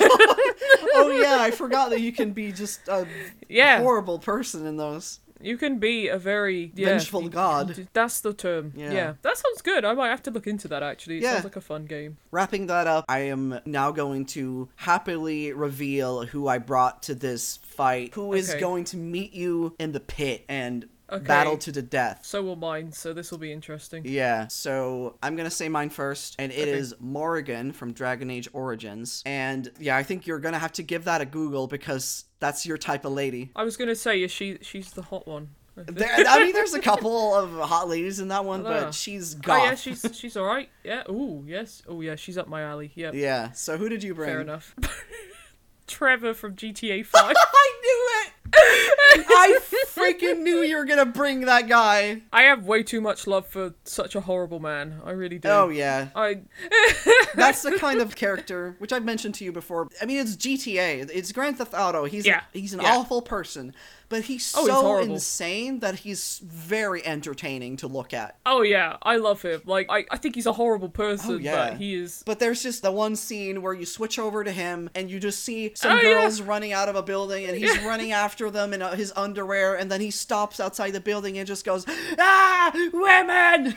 Oh 0.97 1.19
yeah, 1.21 1.39
I 1.41 1.51
forgot 1.51 1.91
that 1.91 2.01
you 2.01 2.13
can 2.13 2.33
be 2.33 2.53
just 2.53 2.89
a 2.89 3.07
yeah, 3.49 3.81
horrible 3.81 4.19
person 4.19 4.67
in 4.67 4.77
those. 4.77 5.21
You 5.41 5.57
can 5.57 5.79
be 5.79 6.09
a 6.09 6.19
very 6.19 6.73
yeah, 6.75 6.87
Vengeful 6.99 7.29
god. 7.29 7.89
That's 7.93 8.21
the 8.21 8.33
term. 8.33 8.73
Yeah. 8.77 8.93
Yeah. 8.93 9.13
that 9.23 9.37
sounds 9.37 9.63
good. 9.63 9.85
I 9.85 9.93
might 9.95 10.09
have 10.09 10.23
to 10.25 10.31
look 10.31 10.47
into 10.47 10.69
that. 10.69 10.83
Actually, 10.83 11.19
it 11.19 11.23
Yeah. 11.23 11.33
sounds 11.33 11.45
like 11.45 11.57
a 11.57 11.61
fun 11.61 11.87
game. 11.87 12.17
Wrapping 12.31 12.67
that 12.69 12.87
up, 12.87 13.05
I 13.09 13.21
am 13.21 13.61
now 13.65 13.91
going 13.91 14.27
to 14.27 14.69
happily 14.77 15.53
reveal 15.53 16.27
who 16.27 16.49
I 16.49 16.59
brought 16.59 17.03
to 17.05 17.15
this 17.15 17.59
fight, 17.59 18.15
who 18.15 18.33
is 18.33 18.51
Okay. 18.51 18.61
going 18.61 18.85
to 18.85 18.97
meet 18.97 19.33
you 19.33 19.75
in 19.79 19.93
the 19.93 20.01
pit 20.01 20.45
and 20.49 20.89
Okay. 21.15 21.25
battle 21.25 21.57
to 21.59 21.73
the 21.73 21.83
death. 21.83 22.21
So 22.25 22.43
will 22.43 22.57
mine. 22.57 22.93
So 22.93 23.13
this 23.13 23.31
will 23.31 23.39
be 23.39 23.53
interesting. 23.53 24.03
Yeah, 24.05 24.49
so 24.49 25.17
I'm 25.23 25.37
gonna 25.37 25.51
say 25.51 25.69
mine 25.69 25.91
first, 25.91 26.37
and 26.39 26.53
it 26.53 26.69
is 26.69 26.93
Okay. 26.93 27.03
Morrigan 27.05 27.73
from 27.73 27.93
Dragon 27.93 28.31
Age 28.31 28.49
Origins. 28.53 29.23
And 29.27 29.71
yeah, 29.79 29.97
I 29.97 30.03
think 30.03 30.27
you're 30.27 30.41
gonna 30.41 30.59
have 30.59 30.73
to 30.73 30.83
give 30.83 31.05
that 31.05 31.21
a 31.21 31.25
Google 31.27 31.67
because 31.67 32.25
that's 32.41 32.67
your 32.67 32.79
type 32.79 33.05
of 33.05 33.13
lady. 33.13 33.51
I 33.55 33.65
was 33.65 33.77
gonna 33.77 33.95
say, 33.95 34.23
is 34.23 34.31
she? 34.31 34.59
She's 34.61 34.91
the 34.93 35.03
hot 35.03 35.27
one. 35.27 35.49
There, 35.77 36.09
I 36.09 36.45
mean, 36.45 36.53
there's 36.53 36.75
a 36.75 36.81
couple 36.81 37.35
of 37.37 37.51
hot 37.69 37.89
ladies 37.89 38.21
in 38.21 38.29
that 38.29 38.45
one, 38.45 38.63
but 38.63 38.85
ah. 38.85 38.91
she's 38.93 39.35
Oh 39.35 39.39
goth. 39.43 39.65
yeah, 39.65 39.75
she's 39.75 40.07
she's 40.15 40.37
all 40.37 40.47
right. 40.47 40.69
Yeah. 40.85 41.03
Ooh, 41.11 41.45
yes. 41.47 41.83
Oh 41.89 42.01
yeah, 42.01 42.15
she's 42.15 42.39
up 42.39 42.49
my 42.49 42.63
alley. 42.63 42.93
Yep. 42.95 43.15
Yeah. 43.15 43.53
So 43.53 43.77
who 43.77 43.89
did 43.89 44.03
you 44.03 44.15
bring? 44.15 44.29
Fair 44.29 44.41
enough. 44.41 44.75
Trevor 45.87 46.33
from 46.33 46.55
GTA 46.55 47.05
5. 47.05 47.35
I 47.37 47.73
knew 47.83 48.09
it. 48.23 48.94
I 49.17 49.59
freaking 49.89 50.41
knew 50.41 50.59
you 50.63 50.77
were 50.77 50.85
gonna 50.85 51.07
bring 51.07 51.43
that 51.43 51.69
guy. 51.69 52.23
I 52.33 52.43
have 52.43 52.67
way 52.67 52.83
too 52.83 53.01
much 53.01 53.27
love 53.27 53.47
for 53.47 53.75
such 53.85 54.15
a 54.15 54.21
horrible 54.21 54.61
man. 54.61 55.01
I 55.05 55.11
really 55.13 55.39
do. 55.39 55.49
Oh 55.49 55.69
yeah, 55.69 56.09
I 56.15 56.41
that's 57.35 57.63
the 57.63 57.79
kind 57.79 58.01
of 58.01 58.17
character 58.25 58.75
which 58.79 58.93
I've 58.93 59.05
mentioned 59.05 59.35
to 59.37 59.45
you 59.45 59.53
before. 59.53 59.89
I 60.01 60.07
mean, 60.07 60.19
it's 60.19 60.37
GTA. 60.37 61.11
It's 61.13 61.33
Grand 61.33 61.59
Theft 61.59 61.75
Auto. 61.75 62.05
He's 62.05 62.27
Yeah, 62.27 62.43
he's 62.53 62.75
an 62.75 62.81
yeah. 62.81 62.97
awful 62.97 63.23
person, 63.23 63.75
but 64.09 64.25
he's 64.25 64.53
Oh, 64.57 64.67
so 64.67 64.75
horrible. 64.83 65.15
insane 65.15 65.81
that 65.81 65.97
he's 66.01 66.41
very 66.45 67.05
entertaining 67.07 67.77
to 67.79 67.87
look 67.87 68.13
at. 68.15 68.37
Oh 68.47 68.63
yeah, 68.63 68.97
I 69.03 69.17
love 69.17 69.43
him. 69.43 69.63
Like 69.65 69.87
I, 69.91 70.05
I 70.11 70.17
think 70.19 70.35
he's 70.35 70.47
a 70.47 70.53
horrible 70.53 70.89
person, 70.89 71.35
Oh, 71.35 71.39
yeah. 71.39 71.71
but 71.71 71.79
he 71.79 71.95
is 71.95 72.23
But 72.27 72.39
there's 72.39 72.63
just 72.63 72.83
the 72.83 72.93
one 72.93 73.17
scene 73.17 73.63
where 73.63 73.75
you 73.75 73.87
switch 73.87 74.19
over 74.19 74.45
to 74.45 74.51
him 74.53 74.91
and 74.95 75.11
you 75.11 75.19
just 75.21 75.45
see 75.45 75.73
some 75.75 75.93
Oh, 75.93 75.97
yeah. 75.97 76.03
girls 76.21 76.41
running 76.41 76.73
out 76.73 76.89
of 76.89 76.97
a 76.97 77.03
building 77.03 77.47
and 77.47 77.57
he's 77.57 77.79
running 77.83 78.13
after 78.13 78.51
them 78.51 78.73
in 78.73 78.81
his 78.97 79.13
underwear 79.17 79.75
and 79.77 79.91
then 79.91 80.01
he 80.01 80.11
stops 80.11 80.61
outside 80.61 80.91
the 80.93 81.01
building 81.01 81.39
and 81.39 81.47
just 81.47 81.65
goes, 81.65 81.85
"Ah, 82.19 82.73
women!" 82.93 83.77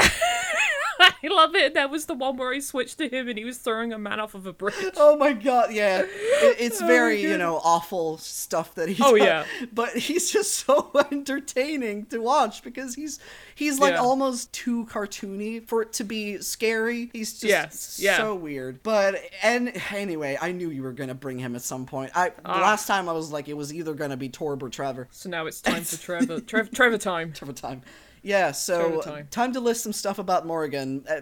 I 1.02 1.28
love 1.28 1.54
it. 1.54 1.72
That 1.74 1.90
was 1.90 2.04
the 2.04 2.12
one 2.14 2.36
where 2.36 2.52
I 2.52 2.58
switched 2.58 2.98
to 2.98 3.08
him 3.08 3.26
and 3.28 3.38
he 3.38 3.44
was 3.44 3.56
throwing 3.56 3.92
a 3.92 3.98
man 3.98 4.20
off 4.20 4.34
of 4.34 4.46
a 4.46 4.52
bridge. 4.52 4.74
Oh 4.98 5.16
my 5.16 5.32
god, 5.32 5.72
yeah. 5.72 6.02
It, 6.42 6.56
it's 6.58 6.80
Oh, 6.82 6.86
very, 6.86 7.20
you 7.20 7.36
know, 7.38 7.60
awful 7.64 8.16
stuff 8.18 8.74
that 8.76 8.88
he's 8.88 9.00
Oh, 9.02 9.14
yeah. 9.14 9.44
But 9.72 9.90
he's 9.96 10.30
just 10.30 10.54
so 10.54 10.90
entertaining 11.10 12.06
to 12.06 12.18
watch 12.18 12.62
because 12.62 12.94
he's 12.94 13.18
he's 13.54 13.78
like 13.78 13.92
Yeah. 13.94 14.00
almost 14.00 14.52
too 14.52 14.86
cartoony 14.86 15.66
for 15.66 15.82
it 15.82 15.92
to 15.94 16.04
be 16.04 16.38
scary. 16.38 17.10
He's 17.12 17.32
just 17.32 17.44
Yes, 17.44 17.98
yeah. 18.00 18.16
so 18.18 18.34
weird. 18.34 18.82
But 18.82 19.16
and 19.42 19.72
anyway, 19.90 20.36
I 20.40 20.52
knew 20.52 20.70
you 20.70 20.82
were 20.82 20.92
gonna 20.92 21.14
bring 21.14 21.38
him 21.38 21.54
at 21.56 21.62
some 21.62 21.84
point. 21.86 22.10
I 22.14 22.28
the 22.30 22.34
Ah. 22.44 22.60
last 22.60 22.86
time 22.86 23.08
I 23.08 23.12
was 23.12 23.30
like 23.32 23.48
it 23.48 23.56
was 23.56 23.72
either 23.72 23.94
gonna 23.94 24.16
be 24.18 24.28
Torb 24.28 24.62
or 24.62 24.68
Trevor. 24.70 25.08
So 25.12 25.28
now 25.30 25.46
it's 25.46 25.60
time 25.62 25.82
for 25.84 25.96
Trevor. 25.98 26.40
Trev- 26.40 26.70
Trevor 26.72 26.98
time. 26.98 27.32
Trevor 27.32 27.52
time. 27.54 27.82
Yeah, 28.22 28.52
so 28.52 29.00
time. 29.00 29.28
time 29.30 29.52
to 29.54 29.60
list 29.60 29.82
some 29.82 29.92
stuff 29.92 30.18
about 30.18 30.46
Morrigan. 30.46 31.04
Uh, 31.08 31.20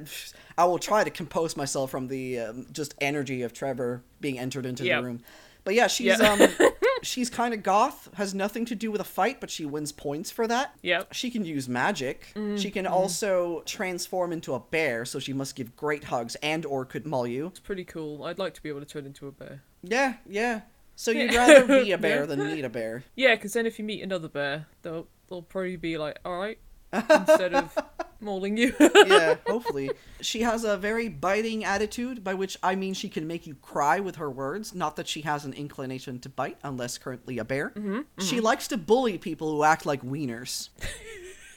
I 0.57 0.65
will 0.65 0.79
try 0.79 1.05
to 1.05 1.11
compose 1.11 1.57
myself 1.57 1.91
from 1.91 2.09
the 2.09 2.39
um, 2.41 2.67
just 2.73 2.95
energy 3.01 3.43
of 3.43 3.53
Trevor 3.53 4.03
being 4.21 4.39
entered 4.39 4.67
into 4.67 4.85
Yep. 4.85 5.01
the 5.01 5.07
room. 5.07 5.21
But 5.65 5.75
yeah, 5.75 5.87
she's 5.87 6.19
um 6.21 6.41
she's 7.03 7.29
kind 7.29 7.53
of 7.53 7.63
goth, 7.63 8.09
has 8.15 8.33
nothing 8.35 8.65
to 8.67 8.75
do 8.75 8.91
with 8.91 9.01
a 9.01 9.05
fight, 9.05 9.39
but 9.41 9.51
she 9.51 9.67
wins 9.67 9.93
points 9.93 10.31
for 10.31 10.47
that. 10.47 10.75
Yep. 10.83 11.13
She 11.13 11.31
can 11.31 11.45
use 11.45 11.69
magic. 11.69 12.33
Mm-hmm. 12.35 12.57
She 12.57 12.71
can 12.71 12.87
also 12.87 13.63
transform 13.67 14.33
into 14.33 14.55
a 14.55 14.61
bear, 14.61 15.05
so 15.05 15.19
she 15.19 15.33
must 15.35 15.55
give 15.57 15.77
great 15.77 16.05
hugs 16.05 16.37
and 16.37 16.65
or 16.65 16.85
could 16.87 17.07
maul 17.07 17.27
you. 17.27 17.49
It's 17.49 17.61
pretty 17.61 17.85
cool. 17.85 18.25
I'd 18.25 18.39
like 18.39 18.55
to 18.55 18.63
be 18.63 18.69
able 18.71 18.81
to 18.81 18.87
turn 18.87 19.05
into 19.05 19.27
a 19.27 19.33
bear. 19.33 19.63
Yeah, 19.83 20.15
yeah. 20.27 20.63
So 20.97 21.11
you'd 21.11 21.33
Yeah. 21.33 21.47
rather 21.47 21.83
be 21.85 21.93
a 21.93 21.99
bear 22.07 22.21
Yeah. 22.21 22.27
than 22.27 22.47
meet 22.47 22.65
a 22.65 22.69
bear. 22.71 23.05
Yeah, 23.15 23.35
because 23.35 23.53
then 23.53 23.67
if 23.67 23.79
you 23.79 23.85
meet 23.85 24.03
another 24.03 24.29
bear, 24.29 24.67
they'll 24.83 25.07
they'll 25.29 25.43
probably 25.43 25.77
be 25.77 25.99
like, 25.99 26.19
all 26.25 26.39
right, 26.39 26.59
instead 26.93 27.55
of 27.55 27.77
molding 28.21 28.57
you. 28.57 28.75
yeah, 29.07 29.37
hopefully. 29.47 29.91
She 30.21 30.43
has 30.43 30.65
a 30.65 30.77
very 30.77 31.09
biting 31.09 31.65
attitude, 31.65 32.25
by 32.25 32.35
which 32.35 32.57
I 32.63 32.75
mean 32.75 32.95
she 32.95 33.09
can 33.09 33.27
make 33.27 33.47
you 33.47 33.55
cry 33.57 34.01
with 34.01 34.17
her 34.17 34.31
words. 34.31 34.75
Not 34.75 34.97
that 34.97 35.09
she 35.09 35.23
has 35.23 35.45
an 35.45 35.53
inclination 35.53 36.19
to 36.21 36.29
bite, 36.29 36.59
unless 36.63 36.99
currently 36.99 37.39
a 37.39 37.45
bear. 37.45 37.71
Mm-hmm, 37.71 38.01
She 38.25 38.41
likes 38.41 38.69
to 38.69 38.77
bully 38.77 39.19
people 39.19 39.51
who 39.51 39.63
act 39.65 39.87
like 39.87 40.03
wieners. 40.03 40.69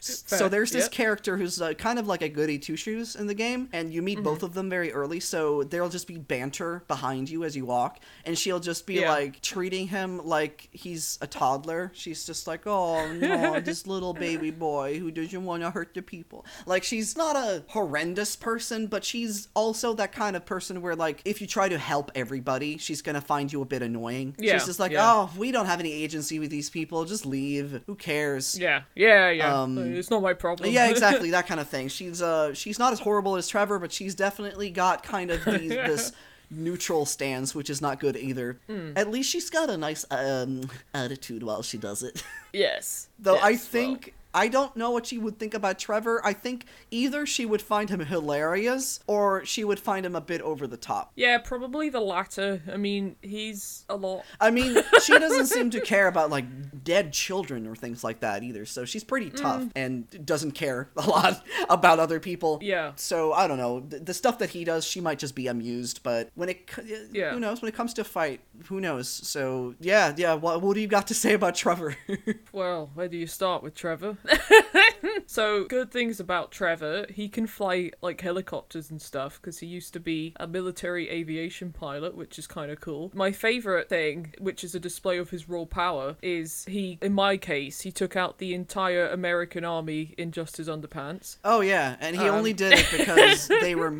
so 0.02 0.50
there's 0.50 0.72
this 0.72 0.86
yep. 0.86 0.92
character 0.92 1.38
who's 1.38 1.62
uh, 1.62 1.74
kind 1.74 2.00
of 2.00 2.08
like 2.08 2.22
a 2.22 2.30
goody 2.30 2.58
two 2.58 2.76
shoes 2.76 3.16
in 3.16 3.28
the 3.28 3.34
game, 3.34 3.70
and 3.72 3.94
you 3.94 4.02
meet 4.02 4.12
Mm-hmm. 4.18 4.24
both 4.26 4.44
of 4.44 4.54
them 4.54 4.70
very 4.70 4.92
early. 4.92 5.20
So 5.22 5.64
there'll 5.64 5.90
just 5.90 6.06
be 6.08 6.18
banter 6.18 6.84
behind 6.88 7.30
you 7.30 7.44
as 7.44 7.56
you 7.56 7.66
walk, 7.66 8.00
and 8.26 8.38
she'll 8.38 8.60
just 8.60 8.86
be 8.86 8.96
Yeah. 8.96 9.10
like 9.12 9.42
treating 9.42 9.88
him 9.88 10.26
like 10.26 10.68
he's 10.72 11.18
a 11.22 11.28
toddler. 11.28 11.92
She's 11.94 12.26
just 12.26 12.46
like, 12.48 12.68
"Oh 12.68 13.12
no, 13.14 13.60
this 13.62 13.88
little 13.88 14.14
baby 14.14 14.52
boy 14.52 15.00
who 15.00 15.12
doesn't 15.12 15.44
want 15.46 15.64
to 15.64 15.70
hurt 15.72 15.94
the 15.94 16.02
people." 16.02 16.46
Like 16.66 16.84
she's 16.84 17.16
not 17.16 17.36
a 17.36 17.64
horrendous 17.70 18.36
person, 18.36 18.88
but 18.88 19.04
she's 19.06 19.48
also 19.54 19.94
that 19.94 20.12
kind 20.12 20.36
of 20.36 20.46
person 20.46 20.82
where 20.82 20.96
like 20.96 21.22
if 21.26 21.40
you 21.42 21.48
try 21.48 21.70
to 21.70 21.78
help 21.78 22.12
everybody, 22.16 22.78
she's 22.78 23.02
gonna 23.02 23.22
find 23.22 23.52
you 23.52 23.62
a 23.62 23.66
bit 23.66 23.82
annoying. 23.82 24.36
Yeah, 24.40 24.54
she's 24.54 24.66
just 24.66 24.80
like, 24.80 24.92
yeah. 24.92 25.10
"Oh, 25.12 25.30
we 25.38 25.52
don't 25.52 25.68
have 25.68 25.80
any 25.80 25.94
agency 25.94 26.38
with 26.40 26.50
these 26.52 26.70
people. 26.70 27.06
Just 27.06 27.26
leave. 27.26 27.82
Who 27.86 27.96
cares?" 27.96 28.60
yeah, 28.60 28.82
yeah, 28.96 29.30
yeah. 29.30 29.62
Um, 29.62 29.91
it's 29.98 30.10
not 30.10 30.22
my 30.22 30.34
problem. 30.34 30.72
Yeah, 30.72 30.90
exactly 30.90 31.32
that 31.32 31.48
kind 31.48 31.60
of 31.60 31.68
thing. 31.68 31.88
She's 31.88 32.22
uh 32.22 32.54
she's 32.54 32.80
not 32.80 32.94
as 32.94 33.00
horrible 33.00 33.36
as 33.36 33.48
Trevor, 33.48 33.80
but 33.80 33.92
she's 33.92 34.16
definitely 34.16 34.70
got 34.70 35.04
kind 35.04 35.32
of 35.32 35.44
these, 35.46 35.70
this 35.70 36.12
neutral 36.50 37.06
stance, 37.06 37.56
which 37.56 37.70
is 37.70 37.82
not 37.82 38.00
good 38.00 38.16
either. 38.16 38.60
Hmm. 38.68 38.92
At 38.96 39.10
least 39.10 39.30
she's 39.30 39.50
got 39.50 39.70
a 39.70 39.78
nice 39.78 40.06
um 40.12 40.70
attitude 40.94 41.44
while 41.44 41.64
she 41.64 41.78
does 41.78 42.04
it. 42.04 42.24
yes. 42.54 43.08
Though 43.20 43.38
I 43.38 43.52
yes, 43.52 43.62
well, 43.62 43.72
think 43.72 44.14
I 44.34 44.48
don't 44.48 44.76
know 44.76 44.92
what 44.92 45.06
she 45.08 45.18
would 45.18 45.38
think 45.40 45.54
about 45.54 45.80
Trevor. 45.80 46.22
I 46.26 46.34
think 46.34 46.66
either 46.90 47.26
she 47.26 47.46
would 47.46 47.62
find 47.62 47.90
him 47.90 48.00
hilarious 48.00 49.00
or 49.08 49.46
she 49.46 49.64
would 49.64 49.80
find 49.80 50.06
him 50.06 50.16
a 50.16 50.22
bit 50.22 50.42
over 50.42 50.68
the 50.68 50.78
top. 50.78 51.12
yeah, 51.16 51.38
probably 51.38 51.90
the 51.90 52.00
latter. 52.00 52.62
I 52.72 52.78
mean, 52.78 53.16
he's 53.22 53.86
a 53.90 53.96
lot. 53.96 54.24
I 54.40 54.52
mean, 54.52 54.78
she 55.04 55.18
doesn't 55.18 55.48
seem 55.48 55.70
to 55.72 55.82
care 55.82 56.08
about 56.08 56.30
like 56.30 56.46
dead 56.84 57.14
children 57.14 57.68
or 57.68 57.76
things 57.76 58.04
like 58.04 58.22
that 58.22 58.44
either. 58.44 58.66
So 58.66 58.86
she's 58.86 59.04
pretty 59.04 59.30
mm. 59.30 59.36
tough 59.42 59.66
and 59.76 60.26
doesn't 60.26 60.52
care 60.52 60.90
a 60.98 61.08
lot 61.08 61.44
about 61.70 62.00
other 62.00 62.20
people. 62.20 62.60
Yeah. 62.62 62.94
So 62.96 63.34
I 63.34 63.48
don't 63.48 63.58
know. 63.58 63.82
The, 63.82 64.00
the 64.00 64.14
stuff 64.14 64.38
that 64.40 64.52
he 64.52 64.64
does, 64.64 64.86
she 64.86 65.02
might 65.02 65.20
just 65.20 65.36
be 65.36 65.48
amused. 65.48 66.04
But 66.04 66.30
when 66.36 66.50
it, 66.50 66.70
uh, 66.78 66.82
Yeah. 67.12 67.34
who 67.34 67.40
knows? 67.40 67.62
When 67.62 67.70
it 67.70 67.76
comes 67.76 67.94
to 67.96 68.04
fight, 68.04 68.42
who 68.66 68.80
knows? 68.80 69.10
So 69.10 69.76
yeah, 69.80 70.14
yeah. 70.18 70.34
What, 70.34 70.62
what 70.62 70.74
do 70.76 70.80
you 70.82 70.88
got 70.88 71.08
to 71.08 71.14
say 71.14 71.34
about 71.34 71.56
Trevor? 71.56 71.96
Well, 72.52 72.92
where 72.94 73.08
do 73.08 73.18
you 73.18 73.28
start 73.28 73.64
with 73.64 73.76
Trevor? 73.76 74.18
so, 75.26 75.66
good 75.66 75.92
things 75.92 76.20
about 76.20 76.52
Trevor, 76.52 77.06
he 77.10 77.28
can 77.30 77.48
fly 77.48 77.92
like 78.02 78.22
helicopters 78.22 78.90
and 78.92 79.02
stuff 79.02 79.40
because 79.42 79.60
he 79.60 79.68
used 79.68 79.94
to 79.94 80.00
be 80.00 80.34
a 80.40 80.48
military 80.48 81.10
aviation 81.10 81.72
pilot, 81.72 82.16
which 82.16 82.38
is 82.40 82.48
kind 82.48 82.72
of 82.72 82.80
cool. 82.82 83.12
My 83.14 83.32
favorite 83.32 83.90
thing, 83.90 84.34
which 84.40 84.64
is 84.64 84.76
a 84.76 84.80
display 84.80 85.18
of 85.18 85.30
his 85.30 85.48
raw 85.50 85.66
power, 85.66 86.16
is 86.22 86.66
he, 86.66 86.98
in 87.02 87.14
my 87.14 87.38
case, 87.38 87.82
he 87.82 87.92
took 87.92 88.16
out 88.16 88.38
the 88.38 88.54
entire 88.54 89.08
American 89.08 89.64
army 89.64 90.14
in 90.18 90.32
just 90.32 90.58
his 90.58 90.68
underpants. 90.68 91.38
oh 91.44 91.62
yeah, 91.62 91.96
and 92.00 92.16
he 92.16 92.28
Um. 92.28 92.36
only 92.36 92.54
did 92.54 92.74
it 92.74 92.88
because 92.96 93.48
they 93.62 93.76
were 93.76 93.94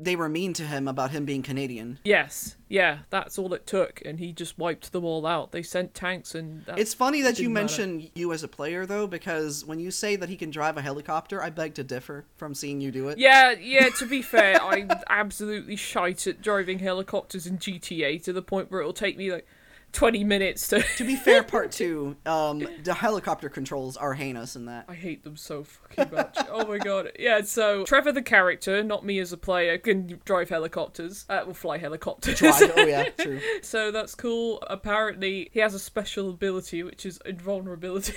they 0.00 0.16
were 0.16 0.28
mean 0.28 0.52
to 0.54 0.62
him 0.62 0.86
about 0.86 1.10
him 1.10 1.24
being 1.24 1.42
Canadian. 1.42 1.98
Yes, 2.04 2.56
yeah, 2.68 2.98
that's 3.10 3.38
all 3.38 3.52
it 3.54 3.66
took, 3.66 4.00
and 4.04 4.18
he 4.18 4.32
just 4.32 4.58
wiped 4.58 4.92
them 4.92 5.04
all 5.04 5.26
out. 5.26 5.52
They 5.52 5.62
sent 5.62 5.94
tanks, 5.94 6.34
and 6.34 6.64
that, 6.66 6.78
It's 6.78 6.94
funny 6.94 7.22
that 7.22 7.38
you 7.38 7.48
matter. 7.50 7.64
mention 7.64 8.10
you 8.14 8.32
as 8.32 8.42
a 8.42 8.48
player 8.48 8.86
though, 8.86 9.06
because 9.06 9.64
when 9.64 9.80
you 9.80 9.90
say 9.90 10.16
that 10.16 10.28
he 10.28 10.36
can 10.36 10.50
drive 10.50 10.76
a 10.76 10.82
helicopter, 10.82 11.42
I 11.42 11.50
beg 11.50 11.74
to 11.74 11.84
differ 11.84 12.24
from 12.36 12.54
seeing 12.54 12.80
you 12.80 12.90
do 12.90 13.08
it. 13.08 13.18
Yeah, 13.18 13.52
yeah, 13.52 13.88
to 13.98 14.06
be 14.06 14.22
fair, 14.22 14.62
I'm 14.62 14.90
absolutely 15.10 15.76
shite 15.76 16.26
at 16.26 16.40
driving 16.42 16.78
helicopters 16.78 17.46
in 17.46 17.58
GTA 17.58 18.22
to 18.24 18.32
the 18.32 18.42
point 18.42 18.70
where 18.70 18.80
it'll 18.80 18.92
take 18.92 19.16
me 19.16 19.32
like 19.32 19.46
20 19.92 20.24
minutes 20.24 20.68
to. 20.68 20.82
To 20.96 21.04
be 21.04 21.16
fair, 21.16 21.42
part 21.42 21.72
two, 21.72 22.16
um, 22.26 22.66
the 22.82 22.94
helicopter 22.94 23.48
controls 23.48 23.96
are 23.96 24.14
heinous 24.14 24.56
in 24.56 24.66
that. 24.66 24.84
I 24.88 24.94
hate 24.94 25.24
them 25.24 25.36
so 25.36 25.64
fucking 25.64 26.14
much. 26.14 26.36
oh 26.50 26.66
my 26.66 26.78
god. 26.78 27.12
Yeah, 27.18 27.42
so 27.42 27.84
Trevor 27.84 28.12
the 28.12 28.22
character, 28.22 28.82
not 28.82 29.04
me 29.04 29.18
as 29.18 29.32
a 29.32 29.36
player, 29.36 29.78
can 29.78 30.20
drive 30.24 30.48
helicopters. 30.50 31.24
Uh, 31.28 31.42
will 31.46 31.54
fly 31.54 31.78
helicopters. 31.78 32.38
Drive, 32.38 32.72
oh 32.76 32.86
yeah, 32.86 33.08
true. 33.18 33.40
so 33.62 33.90
that's 33.90 34.14
cool. 34.14 34.62
Apparently, 34.68 35.50
he 35.52 35.60
has 35.60 35.74
a 35.74 35.78
special 35.78 36.30
ability, 36.30 36.82
which 36.82 37.06
is 37.06 37.18
invulnerability. 37.24 38.14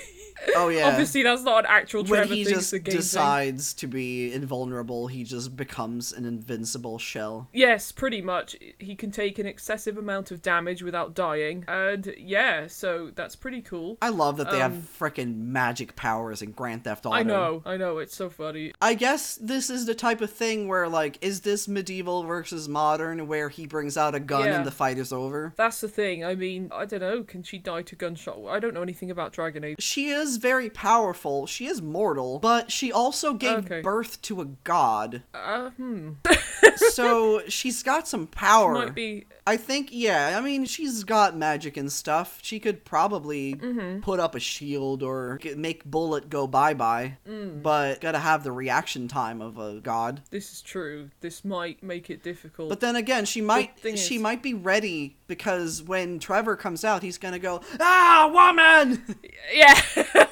Oh 0.55 0.69
yeah. 0.69 0.87
Obviously, 0.87 1.23
that's 1.23 1.43
not 1.43 1.65
an 1.65 1.65
actual 1.69 2.03
when 2.03 2.27
he 2.27 2.43
thing, 2.43 2.55
just 2.55 2.71
game 2.71 2.83
thing. 2.83 2.95
decides 2.95 3.73
to 3.75 3.87
be 3.87 4.33
invulnerable, 4.33 5.07
he 5.07 5.23
just 5.23 5.55
becomes 5.55 6.11
an 6.11 6.25
invincible 6.25 6.97
shell. 6.97 7.47
Yes, 7.53 7.91
pretty 7.91 8.21
much. 8.21 8.55
He 8.79 8.95
can 8.95 9.11
take 9.11 9.37
an 9.39 9.45
excessive 9.45 9.97
amount 9.97 10.31
of 10.31 10.41
damage 10.41 10.81
without 10.81 11.13
dying. 11.13 11.60
And 11.67 12.13
yeah, 12.17 12.67
so 12.67 13.11
that's 13.13 13.35
pretty 13.35 13.61
cool. 13.61 13.97
I 14.01 14.09
love 14.09 14.37
that 14.37 14.51
they 14.51 14.61
Um, 14.61 14.73
have 14.73 14.83
frickin' 14.99 15.35
magic 15.37 15.95
powers 15.95 16.41
in 16.41 16.51
Grand 16.51 16.83
Theft 16.83 17.05
Auto. 17.05 17.15
I 17.15 17.23
know, 17.23 17.61
I 17.65 17.77
know, 17.77 17.97
it's 17.99 18.15
so 18.15 18.29
funny. 18.29 18.73
I 18.81 18.93
guess 18.93 19.35
this 19.35 19.69
is 19.69 19.85
the 19.85 19.95
type 19.95 20.21
of 20.21 20.31
thing 20.31 20.67
where, 20.67 20.87
like, 20.87 21.17
is 21.21 21.41
this 21.41 21.67
medieval 21.67 22.23
versus 22.23 22.67
modern, 22.69 23.27
where 23.27 23.49
he 23.49 23.65
brings 23.67 23.97
out 23.97 24.15
a 24.15 24.19
gun 24.19 24.45
Yeah. 24.45 24.57
and 24.57 24.65
the 24.65 24.71
fight 24.71 24.97
is 24.97 25.11
over? 25.13 25.53
That's 25.55 25.81
the 25.81 25.87
thing. 25.87 26.23
I 26.25 26.35
mean, 26.35 26.69
I 26.73 26.85
don't 26.85 26.99
know. 27.01 27.23
Can 27.23 27.43
she 27.43 27.57
die 27.57 27.81
to 27.83 27.95
gunshot? 27.95 28.39
I 28.49 28.59
don't 28.59 28.73
know 28.73 28.81
anything 28.81 29.11
about 29.11 29.33
Dragon 29.33 29.63
Age. 29.63 29.77
She 29.81 30.09
is 30.09 30.37
very 30.37 30.69
powerful. 30.69 31.45
She 31.47 31.67
is 31.67 31.81
mortal, 31.81 32.39
but 32.39 32.71
she 32.71 32.91
also 32.91 33.33
gave 33.33 33.65
Okay. 33.65 33.81
birth 33.81 34.21
to 34.23 34.41
a 34.41 34.45
god. 34.63 35.23
Uh, 35.33 35.69
hmm. 35.71 36.11
so 36.91 37.41
she's 37.47 37.83
got 37.83 38.07
some 38.07 38.27
power. 38.27 38.73
Might 38.73 38.95
be. 38.95 39.25
I 39.51 39.57
think, 39.57 39.89
yeah. 39.91 40.37
I 40.37 40.41
mean, 40.41 40.63
she's 40.63 41.03
got 41.03 41.35
magic 41.35 41.75
and 41.75 41.91
stuff. 41.91 42.39
She 42.41 42.57
could 42.57 42.85
probably 42.85 43.55
put 44.01 44.17
up 44.21 44.33
a 44.33 44.39
shield 44.39 45.03
or 45.03 45.39
make 45.57 45.83
Bullet 45.83 46.29
go 46.29 46.47
bye 46.47 46.73
bye. 46.73 47.17
But 47.61 47.99
gotta 47.99 48.19
have 48.19 48.45
the 48.45 48.53
reaction 48.53 49.09
time 49.09 49.41
of 49.41 49.57
a 49.57 49.81
god. 49.81 50.21
This 50.29 50.53
is 50.53 50.61
true. 50.61 51.09
This 51.19 51.43
might 51.43 51.83
make 51.83 52.09
it 52.09 52.23
difficult. 52.23 52.69
But 52.69 52.79
then 52.79 52.95
again, 52.95 53.25
she 53.25 53.41
might 53.41 53.71
she 53.83 54.15
is- 54.15 54.21
might 54.21 54.41
be 54.41 54.53
ready 54.53 55.17
because 55.27 55.83
when 55.83 56.19
Trevor 56.19 56.55
comes 56.55 56.85
out, 56.85 57.03
he's 57.03 57.17
gonna 57.17 57.37
go 57.39 57.59
ah 57.79 58.29
woman. 58.33 59.03
yeah. 59.53 59.81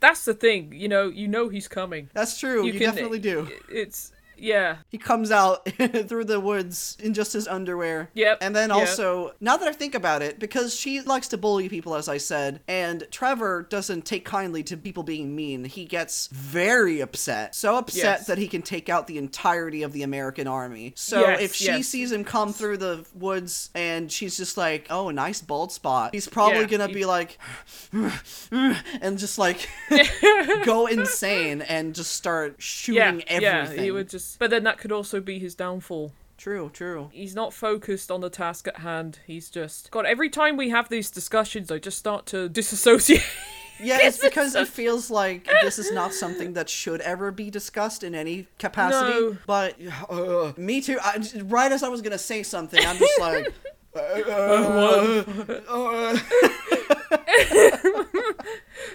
That's 0.00 0.24
the 0.24 0.34
thing. 0.34 0.72
You 0.72 0.86
know, 0.88 1.08
you 1.08 1.26
know 1.26 1.48
he's 1.48 1.66
coming. 1.66 2.08
That's 2.14 2.38
true. 2.38 2.64
You, 2.64 2.78
definitely 2.78 3.18
do. 3.18 3.48
It's 3.68 4.12
yeah. 4.38 4.76
He 4.88 4.98
comes 4.98 5.30
out 5.30 5.66
through 6.08 6.24
the 6.24 6.40
woods 6.40 6.96
in 7.00 7.14
just 7.14 7.32
his 7.32 7.46
underwear. 7.48 8.10
Yep, 8.14 8.38
And 8.40 8.54
then 8.54 8.70
yep. 8.70 8.78
also, 8.78 9.32
now 9.40 9.56
that 9.56 9.68
I 9.68 9.72
think 9.72 9.94
about 9.94 10.22
it, 10.22 10.38
because 10.38 10.74
she 10.74 11.00
likes 11.00 11.28
to 11.28 11.36
bully 11.38 11.68
people, 11.68 11.94
as 11.94 12.08
I 12.08 12.18
said, 12.18 12.60
and 12.68 13.06
Trevor 13.10 13.66
doesn't 13.68 14.04
take 14.04 14.24
kindly 14.24 14.62
to 14.64 14.76
people 14.76 15.02
being 15.02 15.34
mean, 15.36 15.64
he 15.64 15.84
gets 15.84 16.28
very 16.28 17.00
upset. 17.00 17.54
So 17.54 17.76
upset 17.76 18.18
Yes. 18.20 18.26
that 18.26 18.38
he 18.38 18.48
can 18.48 18.62
take 18.62 18.88
out 18.88 19.06
the 19.06 19.18
entirety 19.18 19.82
of 19.82 19.92
the 19.92 20.02
American 20.02 20.46
army. 20.46 20.92
So 20.96 21.20
Yes, 21.20 21.40
if 21.40 21.54
she 21.54 21.66
yes. 21.66 21.88
sees 21.88 22.12
him 22.12 22.24
come 22.24 22.52
through 22.52 22.78
the 22.78 23.04
woods 23.14 23.70
and 23.74 24.10
she's 24.10 24.36
just 24.36 24.56
like, 24.56 24.86
oh, 24.90 25.10
nice 25.10 25.40
bald 25.40 25.72
spot, 25.72 26.14
he's 26.14 26.28
probably 26.28 26.60
Yeah, 26.60 26.66
gonna 26.66 26.86
he- 26.88 26.94
be 26.94 27.04
like, 27.04 27.38
and 28.52 29.18
just 29.18 29.38
like 29.38 29.68
go 30.64 30.86
insane 30.86 31.62
and 31.62 31.94
just 31.94 32.12
start 32.12 32.56
shooting 32.58 33.20
yeah, 33.20 33.24
everything. 33.28 33.76
yeah, 33.78 33.82
he 33.82 33.90
would 33.90 34.08
just. 34.08 34.27
But 34.38 34.50
then 34.50 34.64
that 34.64 34.78
could 34.78 34.92
also 34.92 35.20
be 35.20 35.38
his 35.38 35.54
downfall. 35.54 36.12
True, 36.36 36.70
true. 36.72 37.10
He's 37.12 37.34
not 37.34 37.52
focused 37.52 38.12
on 38.12 38.20
the 38.20 38.30
task 38.30 38.68
at 38.68 38.78
hand. 38.78 39.18
He's 39.26 39.50
just 39.50 39.90
God. 39.90 40.06
Every 40.06 40.30
time 40.30 40.56
we 40.56 40.70
have 40.70 40.88
these 40.88 41.10
discussions, 41.10 41.70
I 41.70 41.78
just 41.78 41.98
start 41.98 42.26
to 42.26 42.48
disassociate. 42.48 43.24
Yeah, 43.80 43.98
it's 44.02 44.18
because 44.18 44.54
it 44.54 44.68
feels 44.68 45.10
like 45.10 45.48
this 45.62 45.78
is 45.78 45.92
not 45.92 46.12
something 46.12 46.54
that 46.54 46.68
should 46.68 47.00
ever 47.00 47.30
be 47.30 47.50
discussed 47.50 48.02
in 48.02 48.14
any 48.14 48.46
capacity. 48.58 49.10
No. 49.10 49.36
But 49.46 49.76
uh, 50.08 50.52
me 50.56 50.80
too. 50.80 50.98
I, 51.02 51.22
right 51.44 51.70
as 51.70 51.82
I 51.82 51.88
was 51.88 52.02
gonna 52.02 52.18
say 52.18 52.42
something, 52.42 52.84
I'm 52.84 52.98
just 52.98 53.20
like. 53.20 53.52
uh, 53.96 54.00
uh, 54.00 55.24
uh, 55.68 56.18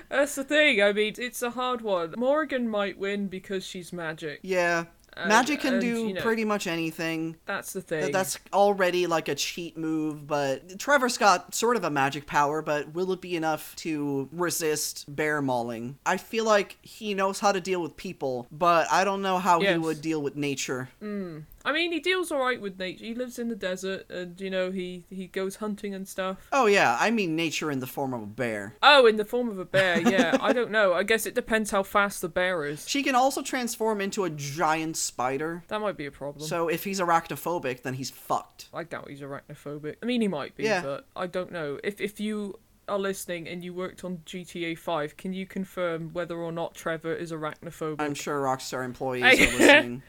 That's 0.09 0.35
the 0.35 0.43
thing. 0.43 0.81
I 0.81 0.93
mean, 0.93 1.15
it's 1.17 1.41
a 1.41 1.51
hard 1.51 1.81
one. 1.81 2.13
Morrigan 2.17 2.67
might 2.69 2.97
win 2.97 3.27
because 3.27 3.65
she's 3.65 3.91
magic. 3.93 4.39
yeah, 4.43 4.85
magic 5.27 5.61
can 5.61 5.73
and, 5.73 5.81
do 5.81 6.07
you 6.07 6.13
know, 6.13 6.21
pretty 6.21 6.45
much 6.45 6.67
anything. 6.67 7.35
That's 7.45 7.73
the 7.73 7.81
thing. 7.81 8.11
That's 8.11 8.39
already 8.51 9.07
like 9.07 9.27
a 9.27 9.35
cheat 9.35 9.77
move, 9.77 10.27
but 10.27 10.79
Trevor's 10.79 11.17
got 11.17 11.53
sort 11.53 11.75
of 11.75 11.83
a 11.83 11.89
magic 11.89 12.25
power, 12.25 12.61
but 12.61 12.93
will 12.93 13.11
it 13.11 13.21
be 13.21 13.35
enough 13.35 13.75
to 13.77 14.29
resist 14.31 15.05
bear 15.13 15.41
mauling? 15.41 15.97
I 16.05 16.17
feel 16.17 16.45
like 16.45 16.77
he 16.81 17.13
knows 17.13 17.39
how 17.39 17.51
to 17.51 17.61
deal 17.61 17.81
with 17.81 17.97
people, 17.97 18.47
but 18.51 18.87
I 18.91 19.03
don't 19.03 19.21
know 19.21 19.39
how 19.39 19.59
he 19.59 19.77
would 19.77 20.01
deal 20.01 20.21
with 20.21 20.35
nature. 20.35 20.89
Mm. 21.01 21.43
I 21.65 21.71
mean, 21.71 21.91
he 21.91 21.99
deals 21.99 22.31
all 22.31 22.39
right 22.39 22.59
with 22.59 22.77
nature. 22.77 23.05
He 23.05 23.15
lives 23.15 23.39
in 23.39 23.47
the 23.47 23.55
desert, 23.55 24.09
and 24.09 24.39
you 24.41 24.49
know, 24.49 24.71
he 24.71 25.05
he 25.09 25.27
goes 25.27 25.57
hunting 25.57 25.93
and 25.93 26.07
stuff. 26.07 26.47
Oh 26.51 26.65
yeah, 26.65 26.97
I 26.99 27.09
mean 27.11 27.35
nature 27.35 27.71
in 27.71 27.79
the 27.79 27.87
form 27.87 28.13
of 28.13 28.21
a 28.21 28.25
bear. 28.25 28.75
Oh, 28.83 29.05
in 29.05 29.15
the 29.17 29.25
form 29.25 29.49
of 29.49 29.57
a 29.59 29.65
bear. 29.65 29.99
Yeah, 30.01 30.37
I 30.41 30.51
don't 30.53 30.71
know. 30.71 30.93
I 30.93 31.03
guess 31.03 31.25
it 31.25 31.35
depends 31.35 31.71
how 31.71 31.83
fast 31.83 32.21
the 32.21 32.29
bear 32.29 32.65
is. 32.65 32.87
She 32.87 33.01
can 33.03 33.15
also 33.15 33.41
transform 33.41 34.01
into 34.01 34.25
a 34.25 34.29
giant 34.29 34.97
spider. 34.97 35.63
That 35.69 35.79
might 35.81 35.95
be 35.97 36.05
a 36.05 36.11
problem. 36.11 36.45
So 36.45 36.67
if 36.67 36.83
he's 36.83 36.99
arachnophobic, 36.99 37.83
then 37.83 37.93
he's 37.93 38.09
fucked. 38.09 38.67
I 38.73 38.83
doubt 38.83 39.09
he's 39.09 39.21
arachnophobic. 39.21 39.95
I 40.03 40.05
mean, 40.05 40.21
he 40.21 40.27
might 40.27 40.55
be, 40.55 40.63
Yeah. 40.63 40.81
but 40.81 41.07
I 41.15 41.27
don't 41.27 41.51
know. 41.51 41.79
If 41.83 42.01
if 42.01 42.19
you 42.19 42.59
are 42.87 42.99
listening 42.99 43.47
and 43.47 43.63
you 43.63 43.73
worked 43.73 44.03
on 44.03 44.17
GTA 44.25 44.77
5, 44.77 45.15
can 45.17 45.33
you 45.33 45.45
confirm 45.45 46.09
whether 46.13 46.37
or 46.37 46.51
not 46.51 46.73
Trevor 46.75 47.13
is 47.13 47.31
arachnophobic? 47.31 47.95
I'm 47.99 48.13
sure 48.13 48.41
Rockstar 48.41 48.83
employees 48.83 49.23
I- 49.23 49.29
are 49.31 49.35
listening. 49.57 50.03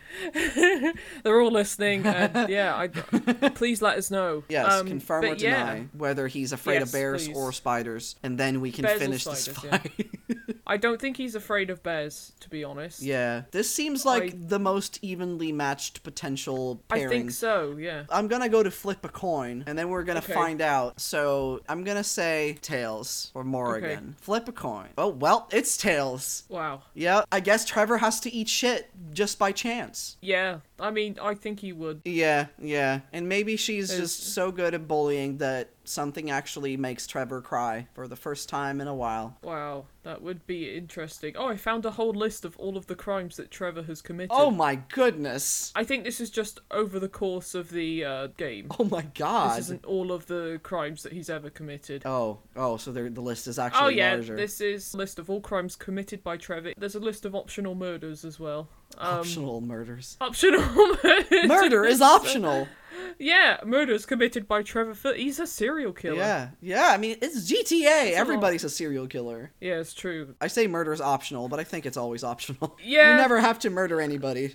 They're 1.25 1.41
all 1.41 1.51
listening, 1.51 2.07
and 2.07 2.49
yeah, 2.49 2.75
I, 2.77 2.89
please 3.51 3.81
let 3.83 3.97
us 3.99 4.11
know. 4.11 4.45
Yes, 4.49 4.73
Um, 4.73 4.87
confirm 4.87 5.25
or 5.25 5.35
deny 5.35 5.77
yeah, 5.77 5.83
whether 5.93 6.27
he's 6.29 6.53
afraid 6.53 6.75
Yes, 6.81 6.89
of 6.89 6.93
bears 6.93 7.27
please. 7.29 7.37
or 7.37 7.53
spiders, 7.53 8.17
and 8.23 8.39
then 8.39 8.61
we 8.61 8.71
can 8.73 8.83
Bears 8.85 9.01
finish 9.01 9.25
this 9.25 9.45
spiders, 9.45 9.91
yeah. 9.97 10.05
I 10.67 10.77
don't 10.77 11.01
think 11.01 11.17
he's 11.17 11.35
afraid 11.35 11.71
of 11.71 11.83
bears, 11.83 12.33
to 12.41 12.49
be 12.49 12.65
honest. 12.65 13.03
Yeah, 13.03 13.43
this 13.51 13.73
seems 13.73 14.05
like 14.05 14.23
I- 14.23 14.35
the 14.37 14.59
most 14.59 14.99
evenly 15.03 15.53
matched 15.53 16.03
potential 16.03 16.81
pairing. 16.89 17.07
I 17.07 17.11
think 17.11 17.31
so. 17.31 17.77
Yeah. 17.79 18.05
I'm 18.11 18.29
gonna 18.29 18.49
go 18.49 18.63
to 18.63 18.71
flip 18.71 19.05
a 19.05 19.09
coin, 19.09 19.65
and 19.67 19.79
then 19.79 19.89
we're 19.89 20.05
gonna 20.05 20.21
Okay. 20.21 20.33
find 20.33 20.61
out. 20.61 21.01
So 21.01 21.61
I'm 21.69 21.85
gonna 21.85 22.05
say 22.05 22.59
tails 22.63 23.31
or 23.35 23.45
Morrigan. 23.45 24.17
Flip 24.21 24.49
a 24.49 24.53
coin. 24.53 24.89
Oh 24.97 25.09
well, 25.09 25.49
it's 25.53 25.77
tails. 25.77 26.45
Wow. 26.49 26.83
Yeah, 26.95 27.25
I 27.31 27.41
guess 27.41 27.65
Trevor 27.65 27.99
has 27.99 28.21
to 28.21 28.33
eat 28.33 28.49
shit 28.49 28.91
just 29.13 29.39
by 29.39 29.53
chance. 29.53 30.17
Yeah. 30.21 30.61
I 30.81 30.91
mean, 30.91 31.19
I 31.23 31.35
think 31.35 31.61
he 31.61 31.73
would. 31.73 32.03
Yeah, 32.05 32.47
yeah, 32.61 33.01
and 33.13 33.29
maybe 33.29 33.57
she's 33.57 33.91
Is- 33.91 33.99
just 34.01 34.35
so 34.35 34.51
good 34.51 34.75
at 34.75 34.89
bullying 34.89 35.39
that 35.39 35.69
something 35.85 36.31
actually 36.31 36.77
makes 36.77 37.07
Trevor 37.07 37.41
cry 37.41 37.87
for 37.95 38.09
the 38.09 38.17
first 38.17 38.49
time 38.49 38.81
in 38.81 38.89
a 38.89 38.95
while. 38.95 39.37
Wow, 39.43 39.87
that 40.03 40.23
would 40.23 40.47
be 40.47 40.77
interesting. 40.77 41.35
Oh, 41.37 41.49
I 41.49 41.57
found 41.57 41.85
a 41.85 41.91
whole 41.93 42.13
list 42.13 42.45
of 42.45 42.57
all 42.59 42.77
of 42.77 42.87
the 42.87 42.95
crimes 42.95 43.37
that 43.37 43.51
Trevor 43.51 43.83
has 43.85 44.03
committed. 44.03 44.31
Oh 44.33 44.51
my 44.51 44.77
goodness! 44.77 45.73
I 45.75 45.85
think 45.85 46.05
this 46.05 46.21
is 46.21 46.31
just 46.31 46.61
over 46.71 46.99
the 46.99 47.09
course 47.09 47.55
of 47.55 47.71
the 47.71 48.05
uh, 48.05 48.27
game. 48.37 48.69
Oh 48.79 48.85
my 48.85 49.03
god! 49.15 49.53
This 49.59 49.67
isn't 49.67 49.85
all 49.85 50.13
of 50.13 50.27
the 50.27 50.61
crimes 50.63 51.03
that 51.03 51.13
he's 51.13 51.31
ever 51.31 51.51
committed. 51.51 52.03
Oh, 52.05 52.39
oh, 52.57 52.77
so 52.77 52.93
the 52.93 53.09
list 53.21 53.47
is 53.47 53.59
actually 53.59 53.85
Oh 53.85 53.89
yeah, 53.89 54.15
larger. 54.15 54.37
this 54.37 54.61
is 54.61 54.95
a 54.95 54.97
list 54.97 55.19
of 55.19 55.31
all 55.31 55.41
crimes 55.41 55.77
committed 55.77 56.25
by 56.25 56.37
Trevor. 56.37 56.73
There's 56.77 56.95
a 56.95 57.01
list 57.01 57.25
of 57.25 57.35
optional 57.35 57.75
murders 57.75 58.25
as 58.25 58.41
well. 58.41 58.69
Um, 58.97 59.21
Optional 59.21 59.61
murders. 59.61 60.17
Optional 60.21 60.61
murders. 61.05 61.49
Murder 61.49 61.85
is 61.85 62.01
optional. 62.01 62.69
Yeah, 63.19 63.59
murders 63.65 64.07
committed 64.07 64.47
by 64.49 64.63
Trevor. 64.63 64.95
Phil- 64.95 65.15
He's 65.15 65.39
a 65.41 65.47
serial 65.47 65.93
killer. 65.93 66.17
Yeah, 66.17 66.49
yeah. 66.61 66.89
I 66.91 66.97
mean, 66.97 67.17
it's 67.23 67.51
GTA. 67.51 68.13
Everybody's 68.13 68.65
a 68.65 68.71
serial 68.71 69.07
killer. 69.07 69.53
Yeah, 69.61 69.75
it's 69.81 69.95
true. 69.95 70.35
I 70.41 70.47
say 70.49 70.67
murder 70.67 70.93
is 70.93 71.01
optional, 71.01 71.49
but 71.49 71.61
I 71.61 71.65
think 71.65 71.87
it's 71.87 71.97
always 71.97 72.25
optional. 72.25 72.77
Yeah. 72.85 73.11
You 73.13 73.17
never 73.17 73.41
have 73.41 73.59
to 73.61 73.71
murder 73.71 74.01
anybody. 74.01 74.55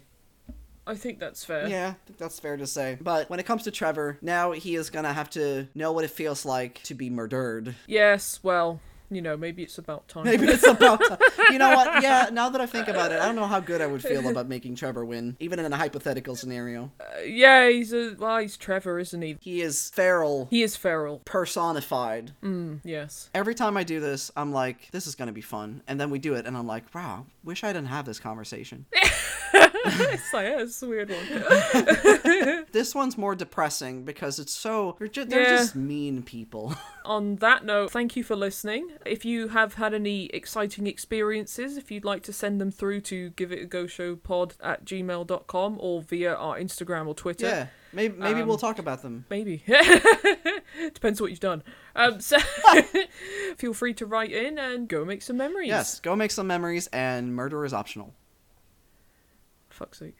I 0.87 0.95
think 0.95 1.19
that's 1.19 1.43
fair. 1.45 1.67
Yeah, 1.67 1.89
I 1.89 2.05
think 2.07 2.17
that's 2.17 2.39
fair 2.39 2.57
to 2.57 2.65
say. 2.65 2.97
But 2.99 3.29
when 3.29 3.39
it 3.39 3.45
comes 3.45 3.63
to 3.63 3.71
Trevor, 3.71 4.17
now 4.21 4.51
he 4.53 4.75
is 4.75 4.89
gonna 4.89 5.13
have 5.13 5.29
to 5.31 5.67
know 5.75 5.91
what 5.91 6.03
it 6.03 6.09
feels 6.11 6.45
like 6.45 6.81
to 6.83 6.95
be 6.95 7.09
murdered. 7.09 7.75
Yes. 7.87 8.39
Well, 8.41 8.79
you 9.09 9.21
know, 9.21 9.35
maybe 9.37 9.63
it's 9.63 9.77
about 9.77 10.07
time. 10.07 10.23
Maybe 10.25 10.45
it's 10.47 10.65
about 10.67 10.99
time. 11.07 11.17
You 11.51 11.57
know 11.57 11.75
what? 11.75 12.03
Yeah, 12.03 12.29
now 12.31 12.49
that 12.49 12.61
I 12.61 12.67
think 12.67 12.87
about 12.87 13.11
it, 13.11 13.19
I 13.19 13.25
don't 13.25 13.35
know 13.35 13.47
how 13.47 13.59
good 13.59 13.81
I 13.81 13.87
would 13.87 14.03
feel 14.03 14.27
about 14.27 14.47
making 14.47 14.75
Trevor 14.75 15.03
win, 15.03 15.35
even 15.39 15.57
in 15.57 15.73
a 15.73 15.75
hypothetical 15.75 16.35
scenario. 16.35 16.91
Uh, 16.99 17.21
yeah, 17.21 17.67
he's 17.67 17.91
a 17.91 18.15
well, 18.19 18.37
he's 18.37 18.55
Trevor, 18.55 18.99
isn't 18.99 19.19
he? 19.21 19.35
He 19.41 19.61
is 19.61 19.89
feral, 19.89 20.47
He 20.51 20.61
is 20.61 20.75
feral. 20.75 21.21
personified. 21.25 22.33
Mm, 22.43 22.81
yes. 22.83 23.29
Every 23.33 23.55
time 23.55 23.77
I 23.77 23.83
do 23.83 23.99
this, 23.99 24.29
I'm 24.35 24.51
like, 24.53 24.91
this 24.91 25.07
is 25.07 25.15
gonna 25.15 25.31
be 25.31 25.41
fun. 25.41 25.81
And 25.87 25.99
then 25.99 26.11
we 26.11 26.19
do 26.19 26.35
it, 26.35 26.45
and 26.45 26.55
I'm 26.55 26.67
like, 26.67 26.93
wow, 26.93 27.25
wish 27.43 27.63
I 27.63 27.73
didn't 27.73 27.87
have 27.89 28.05
this 28.05 28.19
conversation. 28.19 28.85
it's 28.93 30.33
like, 30.33 30.45
yeah, 30.45 30.61
it's 30.61 30.83
a 30.83 30.87
weird 30.87 31.09
one. 31.09 32.65
this 32.71 32.93
one's 32.93 33.17
more 33.17 33.33
depressing 33.35 34.03
because 34.03 34.37
it's 34.39 34.53
so 34.53 34.95
they're, 34.99 35.07
ju- 35.07 35.25
they're 35.25 35.41
Yeah. 35.41 35.57
just 35.57 35.75
mean 35.75 36.21
people. 36.21 36.75
On 37.05 37.37
that 37.37 37.65
note, 37.65 37.89
thank 37.91 38.15
you 38.15 38.23
for 38.23 38.35
listening. 38.35 38.87
If 39.05 39.23
you 39.25 39.47
have 39.49 39.75
had 39.75 39.93
any 39.93 40.25
exciting 40.27 40.85
experiences, 40.87 41.77
if 41.77 41.89
you'd 41.89 42.03
like 42.05 42.21
to 42.23 42.33
send 42.33 42.59
them 42.59 42.69
through 42.71 43.01
to 43.01 43.29
give 43.31 43.51
it 43.51 43.61
a 43.61 43.65
go 43.65 43.87
show 43.87 44.15
pod 44.15 44.55
at 44.61 44.85
gmail.com 44.85 45.77
or 45.79 46.01
via 46.01 46.33
our 46.35 46.57
Instagram 46.59 47.07
or 47.07 47.13
Twitter. 47.15 47.47
yeah, 47.47 47.67
maybe 47.93 48.17
maybe 48.17 48.41
Um, 48.41 48.47
we'll 48.47 48.57
talk 48.57 48.77
about 48.79 49.01
them. 49.01 49.25
Maybe. 49.29 49.63
Depends 50.93 51.21
what 51.21 51.31
you've 51.31 51.39
done. 51.39 51.63
Um, 51.95 52.19
so 52.19 52.37
feel 53.57 53.73
free 53.73 53.93
to 53.95 54.05
write 54.05 54.31
in 54.31 54.57
and 54.59 54.87
go 54.87 55.05
make 55.05 55.21
some 55.21 55.37
memories. 55.37 55.69
Yes, 55.69 55.99
go 55.99 56.15
make 56.15 56.31
some 56.31 56.47
memories, 56.47 56.87
and 56.87 57.33
murder 57.35 57.63
is 57.65 57.73
optional. 57.73 58.13
Fuck's 59.69 59.99
sake. 59.99 60.17